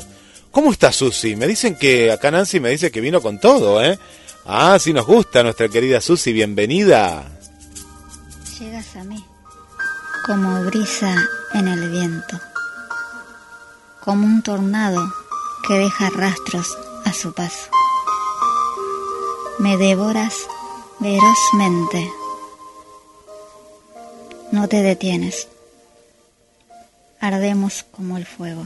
¿Cómo 0.50 0.72
está 0.72 0.92
Susi? 0.92 1.36
Me 1.36 1.46
dicen 1.46 1.76
que 1.76 2.12
acá 2.12 2.32
Nancy 2.32 2.60
me 2.60 2.72
dice 2.72 2.90
que 2.90 3.00
vino 3.00 3.22
con 3.22 3.40
todo, 3.40 3.84
¿eh? 3.84 4.00
Ah, 4.44 4.80
sí 4.80 4.92
nos 4.92 5.06
gusta 5.06 5.44
nuestra 5.44 5.70
querida 5.70 6.02
Susi, 6.02 6.34
bienvenida. 6.34 7.26
Llegas 8.60 8.96
a 8.96 9.04
mí 9.04 9.24
como 10.26 10.64
brisa 10.64 11.16
en 11.54 11.68
el 11.68 11.92
viento, 11.92 12.42
como 14.04 14.26
un 14.26 14.42
tornado 14.42 15.14
que 15.68 15.76
deja 15.76 16.10
rastros 16.10 16.76
a 17.06 17.14
su 17.14 17.34
paso 17.34 17.70
me 19.60 19.76
devoras 19.78 20.34
ferozmente. 21.00 22.12
No 24.52 24.68
te 24.68 24.82
detienes. 24.82 25.48
Ardemos 27.20 27.84
como 27.84 28.18
el 28.18 28.26
fuego. 28.26 28.66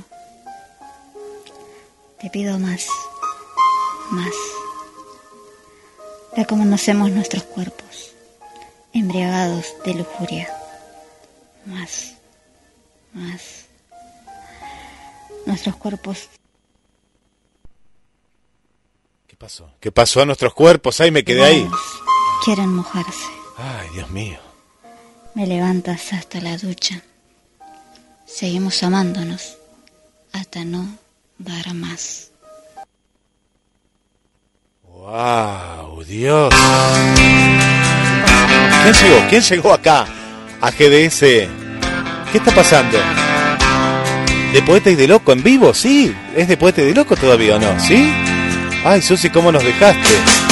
Te 2.22 2.30
pido 2.30 2.60
más, 2.60 2.88
más. 4.11 4.34
Reconocemos 6.36 7.10
nuestros 7.11 7.44
cuerpos, 7.44 8.14
embriagados 8.94 9.74
de 9.84 9.95
lujuria. 9.95 10.49
Más, 11.65 12.14
más. 13.14 13.65
Nuestros 15.45 15.76
cuerpos 15.76 16.30
pasó? 19.44 19.70
¿Qué 19.82 19.91
pasó 19.91 20.22
a 20.22 20.26
nuestros 20.26 20.53
cuerpos? 20.53 21.02
Ahí 21.02 21.11
me 21.11 21.26
quedé 21.26 21.44
ahí. 21.44 21.68
Quieren 22.45 22.74
mojarse. 22.74 23.26
Ay, 23.57 23.90
Dios 23.94 24.10
mío. 24.10 24.40
Me 25.36 25.45
levantas 25.45 26.14
hasta 26.14 26.40
la 26.40 26.56
ducha. 26.56 27.02
Seguimos 28.26 28.82
amándonos 28.84 29.57
hasta 30.32 30.64
no 30.64 30.88
dar 31.40 31.74
más. 31.74 32.32
¡Wow! 34.84 36.06
¡Dios! 36.06 36.53
¿Quién 38.84 38.94
llegó? 38.94 39.28
¿Quién 39.30 39.41
llegó 39.41 39.74
acá? 39.74 40.06
A 40.61 40.72
GDS. 40.72 41.20
¿Qué 41.20 42.38
está 42.38 42.56
pasando? 42.56 42.98
¿De 44.53 44.61
poeta 44.61 44.90
y 44.90 44.95
de 44.95 45.06
loco 45.06 45.34
en 45.34 45.44
vivo? 45.44 45.74
Sí. 45.74 46.15
¿Es 46.34 46.48
de 46.48 46.56
poeta 46.56 46.82
y 46.82 46.86
de 46.86 46.94
loco 46.95 47.18
todavía 47.18 47.57
o 47.57 47.60
no? 47.60 47.78
¿Sí? 47.78 48.22
Ay, 48.85 49.01
Susi, 49.01 49.30
¿cómo 49.30 49.51
nos 49.51 49.64
dejaste? 49.64 50.43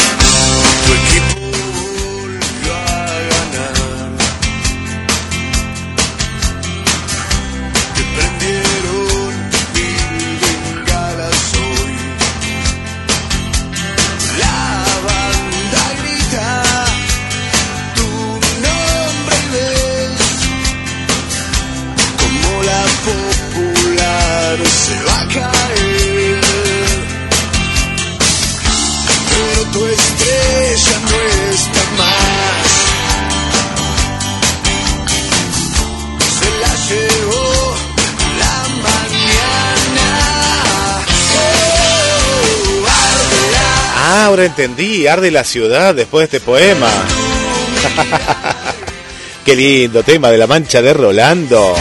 Ahora 44.31 44.45
entendí. 44.45 45.07
Arde 45.07 45.29
la 45.29 45.43
ciudad 45.43 45.93
después 45.93 46.29
de 46.29 46.37
este 46.37 46.45
poema. 46.45 46.89
Qué 49.45 49.55
lindo 49.55 50.03
tema 50.03 50.31
de 50.31 50.37
la 50.37 50.47
mancha 50.47 50.81
de 50.81 50.93
Rolando. 50.93 51.75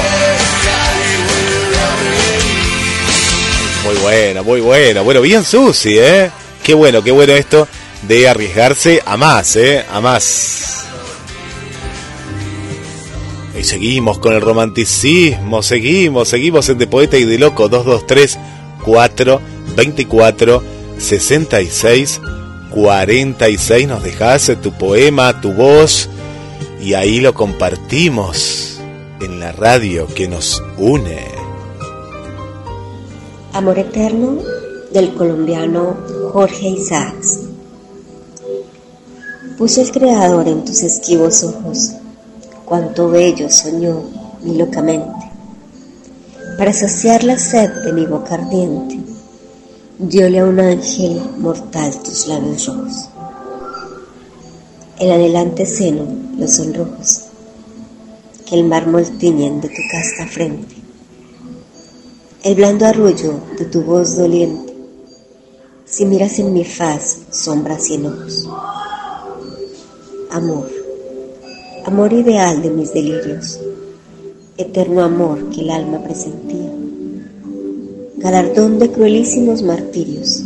Muy 3.85 3.97
bueno, 4.03 4.45
muy 4.45 4.61
bueno. 4.61 5.05
Bueno, 5.05 5.21
bien 5.21 5.45
Susi, 5.45 5.99
¿eh? 5.99 6.31
Qué 6.63 6.75
bueno, 6.75 7.03
qué 7.03 7.11
bueno 7.11 7.33
esto 7.33 7.67
de 8.03 8.29
arriesgarse 8.29 9.03
a 9.05 9.17
más, 9.17 9.57
¿eh? 9.57 9.85
A 9.91 10.01
más. 10.01 10.85
Y 13.59 13.63
seguimos 13.63 14.19
con 14.19 14.33
el 14.33 14.41
romanticismo, 14.41 15.63
seguimos, 15.63 16.29
seguimos 16.29 16.69
en 16.69 16.79
De 16.79 16.87
Poeta 16.87 17.17
y 17.17 17.25
de 17.25 17.39
Loco 17.39 17.69
223 17.69 18.39
4 18.83 19.41
24 19.77 20.63
66 20.99 22.21
46. 22.71 23.89
Nos 23.89 24.03
dejas 24.03 24.53
tu 24.63 24.73
poema, 24.73 25.41
tu 25.41 25.53
voz 25.53 26.09
y 26.81 26.95
ahí 26.95 27.21
lo 27.21 27.35
compartimos 27.35 28.81
en 29.21 29.41
la 29.41 29.53
radio 29.53 30.07
que 30.07 30.29
nos 30.29 30.63
une. 30.79 31.27
Amor 33.53 33.79
Eterno 33.79 34.39
del 34.93 35.15
colombiano 35.15 35.97
Jorge 36.33 36.69
Isaacs. 36.69 37.41
Puso 39.59 39.83
el 39.83 39.91
Creador 39.91 40.49
en 40.49 40.65
tus 40.65 40.83
esquivos 40.83 41.45
ojos 41.45 41.93
cuanto 42.65 43.11
bello 43.11 43.51
soñó 43.51 44.05
mi 44.43 44.57
locamente. 44.57 45.31
Para 46.57 46.73
saciar 46.73 47.25
la 47.25 47.37
sed 47.37 47.69
de 47.85 47.93
mi 47.93 48.07
boca 48.07 48.35
ardiente, 48.35 48.99
diole 50.03 50.39
a 50.39 50.47
un 50.47 50.59
ángel 50.59 51.21
mortal 51.37 51.93
tus 52.03 52.27
labios 52.27 52.67
rojos. 52.67 53.11
El 54.99 55.11
adelante 55.13 55.67
seno, 55.67 56.07
los 56.39 56.55
sonrojos, 56.55 57.25
que 58.47 58.55
el 58.55 58.65
mármol 58.65 59.07
tiñen 59.19 59.61
de 59.61 59.69
tu 59.69 59.83
casta 59.91 60.27
frente. 60.27 60.75
El 62.43 62.55
blando 62.55 62.87
arrullo 62.87 63.41
de 63.59 63.67
tu 63.67 63.83
voz 63.83 64.17
doliente, 64.17 64.75
si 65.85 66.07
miras 66.07 66.39
en 66.39 66.55
mi 66.55 66.65
faz 66.65 67.19
sombras 67.31 67.91
y 67.91 67.97
enojos. 67.97 68.49
Amor, 70.31 70.71
amor 71.85 72.11
ideal 72.15 72.63
de 72.63 72.71
mis 72.71 72.95
delirios, 72.95 73.61
eterno 74.57 75.03
amor 75.03 75.51
que 75.51 75.61
el 75.61 75.71
alma 75.71 76.03
presentía, 76.03 76.73
galardón 78.21 78.79
de 78.79 78.91
cruelísimos 78.91 79.63
martirios, 79.63 80.43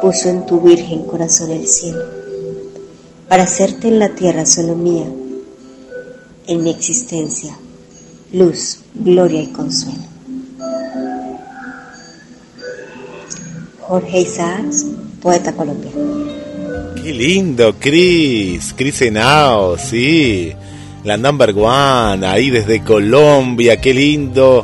puso 0.00 0.28
en 0.28 0.46
tu 0.46 0.60
virgen 0.60 1.02
corazón 1.02 1.50
el 1.50 1.66
cielo, 1.66 2.04
para 3.28 3.42
hacerte 3.42 3.88
en 3.88 3.98
la 3.98 4.10
tierra 4.10 4.46
solo 4.46 4.76
mía, 4.76 5.06
en 6.46 6.62
mi 6.62 6.70
existencia, 6.70 7.58
luz, 8.32 8.78
gloria 8.94 9.42
y 9.42 9.48
consuelo. 9.48 9.98
Jorge 13.80 14.20
Isaacs, 14.20 14.86
poeta 15.20 15.52
colombiano. 15.52 16.28
Qué 17.02 17.12
lindo, 17.12 17.74
Chris. 17.80 18.74
Chris 18.76 19.02
Henao, 19.02 19.76
sí. 19.76 20.52
La 21.04 21.16
number 21.16 21.50
one, 21.56 22.26
ahí 22.26 22.50
desde 22.50 22.84
Colombia. 22.84 23.80
Qué 23.80 23.94
lindo 23.94 24.62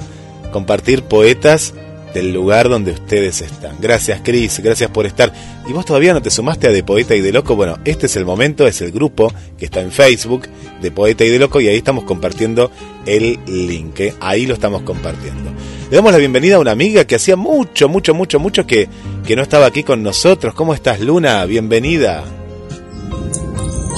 compartir 0.54 1.02
poetas 1.02 1.74
del 2.14 2.32
lugar 2.32 2.68
donde 2.68 2.92
ustedes 2.92 3.40
están. 3.40 3.76
Gracias, 3.80 4.20
Chris. 4.22 4.60
Gracias 4.60 4.88
por 4.88 5.04
estar. 5.04 5.32
¿Y 5.68 5.72
vos 5.72 5.84
todavía 5.84 6.12
no 6.12 6.22
te 6.22 6.30
sumaste 6.30 6.68
a 6.68 6.70
De 6.70 6.84
Poeta 6.84 7.16
y 7.16 7.20
de 7.20 7.32
Loco? 7.32 7.56
Bueno, 7.56 7.76
este 7.84 8.06
es 8.06 8.14
el 8.14 8.24
momento, 8.24 8.68
es 8.68 8.80
el 8.80 8.92
grupo 8.92 9.32
que 9.58 9.64
está 9.64 9.80
en 9.80 9.90
Facebook 9.90 10.42
de 10.80 10.92
Poeta 10.92 11.24
y 11.24 11.30
de 11.30 11.40
Loco 11.40 11.60
y 11.60 11.66
ahí 11.66 11.76
estamos 11.76 12.04
compartiendo 12.04 12.70
el 13.04 13.40
link. 13.48 13.98
¿eh? 13.98 14.14
Ahí 14.20 14.46
lo 14.46 14.54
estamos 14.54 14.82
compartiendo. 14.82 15.50
Le 15.90 15.96
damos 15.96 16.12
la 16.12 16.18
bienvenida 16.18 16.54
a 16.54 16.60
una 16.60 16.70
amiga 16.70 17.04
que 17.04 17.16
hacía 17.16 17.34
mucho, 17.34 17.88
mucho, 17.88 18.14
mucho, 18.14 18.38
mucho 18.38 18.64
que, 18.64 18.88
que 19.26 19.34
no 19.34 19.42
estaba 19.42 19.66
aquí 19.66 19.82
con 19.82 20.04
nosotros. 20.04 20.54
¿Cómo 20.54 20.72
estás, 20.72 21.00
Luna? 21.00 21.44
Bienvenida. 21.46 22.22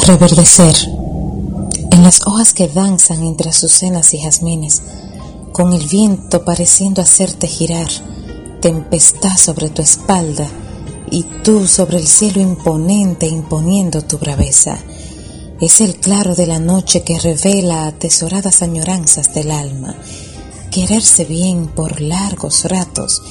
Reverdecer. 0.07 0.75
En 1.93 2.03
las 2.03 2.27
hojas 2.27 2.55
que 2.55 2.69
danzan 2.69 3.23
entre 3.25 3.51
azucenas 3.51 4.15
y 4.15 4.21
jazmines, 4.21 4.81
con 5.57 5.73
el 5.73 5.89
viento 5.89 6.45
pareciendo 6.45 7.01
hacerte 7.01 7.47
girar, 7.47 7.89
tempestad 8.61 9.39
sobre 9.39 9.71
tu 9.71 9.81
espalda 9.81 10.47
y 11.11 11.23
tú 11.43 11.67
sobre 11.67 11.97
el 11.97 12.07
cielo 12.07 12.43
imponente 12.43 13.27
imponiendo 13.27 14.03
tu 14.03 14.19
braveza. 14.19 14.77
Es 15.59 15.81
el 15.81 15.97
claro 15.97 16.35
de 16.35 16.47
la 16.47 16.59
noche 16.59 17.05
que 17.05 17.19
revela 17.19 17.87
atesoradas 17.87 18.61
añoranzas 18.61 19.33
del 19.33 19.51
alma 19.51 19.97
quererse 20.71 21.25
bien 21.25 21.69
por 21.69 22.03
largos 22.03 22.67
ratos, 22.67 23.23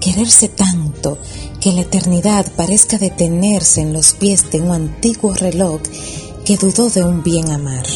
quererse 0.00 0.48
tanto 0.48 1.18
que 1.60 1.70
la 1.70 1.82
eternidad 1.82 2.50
parezca 2.56 2.98
detenerse 2.98 3.82
en 3.82 3.92
los 3.92 4.14
pies 4.14 4.50
de 4.50 4.60
un 4.60 4.72
antiguo 4.72 5.32
reloj 5.32 5.80
que 6.44 6.56
dudó 6.56 6.90
de 6.90 7.04
un 7.04 7.22
bien 7.22 7.52
amar. 7.52 7.86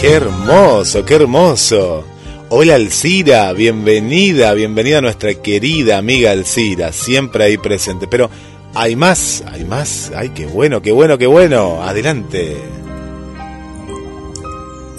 Qué 0.00 0.12
hermoso, 0.12 1.04
qué 1.04 1.14
hermoso. 1.16 2.11
Hola 2.54 2.74
Alcira, 2.74 3.50
bienvenida, 3.54 4.52
bienvenida 4.52 4.98
a 4.98 5.00
nuestra 5.00 5.32
querida 5.32 5.96
amiga 5.96 6.32
Alcira, 6.32 6.92
siempre 6.92 7.44
ahí 7.44 7.56
presente. 7.56 8.06
Pero 8.06 8.28
hay 8.74 8.94
más, 8.94 9.42
hay 9.46 9.64
más, 9.64 10.12
ay, 10.14 10.32
qué 10.34 10.44
bueno, 10.44 10.82
qué 10.82 10.92
bueno, 10.92 11.16
qué 11.16 11.26
bueno. 11.26 11.82
Adelante. 11.82 12.58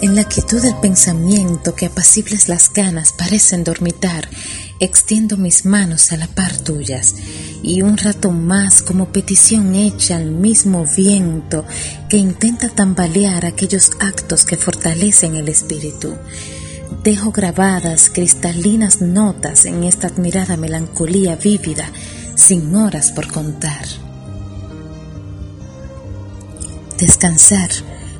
En 0.02 0.16
la 0.16 0.24
quietud 0.24 0.60
del 0.60 0.74
pensamiento 0.82 1.76
que 1.76 1.86
apacibles 1.86 2.48
las 2.48 2.72
ganas 2.72 3.12
parecen 3.12 3.62
dormitar, 3.62 4.28
extiendo 4.80 5.36
mis 5.36 5.64
manos 5.64 6.10
a 6.10 6.16
la 6.16 6.26
par 6.26 6.56
tuyas 6.56 7.14
y 7.62 7.82
un 7.82 7.98
rato 7.98 8.32
más 8.32 8.82
como 8.82 9.12
petición 9.12 9.76
hecha 9.76 10.16
al 10.16 10.32
mismo 10.32 10.86
viento 10.96 11.64
que 12.10 12.16
intenta 12.16 12.68
tambalear 12.68 13.46
aquellos 13.46 13.92
actos 14.00 14.44
que 14.44 14.56
fortalecen 14.56 15.36
el 15.36 15.48
espíritu. 15.48 16.16
Dejo 17.04 17.32
grabadas 17.32 18.08
cristalinas 18.08 19.02
notas 19.02 19.66
en 19.66 19.84
esta 19.84 20.06
admirada 20.06 20.56
melancolía 20.56 21.36
vívida, 21.36 21.86
sin 22.34 22.74
horas 22.74 23.12
por 23.12 23.30
contar. 23.30 23.84
Descansar 26.98 27.68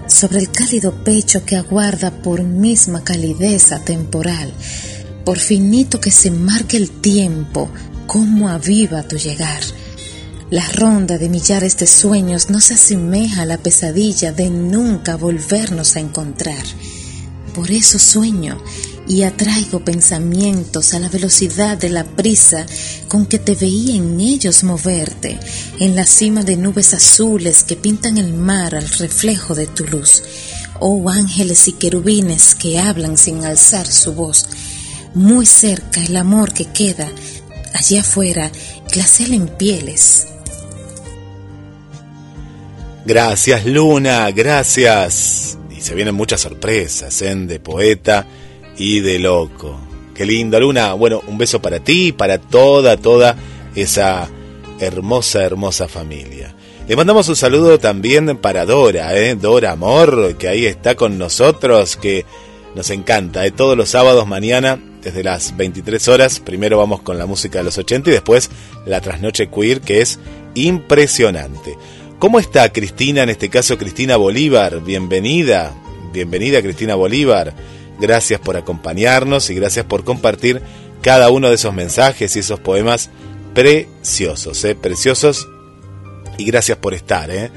sobre 0.06 0.40
el 0.40 0.50
cálido 0.50 0.92
pecho 1.02 1.46
que 1.46 1.56
aguarda 1.56 2.10
por 2.10 2.42
misma 2.42 3.02
calidez 3.02 3.70
temporal, 3.86 4.52
por 5.24 5.38
finito 5.38 5.98
que 5.98 6.10
se 6.10 6.30
marque 6.30 6.76
el 6.76 6.90
tiempo, 6.90 7.70
cómo 8.06 8.50
aviva 8.50 9.02
tu 9.08 9.16
llegar. 9.16 9.62
La 10.50 10.68
ronda 10.68 11.16
de 11.16 11.30
millares 11.30 11.78
de 11.78 11.86
sueños 11.86 12.50
no 12.50 12.60
se 12.60 12.74
asemeja 12.74 13.42
a 13.42 13.46
la 13.46 13.56
pesadilla 13.56 14.30
de 14.32 14.50
nunca 14.50 15.16
volvernos 15.16 15.96
a 15.96 16.00
encontrar. 16.00 16.64
Por 17.54 17.70
eso 17.70 17.98
sueño 17.98 18.60
y 19.06 19.22
atraigo 19.22 19.84
pensamientos 19.84 20.94
a 20.94 20.98
la 20.98 21.08
velocidad 21.08 21.76
de 21.76 21.90
la 21.90 22.04
prisa 22.04 22.66
con 23.06 23.26
que 23.26 23.38
te 23.38 23.54
veía 23.54 23.94
en 23.94 24.18
ellos 24.20 24.64
moverte, 24.64 25.38
en 25.78 25.94
la 25.94 26.04
cima 26.04 26.42
de 26.42 26.56
nubes 26.56 26.94
azules 26.94 27.62
que 27.62 27.76
pintan 27.76 28.18
el 28.18 28.32
mar 28.32 28.74
al 28.74 28.88
reflejo 28.88 29.54
de 29.54 29.66
tu 29.66 29.84
luz. 29.84 30.22
Oh 30.80 31.08
ángeles 31.08 31.68
y 31.68 31.72
querubines 31.72 32.54
que 32.54 32.80
hablan 32.80 33.16
sin 33.16 33.44
alzar 33.44 33.86
su 33.86 34.14
voz. 34.14 34.46
Muy 35.14 35.46
cerca 35.46 36.02
el 36.02 36.16
amor 36.16 36.52
que 36.52 36.64
queda, 36.64 37.08
allá 37.72 38.00
afuera, 38.00 38.50
glacial 38.92 39.32
en 39.32 39.48
pieles. 39.48 40.26
Gracias 43.06 43.66
Luna, 43.66 44.30
gracias. 44.30 45.58
Se 45.84 45.94
vienen 45.94 46.14
muchas 46.14 46.40
sorpresas, 46.40 47.20
¿eh? 47.20 47.34
De 47.34 47.60
poeta 47.60 48.26
y 48.78 49.00
de 49.00 49.18
loco. 49.18 49.78
Qué 50.14 50.24
lindo, 50.24 50.58
Luna. 50.58 50.94
Bueno, 50.94 51.20
un 51.26 51.36
beso 51.36 51.60
para 51.60 51.78
ti, 51.78 52.10
para 52.10 52.38
toda, 52.38 52.96
toda 52.96 53.36
esa 53.74 54.30
hermosa, 54.80 55.44
hermosa 55.44 55.86
familia. 55.86 56.54
Le 56.88 56.96
mandamos 56.96 57.28
un 57.28 57.36
saludo 57.36 57.78
también 57.78 58.38
para 58.38 58.64
Dora, 58.64 59.14
¿eh? 59.14 59.34
Dora 59.34 59.72
Amor, 59.72 60.36
que 60.38 60.48
ahí 60.48 60.64
está 60.64 60.94
con 60.94 61.18
nosotros, 61.18 61.98
que 61.98 62.24
nos 62.74 62.88
encanta. 62.88 63.44
¿eh? 63.44 63.50
Todos 63.50 63.76
los 63.76 63.90
sábados 63.90 64.26
mañana, 64.26 64.82
desde 65.02 65.22
las 65.22 65.54
23 65.54 66.08
horas, 66.08 66.40
primero 66.40 66.78
vamos 66.78 67.02
con 67.02 67.18
la 67.18 67.26
música 67.26 67.58
de 67.58 67.64
los 67.64 67.76
80 67.76 68.08
y 68.08 68.12
después 68.14 68.48
la 68.86 69.02
trasnoche 69.02 69.50
queer, 69.50 69.82
que 69.82 70.00
es 70.00 70.18
impresionante. 70.54 71.76
¿Cómo 72.24 72.38
está 72.38 72.72
Cristina, 72.72 73.22
en 73.22 73.28
este 73.28 73.50
caso 73.50 73.76
Cristina 73.76 74.16
Bolívar? 74.16 74.80
Bienvenida, 74.80 75.74
bienvenida 76.10 76.62
Cristina 76.62 76.94
Bolívar. 76.94 77.52
Gracias 78.00 78.40
por 78.40 78.56
acompañarnos 78.56 79.50
y 79.50 79.54
gracias 79.54 79.84
por 79.84 80.04
compartir 80.04 80.62
cada 81.02 81.28
uno 81.28 81.50
de 81.50 81.56
esos 81.56 81.74
mensajes 81.74 82.34
y 82.34 82.38
esos 82.38 82.60
poemas 82.60 83.10
preciosos, 83.52 84.64
¿eh? 84.64 84.74
preciosos. 84.74 85.46
Y 86.38 86.46
gracias 86.46 86.78
por 86.78 86.94
estar. 86.94 87.30
¿eh? 87.30 87.50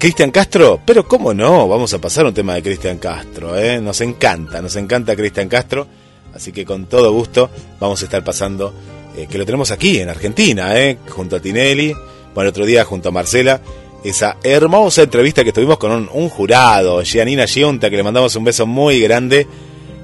Cristian 0.00 0.32
Castro, 0.32 0.80
pero 0.84 1.06
cómo 1.06 1.32
no, 1.32 1.68
vamos 1.68 1.94
a 1.94 2.00
pasar 2.00 2.26
un 2.26 2.34
tema 2.34 2.54
de 2.54 2.62
Cristian 2.64 2.98
Castro. 2.98 3.56
¿eh? 3.56 3.80
Nos 3.80 4.00
encanta, 4.00 4.60
nos 4.60 4.74
encanta 4.74 5.14
Cristian 5.14 5.48
Castro. 5.48 5.86
Así 6.34 6.50
que 6.50 6.64
con 6.64 6.86
todo 6.86 7.12
gusto 7.12 7.48
vamos 7.78 8.02
a 8.02 8.06
estar 8.06 8.24
pasando, 8.24 8.74
eh, 9.16 9.28
que 9.30 9.38
lo 9.38 9.46
tenemos 9.46 9.70
aquí 9.70 10.00
en 10.00 10.08
Argentina, 10.08 10.76
¿eh? 10.76 10.98
junto 11.08 11.36
a 11.36 11.40
Tinelli, 11.40 11.94
bueno, 12.34 12.50
otro 12.50 12.66
día 12.66 12.84
junto 12.84 13.08
a 13.08 13.12
Marcela 13.12 13.60
esa 14.04 14.36
hermosa 14.42 15.02
entrevista 15.02 15.42
que 15.44 15.52
tuvimos 15.52 15.78
con 15.78 16.08
un, 16.12 16.28
jurado, 16.28 17.02
Gianina 17.02 17.46
Giunta, 17.46 17.88
que 17.88 17.96
le 17.96 18.02
mandamos 18.02 18.36
un 18.36 18.44
beso 18.44 18.66
muy 18.66 19.00
grande 19.00 19.46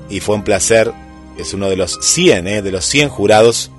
y 0.09 0.20
fue 0.20 0.36
un 0.36 0.43
placer. 0.43 0.90
Es 1.39 1.52
uno 1.52 1.69
de 1.69 1.77
los 1.77 1.98
100, 2.01 2.47
eh, 2.48 2.62
de 2.62 2.73
los 2.73 2.86
100 2.86 3.11
jurados 3.11 3.70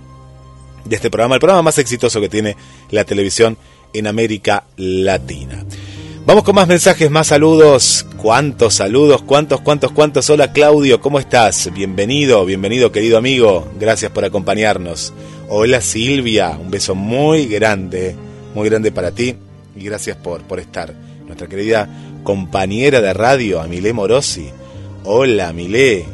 de 0.85 0.95
este 0.95 1.09
programa, 1.09 1.35
el 1.35 1.41
programa 1.41 1.63
más 1.63 1.79
exitoso 1.79 2.21
que 2.21 2.29
tiene 2.29 2.55
la 2.91 3.03
televisión 3.03 3.57
en 3.93 4.07
América 4.07 4.65
Latina. 4.77 5.65
Vamos 6.25 6.43
con 6.43 6.53
más 6.53 6.67
mensajes, 6.67 7.09
más 7.09 7.27
saludos. 7.27 8.05
¿Cuántos 8.17 8.75
saludos? 8.75 9.23
¿Cuántos, 9.23 9.61
cuántos, 9.61 9.91
cuántos? 9.91 10.29
Hola 10.29 10.53
Claudio, 10.53 11.01
¿cómo 11.01 11.17
estás? 11.17 11.71
Bienvenido, 11.73 12.45
bienvenido 12.45 12.91
querido 12.91 13.17
amigo. 13.17 13.67
Gracias 13.79 14.11
por 14.11 14.23
acompañarnos. 14.23 15.13
Hola 15.49 15.81
Silvia, 15.81 16.57
un 16.61 16.69
beso 16.69 16.93
muy 16.93 17.47
grande, 17.47 18.15
muy 18.53 18.69
grande 18.69 18.91
para 18.91 19.11
ti 19.11 19.35
y 19.75 19.83
gracias 19.83 20.17
por, 20.17 20.41
por 20.43 20.59
estar. 20.59 20.93
Nuestra 21.25 21.47
querida 21.47 21.87
compañera 22.23 23.01
de 23.01 23.13
radio, 23.13 23.61
a 23.61 23.67
Milé 23.67 23.93
Morosi. 23.93 24.49
Hola, 25.03 25.53
Milé. 25.53 26.05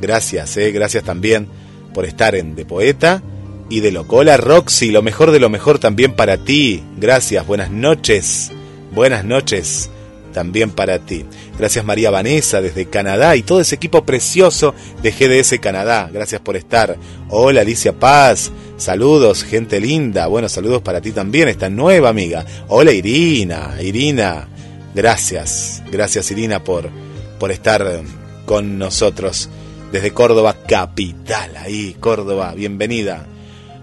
Gracias, 0.00 0.56
eh, 0.56 0.70
gracias 0.70 1.04
también 1.04 1.48
por 1.92 2.04
estar 2.04 2.34
en 2.34 2.54
De 2.54 2.64
Poeta 2.64 3.22
y 3.70 3.80
de 3.80 3.92
Locola 3.92 4.36
Roxy, 4.36 4.90
lo 4.90 5.02
mejor 5.02 5.30
de 5.30 5.40
lo 5.40 5.48
mejor 5.48 5.78
también 5.78 6.14
para 6.14 6.38
ti. 6.38 6.82
Gracias, 6.96 7.46
buenas 7.46 7.70
noches. 7.70 8.50
Buenas 8.92 9.24
noches 9.24 9.90
también 10.34 10.70
para 10.70 10.98
ti. 10.98 11.24
Gracias 11.58 11.84
María 11.84 12.10
Vanessa 12.10 12.60
desde 12.60 12.86
Canadá 12.86 13.36
y 13.36 13.42
todo 13.42 13.60
ese 13.60 13.76
equipo 13.76 14.04
precioso 14.04 14.74
de 15.02 15.12
GDS 15.12 15.58
Canadá. 15.60 16.10
Gracias 16.12 16.42
por 16.42 16.56
estar. 16.56 16.98
Hola 17.30 17.62
Alicia 17.62 17.94
Paz. 17.94 18.52
Saludos, 18.76 19.44
gente 19.44 19.80
linda. 19.80 20.26
Bueno, 20.26 20.50
saludos 20.50 20.82
para 20.82 21.00
ti 21.00 21.12
también, 21.12 21.48
esta 21.48 21.70
nueva 21.70 22.10
amiga. 22.10 22.44
Hola 22.68 22.92
Irina. 22.92 23.76
Irina. 23.80 24.48
Gracias. 24.94 25.82
Gracias 25.90 26.30
Irina 26.30 26.62
por, 26.62 26.90
por 27.38 27.50
estar 27.50 28.02
con 28.44 28.76
nosotros 28.76 29.48
desde 29.92 30.10
Córdoba 30.10 30.56
capital. 30.66 31.56
Ahí, 31.56 31.96
Córdoba. 31.98 32.52
Bienvenida. 32.54 33.26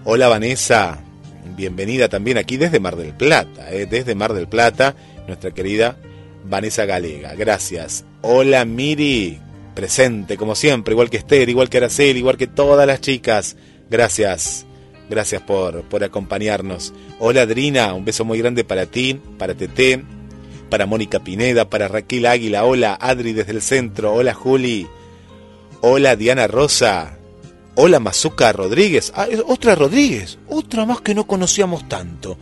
Hola 0.04 0.28
Vanessa. 0.28 1.00
Bienvenida 1.56 2.08
también 2.08 2.38
aquí 2.38 2.58
desde 2.58 2.78
Mar 2.78 2.96
del 2.96 3.14
Plata. 3.14 3.72
Eh, 3.72 3.86
desde 3.86 4.14
Mar 4.14 4.34
del 4.34 4.46
Plata, 4.46 4.94
nuestra 5.26 5.52
querida 5.52 5.96
Vanessa 6.44 6.84
Galega. 6.84 7.34
Gracias. 7.34 8.04
Hola 8.22 8.64
Miri, 8.64 9.40
presente 9.74 10.36
como 10.36 10.54
siempre, 10.54 10.92
igual 10.92 11.10
que 11.10 11.18
Esther, 11.18 11.48
igual 11.48 11.68
que 11.68 11.78
Araceli, 11.78 12.18
igual 12.18 12.36
que 12.36 12.46
todas 12.46 12.86
las 12.86 13.00
chicas. 13.00 13.56
Gracias. 13.90 14.66
Gracias 15.10 15.42
por, 15.42 15.82
por 15.82 16.04
acompañarnos. 16.04 16.94
Hola 17.18 17.42
Adrina, 17.42 17.92
un 17.92 18.04
beso 18.04 18.24
muy 18.24 18.38
grande 18.38 18.64
para 18.64 18.86
ti, 18.86 19.20
para 19.38 19.54
Tete, 19.54 20.02
para 20.70 20.86
Mónica 20.86 21.20
Pineda, 21.20 21.68
para 21.68 21.88
Raquel 21.88 22.26
Águila. 22.26 22.64
Hola 22.64 22.96
Adri 23.00 23.32
desde 23.32 23.52
el 23.52 23.62
centro. 23.62 24.14
Hola 24.14 24.32
Juli. 24.32 24.86
Hola 25.82 26.16
Diana 26.16 26.46
Rosa. 26.46 27.18
Hola 27.74 28.00
Mazuca 28.00 28.52
Rodríguez. 28.52 29.12
Ah, 29.14 29.26
otra 29.46 29.74
Rodríguez. 29.74 30.38
Otra 30.48 30.86
más 30.86 31.00
que 31.00 31.14
no 31.14 31.26
conocíamos 31.26 31.88
tanto. 31.88 32.38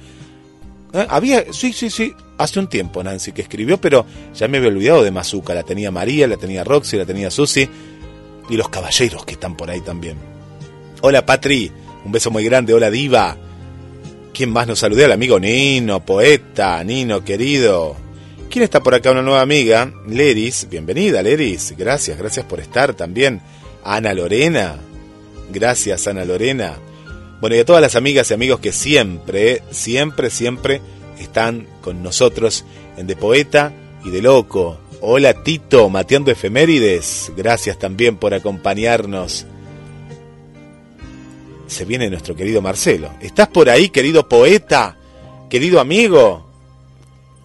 ¿Eh? 0.92 1.06
Había, 1.08 1.52
sí, 1.52 1.72
sí, 1.72 1.90
sí, 1.90 2.14
hace 2.38 2.58
un 2.58 2.68
tiempo 2.68 3.02
Nancy 3.02 3.32
que 3.32 3.42
escribió, 3.42 3.80
pero 3.80 4.04
ya 4.34 4.48
me 4.48 4.58
había 4.58 4.70
olvidado 4.70 5.02
de 5.04 5.10
Mazuca. 5.10 5.54
La 5.54 5.62
tenía 5.62 5.90
María, 5.90 6.26
la 6.26 6.36
tenía 6.36 6.64
Roxy, 6.64 6.96
la 6.96 7.06
tenía 7.06 7.30
Susi 7.30 7.68
y 8.48 8.56
los 8.56 8.68
caballeros 8.68 9.24
que 9.24 9.32
están 9.32 9.56
por 9.56 9.70
ahí 9.70 9.80
también. 9.80 10.16
Hola 11.02 11.24
Patri, 11.24 11.70
un 12.04 12.12
beso 12.12 12.30
muy 12.30 12.44
grande. 12.44 12.74
Hola 12.74 12.90
Diva. 12.90 13.36
¿Quién 14.32 14.50
más 14.50 14.66
nos 14.66 14.78
saludó? 14.78 15.04
El 15.04 15.12
amigo 15.12 15.38
Nino, 15.38 16.04
poeta, 16.04 16.82
Nino 16.84 17.24
querido. 17.24 17.96
¿Quién 18.50 18.64
está 18.64 18.82
por 18.82 18.94
acá? 18.94 19.12
Una 19.12 19.22
nueva 19.22 19.42
amiga, 19.42 19.92
Leris. 20.08 20.66
Bienvenida, 20.68 21.22
Leris. 21.22 21.74
Gracias, 21.76 22.18
gracias 22.18 22.46
por 22.46 22.58
estar 22.58 22.94
también. 22.94 23.40
Ana 23.84 24.12
Lorena. 24.12 24.76
Gracias, 25.52 26.06
Ana 26.08 26.24
Lorena. 26.24 26.76
Bueno, 27.40 27.56
y 27.56 27.60
a 27.60 27.64
todas 27.64 27.80
las 27.80 27.96
amigas 27.96 28.30
y 28.30 28.34
amigos 28.34 28.60
que 28.60 28.70
siempre, 28.70 29.62
siempre, 29.70 30.28
siempre 30.28 30.82
están 31.18 31.66
con 31.80 32.02
nosotros 32.02 32.66
en 32.98 33.06
De 33.06 33.16
Poeta 33.16 33.72
y 34.04 34.10
de 34.10 34.20
Loco. 34.20 34.78
Hola 35.00 35.42
Tito, 35.42 35.88
mateando 35.88 36.30
efemérides. 36.30 37.32
Gracias 37.34 37.78
también 37.78 38.18
por 38.18 38.34
acompañarnos. 38.34 39.46
Se 41.66 41.86
viene 41.86 42.10
nuestro 42.10 42.36
querido 42.36 42.60
Marcelo. 42.60 43.10
¿Estás 43.22 43.48
por 43.48 43.70
ahí, 43.70 43.88
querido 43.88 44.28
poeta? 44.28 44.98
Querido 45.48 45.80
amigo. 45.80 46.46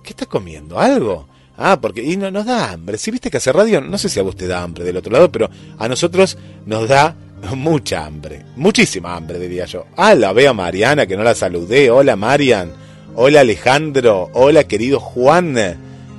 ¿Qué 0.04 0.10
estás 0.10 0.28
comiendo? 0.28 0.78
¿Algo? 0.78 1.26
Ah, 1.56 1.80
porque 1.80 2.04
y 2.04 2.18
no, 2.18 2.30
nos 2.32 2.46
da 2.46 2.72
hambre. 2.72 2.98
Si 2.98 3.12
viste 3.12 3.32
que 3.32 3.38
hace 3.38 3.54
radio, 3.54 3.80
no 3.80 3.98
sé 3.98 4.10
si 4.10 4.20
a 4.20 4.24
vos 4.24 4.36
te 4.36 4.46
da 4.46 4.62
hambre 4.62 4.84
del 4.84 4.98
otro 4.98 5.14
lado, 5.14 5.32
pero 5.32 5.50
a 5.78 5.88
nosotros 5.88 6.38
nos 6.66 6.90
da 6.90 7.16
mucha 7.56 8.06
hambre, 8.06 8.44
muchísima 8.56 9.16
hambre 9.16 9.40
diría 9.40 9.66
yo. 9.66 9.86
Ah, 9.96 10.16
la 10.16 10.34
veo 10.34 10.52
a 10.52 10.54
Mariana 10.54 11.06
que 11.06 11.18
no 11.18 11.24
la 11.24 11.36
saludé. 11.36 11.90
Hola 11.90 12.16
Marian, 12.16 12.72
hola 13.16 13.42
Alejandro, 13.42 14.30
hola 14.34 14.66
querido 14.66 15.00
Juan. 15.00 15.56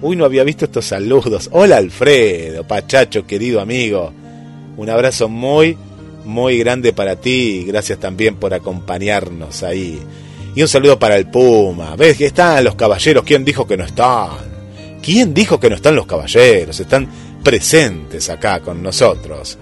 Uy, 0.03 0.17
no 0.17 0.25
había 0.25 0.45
visto 0.45 0.67
estos 0.67 0.87
saludos. 0.87 1.49
Hola 1.53 1.79
Alfredo, 1.79 2.65
Pachacho, 2.65 3.27
querido 3.27 3.61
amigo. 3.61 4.13
Un 4.77 4.91
abrazo 4.91 5.29
muy, 5.29 5.77
muy 6.25 6.59
grande 6.59 6.93
para 6.93 7.17
ti. 7.17 7.65
Gracias 7.67 7.99
también 7.99 8.37
por 8.37 8.53
acompañarnos 8.53 9.63
ahí. 9.63 9.99
Y 10.55 10.63
un 10.63 10.69
saludo 10.69 10.99
para 10.99 11.17
el 11.17 11.29
Puma. 11.29 11.97
¿Ves 11.97 12.17
que 12.17 12.27
están 12.27 12.65
los 12.65 12.75
caballeros? 12.75 13.25
¿Quién 13.25 13.45
dijo 13.45 13.67
que 13.67 13.77
no 13.77 13.85
están? 13.85 14.57
¿Quién 15.03 15.33
dijo 15.33 15.59
que 15.59 15.71
no 15.71 15.77
están 15.77 15.95
los 15.95 16.07
caballeros? 16.07 16.79
Están 16.79 17.09
presentes 17.43 18.29
acá 18.29 18.61
con 18.61 18.83
nosotros. 18.83 19.59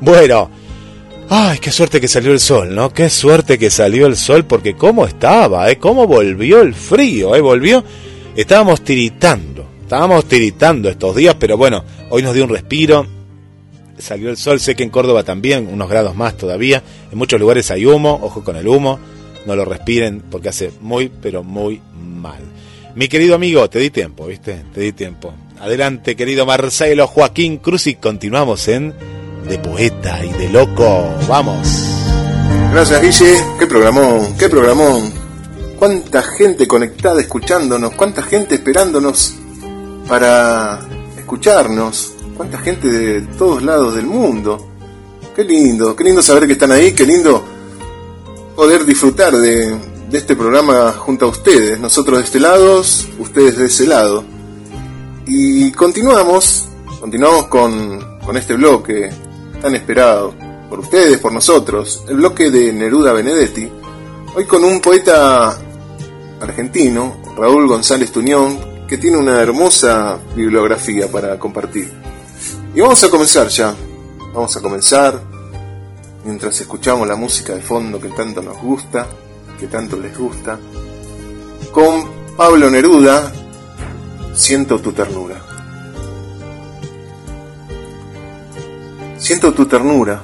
Bueno, 0.00 0.50
Ay, 1.28 1.58
qué 1.58 1.72
suerte 1.72 2.00
que 2.00 2.06
salió 2.06 2.30
el 2.30 2.38
sol, 2.38 2.72
¿no? 2.72 2.92
Qué 2.92 3.10
suerte 3.10 3.58
que 3.58 3.68
salió 3.68 4.06
el 4.06 4.16
sol, 4.16 4.44
porque 4.44 4.76
cómo 4.76 5.06
estaba, 5.06 5.68
¿eh? 5.68 5.76
Cómo 5.76 6.06
volvió 6.06 6.60
el 6.60 6.72
frío, 6.72 7.34
¿eh? 7.34 7.40
Volvió. 7.40 7.82
Estábamos 8.36 8.82
tiritando, 8.82 9.66
estábamos 9.82 10.26
tiritando 10.26 10.88
estos 10.88 11.16
días, 11.16 11.34
pero 11.36 11.56
bueno, 11.56 11.82
hoy 12.10 12.22
nos 12.22 12.32
dio 12.32 12.44
un 12.44 12.50
respiro. 12.50 13.06
Salió 13.98 14.30
el 14.30 14.36
sol, 14.36 14.60
sé 14.60 14.76
que 14.76 14.84
en 14.84 14.90
Córdoba 14.90 15.24
también, 15.24 15.66
unos 15.66 15.88
grados 15.88 16.14
más 16.14 16.36
todavía. 16.36 16.82
En 17.10 17.18
muchos 17.18 17.40
lugares 17.40 17.72
hay 17.72 17.86
humo, 17.86 18.20
ojo 18.22 18.44
con 18.44 18.54
el 18.54 18.68
humo, 18.68 19.00
no 19.46 19.56
lo 19.56 19.64
respiren 19.64 20.22
porque 20.30 20.50
hace 20.50 20.70
muy, 20.80 21.08
pero 21.08 21.42
muy 21.42 21.80
mal. 21.98 22.38
Mi 22.94 23.08
querido 23.08 23.34
amigo, 23.34 23.68
te 23.68 23.80
di 23.80 23.90
tiempo, 23.90 24.26
¿viste? 24.26 24.62
Te 24.72 24.80
di 24.80 24.92
tiempo. 24.92 25.34
Adelante, 25.58 26.14
querido 26.14 26.46
Marcelo 26.46 27.08
Joaquín 27.08 27.56
Cruz, 27.56 27.88
y 27.88 27.96
continuamos 27.96 28.68
en 28.68 28.94
de 29.48 29.58
poeta 29.58 30.24
y 30.24 30.32
de 30.32 30.48
loco. 30.50 31.14
Vamos. 31.28 31.84
Gracias, 32.72 33.00
Guille. 33.00 33.44
Qué 33.58 33.66
programón, 33.66 34.36
qué 34.36 34.48
programón. 34.48 35.12
Cuánta 35.78 36.22
gente 36.22 36.66
conectada 36.66 37.20
escuchándonos, 37.20 37.92
cuánta 37.92 38.22
gente 38.22 38.56
esperándonos 38.56 39.34
para 40.08 40.80
escucharnos, 41.16 42.12
cuánta 42.36 42.58
gente 42.58 42.88
de 42.88 43.20
todos 43.36 43.62
lados 43.62 43.94
del 43.94 44.06
mundo. 44.06 44.68
Qué 45.34 45.44
lindo, 45.44 45.94
qué 45.94 46.04
lindo 46.04 46.22
saber 46.22 46.46
que 46.46 46.54
están 46.54 46.72
ahí, 46.72 46.92
qué 46.92 47.04
lindo 47.04 47.44
poder 48.54 48.84
disfrutar 48.86 49.36
de, 49.36 49.76
este 50.12 50.34
programa 50.34 50.92
junto 50.92 51.26
a 51.26 51.28
ustedes. 51.28 51.78
Nosotros 51.78 52.18
de 52.18 52.24
este 52.24 52.40
lado, 52.40 52.82
ustedes 53.18 53.58
de 53.58 53.66
ese 53.66 53.86
lado. 53.86 54.24
Y 55.26 55.72
continuamos, 55.72 56.68
continuamos 57.00 57.48
con, 57.48 58.18
con 58.24 58.36
este 58.36 58.54
bloque 58.54 59.10
tan 59.60 59.74
esperado 59.74 60.34
por 60.68 60.80
ustedes, 60.80 61.18
por 61.18 61.32
nosotros, 61.32 62.04
el 62.08 62.16
bloque 62.16 62.50
de 62.50 62.72
Neruda 62.72 63.12
Benedetti, 63.12 63.70
hoy 64.34 64.44
con 64.44 64.64
un 64.64 64.80
poeta 64.80 65.56
argentino, 66.40 67.16
Raúl 67.36 67.66
González 67.66 68.10
Tuñón, 68.12 68.86
que 68.86 68.98
tiene 68.98 69.16
una 69.16 69.40
hermosa 69.40 70.18
bibliografía 70.34 71.10
para 71.10 71.38
compartir. 71.38 71.92
Y 72.74 72.80
vamos 72.80 73.02
a 73.02 73.10
comenzar 73.10 73.48
ya, 73.48 73.74
vamos 74.34 74.56
a 74.56 74.60
comenzar 74.60 75.20
mientras 76.24 76.60
escuchamos 76.60 77.06
la 77.06 77.16
música 77.16 77.54
de 77.54 77.60
fondo 77.60 78.00
que 78.00 78.08
tanto 78.08 78.42
nos 78.42 78.58
gusta, 78.58 79.06
que 79.58 79.66
tanto 79.68 79.96
les 79.96 80.16
gusta, 80.16 80.58
con 81.72 82.08
Pablo 82.36 82.70
Neruda, 82.70 83.32
Siento 84.36 84.78
tu 84.78 84.92
ternura. 84.92 85.55
Siento 89.26 89.52
tu 89.52 89.66
ternura, 89.66 90.22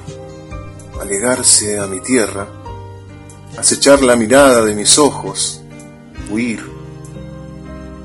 alegarse 1.01 1.77
a 1.77 1.87
mi 1.87 1.99
tierra, 1.99 2.47
acechar 3.57 4.01
la 4.01 4.15
mirada 4.15 4.63
de 4.63 4.73
mis 4.75 4.97
ojos, 4.97 5.61
huir. 6.31 6.63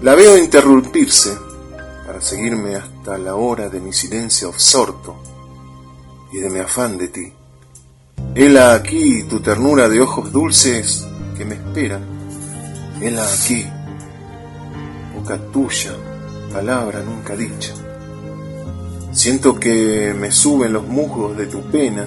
La 0.02 0.16
veo 0.16 0.36
interrumpirse 0.36 1.38
para 2.04 2.20
seguirme 2.20 2.74
hasta 2.74 3.16
la 3.16 3.36
hora 3.36 3.68
de 3.68 3.78
mi 3.78 3.92
silencio 3.92 4.48
absorto 4.48 5.22
y 6.32 6.38
de 6.38 6.50
mi 6.50 6.58
afán 6.58 6.98
de 6.98 7.06
ti. 7.06 7.32
Hela 8.34 8.74
aquí 8.74 9.22
tu 9.22 9.38
ternura 9.38 9.88
de 9.88 10.00
ojos 10.00 10.32
dulces 10.32 11.06
que 11.36 11.44
me 11.44 11.54
esperan. 11.54 12.02
Hela 13.00 13.22
aquí, 13.22 13.64
boca 15.14 15.38
tuya, 15.52 15.92
palabra 16.52 17.04
nunca 17.04 17.36
dicha. 17.36 17.87
Siento 19.18 19.58
que 19.58 20.14
me 20.16 20.30
suben 20.30 20.72
los 20.72 20.86
musgos 20.86 21.36
de 21.36 21.46
tu 21.46 21.60
pena 21.72 22.06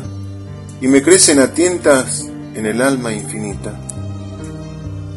y 0.79 0.87
me 0.87 1.01
crecen 1.01 1.41
a 1.41 1.53
tientas 1.53 2.25
en 2.55 2.65
el 2.65 2.81
alma 2.81 3.11
infinita. 3.11 3.77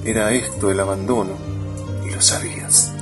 Era 0.04 0.32
esto 0.32 0.72
el 0.72 0.80
abandono 0.80 1.34
y 2.04 2.12
lo 2.12 2.20
sabías. 2.20 2.92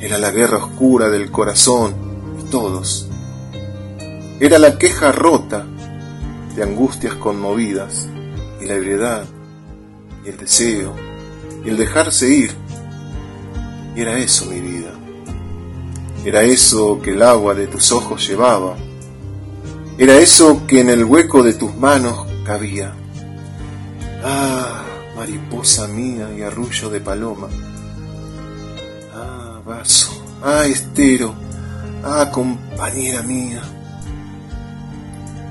Era 0.00 0.16
la 0.16 0.30
guerra 0.30 0.56
oscura 0.56 1.10
del 1.10 1.30
corazón 1.30 1.94
y 2.40 2.50
todos. 2.50 3.10
Era 4.40 4.58
la 4.58 4.78
queja 4.78 5.12
rota 5.12 5.66
de 6.56 6.62
angustias 6.62 7.12
conmovidas 7.16 8.08
y 8.62 8.64
la 8.64 8.74
ebriedad 8.76 9.24
y 10.24 10.30
el 10.30 10.38
deseo 10.38 10.94
y 11.62 11.68
el 11.68 11.76
dejarse 11.76 12.26
ir. 12.30 12.52
Y 13.94 14.00
era 14.00 14.16
eso 14.16 14.46
mi 14.46 14.60
vida. 14.60 14.81
Era 16.24 16.42
eso 16.42 17.00
que 17.02 17.10
el 17.10 17.22
agua 17.22 17.54
de 17.54 17.66
tus 17.66 17.90
ojos 17.90 18.26
llevaba. 18.28 18.76
Era 19.98 20.16
eso 20.16 20.66
que 20.66 20.80
en 20.80 20.88
el 20.88 21.04
hueco 21.04 21.42
de 21.42 21.54
tus 21.54 21.74
manos 21.76 22.26
cabía. 22.44 22.94
Ah, 24.22 24.84
mariposa 25.16 25.88
mía 25.88 26.28
y 26.36 26.42
arrullo 26.42 26.90
de 26.90 27.00
paloma. 27.00 27.48
Ah, 29.14 29.60
vaso. 29.66 30.12
Ah, 30.42 30.64
estero. 30.66 31.34
Ah, 32.04 32.30
compañera 32.32 33.22
mía. 33.22 33.62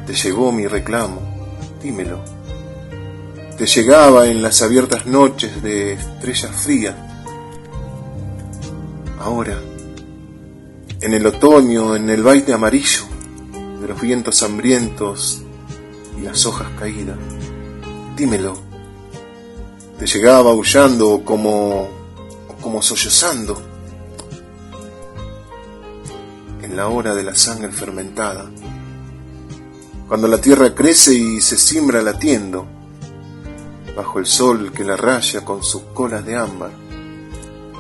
Te 0.08 0.14
llegó 0.14 0.54
mi 0.54 0.68
reclamo, 0.68 1.22
dímelo. 1.84 2.20
Te 3.58 3.66
llegaba 3.66 4.28
en 4.28 4.42
las 4.42 4.62
abiertas 4.62 5.06
noches 5.06 5.62
de 5.62 5.94
estrellas 5.94 6.56
frías. 6.56 6.96
Ahora, 9.20 9.60
en 11.02 11.14
el 11.14 11.26
otoño, 11.26 11.96
en 11.96 12.10
el 12.10 12.24
baile 12.24 12.54
amarillo 12.54 13.04
de 13.82 13.88
los 13.88 14.00
vientos 14.00 14.42
hambrientos 14.44 15.42
y 16.18 16.22
las 16.22 16.46
hojas 16.46 16.70
caídas, 16.80 17.18
dímelo. 18.16 18.58
Te 20.00 20.06
llegaba 20.06 20.52
aullando 20.52 21.24
como 21.24 21.90
como 22.62 22.82
sollozando 22.82 23.60
en 26.62 26.76
la 26.76 26.88
hora 26.88 27.16
de 27.16 27.24
la 27.24 27.36
sangre 27.36 27.72
fermentada 27.72 28.50
cuando 30.12 30.28
la 30.28 30.42
tierra 30.42 30.76
crece 30.76 31.14
y 31.14 31.40
se 31.40 31.58
simbra 31.58 32.02
latiendo, 32.02 32.68
bajo 33.96 34.20
el 34.20 34.26
sol 34.26 34.74
que 34.74 34.84
la 34.84 34.98
raya 34.98 35.46
con 35.46 35.64
sus 35.64 35.84
colas 35.94 36.26
de 36.26 36.36
ámbar. 36.36 36.72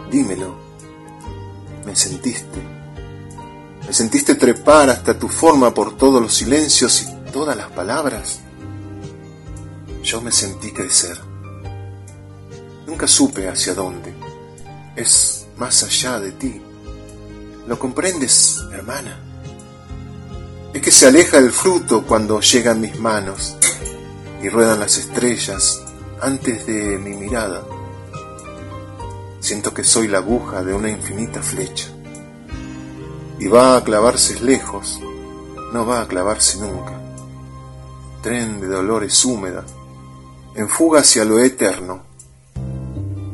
Dímelo, 0.09 0.55
¿me 1.85 1.93
sentiste? 1.93 2.70
¿Me 3.85 3.93
sentiste 3.93 4.35
trepar 4.35 4.89
hasta 4.89 5.17
tu 5.17 5.27
forma 5.27 5.73
por 5.73 5.97
todos 5.97 6.21
los 6.21 6.33
silencios 6.35 7.01
y 7.01 7.31
todas 7.31 7.57
las 7.57 7.71
palabras? 7.71 8.39
Yo 10.03 10.21
me 10.21 10.31
sentí 10.31 10.71
crecer. 10.71 11.19
Nunca 12.85 13.07
supe 13.07 13.49
hacia 13.49 13.73
dónde. 13.73 14.13
Es 14.95 15.47
más 15.57 15.83
allá 15.83 16.19
de 16.19 16.31
ti. 16.31 16.61
¿Lo 17.67 17.77
comprendes, 17.79 18.59
hermana? 18.71 19.17
Es 20.73 20.81
que 20.81 20.91
se 20.91 21.07
aleja 21.07 21.37
el 21.39 21.51
fruto 21.51 22.05
cuando 22.05 22.39
llegan 22.39 22.79
mis 22.79 22.97
manos 22.99 23.55
y 24.41 24.49
ruedan 24.49 24.79
las 24.79 24.97
estrellas 24.97 25.81
antes 26.21 26.65
de 26.65 26.97
mi 26.97 27.15
mirada. 27.15 27.63
Siento 29.39 29.73
que 29.73 29.83
soy 29.83 30.07
la 30.07 30.19
aguja 30.19 30.63
de 30.63 30.73
una 30.73 30.89
infinita 30.89 31.41
flecha 31.41 31.91
y 33.41 33.47
va 33.47 33.75
a 33.75 33.83
clavarse 33.83 34.39
lejos, 34.39 35.01
no 35.73 35.83
va 35.83 36.01
a 36.01 36.07
clavarse 36.07 36.59
nunca. 36.59 36.93
Tren 38.21 38.61
de 38.61 38.67
dolores 38.67 39.25
húmeda, 39.25 39.65
en 40.53 40.69
fuga 40.69 40.99
hacia 40.99 41.25
lo 41.25 41.39
eterno, 41.39 42.01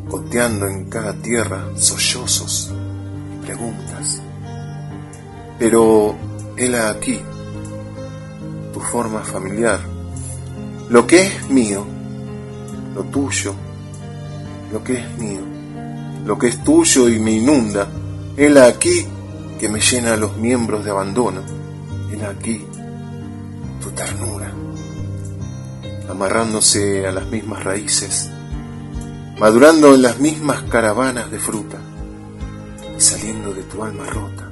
goteando 0.07 0.65
en 0.65 0.85
cada 0.85 1.11
tierra 1.11 1.65
sollozos 1.75 2.71
y 3.33 3.45
preguntas. 3.45 4.21
Pero 5.59 6.15
hela 6.55 6.89
aquí 6.89 7.19
tu 8.71 8.79
forma 8.79 9.19
familiar, 9.23 9.81
lo 10.89 11.05
que 11.05 11.27
es 11.27 11.49
mío, 11.49 11.85
lo 12.95 13.03
tuyo, 13.03 13.53
lo 14.71 14.81
que 14.85 14.99
es 14.99 15.17
mío, 15.17 15.41
lo 16.25 16.39
que 16.39 16.47
es 16.47 16.63
tuyo 16.63 17.09
y 17.09 17.19
me 17.19 17.31
inunda, 17.31 17.89
hela 18.37 18.67
aquí 18.67 19.05
que 19.59 19.69
me 19.69 19.79
llena 19.79 20.15
los 20.17 20.37
miembros 20.37 20.85
de 20.85 20.91
abandono, 20.91 21.41
hela 22.11 22.29
aquí 22.29 22.65
tu 23.81 23.91
ternura, 23.91 24.51
amarrándose 26.09 27.07
a 27.07 27.11
las 27.11 27.27
mismas 27.27 27.63
raíces, 27.63 28.29
madurando 29.39 29.93
en 29.93 30.01
las 30.01 30.19
mismas 30.19 30.63
caravanas 30.63 31.31
de 31.31 31.39
fruta 31.39 31.77
y 32.97 33.01
saliendo 33.01 33.53
de 33.53 33.63
tu 33.63 33.83
alma 33.83 34.05
rota 34.05 34.47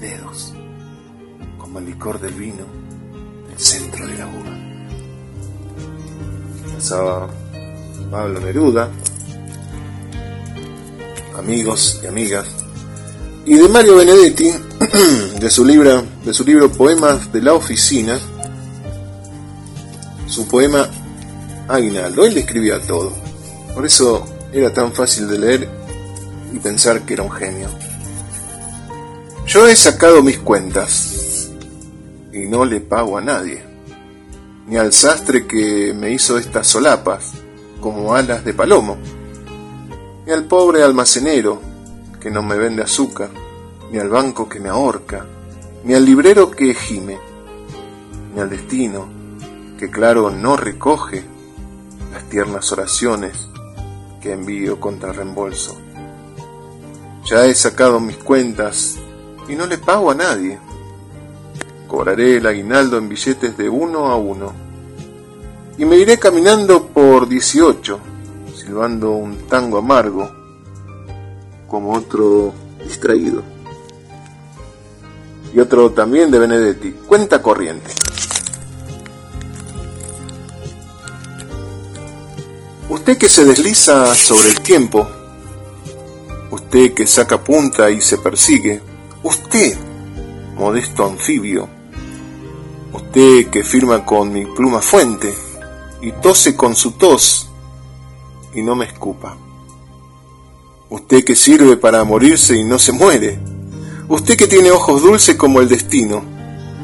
dedos, 0.00 0.52
como 1.58 1.78
el 1.78 1.86
licor 1.86 2.18
del 2.20 2.32
vino 2.32 2.64
del 3.48 3.58
centro 3.58 4.06
de 4.06 4.18
la 4.18 4.26
uva. 4.26 4.58
Pasaba 6.74 7.28
Pablo 8.10 8.40
Neruda, 8.40 8.88
amigos 11.38 12.00
y 12.02 12.06
amigas, 12.06 12.48
y 13.50 13.56
de 13.56 13.68
Mario 13.68 13.96
Benedetti, 13.96 14.48
de 15.40 15.50
su 15.50 15.64
libro, 15.64 16.04
de 16.24 16.32
su 16.32 16.44
libro 16.44 16.70
Poemas 16.70 17.32
de 17.32 17.42
la 17.42 17.52
Oficina, 17.52 18.16
su 20.28 20.46
poema 20.46 20.88
Aguinaldo. 21.66 22.24
Él 22.24 22.38
escribía 22.38 22.80
todo, 22.80 23.12
por 23.74 23.84
eso 23.84 24.24
era 24.52 24.72
tan 24.72 24.92
fácil 24.92 25.26
de 25.26 25.38
leer 25.40 25.68
y 26.54 26.60
pensar 26.60 27.02
que 27.02 27.14
era 27.14 27.24
un 27.24 27.32
genio. 27.32 27.68
Yo 29.48 29.66
he 29.66 29.74
sacado 29.74 30.22
mis 30.22 30.38
cuentas 30.38 31.48
y 32.32 32.46
no 32.46 32.64
le 32.64 32.80
pago 32.80 33.18
a 33.18 33.20
nadie, 33.20 33.64
ni 34.68 34.76
al 34.76 34.92
sastre 34.92 35.48
que 35.48 35.92
me 35.92 36.12
hizo 36.12 36.38
estas 36.38 36.68
solapas 36.68 37.32
como 37.80 38.14
alas 38.14 38.44
de 38.44 38.54
palomo, 38.54 38.96
ni 40.24 40.32
al 40.32 40.44
pobre 40.44 40.84
almacenero 40.84 41.60
que 42.20 42.30
no 42.30 42.42
me 42.42 42.56
vende 42.56 42.82
azúcar, 42.82 43.30
ni 43.90 43.98
al 43.98 44.08
banco 44.08 44.48
que 44.48 44.60
me 44.60 44.68
ahorca, 44.68 45.26
ni 45.84 45.94
al 45.94 46.04
librero 46.04 46.50
que 46.50 46.74
gime, 46.74 47.18
ni 48.34 48.40
al 48.40 48.50
destino 48.50 49.20
que 49.78 49.90
claro 49.90 50.30
no 50.30 50.58
recoge 50.58 51.24
las 52.12 52.24
tiernas 52.28 52.70
oraciones 52.70 53.48
que 54.20 54.32
envío 54.32 54.78
contra 54.78 55.10
reembolso. 55.10 55.74
Ya 57.24 57.46
he 57.46 57.54
sacado 57.54 57.98
mis 57.98 58.18
cuentas 58.18 58.98
y 59.48 59.54
no 59.54 59.66
le 59.66 59.78
pago 59.78 60.10
a 60.10 60.14
nadie. 60.14 60.58
Cobraré 61.88 62.36
el 62.36 62.46
aguinaldo 62.46 62.98
en 62.98 63.08
billetes 63.08 63.56
de 63.56 63.68
uno 63.70 64.08
a 64.08 64.16
uno. 64.16 64.52
Y 65.78 65.86
me 65.86 65.96
iré 65.96 66.18
caminando 66.18 66.88
por 66.88 67.26
18, 67.26 67.98
silbando 68.54 69.12
un 69.12 69.48
tango 69.48 69.78
amargo, 69.78 70.30
como 71.66 71.94
otro 71.94 72.52
distraído. 72.84 73.42
Y 75.52 75.60
otro 75.60 75.90
también 75.90 76.30
de 76.30 76.38
Benedetti, 76.38 76.92
cuenta 77.06 77.42
corriente. 77.42 77.90
Usted 82.88 83.18
que 83.18 83.28
se 83.28 83.44
desliza 83.44 84.14
sobre 84.14 84.48
el 84.48 84.60
tiempo, 84.60 85.08
usted 86.50 86.92
que 86.92 87.06
saca 87.06 87.42
punta 87.42 87.90
y 87.90 88.00
se 88.00 88.18
persigue, 88.18 88.80
Usted, 89.22 89.76
modesto 90.56 91.04
anfibio, 91.04 91.68
usted 92.94 93.50
que 93.50 93.62
firma 93.62 94.06
con 94.06 94.32
mi 94.32 94.46
pluma 94.46 94.80
fuente 94.80 95.34
y 96.00 96.10
tose 96.12 96.56
con 96.56 96.74
su 96.74 96.92
tos 96.92 97.50
y 98.54 98.62
no 98.62 98.74
me 98.74 98.86
escupa. 98.86 99.36
Usted 100.88 101.22
que 101.22 101.36
sirve 101.36 101.76
para 101.76 102.02
morirse 102.04 102.56
y 102.56 102.64
no 102.64 102.78
se 102.78 102.92
muere. 102.92 103.38
Usted 104.10 104.36
que 104.36 104.48
tiene 104.48 104.72
ojos 104.72 105.02
dulces 105.02 105.36
como 105.36 105.60
el 105.60 105.68
destino 105.68 106.24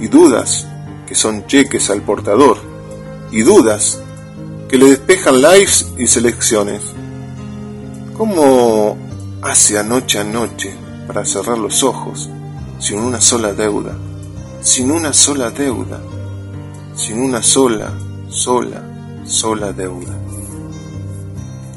y 0.00 0.06
dudas 0.06 0.68
que 1.08 1.16
son 1.16 1.44
cheques 1.48 1.90
al 1.90 2.02
portador 2.02 2.58
y 3.32 3.42
dudas 3.42 3.98
que 4.68 4.78
le 4.78 4.90
despejan 4.90 5.42
lives 5.42 5.88
y 5.98 6.06
selecciones. 6.06 6.82
¿Cómo 8.16 8.96
hace 9.42 9.76
anoche 9.76 10.20
a 10.20 10.24
noche 10.24 10.72
para 11.08 11.24
cerrar 11.24 11.58
los 11.58 11.82
ojos, 11.82 12.30
sin 12.78 13.00
una 13.00 13.20
sola 13.20 13.52
deuda, 13.52 13.98
sin 14.60 14.92
una 14.92 15.12
sola 15.12 15.50
deuda, 15.50 16.00
sin 16.94 17.18
una 17.18 17.42
sola, 17.42 17.92
sola, 18.28 18.82
sola 19.24 19.72
deuda. 19.72 20.16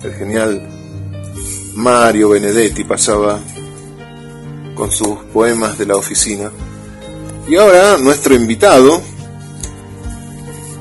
El 0.03 0.13
genial 0.13 0.69
Mario 1.73 2.29
Benedetti 2.29 2.83
pasaba 2.83 3.39
con 4.79 4.91
sus 4.91 5.17
poemas 5.33 5.77
de 5.77 5.85
la 5.85 5.97
oficina. 5.97 6.51
Y 7.49 7.57
ahora 7.57 7.97
nuestro 7.97 8.33
invitado 8.33 9.01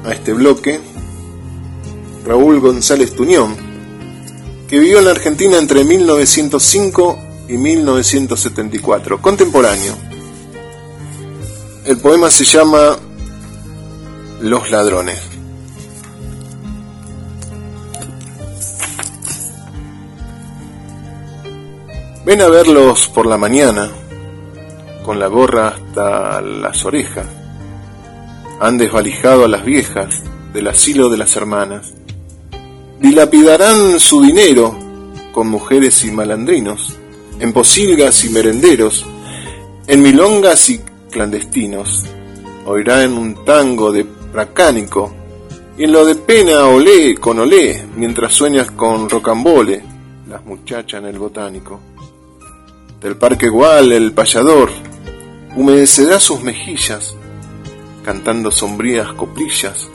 a 0.04 0.12
este 0.12 0.32
bloque, 0.32 0.78
Raúl 2.24 2.60
González 2.60 3.16
Tuñón, 3.16 3.56
que 4.68 4.78
vivió 4.78 5.00
en 5.00 5.06
la 5.06 5.10
Argentina 5.10 5.58
entre 5.58 5.82
1905 5.82 7.18
y 7.48 7.56
1974, 7.58 9.20
contemporáneo. 9.20 9.96
El 11.84 11.98
poema 11.98 12.30
se 12.30 12.44
llama 12.44 12.96
Los 14.40 14.70
ladrones. 14.70 15.27
Ven 22.28 22.42
a 22.42 22.48
verlos 22.50 23.08
por 23.08 23.24
la 23.24 23.38
mañana, 23.38 23.90
con 25.02 25.18
la 25.18 25.28
gorra 25.28 25.68
hasta 25.68 26.42
las 26.42 26.84
orejas. 26.84 27.26
Han 28.60 28.76
desvalijado 28.76 29.46
a 29.46 29.48
las 29.48 29.64
viejas 29.64 30.22
del 30.52 30.66
asilo 30.66 31.08
de 31.08 31.16
las 31.16 31.34
hermanas. 31.36 31.94
Dilapidarán 33.00 33.98
su 33.98 34.20
dinero 34.20 34.76
con 35.32 35.48
mujeres 35.48 36.04
y 36.04 36.10
malandrinos, 36.10 36.98
en 37.40 37.54
posilgas 37.54 38.22
y 38.26 38.28
merenderos, 38.28 39.06
en 39.86 40.02
milongas 40.02 40.68
y 40.68 40.82
clandestinos. 41.10 42.04
Oirán 42.66 43.14
un 43.14 43.42
tango 43.46 43.90
de 43.90 44.04
pracánico 44.04 45.14
y 45.78 45.84
en 45.84 45.92
lo 45.92 46.04
de 46.04 46.14
pena 46.14 46.66
olé 46.66 47.14
con 47.14 47.38
olé, 47.38 47.86
mientras 47.96 48.34
sueñas 48.34 48.70
con 48.72 49.08
rocambole, 49.08 49.82
las 50.28 50.44
muchachas 50.44 51.00
en 51.00 51.06
el 51.06 51.18
botánico. 51.18 51.80
Del 53.00 53.16
parque 53.16 53.46
igual 53.46 53.92
el 53.92 54.12
payador 54.12 54.70
humedecerá 55.54 56.18
sus 56.18 56.42
mejillas, 56.42 57.14
cantando 58.04 58.50
sombrías 58.50 59.12
coplillas 59.12 59.86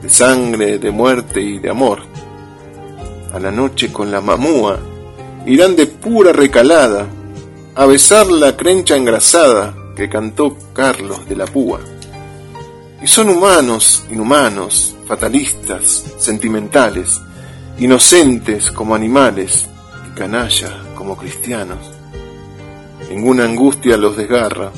de 0.00 0.08
sangre, 0.08 0.78
de 0.78 0.90
muerte 0.90 1.42
y 1.42 1.58
de 1.58 1.68
amor. 1.68 2.00
A 3.34 3.38
la 3.38 3.50
noche 3.50 3.92
con 3.92 4.10
la 4.10 4.22
mamúa 4.22 4.78
irán 5.44 5.76
de 5.76 5.86
pura 5.86 6.32
recalada 6.32 7.06
a 7.74 7.84
besar 7.84 8.26
la 8.26 8.56
crencha 8.56 8.96
engrasada 8.96 9.74
que 9.94 10.08
cantó 10.08 10.56
Carlos 10.72 11.28
de 11.28 11.36
la 11.36 11.44
Púa. 11.44 11.80
Y 13.02 13.06
son 13.08 13.28
humanos, 13.28 14.04
inhumanos, 14.10 14.96
fatalistas, 15.06 16.14
sentimentales, 16.18 17.20
inocentes 17.78 18.70
como 18.70 18.94
animales 18.94 19.66
y 20.08 20.18
canallas 20.18 20.72
como 20.94 21.14
cristianos. 21.16 22.01
Ninguna 23.12 23.44
angustia 23.44 23.98
los 23.98 24.16
desgarra. 24.16 24.72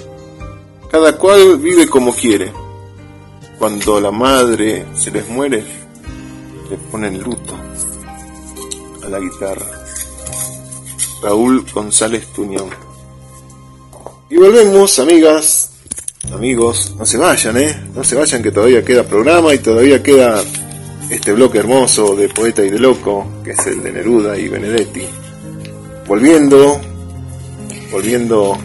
Cada 0.91 1.17
cual 1.17 1.57
vive 1.59 1.87
como 1.87 2.13
quiere. 2.13 2.53
Cuando 3.61 4.01
la 4.01 4.11
madre 4.11 4.87
se 4.97 5.13
les 5.13 5.29
muere, 5.29 5.65
le 6.69 6.77
ponen 6.91 7.23
luto 7.23 7.55
a 9.05 9.09
la 9.09 9.21
guitarra. 9.21 9.67
Raúl 11.23 11.65
González 11.73 12.27
Tuñón. 12.35 12.71
Y 14.29 14.37
volvemos, 14.37 14.99
amigas, 14.99 15.71
amigos, 16.33 16.93
no 16.99 17.07
se 17.07 17.19
vayan, 17.19 17.57
¿eh? 17.57 17.85
No 17.95 18.03
se 18.03 18.17
vayan 18.17 18.43
que 18.43 18.51
todavía 18.51 18.85
queda 18.85 19.05
programa 19.05 19.55
y 19.55 19.59
todavía 19.59 20.03
queda 20.03 20.43
este 21.09 21.33
bloque 21.33 21.59
hermoso 21.59 22.17
de 22.17 22.29
Poeta 22.29 22.65
y 22.65 22.71
de 22.71 22.81
Loco, 22.81 23.27
que 23.45 23.53
es 23.53 23.65
el 23.69 23.81
de 23.81 23.93
Neruda 23.93 24.37
y 24.37 24.49
Benedetti. 24.49 25.07
Volviendo, 26.09 26.81
volviendo 27.95 28.59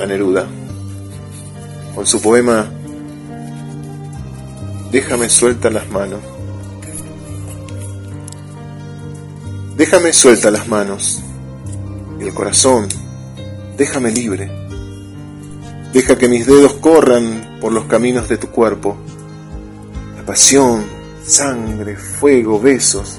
a 0.00 0.06
Neruda, 0.06 0.46
con 1.96 2.06
su 2.06 2.22
poema 2.22 2.70
Déjame 4.92 5.28
suelta 5.28 5.68
las 5.68 5.90
manos. 5.90 6.20
Déjame 9.76 10.12
suelta 10.12 10.52
las 10.52 10.68
manos 10.68 11.20
y 12.20 12.22
el 12.22 12.32
corazón, 12.32 12.86
déjame 13.76 14.12
libre. 14.12 14.48
Deja 15.92 16.16
que 16.16 16.28
mis 16.28 16.46
dedos 16.46 16.74
corran 16.74 17.58
por 17.60 17.72
los 17.72 17.86
caminos 17.86 18.28
de 18.28 18.38
tu 18.38 18.46
cuerpo. 18.52 18.96
La 20.16 20.24
pasión, 20.24 20.84
sangre, 21.24 21.96
fuego, 21.96 22.60
besos. 22.60 23.18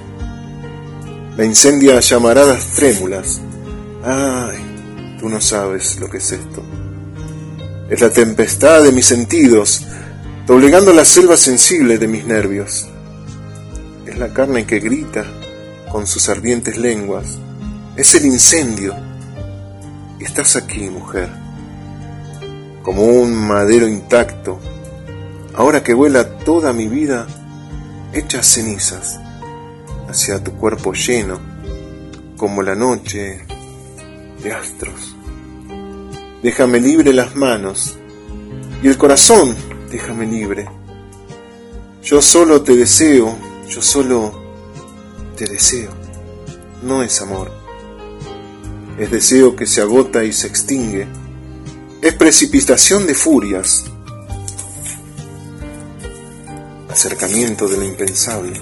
La 1.35 1.43
incendia 1.43 1.99
llamaradas 1.99 2.65
trémulas. 2.67 3.41
Ay, 4.05 4.66
tú 5.19 5.29
no 5.29 5.41
sabes 5.41 5.99
lo 5.99 6.09
que 6.09 6.17
es 6.17 6.31
esto. 6.31 6.63
Es 7.89 8.01
la 8.01 8.09
tempestad 8.09 8.83
de 8.83 8.91
mis 8.91 9.05
sentidos, 9.05 9.85
doblegando 10.45 10.93
la 10.93 11.05
selva 11.05 11.37
sensible 11.37 11.97
de 11.97 12.07
mis 12.07 12.25
nervios. 12.25 12.87
Es 14.05 14.17
la 14.17 14.33
carne 14.33 14.65
que 14.65 14.79
grita 14.79 15.25
con 15.91 16.05
sus 16.05 16.29
ardientes 16.29 16.77
lenguas. 16.77 17.37
Es 17.95 18.13
el 18.15 18.25
incendio. 18.25 18.95
Estás 20.19 20.55
aquí, 20.55 20.89
mujer, 20.89 21.29
como 22.83 23.03
un 23.03 23.35
madero 23.35 23.87
intacto, 23.87 24.59
ahora 25.55 25.83
que 25.83 25.93
vuela 25.93 26.37
toda 26.39 26.73
mi 26.73 26.87
vida 26.87 27.27
hecha 28.13 28.43
cenizas 28.43 29.19
hacia 30.09 30.43
tu 30.43 30.53
cuerpo 30.53 30.93
lleno, 30.93 31.39
como 32.35 32.61
la 32.61 32.75
noche 32.75 33.46
astros. 34.51 35.15
Déjame 36.43 36.79
libre 36.79 37.13
las 37.13 37.35
manos 37.35 37.97
y 38.83 38.87
el 38.87 38.97
corazón, 38.97 39.55
déjame 39.91 40.27
libre. 40.27 40.67
Yo 42.03 42.21
solo 42.21 42.61
te 42.61 42.75
deseo, 42.75 43.37
yo 43.67 43.81
solo 43.81 44.31
te 45.35 45.45
deseo. 45.45 45.89
No 46.83 47.03
es 47.03 47.21
amor. 47.21 47.51
Es 48.97 49.11
deseo 49.11 49.55
que 49.55 49.65
se 49.65 49.81
agota 49.81 50.23
y 50.23 50.31
se 50.31 50.47
extingue. 50.47 51.07
Es 52.01 52.13
precipitación 52.13 53.07
de 53.07 53.13
furias. 53.13 53.85
Acercamiento 56.89 57.67
de 57.67 57.77
lo 57.77 57.83
impensable. 57.83 58.59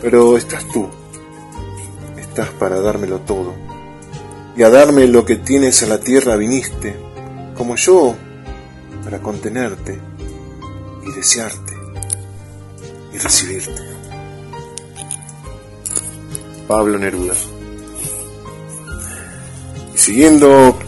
Pero 0.00 0.36
estás 0.36 0.66
tú. 0.72 0.88
Estás 2.18 2.48
para 2.50 2.80
dármelo 2.80 3.20
todo. 3.20 3.54
Y 4.56 4.62
a 4.62 4.70
darme 4.70 5.06
lo 5.06 5.24
que 5.24 5.36
tienes 5.36 5.82
a 5.82 5.86
la 5.86 5.98
tierra 5.98 6.36
viniste, 6.36 6.94
como 7.56 7.76
yo, 7.76 8.14
para 9.04 9.20
contenerte 9.20 9.98
y 11.06 11.12
desearte 11.12 11.74
y 13.12 13.18
recibirte. 13.18 13.82
Pablo 16.68 16.98
Neruda. 16.98 17.34
Y 19.94 19.98
siguiendo 19.98 20.78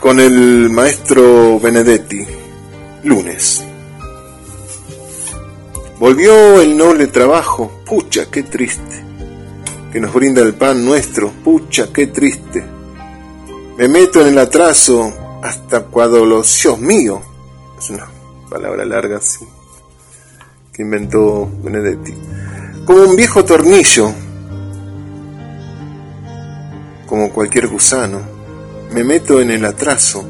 con 0.00 0.20
el 0.20 0.70
maestro 0.70 1.58
Benedetti, 1.60 2.24
lunes. 3.04 3.64
Volvió 5.98 6.60
el 6.60 6.76
noble 6.76 7.08
trabajo, 7.08 7.82
pucha, 7.84 8.30
qué 8.30 8.44
triste, 8.44 9.04
que 9.92 10.00
nos 10.00 10.12
brinda 10.12 10.42
el 10.42 10.54
pan 10.54 10.84
nuestro, 10.84 11.30
pucha, 11.30 11.92
qué 11.92 12.08
triste. 12.08 12.64
Me 13.76 13.88
meto 13.88 14.20
en 14.20 14.28
el 14.28 14.38
atraso 14.38 15.40
hasta 15.42 15.84
cuando 15.84 16.24
los 16.26 16.62
Dios 16.62 16.78
mío, 16.80 17.22
es 17.78 17.90
una 17.90 18.06
palabra 18.50 18.84
larga 18.84 19.18
así, 19.18 19.46
que 20.72 20.82
inventó 20.82 21.48
Benedetti, 21.62 22.14
como 22.84 23.02
un 23.02 23.16
viejo 23.16 23.44
tornillo 23.44 24.12
como 27.08 27.32
cualquier 27.32 27.66
gusano, 27.68 28.20
me 28.92 29.02
meto 29.02 29.40
en 29.40 29.50
el 29.50 29.64
atraso 29.64 30.24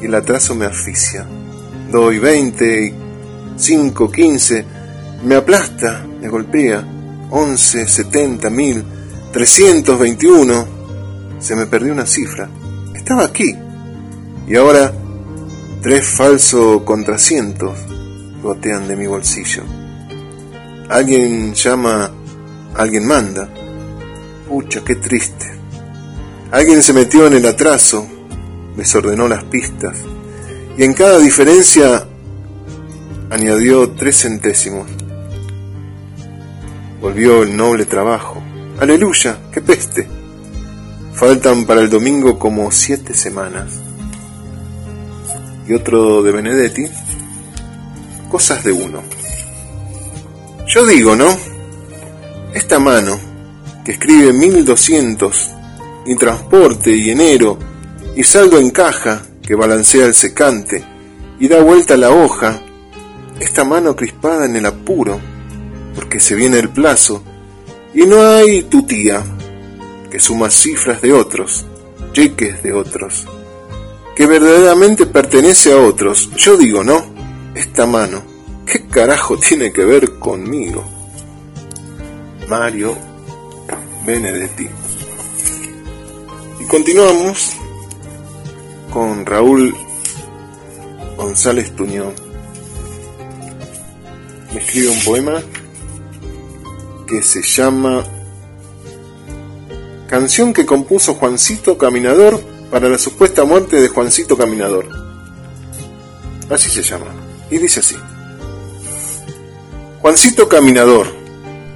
y 0.00 0.06
el 0.06 0.14
atraso 0.14 0.54
me 0.54 0.64
asfixia. 0.64 1.26
Doy 1.92 2.18
20, 2.18 2.94
5, 3.56 4.10
15, 4.10 4.64
me 5.24 5.34
aplasta, 5.36 6.04
me 6.20 6.28
golpea. 6.28 6.99
11, 7.30 7.86
70, 7.86 8.50
1000, 8.50 8.84
321. 9.32 10.66
Se 11.38 11.56
me 11.56 11.66
perdió 11.66 11.92
una 11.92 12.06
cifra. 12.06 12.48
Estaba 12.94 13.24
aquí. 13.24 13.54
Y 14.46 14.56
ahora 14.56 14.92
tres 15.82 16.06
falsos 16.06 16.82
contracientos 16.82 17.78
gotean 18.42 18.88
de 18.88 18.96
mi 18.96 19.06
bolsillo. 19.06 19.62
Alguien 20.88 21.54
llama, 21.54 22.10
alguien 22.74 23.06
manda. 23.06 23.48
Pucha, 24.48 24.82
qué 24.84 24.96
triste. 24.96 25.46
Alguien 26.50 26.82
se 26.82 26.92
metió 26.92 27.26
en 27.26 27.34
el 27.34 27.46
atraso, 27.46 28.06
desordenó 28.76 29.28
las 29.28 29.44
pistas 29.44 29.96
y 30.76 30.84
en 30.84 30.94
cada 30.94 31.18
diferencia 31.18 32.06
añadió 33.30 33.90
tres 33.90 34.22
centésimos. 34.22 34.88
Volvió 37.00 37.42
el 37.42 37.56
noble 37.56 37.86
trabajo. 37.86 38.42
Aleluya, 38.78 39.38
qué 39.52 39.60
peste. 39.60 40.06
Faltan 41.14 41.64
para 41.64 41.80
el 41.80 41.88
domingo 41.88 42.38
como 42.38 42.70
siete 42.70 43.14
semanas. 43.14 43.80
Y 45.66 45.72
otro 45.72 46.22
de 46.22 46.32
Benedetti, 46.32 46.86
cosas 48.30 48.62
de 48.64 48.72
uno. 48.72 49.02
Yo 50.66 50.86
digo, 50.86 51.16
¿no? 51.16 51.36
Esta 52.54 52.78
mano, 52.78 53.18
que 53.84 53.92
escribe 53.92 54.32
1200 54.32 55.50
y 56.06 56.16
transporte 56.16 56.90
y 56.90 57.10
enero, 57.10 57.58
y 58.14 58.24
saldo 58.24 58.58
en 58.58 58.70
caja 58.70 59.22
que 59.42 59.54
balancea 59.54 60.06
el 60.06 60.14
secante 60.14 60.84
y 61.38 61.48
da 61.48 61.62
vuelta 61.62 61.96
la 61.96 62.10
hoja, 62.10 62.60
esta 63.40 63.64
mano 63.64 63.96
crispada 63.96 64.44
en 64.44 64.56
el 64.56 64.66
apuro, 64.66 65.18
porque 65.94 66.20
se 66.20 66.34
viene 66.34 66.58
el 66.58 66.68
plazo, 66.68 67.22
y 67.94 68.06
no 68.06 68.22
hay 68.22 68.62
tu 68.62 68.82
tía, 68.82 69.24
que 70.10 70.18
suma 70.18 70.50
cifras 70.50 71.00
de 71.00 71.12
otros, 71.12 71.64
cheques 72.12 72.62
de 72.62 72.72
otros, 72.72 73.26
que 74.14 74.26
verdaderamente 74.26 75.06
pertenece 75.06 75.72
a 75.72 75.80
otros. 75.80 76.30
Yo 76.36 76.56
digo, 76.56 76.84
no, 76.84 77.02
esta 77.54 77.86
mano, 77.86 78.22
¿qué 78.66 78.86
carajo 78.86 79.36
tiene 79.38 79.72
que 79.72 79.84
ver 79.84 80.18
conmigo? 80.18 80.84
Mario 82.48 82.96
Benedetti. 84.04 84.68
Y 86.60 86.64
continuamos 86.66 87.52
con 88.92 89.24
Raúl 89.24 89.74
González 91.16 91.74
Tuñón. 91.76 92.12
Me 94.52 94.60
escribe 94.60 94.88
un 94.88 95.00
poema 95.04 95.42
que 97.10 97.22
se 97.22 97.42
llama 97.42 98.04
Canción 100.08 100.52
que 100.52 100.64
compuso 100.64 101.14
Juancito 101.14 101.76
Caminador 101.76 102.40
para 102.70 102.88
la 102.88 102.98
supuesta 102.98 103.44
muerte 103.44 103.80
de 103.80 103.88
Juancito 103.88 104.36
Caminador. 104.36 104.86
Así 106.48 106.70
se 106.70 106.82
llama. 106.82 107.06
Y 107.50 107.58
dice 107.58 107.80
así. 107.80 107.96
Juancito 110.00 110.48
Caminador 110.48 111.08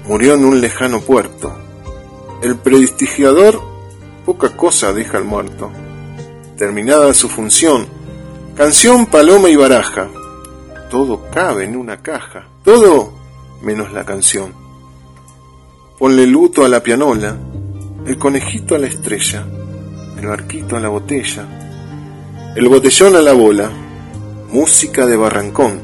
murió 0.07 0.35
en 0.35 0.45
un 0.45 0.61
lejano 0.61 1.01
puerto. 1.01 1.53
El 2.41 2.57
prestigiador 2.57 3.61
poca 4.25 4.57
cosa 4.57 4.93
deja 4.93 5.19
al 5.19 5.25
muerto. 5.25 5.73
Terminada 6.57 7.13
su 7.13 7.29
función, 7.29 7.89
canción, 8.57 9.07
paloma 9.07 9.49
y 9.49 9.57
baraja. 9.57 10.09
Todo 10.91 11.29
cabe 11.33 11.65
en 11.65 11.77
una 11.77 12.03
caja, 12.03 12.47
todo 12.63 13.13
menos 13.63 13.93
la 13.93 14.05
canción. 14.05 14.64
Ponle 15.99 16.27
luto 16.27 16.65
a 16.65 16.69
la 16.69 16.83
pianola, 16.83 17.37
el 18.05 18.19
conejito 18.19 18.75
a 18.75 18.79
la 18.79 18.89
estrella, 18.89 19.47
el 20.19 20.27
barquito 20.27 20.77
a 20.77 20.81
la 20.81 20.89
botella, 20.89 21.47
el 22.57 22.69
botellón 22.69 23.15
a 23.15 23.23
la 23.23 23.33
bola, 23.33 23.71
música 24.51 25.07
de 25.07 25.17
barrancón, 25.17 25.83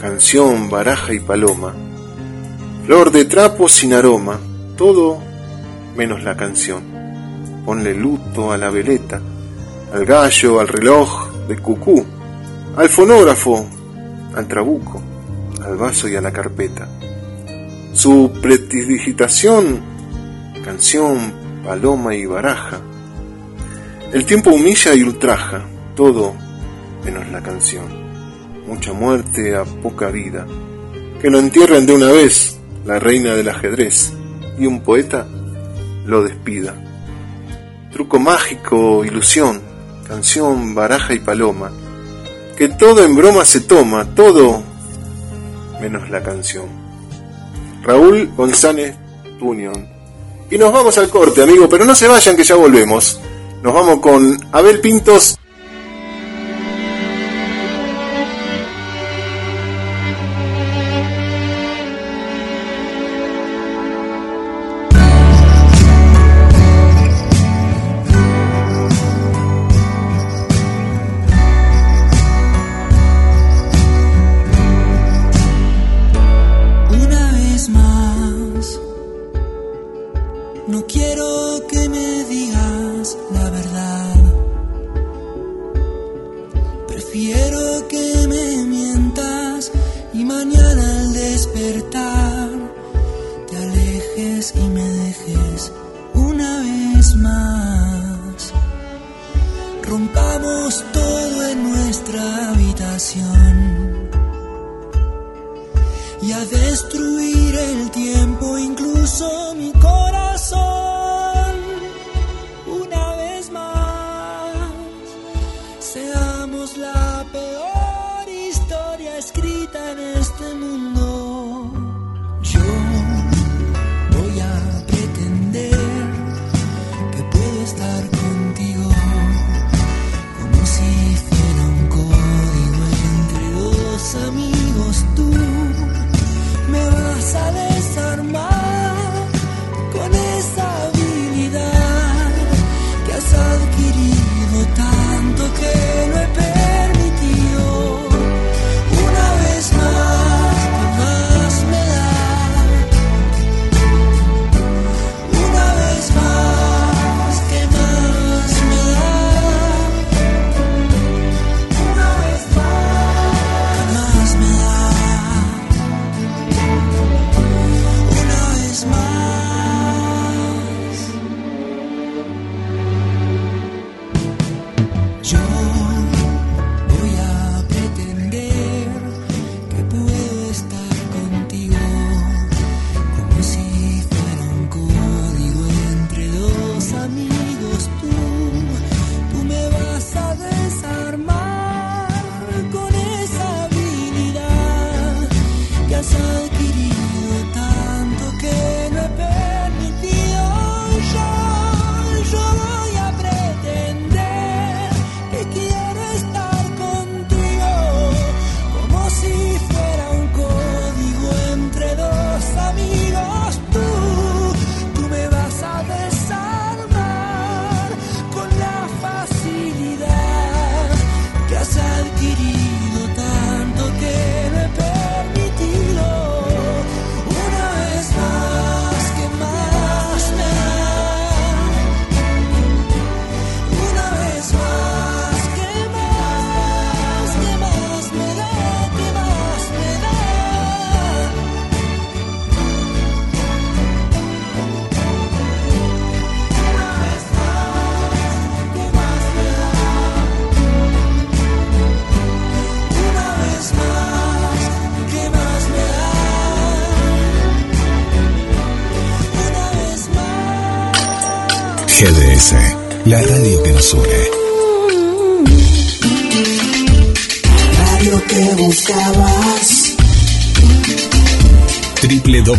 canción, 0.00 0.70
baraja 0.70 1.12
y 1.12 1.20
paloma, 1.20 1.74
flor 2.86 3.12
de 3.12 3.26
trapo 3.26 3.68
sin 3.68 3.92
aroma, 3.92 4.40
todo 4.78 5.18
menos 5.94 6.24
la 6.24 6.34
canción. 6.34 6.82
Ponle 7.66 7.92
luto 7.92 8.52
a 8.52 8.56
la 8.56 8.70
veleta, 8.70 9.20
al 9.92 10.06
gallo, 10.06 10.60
al 10.60 10.68
reloj 10.68 11.30
de 11.46 11.58
cucú, 11.58 12.06
al 12.74 12.88
fonógrafo, 12.88 13.66
al 14.34 14.48
trabuco, 14.48 15.02
al 15.62 15.76
vaso 15.76 16.08
y 16.08 16.16
a 16.16 16.22
la 16.22 16.32
carpeta. 16.32 16.88
Su 17.92 18.32
prestidigitación, 18.40 19.80
canción, 20.64 21.32
paloma 21.64 22.14
y 22.14 22.24
baraja. 22.24 22.80
El 24.12 24.24
tiempo 24.24 24.50
humilla 24.50 24.94
y 24.94 25.02
ultraja, 25.02 25.64
todo 25.94 26.34
menos 27.04 27.28
la 27.28 27.42
canción. 27.42 27.84
Mucha 28.66 28.92
muerte 28.92 29.56
a 29.56 29.64
poca 29.64 30.08
vida. 30.10 30.46
Que 31.20 31.30
lo 31.30 31.38
entierren 31.38 31.86
de 31.86 31.94
una 31.94 32.12
vez 32.12 32.58
la 32.84 32.98
reina 32.98 33.34
del 33.34 33.48
ajedrez 33.48 34.12
y 34.58 34.66
un 34.66 34.80
poeta 34.80 35.26
lo 36.06 36.22
despida. 36.22 36.74
Truco 37.92 38.18
mágico, 38.18 39.04
ilusión, 39.04 39.60
canción, 40.06 40.74
baraja 40.74 41.12
y 41.14 41.18
paloma. 41.18 41.70
Que 42.56 42.68
todo 42.68 43.04
en 43.04 43.16
broma 43.16 43.44
se 43.44 43.60
toma, 43.60 44.04
todo 44.14 44.62
menos 45.80 46.08
la 46.10 46.22
canción. 46.22 46.79
Raúl 47.82 48.30
González 48.36 48.94
Tunión. 49.38 49.88
Y 50.50 50.58
nos 50.58 50.72
vamos 50.72 50.98
al 50.98 51.08
corte, 51.08 51.42
amigo, 51.42 51.68
pero 51.68 51.84
no 51.84 51.94
se 51.94 52.08
vayan 52.08 52.36
que 52.36 52.44
ya 52.44 52.56
volvemos. 52.56 53.20
Nos 53.62 53.72
vamos 53.72 54.00
con 54.00 54.38
Abel 54.52 54.80
Pintos 54.80 55.38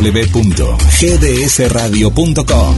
www.gdsradio.com. 0.02 2.76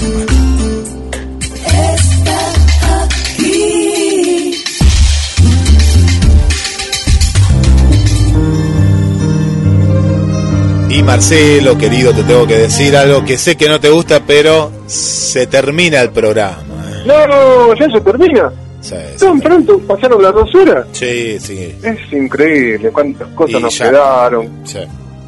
Y 10.89 11.01
Marcelo, 11.01 11.77
querido, 11.77 12.13
te 12.13 12.23
tengo 12.23 12.45
que 12.45 12.57
decir 12.57 12.95
algo 12.95 13.25
que 13.25 13.37
sé 13.37 13.55
que 13.55 13.67
no 13.67 13.79
te 13.79 13.89
gusta, 13.89 14.21
pero 14.25 14.71
se 14.85 15.47
termina 15.47 16.01
el 16.01 16.11
programa. 16.11 16.57
No, 17.05 17.73
ya 17.75 17.89
se 17.89 17.99
termina. 18.01 18.51
Sí, 18.79 18.95
Tan 19.17 19.39
pronto, 19.39 19.79
pasaron 19.79 20.21
las 20.21 20.33
dos 20.33 20.53
horas. 20.55 20.85
sí, 20.91 21.39
sí. 21.39 21.73
Es 21.81 22.11
increíble 22.13 22.91
cuántas 22.91 23.27
cosas 23.29 23.59
Y 23.59 23.63
nos 23.63 23.77
ya. 23.77 23.85
quedaron. 23.89 24.49
sí. 24.65 24.79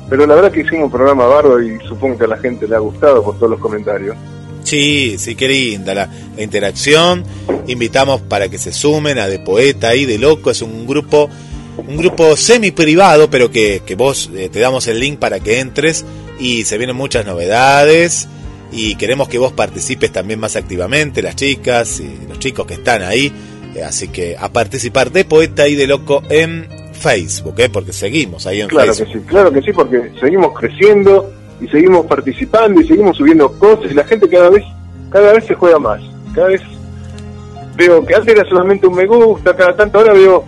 Pero 0.09 0.27
la 0.27 0.35
verdad 0.35 0.51
que 0.51 0.61
hicimos 0.61 0.85
un 0.85 0.91
programa 0.91 1.25
bárbaro 1.25 1.61
y 1.61 1.79
supongo 1.87 2.17
que 2.17 2.25
a 2.25 2.27
la 2.27 2.37
gente 2.37 2.67
le 2.67 2.75
ha 2.75 2.79
gustado 2.79 3.23
por 3.23 3.35
todos 3.35 3.49
los 3.49 3.59
comentarios. 3.59 4.15
Sí, 4.63 5.17
sí, 5.19 5.35
qué 5.35 5.47
linda 5.47 5.93
la, 5.93 6.09
interacción. 6.37 7.23
Invitamos 7.67 8.21
para 8.21 8.49
que 8.49 8.57
se 8.57 8.73
sumen 8.73 9.19
a 9.19 9.27
De 9.27 9.39
Poeta 9.39 9.95
y 9.95 10.05
De 10.05 10.17
Loco. 10.17 10.51
Es 10.51 10.61
un 10.61 10.87
grupo, 10.87 11.29
un 11.77 11.97
grupo 11.97 12.35
semi 12.35 12.71
privado, 12.71 13.29
pero 13.29 13.51
que, 13.51 13.83
que 13.85 13.95
vos 13.95 14.29
eh, 14.35 14.49
te 14.49 14.59
damos 14.59 14.87
el 14.87 14.99
link 14.99 15.19
para 15.19 15.39
que 15.39 15.59
entres 15.59 16.05
y 16.39 16.63
se 16.65 16.77
vienen 16.77 16.95
muchas 16.95 17.25
novedades. 17.25 18.27
Y 18.71 18.95
queremos 18.95 19.29
que 19.29 19.37
vos 19.37 19.53
participes 19.53 20.11
también 20.11 20.39
más 20.39 20.55
activamente, 20.55 21.21
las 21.21 21.35
chicas 21.35 21.99
y 21.99 22.27
los 22.27 22.39
chicos 22.39 22.65
que 22.65 22.73
están 22.75 23.03
ahí. 23.03 23.31
Eh, 23.75 23.83
así 23.83 24.07
que 24.07 24.35
a 24.37 24.51
participar 24.51 25.11
de 25.11 25.25
Poeta 25.25 25.67
y 25.67 25.75
de 25.75 25.87
Loco 25.87 26.23
en 26.29 26.67
Facebook, 27.05 27.53
¿eh? 27.59 27.69
porque 27.69 27.93
seguimos 27.93 28.47
ahí 28.47 28.61
en 28.61 28.67
Claro 28.67 28.91
Facebook. 28.91 29.13
que 29.13 29.19
sí, 29.19 29.25
claro 29.27 29.51
que 29.51 29.61
sí, 29.61 29.71
porque 29.71 30.11
seguimos 30.19 30.59
creciendo 30.59 31.31
y 31.61 31.67
seguimos 31.67 32.07
participando 32.07 32.81
y 32.81 32.87
seguimos 32.87 33.15
subiendo 33.15 33.51
cosas 33.59 33.91
y 33.91 33.93
la 33.93 34.03
gente 34.05 34.27
cada 34.27 34.49
vez, 34.49 34.63
cada 35.11 35.33
vez 35.33 35.45
se 35.45 35.53
juega 35.53 35.77
más. 35.77 36.01
Cada 36.33 36.47
vez 36.47 36.61
veo 37.75 38.03
que 38.03 38.15
antes 38.15 38.35
era 38.35 38.49
solamente 38.49 38.87
un 38.87 38.95
me 38.95 39.05
gusta, 39.05 39.55
cada 39.55 39.75
tanto 39.75 39.99
ahora 39.99 40.13
veo 40.13 40.43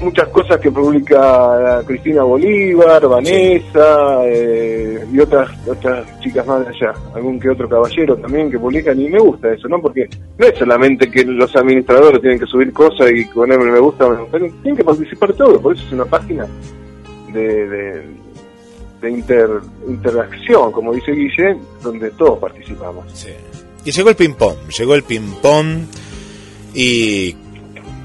muchas 0.00 0.28
cosas 0.28 0.60
que 0.60 0.70
publica 0.70 1.82
Cristina 1.86 2.22
Bolívar, 2.22 3.06
Vanessa 3.06 4.20
eh, 4.24 5.04
y 5.12 5.18
otras 5.18 5.50
otras 5.66 6.20
chicas 6.20 6.46
más 6.46 6.60
de 6.60 6.68
allá, 6.68 6.94
algún 7.14 7.40
que 7.40 7.50
otro 7.50 7.68
caballero 7.68 8.16
también 8.16 8.50
que 8.50 8.58
publican 8.58 9.00
y 9.00 9.08
me 9.08 9.18
gusta 9.18 9.52
eso, 9.52 9.68
¿no? 9.68 9.80
Porque 9.80 10.08
no 10.38 10.46
es 10.46 10.58
solamente 10.58 11.10
que 11.10 11.24
los 11.24 11.54
administradores 11.56 12.20
tienen 12.20 12.38
que 12.38 12.46
subir 12.46 12.72
cosas 12.72 13.10
y 13.12 13.24
ponerme 13.26 13.70
me 13.70 13.78
gusta, 13.78 14.06
pero 14.30 14.50
tienen 14.62 14.76
que 14.76 14.84
participar 14.84 15.32
todos, 15.34 15.60
por 15.60 15.74
eso 15.74 15.84
es 15.86 15.92
una 15.92 16.04
página 16.04 16.46
de, 17.32 17.68
de, 17.68 18.02
de 19.00 19.10
inter, 19.10 19.48
interacción, 19.88 20.72
como 20.72 20.92
dice 20.92 21.12
Guille, 21.12 21.56
donde 21.82 22.10
todos 22.10 22.38
participamos. 22.38 23.04
Sí. 23.12 23.30
Y 23.84 23.92
llegó 23.92 24.10
el 24.10 24.16
ping-pong, 24.16 24.56
llegó 24.76 24.94
el 24.94 25.04
ping-pong 25.04 25.84
y 26.74 27.36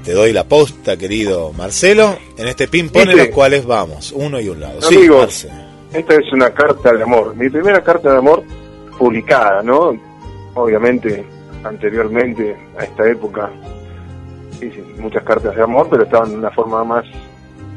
te 0.04 0.12
doy 0.12 0.32
la 0.32 0.44
posta, 0.44 0.96
querido 0.96 1.52
Marcelo, 1.52 2.16
en 2.36 2.48
este 2.48 2.68
ping-pong 2.68 3.08
en 3.10 3.16
los 3.18 3.28
cuales 3.28 3.64
vamos, 3.66 4.12
uno 4.12 4.40
y 4.40 4.48
un 4.48 4.60
lado. 4.60 4.80
Sí, 4.82 4.96
Amigos, 4.96 5.18
Marce. 5.20 5.48
esta 5.92 6.14
es 6.14 6.32
una 6.32 6.50
carta 6.50 6.92
de 6.92 7.02
amor. 7.02 7.34
Mi 7.36 7.48
primera 7.48 7.80
carta 7.82 8.10
de 8.12 8.18
amor 8.18 8.42
publicada, 8.98 9.62
¿no? 9.62 9.96
Obviamente, 10.54 11.24
anteriormente 11.64 12.56
a 12.78 12.84
esta 12.84 13.08
época, 13.08 13.50
hice 14.56 14.82
muchas 14.98 15.22
cartas 15.24 15.54
de 15.56 15.62
amor, 15.62 15.88
pero 15.90 16.02
estaban 16.04 16.30
de 16.30 16.36
una 16.36 16.50
forma 16.50 16.84
más, 16.84 17.04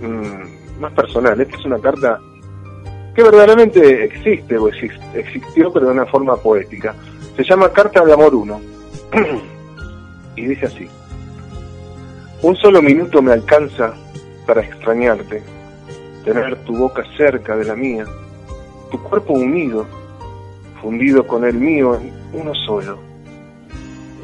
mm, 0.01 0.79
más 0.81 0.91
personal. 0.93 1.39
Esta 1.39 1.57
es 1.57 1.65
una 1.65 1.79
carta 1.79 2.19
que 3.15 3.23
verdaderamente 3.23 4.03
existe, 4.03 4.57
o 4.57 4.67
exis- 4.69 4.99
existió, 5.15 5.71
pero 5.71 5.85
de 5.87 5.91
una 5.93 6.05
forma 6.05 6.35
poética. 6.35 6.93
Se 7.37 7.43
llama 7.43 7.69
Carta 7.71 8.03
de 8.03 8.11
Amor 8.13 8.35
1. 8.35 8.61
y 10.35 10.45
dice 10.45 10.65
así. 10.65 10.87
Un 12.41 12.55
solo 12.57 12.81
minuto 12.81 13.21
me 13.21 13.31
alcanza 13.31 13.93
para 14.45 14.61
extrañarte, 14.61 15.41
tener 16.23 16.55
tu 16.65 16.75
boca 16.75 17.03
cerca 17.17 17.55
de 17.55 17.65
la 17.65 17.75
mía, 17.75 18.05
tu 18.91 19.01
cuerpo 19.01 19.33
unido, 19.33 19.85
fundido 20.81 21.25
con 21.25 21.45
el 21.45 21.55
mío 21.55 21.95
en 21.95 22.13
uno 22.33 22.53
solo, 22.53 22.99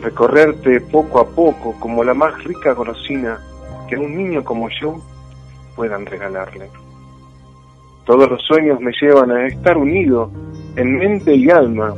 recorrerte 0.01 0.81
poco 0.81 1.19
a 1.19 1.27
poco 1.27 1.79
como 1.79 2.03
la 2.03 2.13
más 2.13 2.43
rica 2.43 2.73
golosina 2.73 3.39
que 3.87 3.97
un 3.97 4.15
niño 4.15 4.43
como 4.43 4.69
yo 4.69 5.01
puedan 5.75 6.05
regalarle. 6.05 6.69
Todos 8.05 8.29
los 8.29 8.41
sueños 8.43 8.79
me 8.81 8.91
llevan 9.01 9.31
a 9.31 9.47
estar 9.47 9.77
unido 9.77 10.29
en 10.75 10.97
mente 10.97 11.33
y 11.33 11.49
alma 11.49 11.95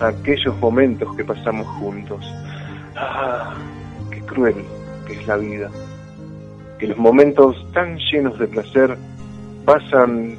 a 0.00 0.08
aquellos 0.08 0.56
momentos 0.58 1.14
que 1.16 1.24
pasamos 1.24 1.66
juntos. 1.78 2.24
Ah, 2.96 3.54
qué 4.10 4.20
cruel 4.22 4.79
que 5.10 5.20
es 5.20 5.26
la 5.26 5.36
vida 5.36 5.70
que 6.80 6.86
los 6.86 6.96
momentos 6.96 7.56
tan 7.72 7.98
llenos 7.98 8.38
de 8.38 8.48
placer 8.48 8.96
pasan 9.66 10.34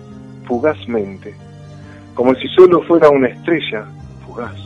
fugazmente, 0.48 1.36
como 2.16 2.34
si 2.34 2.48
solo 2.48 2.82
fuera 2.82 3.10
una 3.10 3.28
estrella 3.28 3.86
fugaz, 4.26 4.58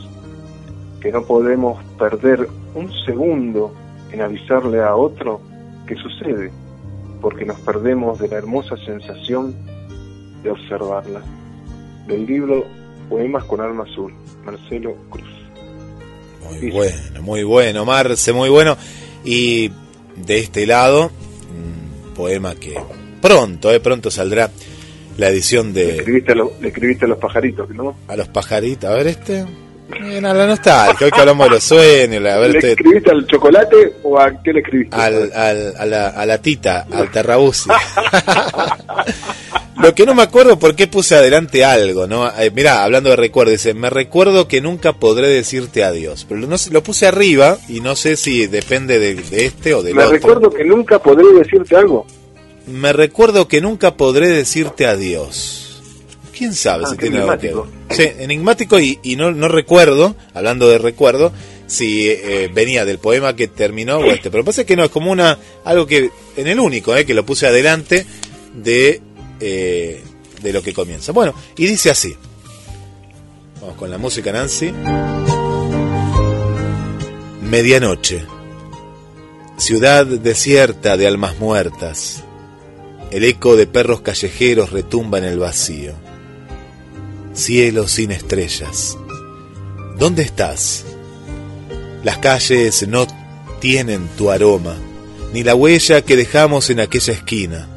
que 1.00 1.12
no 1.12 1.22
podemos 1.22 1.82
perder 1.98 2.48
un 2.74 2.90
segundo 3.04 3.74
en 4.10 4.22
avisarle 4.22 4.82
a 4.82 4.96
otro 4.96 5.42
que 5.86 5.96
sucede, 5.96 6.50
porque 7.20 7.44
nos 7.44 7.60
perdemos 7.60 8.18
de 8.18 8.28
la 8.28 8.36
hermosa 8.36 8.76
sensación 8.78 9.54
de 10.42 10.50
observarla. 10.50 11.20
Del 12.08 12.24
libro 12.24 12.64
Poemas 13.10 13.44
con 13.44 13.60
Alma 13.60 13.84
Azul, 13.84 14.14
Marcelo 14.44 14.96
Cruz. 15.10 15.28
Muy 16.42 16.70
bueno, 16.70 17.22
muy 17.22 17.44
bueno, 17.44 17.84
Marce, 17.84 18.32
muy 18.32 18.48
bueno. 18.48 18.76
Y 19.24 19.70
de 20.16 20.38
este 20.38 20.66
lado, 20.66 21.10
un 21.50 22.14
poema 22.14 22.54
que 22.54 22.74
pronto, 23.20 23.72
eh, 23.72 23.80
pronto 23.80 24.10
saldrá 24.10 24.50
la 25.18 25.28
edición 25.28 25.72
Le 25.72 25.84
de 25.86 25.96
escribiste 25.98 26.32
a, 26.32 26.34
lo- 26.34 26.52
le 26.60 26.68
escribiste 26.68 27.04
a 27.04 27.08
los 27.08 27.18
pajaritos, 27.18 27.68
¿no? 27.70 27.96
A 28.08 28.16
los 28.16 28.28
pajaritos. 28.28 28.90
A 28.90 28.94
ver 28.94 29.06
este. 29.08 29.44
Bien, 30.00 30.26
a 30.26 30.34
la 30.34 30.46
nostalgia, 30.48 31.06
hoy 31.06 31.12
que 31.12 31.20
hablamos 31.20 31.46
de 31.46 31.50
los 31.54 31.62
sueños, 31.72 32.24
a 32.26 32.38
ver 32.38 32.50
¿Le 32.50 32.58
este- 32.58 32.72
escribiste 32.72 33.10
al 33.12 33.24
chocolate 33.26 33.94
o 34.02 34.18
a 34.18 34.42
qué 34.42 34.52
le 34.52 34.60
escribiste? 34.60 34.96
al, 34.96 35.32
al- 35.32 35.74
a, 35.78 35.86
la, 35.86 36.08
a 36.08 36.26
la 36.26 36.38
tita, 36.38 36.86
al 36.90 37.08
terrabusi. 37.10 37.70
Lo 39.82 39.94
que 39.94 40.06
no 40.06 40.14
me 40.14 40.22
acuerdo 40.22 40.58
por 40.58 40.74
qué 40.74 40.86
puse 40.86 41.14
adelante 41.16 41.64
algo, 41.64 42.06
¿no? 42.06 42.26
Eh, 42.38 42.50
mirá, 42.54 42.82
hablando 42.82 43.10
de 43.10 43.16
recuerdo, 43.16 43.52
dice, 43.52 43.74
me 43.74 43.90
recuerdo 43.90 44.48
que 44.48 44.60
nunca 44.60 44.94
podré 44.94 45.28
decirte 45.28 45.84
adiós. 45.84 46.24
Pero 46.28 46.40
no 46.46 46.56
sé, 46.56 46.70
lo 46.70 46.82
puse 46.82 47.06
arriba 47.06 47.58
y 47.68 47.80
no 47.80 47.94
sé 47.94 48.16
si 48.16 48.46
depende 48.46 48.98
de, 48.98 49.14
de 49.16 49.44
este 49.46 49.74
o 49.74 49.82
del 49.82 49.94
Me 49.94 50.02
otro. 50.04 50.14
recuerdo 50.14 50.50
que 50.50 50.64
nunca 50.64 50.98
podré 50.98 51.24
decirte 51.38 51.76
algo. 51.76 52.06
Me 52.66 52.92
recuerdo 52.92 53.46
que 53.48 53.60
nunca 53.60 53.96
podré 53.96 54.28
decirte 54.28 54.86
adiós. 54.86 55.62
¿Quién 56.36 56.54
sabe 56.54 56.84
Ah, 56.86 56.90
si 56.90 56.96
tiene 56.96 57.18
algo 57.18 57.32
que 57.38 57.46
ver? 57.48 57.52
enigmático. 57.54 57.68
Sí, 57.90 58.10
enigmático 58.18 58.80
y, 58.80 58.98
y 59.02 59.16
no, 59.16 59.30
no 59.32 59.48
recuerdo, 59.48 60.16
hablando 60.34 60.68
de 60.68 60.78
recuerdo, 60.78 61.32
si 61.66 62.08
eh, 62.08 62.50
venía 62.52 62.84
del 62.84 62.98
poema 62.98 63.36
que 63.36 63.46
terminó 63.48 63.98
o 63.98 64.04
este. 64.06 64.30
Pero 64.30 64.44
pasa 64.44 64.64
que 64.66 64.74
no, 64.76 64.84
es 64.84 64.90
como 64.90 65.10
una 65.12 65.38
algo 65.64 65.86
que, 65.86 66.10
en 66.36 66.46
el 66.46 66.60
único, 66.60 66.94
eh, 66.96 67.04
que 67.06 67.14
lo 67.14 67.24
puse 67.24 67.46
adelante 67.46 68.04
de, 68.54 69.00
eh, 69.40 70.02
de 70.42 70.52
lo 70.52 70.62
que 70.62 70.72
comienza. 70.72 71.12
Bueno, 71.12 71.34
y 71.56 71.66
dice 71.66 71.90
así. 71.90 72.16
Vamos 73.60 73.76
con 73.76 73.90
la 73.90 73.98
música, 73.98 74.32
Nancy. 74.32 74.72
Medianoche. 77.42 78.24
Ciudad 79.56 80.04
desierta 80.06 80.96
de 80.96 81.06
almas 81.06 81.38
muertas. 81.38 82.22
El 83.10 83.24
eco 83.24 83.56
de 83.56 83.66
perros 83.66 84.00
callejeros 84.02 84.70
retumba 84.70 85.18
en 85.18 85.24
el 85.24 85.38
vacío. 85.38 85.94
Cielo 87.34 87.88
sin 87.88 88.10
estrellas. 88.10 88.98
¿Dónde 89.98 90.22
estás? 90.22 90.84
Las 92.02 92.18
calles 92.18 92.86
no 92.86 93.06
tienen 93.60 94.08
tu 94.18 94.30
aroma, 94.30 94.76
ni 95.32 95.42
la 95.42 95.54
huella 95.54 96.02
que 96.02 96.16
dejamos 96.16 96.70
en 96.70 96.80
aquella 96.80 97.14
esquina. 97.14 97.68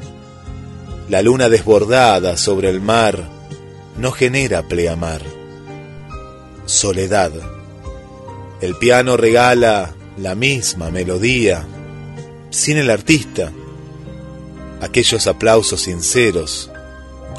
La 1.09 1.23
luna 1.23 1.49
desbordada 1.49 2.37
sobre 2.37 2.69
el 2.69 2.81
mar 2.81 3.27
no 3.97 4.11
genera 4.11 4.67
pleamar. 4.67 5.23
Soledad. 6.67 7.31
El 8.61 8.75
piano 8.75 9.17
regala 9.17 9.95
la 10.17 10.35
misma 10.35 10.91
melodía, 10.91 11.65
sin 12.51 12.77
el 12.77 12.91
artista. 12.91 13.51
Aquellos 14.81 15.25
aplausos 15.25 15.81
sinceros 15.81 16.69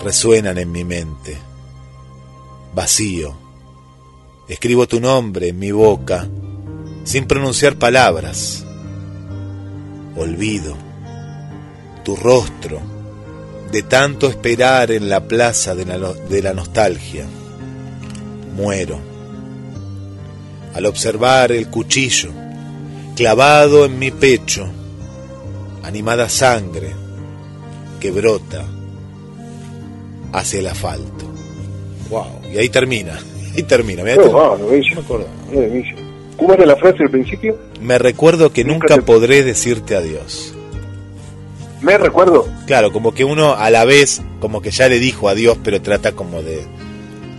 resuenan 0.02 0.58
en 0.58 0.72
mi 0.72 0.82
mente. 0.82 1.38
Vacío. 2.74 3.36
Escribo 4.48 4.88
tu 4.88 5.00
nombre 5.00 5.46
en 5.46 5.60
mi 5.60 5.70
boca 5.70 6.26
sin 7.04 7.24
pronunciar 7.24 7.76
palabras. 7.76 8.64
Olvido 10.16 10.76
tu 12.02 12.16
rostro 12.16 12.99
de 13.72 13.82
tanto 13.82 14.28
esperar 14.28 14.90
en 14.90 15.08
la 15.08 15.20
plaza 15.20 15.74
de 15.74 15.84
la, 15.84 15.98
de 16.12 16.42
la 16.42 16.52
nostalgia. 16.54 17.24
Muero 18.56 18.98
al 20.74 20.86
observar 20.86 21.50
el 21.52 21.68
cuchillo 21.68 22.30
clavado 23.16 23.84
en 23.84 23.98
mi 23.98 24.10
pecho, 24.12 24.66
animada 25.82 26.28
sangre 26.28 26.92
que 27.98 28.10
brota 28.12 28.64
hacia 30.32 30.60
el 30.60 30.66
asfalto. 30.68 31.26
Wow, 32.08 32.26
y 32.52 32.58
ahí 32.58 32.68
termina, 32.68 33.18
ahí 33.56 33.62
termina. 33.64 34.02
Mirá, 34.04 34.22
Oh, 34.22 34.56
wow, 34.56 34.68
me 34.68 35.00
acuerdo. 35.00 35.26
¿Cómo 36.36 36.54
era 36.54 36.64
la 36.66 36.76
frase 36.76 37.02
al 37.02 37.10
principio? 37.10 37.58
Me 37.80 37.98
recuerdo 37.98 38.52
que 38.52 38.64
Nunca 38.64 38.86
nunca 38.88 38.94
te- 38.96 39.02
podré 39.02 39.42
decirte 39.42 39.96
adiós. 39.96 40.54
Me 41.82 41.96
recuerdo. 41.98 42.46
Claro, 42.66 42.92
como 42.92 43.14
que 43.14 43.24
uno 43.24 43.54
a 43.54 43.70
la 43.70 43.84
vez, 43.84 44.20
como 44.40 44.60
que 44.62 44.70
ya 44.70 44.88
le 44.88 44.98
dijo 44.98 45.28
adiós, 45.28 45.58
pero 45.64 45.80
trata 45.80 46.12
como 46.12 46.42
de, 46.42 46.66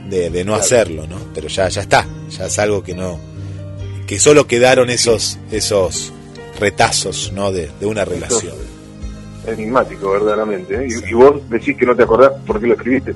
de, 0.10 0.30
de 0.30 0.44
no 0.44 0.54
Claro. 0.54 0.64
hacerlo, 0.64 1.08
¿no? 1.08 1.18
Pero 1.34 1.48
ya, 1.48 1.68
ya 1.70 1.82
está, 1.82 2.08
ya 2.30 2.46
es 2.48 2.60
algo 2.60 2.84
que 2.84 2.96
no, 2.96 3.20
que 4.08 4.20
solo 4.20 4.48
quedaron 4.48 4.90
esos, 4.90 5.38
esos 5.52 6.12
retazos, 6.60 7.32
¿no? 7.34 7.52
De, 7.52 7.70
de 7.80 7.86
una 7.86 8.04
relación. 8.06 8.56
Enigmático, 9.46 10.12
verdaderamente. 10.12 10.76
¿eh? 10.76 10.88
Y, 10.88 11.10
y 11.10 11.14
vos 11.14 11.42
decís 11.50 11.76
que 11.76 11.86
no 11.86 11.96
te 11.96 12.04
acordás 12.04 12.32
por 12.46 12.60
qué 12.62 12.68
lo 12.68 12.74
escribiste. 12.76 13.16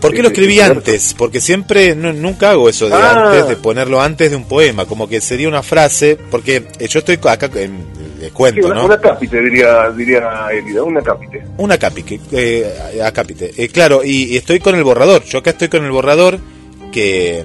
¿Por 0.00 0.12
qué 0.14 0.22
lo 0.22 0.28
escribí 0.28 0.60
antes? 0.60 1.14
Porque 1.16 1.40
siempre, 1.40 1.94
no- 1.96 2.12
nunca 2.12 2.50
hago 2.50 2.68
eso 2.68 2.88
de 2.88 2.94
Ah. 2.94 3.26
antes, 3.30 3.48
de 3.48 3.56
ponerlo 3.56 4.00
antes 4.00 4.30
de 4.30 4.36
un 4.36 4.44
poema, 4.44 4.84
como 4.86 5.08
que 5.08 5.20
sería 5.20 5.48
una 5.48 5.62
frase, 5.64 6.16
porque 6.30 6.64
eh, 6.78 6.88
yo 6.88 7.00
estoy 7.00 7.18
acá, 7.22 7.48
en, 7.54 7.84
les 8.18 8.28
Sí, 8.28 8.34
cuento, 8.34 8.66
una, 8.66 8.74
¿no? 8.76 8.84
una 8.86 9.00
cápite, 9.00 9.40
diría, 9.40 9.90
diría 9.90 10.48
Elida, 10.52 10.82
una 10.82 11.02
cápite. 11.02 11.42
Una 11.58 11.78
cápite, 11.78 12.20
eh, 12.32 13.02
acápite. 13.02 13.52
Eh, 13.56 13.68
claro, 13.68 14.02
y, 14.04 14.24
y 14.32 14.36
estoy 14.36 14.58
con 14.60 14.74
el 14.74 14.84
borrador. 14.84 15.24
Yo 15.24 15.38
acá 15.38 15.50
estoy 15.50 15.68
con 15.68 15.84
el 15.84 15.90
borrador 15.90 16.38
que 16.92 17.44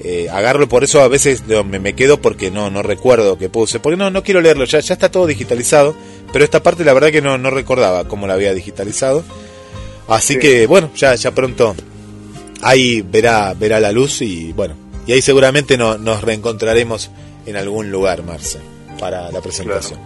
eh, 0.00 0.28
agarro 0.30 0.68
por 0.68 0.84
eso 0.84 1.00
a 1.00 1.08
veces 1.08 1.44
me, 1.46 1.78
me 1.78 1.94
quedo 1.94 2.20
porque 2.20 2.50
no 2.50 2.70
no 2.70 2.82
recuerdo 2.82 3.38
que 3.38 3.48
puse. 3.48 3.80
Porque 3.80 3.96
no 3.96 4.10
no 4.10 4.22
quiero 4.22 4.40
leerlo, 4.40 4.64
ya, 4.64 4.80
ya 4.80 4.94
está 4.94 5.10
todo 5.10 5.26
digitalizado. 5.26 5.94
Pero 6.32 6.44
esta 6.44 6.62
parte 6.62 6.84
la 6.84 6.92
verdad 6.92 7.10
que 7.10 7.22
no, 7.22 7.38
no 7.38 7.50
recordaba 7.50 8.06
cómo 8.08 8.26
la 8.26 8.34
había 8.34 8.52
digitalizado. 8.54 9.24
Así 10.08 10.34
Sí. 10.34 10.38
que 10.38 10.66
bueno, 10.66 10.90
ya, 10.94 11.14
ya 11.14 11.30
pronto 11.32 11.74
ahí 12.62 13.02
verá, 13.02 13.54
verá 13.54 13.80
la 13.80 13.92
luz 13.92 14.22
y 14.22 14.52
bueno, 14.52 14.74
y 15.06 15.12
ahí 15.12 15.20
seguramente 15.22 15.76
no, 15.76 15.98
nos 15.98 16.22
reencontraremos 16.22 17.10
en 17.44 17.56
algún 17.56 17.90
lugar, 17.90 18.22
Marce, 18.22 18.58
para 18.98 19.30
la 19.30 19.40
presentación. 19.40 19.98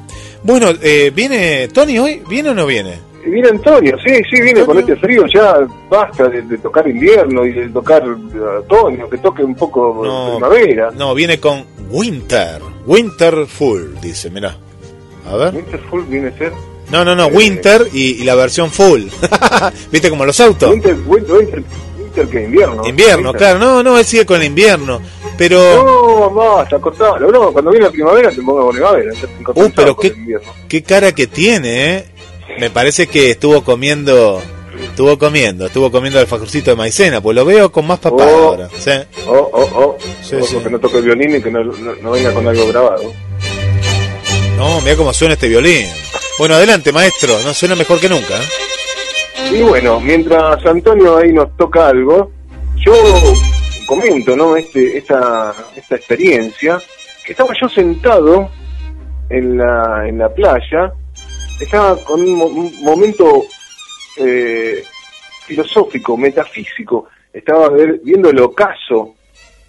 Bueno, 0.43 0.69
eh, 0.83 1.11
¿viene 1.15 1.69
Tony 1.69 1.99
hoy? 1.99 2.23
¿Viene 2.29 2.51
o 2.51 2.55
no 2.55 2.67
viene? 2.67 2.99
Viene 3.27 3.49
Antonio, 3.51 3.97
sí, 4.03 4.15
sí, 4.31 4.41
viene 4.41 4.65
con 4.65 4.79
este 4.79 4.97
frío, 4.97 5.25
ya 5.27 5.59
basta 5.91 6.27
de, 6.29 6.41
de 6.41 6.57
tocar 6.57 6.89
invierno 6.89 7.45
y 7.45 7.53
de 7.53 7.69
tocar 7.69 8.03
otoño, 8.03 9.11
que 9.11 9.19
toque 9.19 9.43
un 9.45 9.55
poco 9.55 10.01
No. 10.03 10.39
primavera. 10.39 10.91
No, 10.97 11.15
viene 11.15 11.39
con 11.39 11.65
Winter. 11.91 12.62
Winterful, 12.87 14.01
dice, 14.01 14.31
mirá. 14.31 14.57
A 15.31 15.37
ver. 15.37 15.55
Winterful 15.55 16.05
viene 16.05 16.29
a 16.29 16.39
ser. 16.39 16.53
No, 16.91 17.05
no, 17.05 17.15
no, 17.15 17.27
Eh. 17.27 17.33
Winter 17.33 17.87
y, 17.93 18.23
y 18.23 18.25
la 18.25 18.35
versión 18.35 18.71
full. 18.71 19.03
¿Viste 19.93 20.09
como 20.11 20.25
los 20.25 20.41
autos? 20.41 20.71
Winter, 20.71 20.97
winter, 21.07 21.35
winter, 21.37 21.62
winter 21.99 22.29
que 22.29 22.45
invierno. 22.45 22.87
Invierno, 22.89 23.31
Winter. 23.31 23.39
claro. 23.39 23.59
No, 23.59 23.83
no, 23.83 23.99
él 23.99 24.05
sigue 24.07 24.25
con 24.25 24.41
el 24.41 24.47
invierno. 24.47 25.01
Pero, 25.41 25.59
No, 25.59 26.31
basta, 26.33 26.79
cortalo. 26.79 27.33
No, 27.33 27.51
cuando 27.51 27.71
viene 27.71 27.87
la 27.87 27.91
primavera 27.91 28.31
te 28.31 28.43
pongo 28.43 28.69
primavera. 28.69 29.11
te 29.15 29.27
uh, 29.59 29.71
pero 29.75 29.97
qué, 29.97 30.09
el 30.09 30.39
qué 30.69 30.83
cara 30.83 31.12
que 31.12 31.27
tiene, 31.29 31.95
¿eh? 31.95 32.05
Me 32.59 32.69
parece 32.69 33.07
que 33.07 33.31
estuvo 33.31 33.65
comiendo, 33.65 34.43
estuvo 34.83 35.19
comiendo, 35.19 35.65
estuvo 35.65 35.91
comiendo 35.91 36.19
alfajorcito 36.21 36.73
de 36.73 36.77
maicena, 36.77 37.23
pues 37.23 37.35
lo 37.35 37.47
veo 37.47 37.73
con 37.73 37.87
más 37.87 38.01
papá 38.01 38.23
Oh. 38.27 38.49
ahora. 38.49 38.69
¿sí? 38.79 38.91
Oh, 39.27 39.49
oh, 39.51 39.69
oh. 39.77 39.99
Sí, 40.23 40.37
que 40.62 40.69
no 40.69 40.79
toque 40.79 40.99
el 40.99 41.05
violín 41.05 41.35
y 41.37 41.41
que 41.41 41.51
no, 41.51 41.65
no, 41.65 41.95
no 42.03 42.11
venga 42.11 42.35
con 42.35 42.47
algo 42.47 42.67
grabado. 42.69 43.11
No, 44.59 44.83
mira 44.83 44.95
cómo 44.95 45.15
suena 45.15 45.33
este 45.33 45.49
violín. 45.49 45.87
Bueno, 46.39 46.57
adelante, 46.57 46.93
maestro. 46.93 47.33
No 47.47 47.55
suena 47.55 47.75
mejor 47.77 47.99
que 47.99 48.11
nunca. 48.11 48.35
¿eh? 48.37 49.53
Y 49.59 49.62
bueno, 49.62 50.01
mientras 50.01 50.67
Antonio 50.67 51.17
ahí 51.17 51.33
nos 51.33 51.57
toca 51.57 51.89
algo, 51.89 52.31
yo 52.85 52.93
comento, 53.91 54.37
¿no? 54.37 54.55
Este, 54.55 54.99
esta, 54.99 55.53
esta 55.75 55.97
experiencia, 55.97 56.81
que 57.25 57.33
estaba 57.33 57.53
yo 57.61 57.69
sentado 57.69 58.49
en 59.29 59.59
la, 59.59 60.07
en 60.07 60.17
la 60.17 60.29
playa, 60.33 60.93
estaba 61.61 61.97
con 62.05 62.21
un, 62.21 62.35
mo- 62.37 62.47
un 62.47 62.73
momento 62.85 63.43
eh, 64.17 64.81
filosófico, 65.45 66.17
metafísico, 66.17 67.09
estaba 67.33 67.69
ver- 67.71 68.01
viendo 68.05 68.31
el 68.31 68.39
ocaso, 68.39 69.17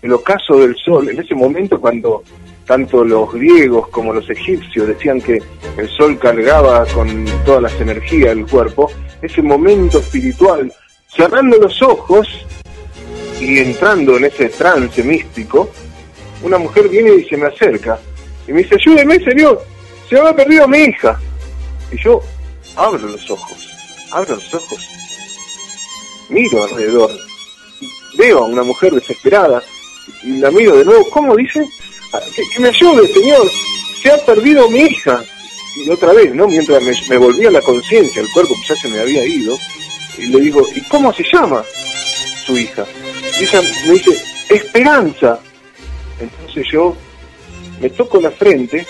el 0.04 0.14
ocaso 0.14 0.60
del 0.60 0.76
sol, 0.76 1.10
en 1.10 1.20
ese 1.20 1.34
momento 1.34 1.82
cuando 1.82 2.22
tanto 2.68 3.04
los 3.04 3.34
griegos 3.34 3.88
como 3.88 4.14
los 4.14 4.30
egipcios 4.30 4.88
decían 4.88 5.20
que 5.20 5.42
el 5.78 5.90
sol 5.90 6.20
cargaba 6.20 6.86
con 6.94 7.26
todas 7.44 7.64
las 7.64 7.82
energías 7.82 8.36
del 8.36 8.46
cuerpo, 8.46 8.92
ese 9.20 9.42
momento 9.42 9.98
espiritual, 9.98 10.72
cerrando 11.08 11.58
los 11.58 11.82
ojos 11.82 12.28
y 13.42 13.58
entrando 13.60 14.18
en 14.18 14.26
ese 14.26 14.50
trance 14.50 15.04
místico, 15.04 15.72
una 16.44 16.58
mujer 16.58 16.88
viene 16.90 17.16
y 17.16 17.24
se 17.28 17.38
me 17.38 17.48
acerca 17.48 18.00
y 18.48 18.54
me 18.54 18.62
dice, 18.64 18.76
ayúdeme 18.76 19.20
señor, 19.24 19.64
se 20.10 20.16
me 20.22 20.30
ha 20.30 20.36
perdido 20.36 20.68
mi 20.68 20.78
hija. 20.80 21.20
Y 21.92 22.02
yo 22.04 22.22
abro 22.76 23.08
los 23.08 23.30
ojos, 23.30 23.58
abro 24.12 24.36
los 24.36 24.54
ojos, 24.54 24.80
miro 26.30 26.64
alrededor, 26.64 27.12
veo 28.18 28.40
a 28.40 28.46
una 28.48 28.64
mujer 28.64 28.94
desesperada 28.94 29.62
y 30.24 30.38
la 30.38 30.52
miro 30.52 30.76
de 30.78 30.86
nuevo, 30.86 31.10
¿cómo 31.10 31.36
dice? 31.36 31.66
"Ah, 32.14 32.20
Que, 32.54 32.60
me 32.60 32.68
ayude, 32.70 33.08
señor, 33.12 33.50
se 34.02 34.12
ha 34.12 34.18
perdido 34.26 34.70
mi 34.70 34.80
hija. 34.82 35.24
Y 35.78 35.90
otra 35.90 36.12
vez, 36.14 36.34
¿no? 36.36 36.48
Mientras 36.48 36.84
me, 36.84 36.92
me 37.10 37.18
volvía 37.18 37.50
la 37.50 37.62
conciencia, 37.62 38.22
el 38.22 38.30
cuerpo 38.32 38.54
ya 38.68 38.76
se 38.76 38.90
me 38.90 39.00
había 39.00 39.24
ido, 39.26 39.58
y 40.18 40.28
le 40.28 40.42
digo, 40.42 40.66
¿y 40.76 40.82
cómo 40.82 41.14
se 41.14 41.24
llama 41.32 41.64
su 42.46 42.58
hija? 42.58 42.86
Y 43.40 43.44
ella 43.44 43.62
me 43.88 43.94
dice, 43.94 44.32
Esperanza. 44.50 45.40
Entonces 46.20 46.68
yo 46.72 46.96
me 47.80 47.90
toco 47.90 48.20
la 48.20 48.32
frente, 48.32 48.86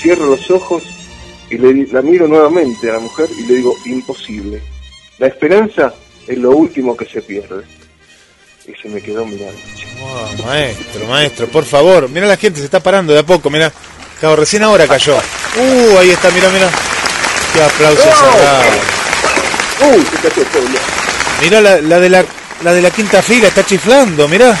cierro 0.00 0.26
los 0.26 0.50
ojos 0.50 0.82
y 1.50 1.58
le, 1.58 1.86
la 1.86 2.02
miro 2.02 2.28
nuevamente 2.28 2.88
a 2.90 2.94
la 2.94 2.98
mujer 3.00 3.28
y 3.36 3.46
le 3.46 3.54
digo, 3.56 3.74
imposible. 3.86 4.62
La 5.18 5.26
esperanza 5.26 5.94
es 6.26 6.38
lo 6.38 6.50
último 6.50 6.96
que 6.96 7.06
se 7.06 7.22
pierde. 7.22 7.64
Y 8.66 8.80
se 8.80 8.88
me 8.88 9.00
quedó 9.00 9.26
mirando. 9.26 9.58
Maestro, 10.44 11.06
maestro, 11.06 11.46
por 11.48 11.64
favor. 11.64 12.08
Mira 12.08 12.26
la 12.26 12.36
gente, 12.36 12.60
se 12.60 12.66
está 12.66 12.80
parando 12.80 13.12
de 13.12 13.18
a 13.18 13.26
poco, 13.26 13.50
mira. 13.50 13.72
Claro, 14.20 14.36
recién 14.36 14.62
ahora 14.62 14.86
cayó. 14.86 15.16
Uh, 15.16 15.98
ahí 15.98 16.10
está, 16.10 16.30
mira, 16.30 16.48
mira. 16.48 16.70
Qué 17.52 17.62
aplauso. 17.62 18.08
¡Uy! 19.80 20.04
Se 20.04 20.28
cayó 20.28 20.44
todo. 20.48 20.62
Mira 21.42 21.60
la, 21.60 21.80
la 21.80 21.98
de 21.98 22.08
la, 22.08 22.24
la 22.62 22.72
de 22.72 22.82
la 22.82 22.90
quinta 22.90 23.22
fila, 23.22 23.48
está 23.48 23.64
chiflando, 23.64 24.28
mira. 24.28 24.56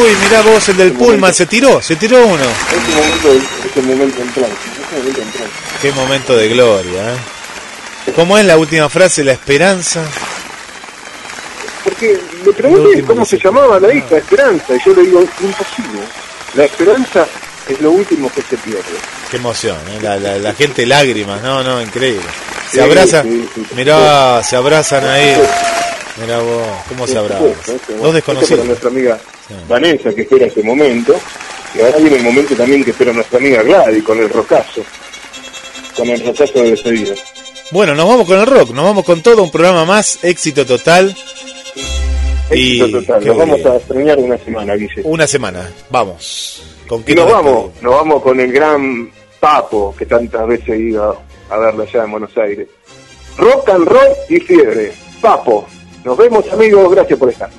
Uy, 0.00 0.16
mira 0.24 0.40
vos, 0.42 0.68
el 0.70 0.76
del 0.76 0.92
Pullman, 0.92 1.32
se 1.34 1.46
tiró, 1.46 1.80
se 1.82 1.96
tiró 1.96 2.24
uno. 2.26 2.36
Ese 2.36 3.82
momento, 3.82 3.82
momento 3.82 4.22
en 4.22 4.32
trance. 4.32 4.52
Ese 4.88 4.96
momento 4.98 5.20
en 5.22 5.30
trance. 5.30 5.52
Qué 5.82 5.92
momento 5.92 6.36
de 6.36 6.48
gloria, 6.48 7.14
¿eh? 7.14 8.12
¿Cómo 8.16 8.38
es 8.38 8.44
la 8.46 8.56
última 8.56 8.88
frase? 8.88 9.22
La 9.22 9.32
esperanza. 9.32 10.02
Porque 11.84 12.18
Lo 12.44 12.52
pregunté 12.52 13.02
cómo 13.04 13.24
se- 13.24 13.38
llamaba 13.38 13.78
la 13.78 13.92
hija, 13.92 14.16
Esperanza, 14.16 14.74
y 14.74 14.78
yo 14.84 14.94
le 14.94 15.02
digo, 15.02 15.20
imposible. 15.20 16.00
La 16.54 16.64
esperanza 16.64 17.26
es 17.68 17.80
lo 17.80 17.90
último 17.90 18.30
que 18.34 18.42
se 18.42 18.56
pierde. 18.56 18.82
Qué 19.30 19.36
emoción, 19.36 19.76
¿eh? 19.90 19.98
la, 20.02 20.16
la, 20.16 20.38
la 20.38 20.54
gente 20.54 20.86
lágrimas, 20.86 21.42
no, 21.42 21.62
no, 21.62 21.80
increíble. 21.82 22.26
Se 22.72 22.82
abrazan, 22.82 23.48
mirá, 23.76 24.42
se 24.42 24.56
abrazan 24.56 25.04
ahí. 25.06 25.36
Mirá 26.20 26.38
vos, 26.40 26.66
cómo 26.88 27.06
se 27.06 27.16
abrazan. 27.18 27.48
supuesto, 27.48 27.72
este- 27.74 27.96
Dos 27.96 28.14
desconocidos. 28.14 28.66
nuestra 28.66 28.88
amiga. 28.90 29.18
Vanessa, 29.68 30.12
que 30.14 30.22
espera 30.22 30.46
este 30.46 30.62
momento. 30.62 31.14
Y 31.74 31.80
ahora 31.80 31.98
viene 31.98 32.16
el 32.16 32.22
momento 32.22 32.54
también 32.56 32.84
que 32.84 32.90
espera 32.90 33.12
nuestra 33.12 33.38
amiga 33.38 33.62
Gladys 33.62 34.02
con 34.02 34.18
el 34.18 34.28
rocazo. 34.28 34.82
Con 35.96 36.08
el 36.08 36.24
rocazo 36.26 36.52
de 36.62 36.70
despedida. 36.70 37.14
Bueno, 37.70 37.94
nos 37.94 38.08
vamos 38.08 38.26
con 38.26 38.38
el 38.38 38.46
rock, 38.46 38.70
nos 38.70 38.84
vamos 38.84 39.04
con 39.04 39.20
todo 39.22 39.42
un 39.42 39.50
programa 39.50 39.84
más, 39.84 40.18
éxito 40.22 40.64
total. 40.66 41.14
Y 42.50 42.80
Éxito 42.80 43.00
total. 43.00 43.26
Nos 43.26 43.36
vamos 43.36 43.66
a 43.66 43.76
extrañar 43.76 44.18
una 44.18 44.38
semana, 44.38 44.74
Guille. 44.74 45.02
Una 45.04 45.26
semana, 45.26 45.70
vamos. 45.90 46.62
¿Con 46.88 47.04
Y 47.06 47.14
nos 47.14 47.30
vamos, 47.30 47.70
nos 47.82 47.94
vamos 47.94 48.22
con 48.22 48.40
el 48.40 48.50
gran 48.52 49.10
Papo, 49.38 49.94
que 49.96 50.06
tantas 50.06 50.46
veces 50.48 50.80
iba 50.80 51.14
a 51.50 51.56
verlo 51.56 51.82
allá 51.82 52.04
en 52.04 52.10
Buenos 52.10 52.36
Aires. 52.36 52.68
Rock 53.36 53.68
and 53.70 53.86
roll 53.86 54.08
y 54.28 54.40
fiebre. 54.40 54.92
Papo. 55.20 55.66
Nos 56.04 56.16
vemos 56.16 56.50
amigos, 56.52 56.90
gracias 56.90 57.18
por 57.18 57.30
estar. 57.30 57.50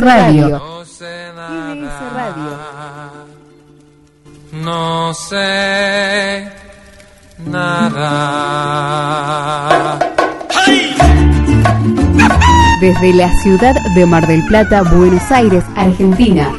Radio. 0.00 0.60
Radio. 2.14 2.50
No 4.52 5.12
sé 5.14 6.50
nada. 7.46 8.78
Desde 12.80 13.12
la 13.12 13.28
ciudad 13.42 13.74
de 13.94 14.06
Mar 14.06 14.26
del 14.26 14.42
Plata, 14.46 14.82
Buenos 14.82 15.30
Aires, 15.30 15.62
Argentina 15.76 16.50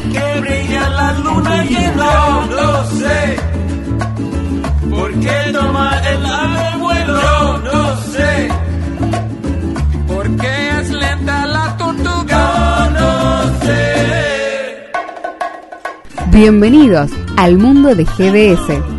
Bienvenidos 16.42 17.12
al 17.38 17.60
mundo 17.60 17.94
de 17.94 18.04
GDS. 18.04 18.91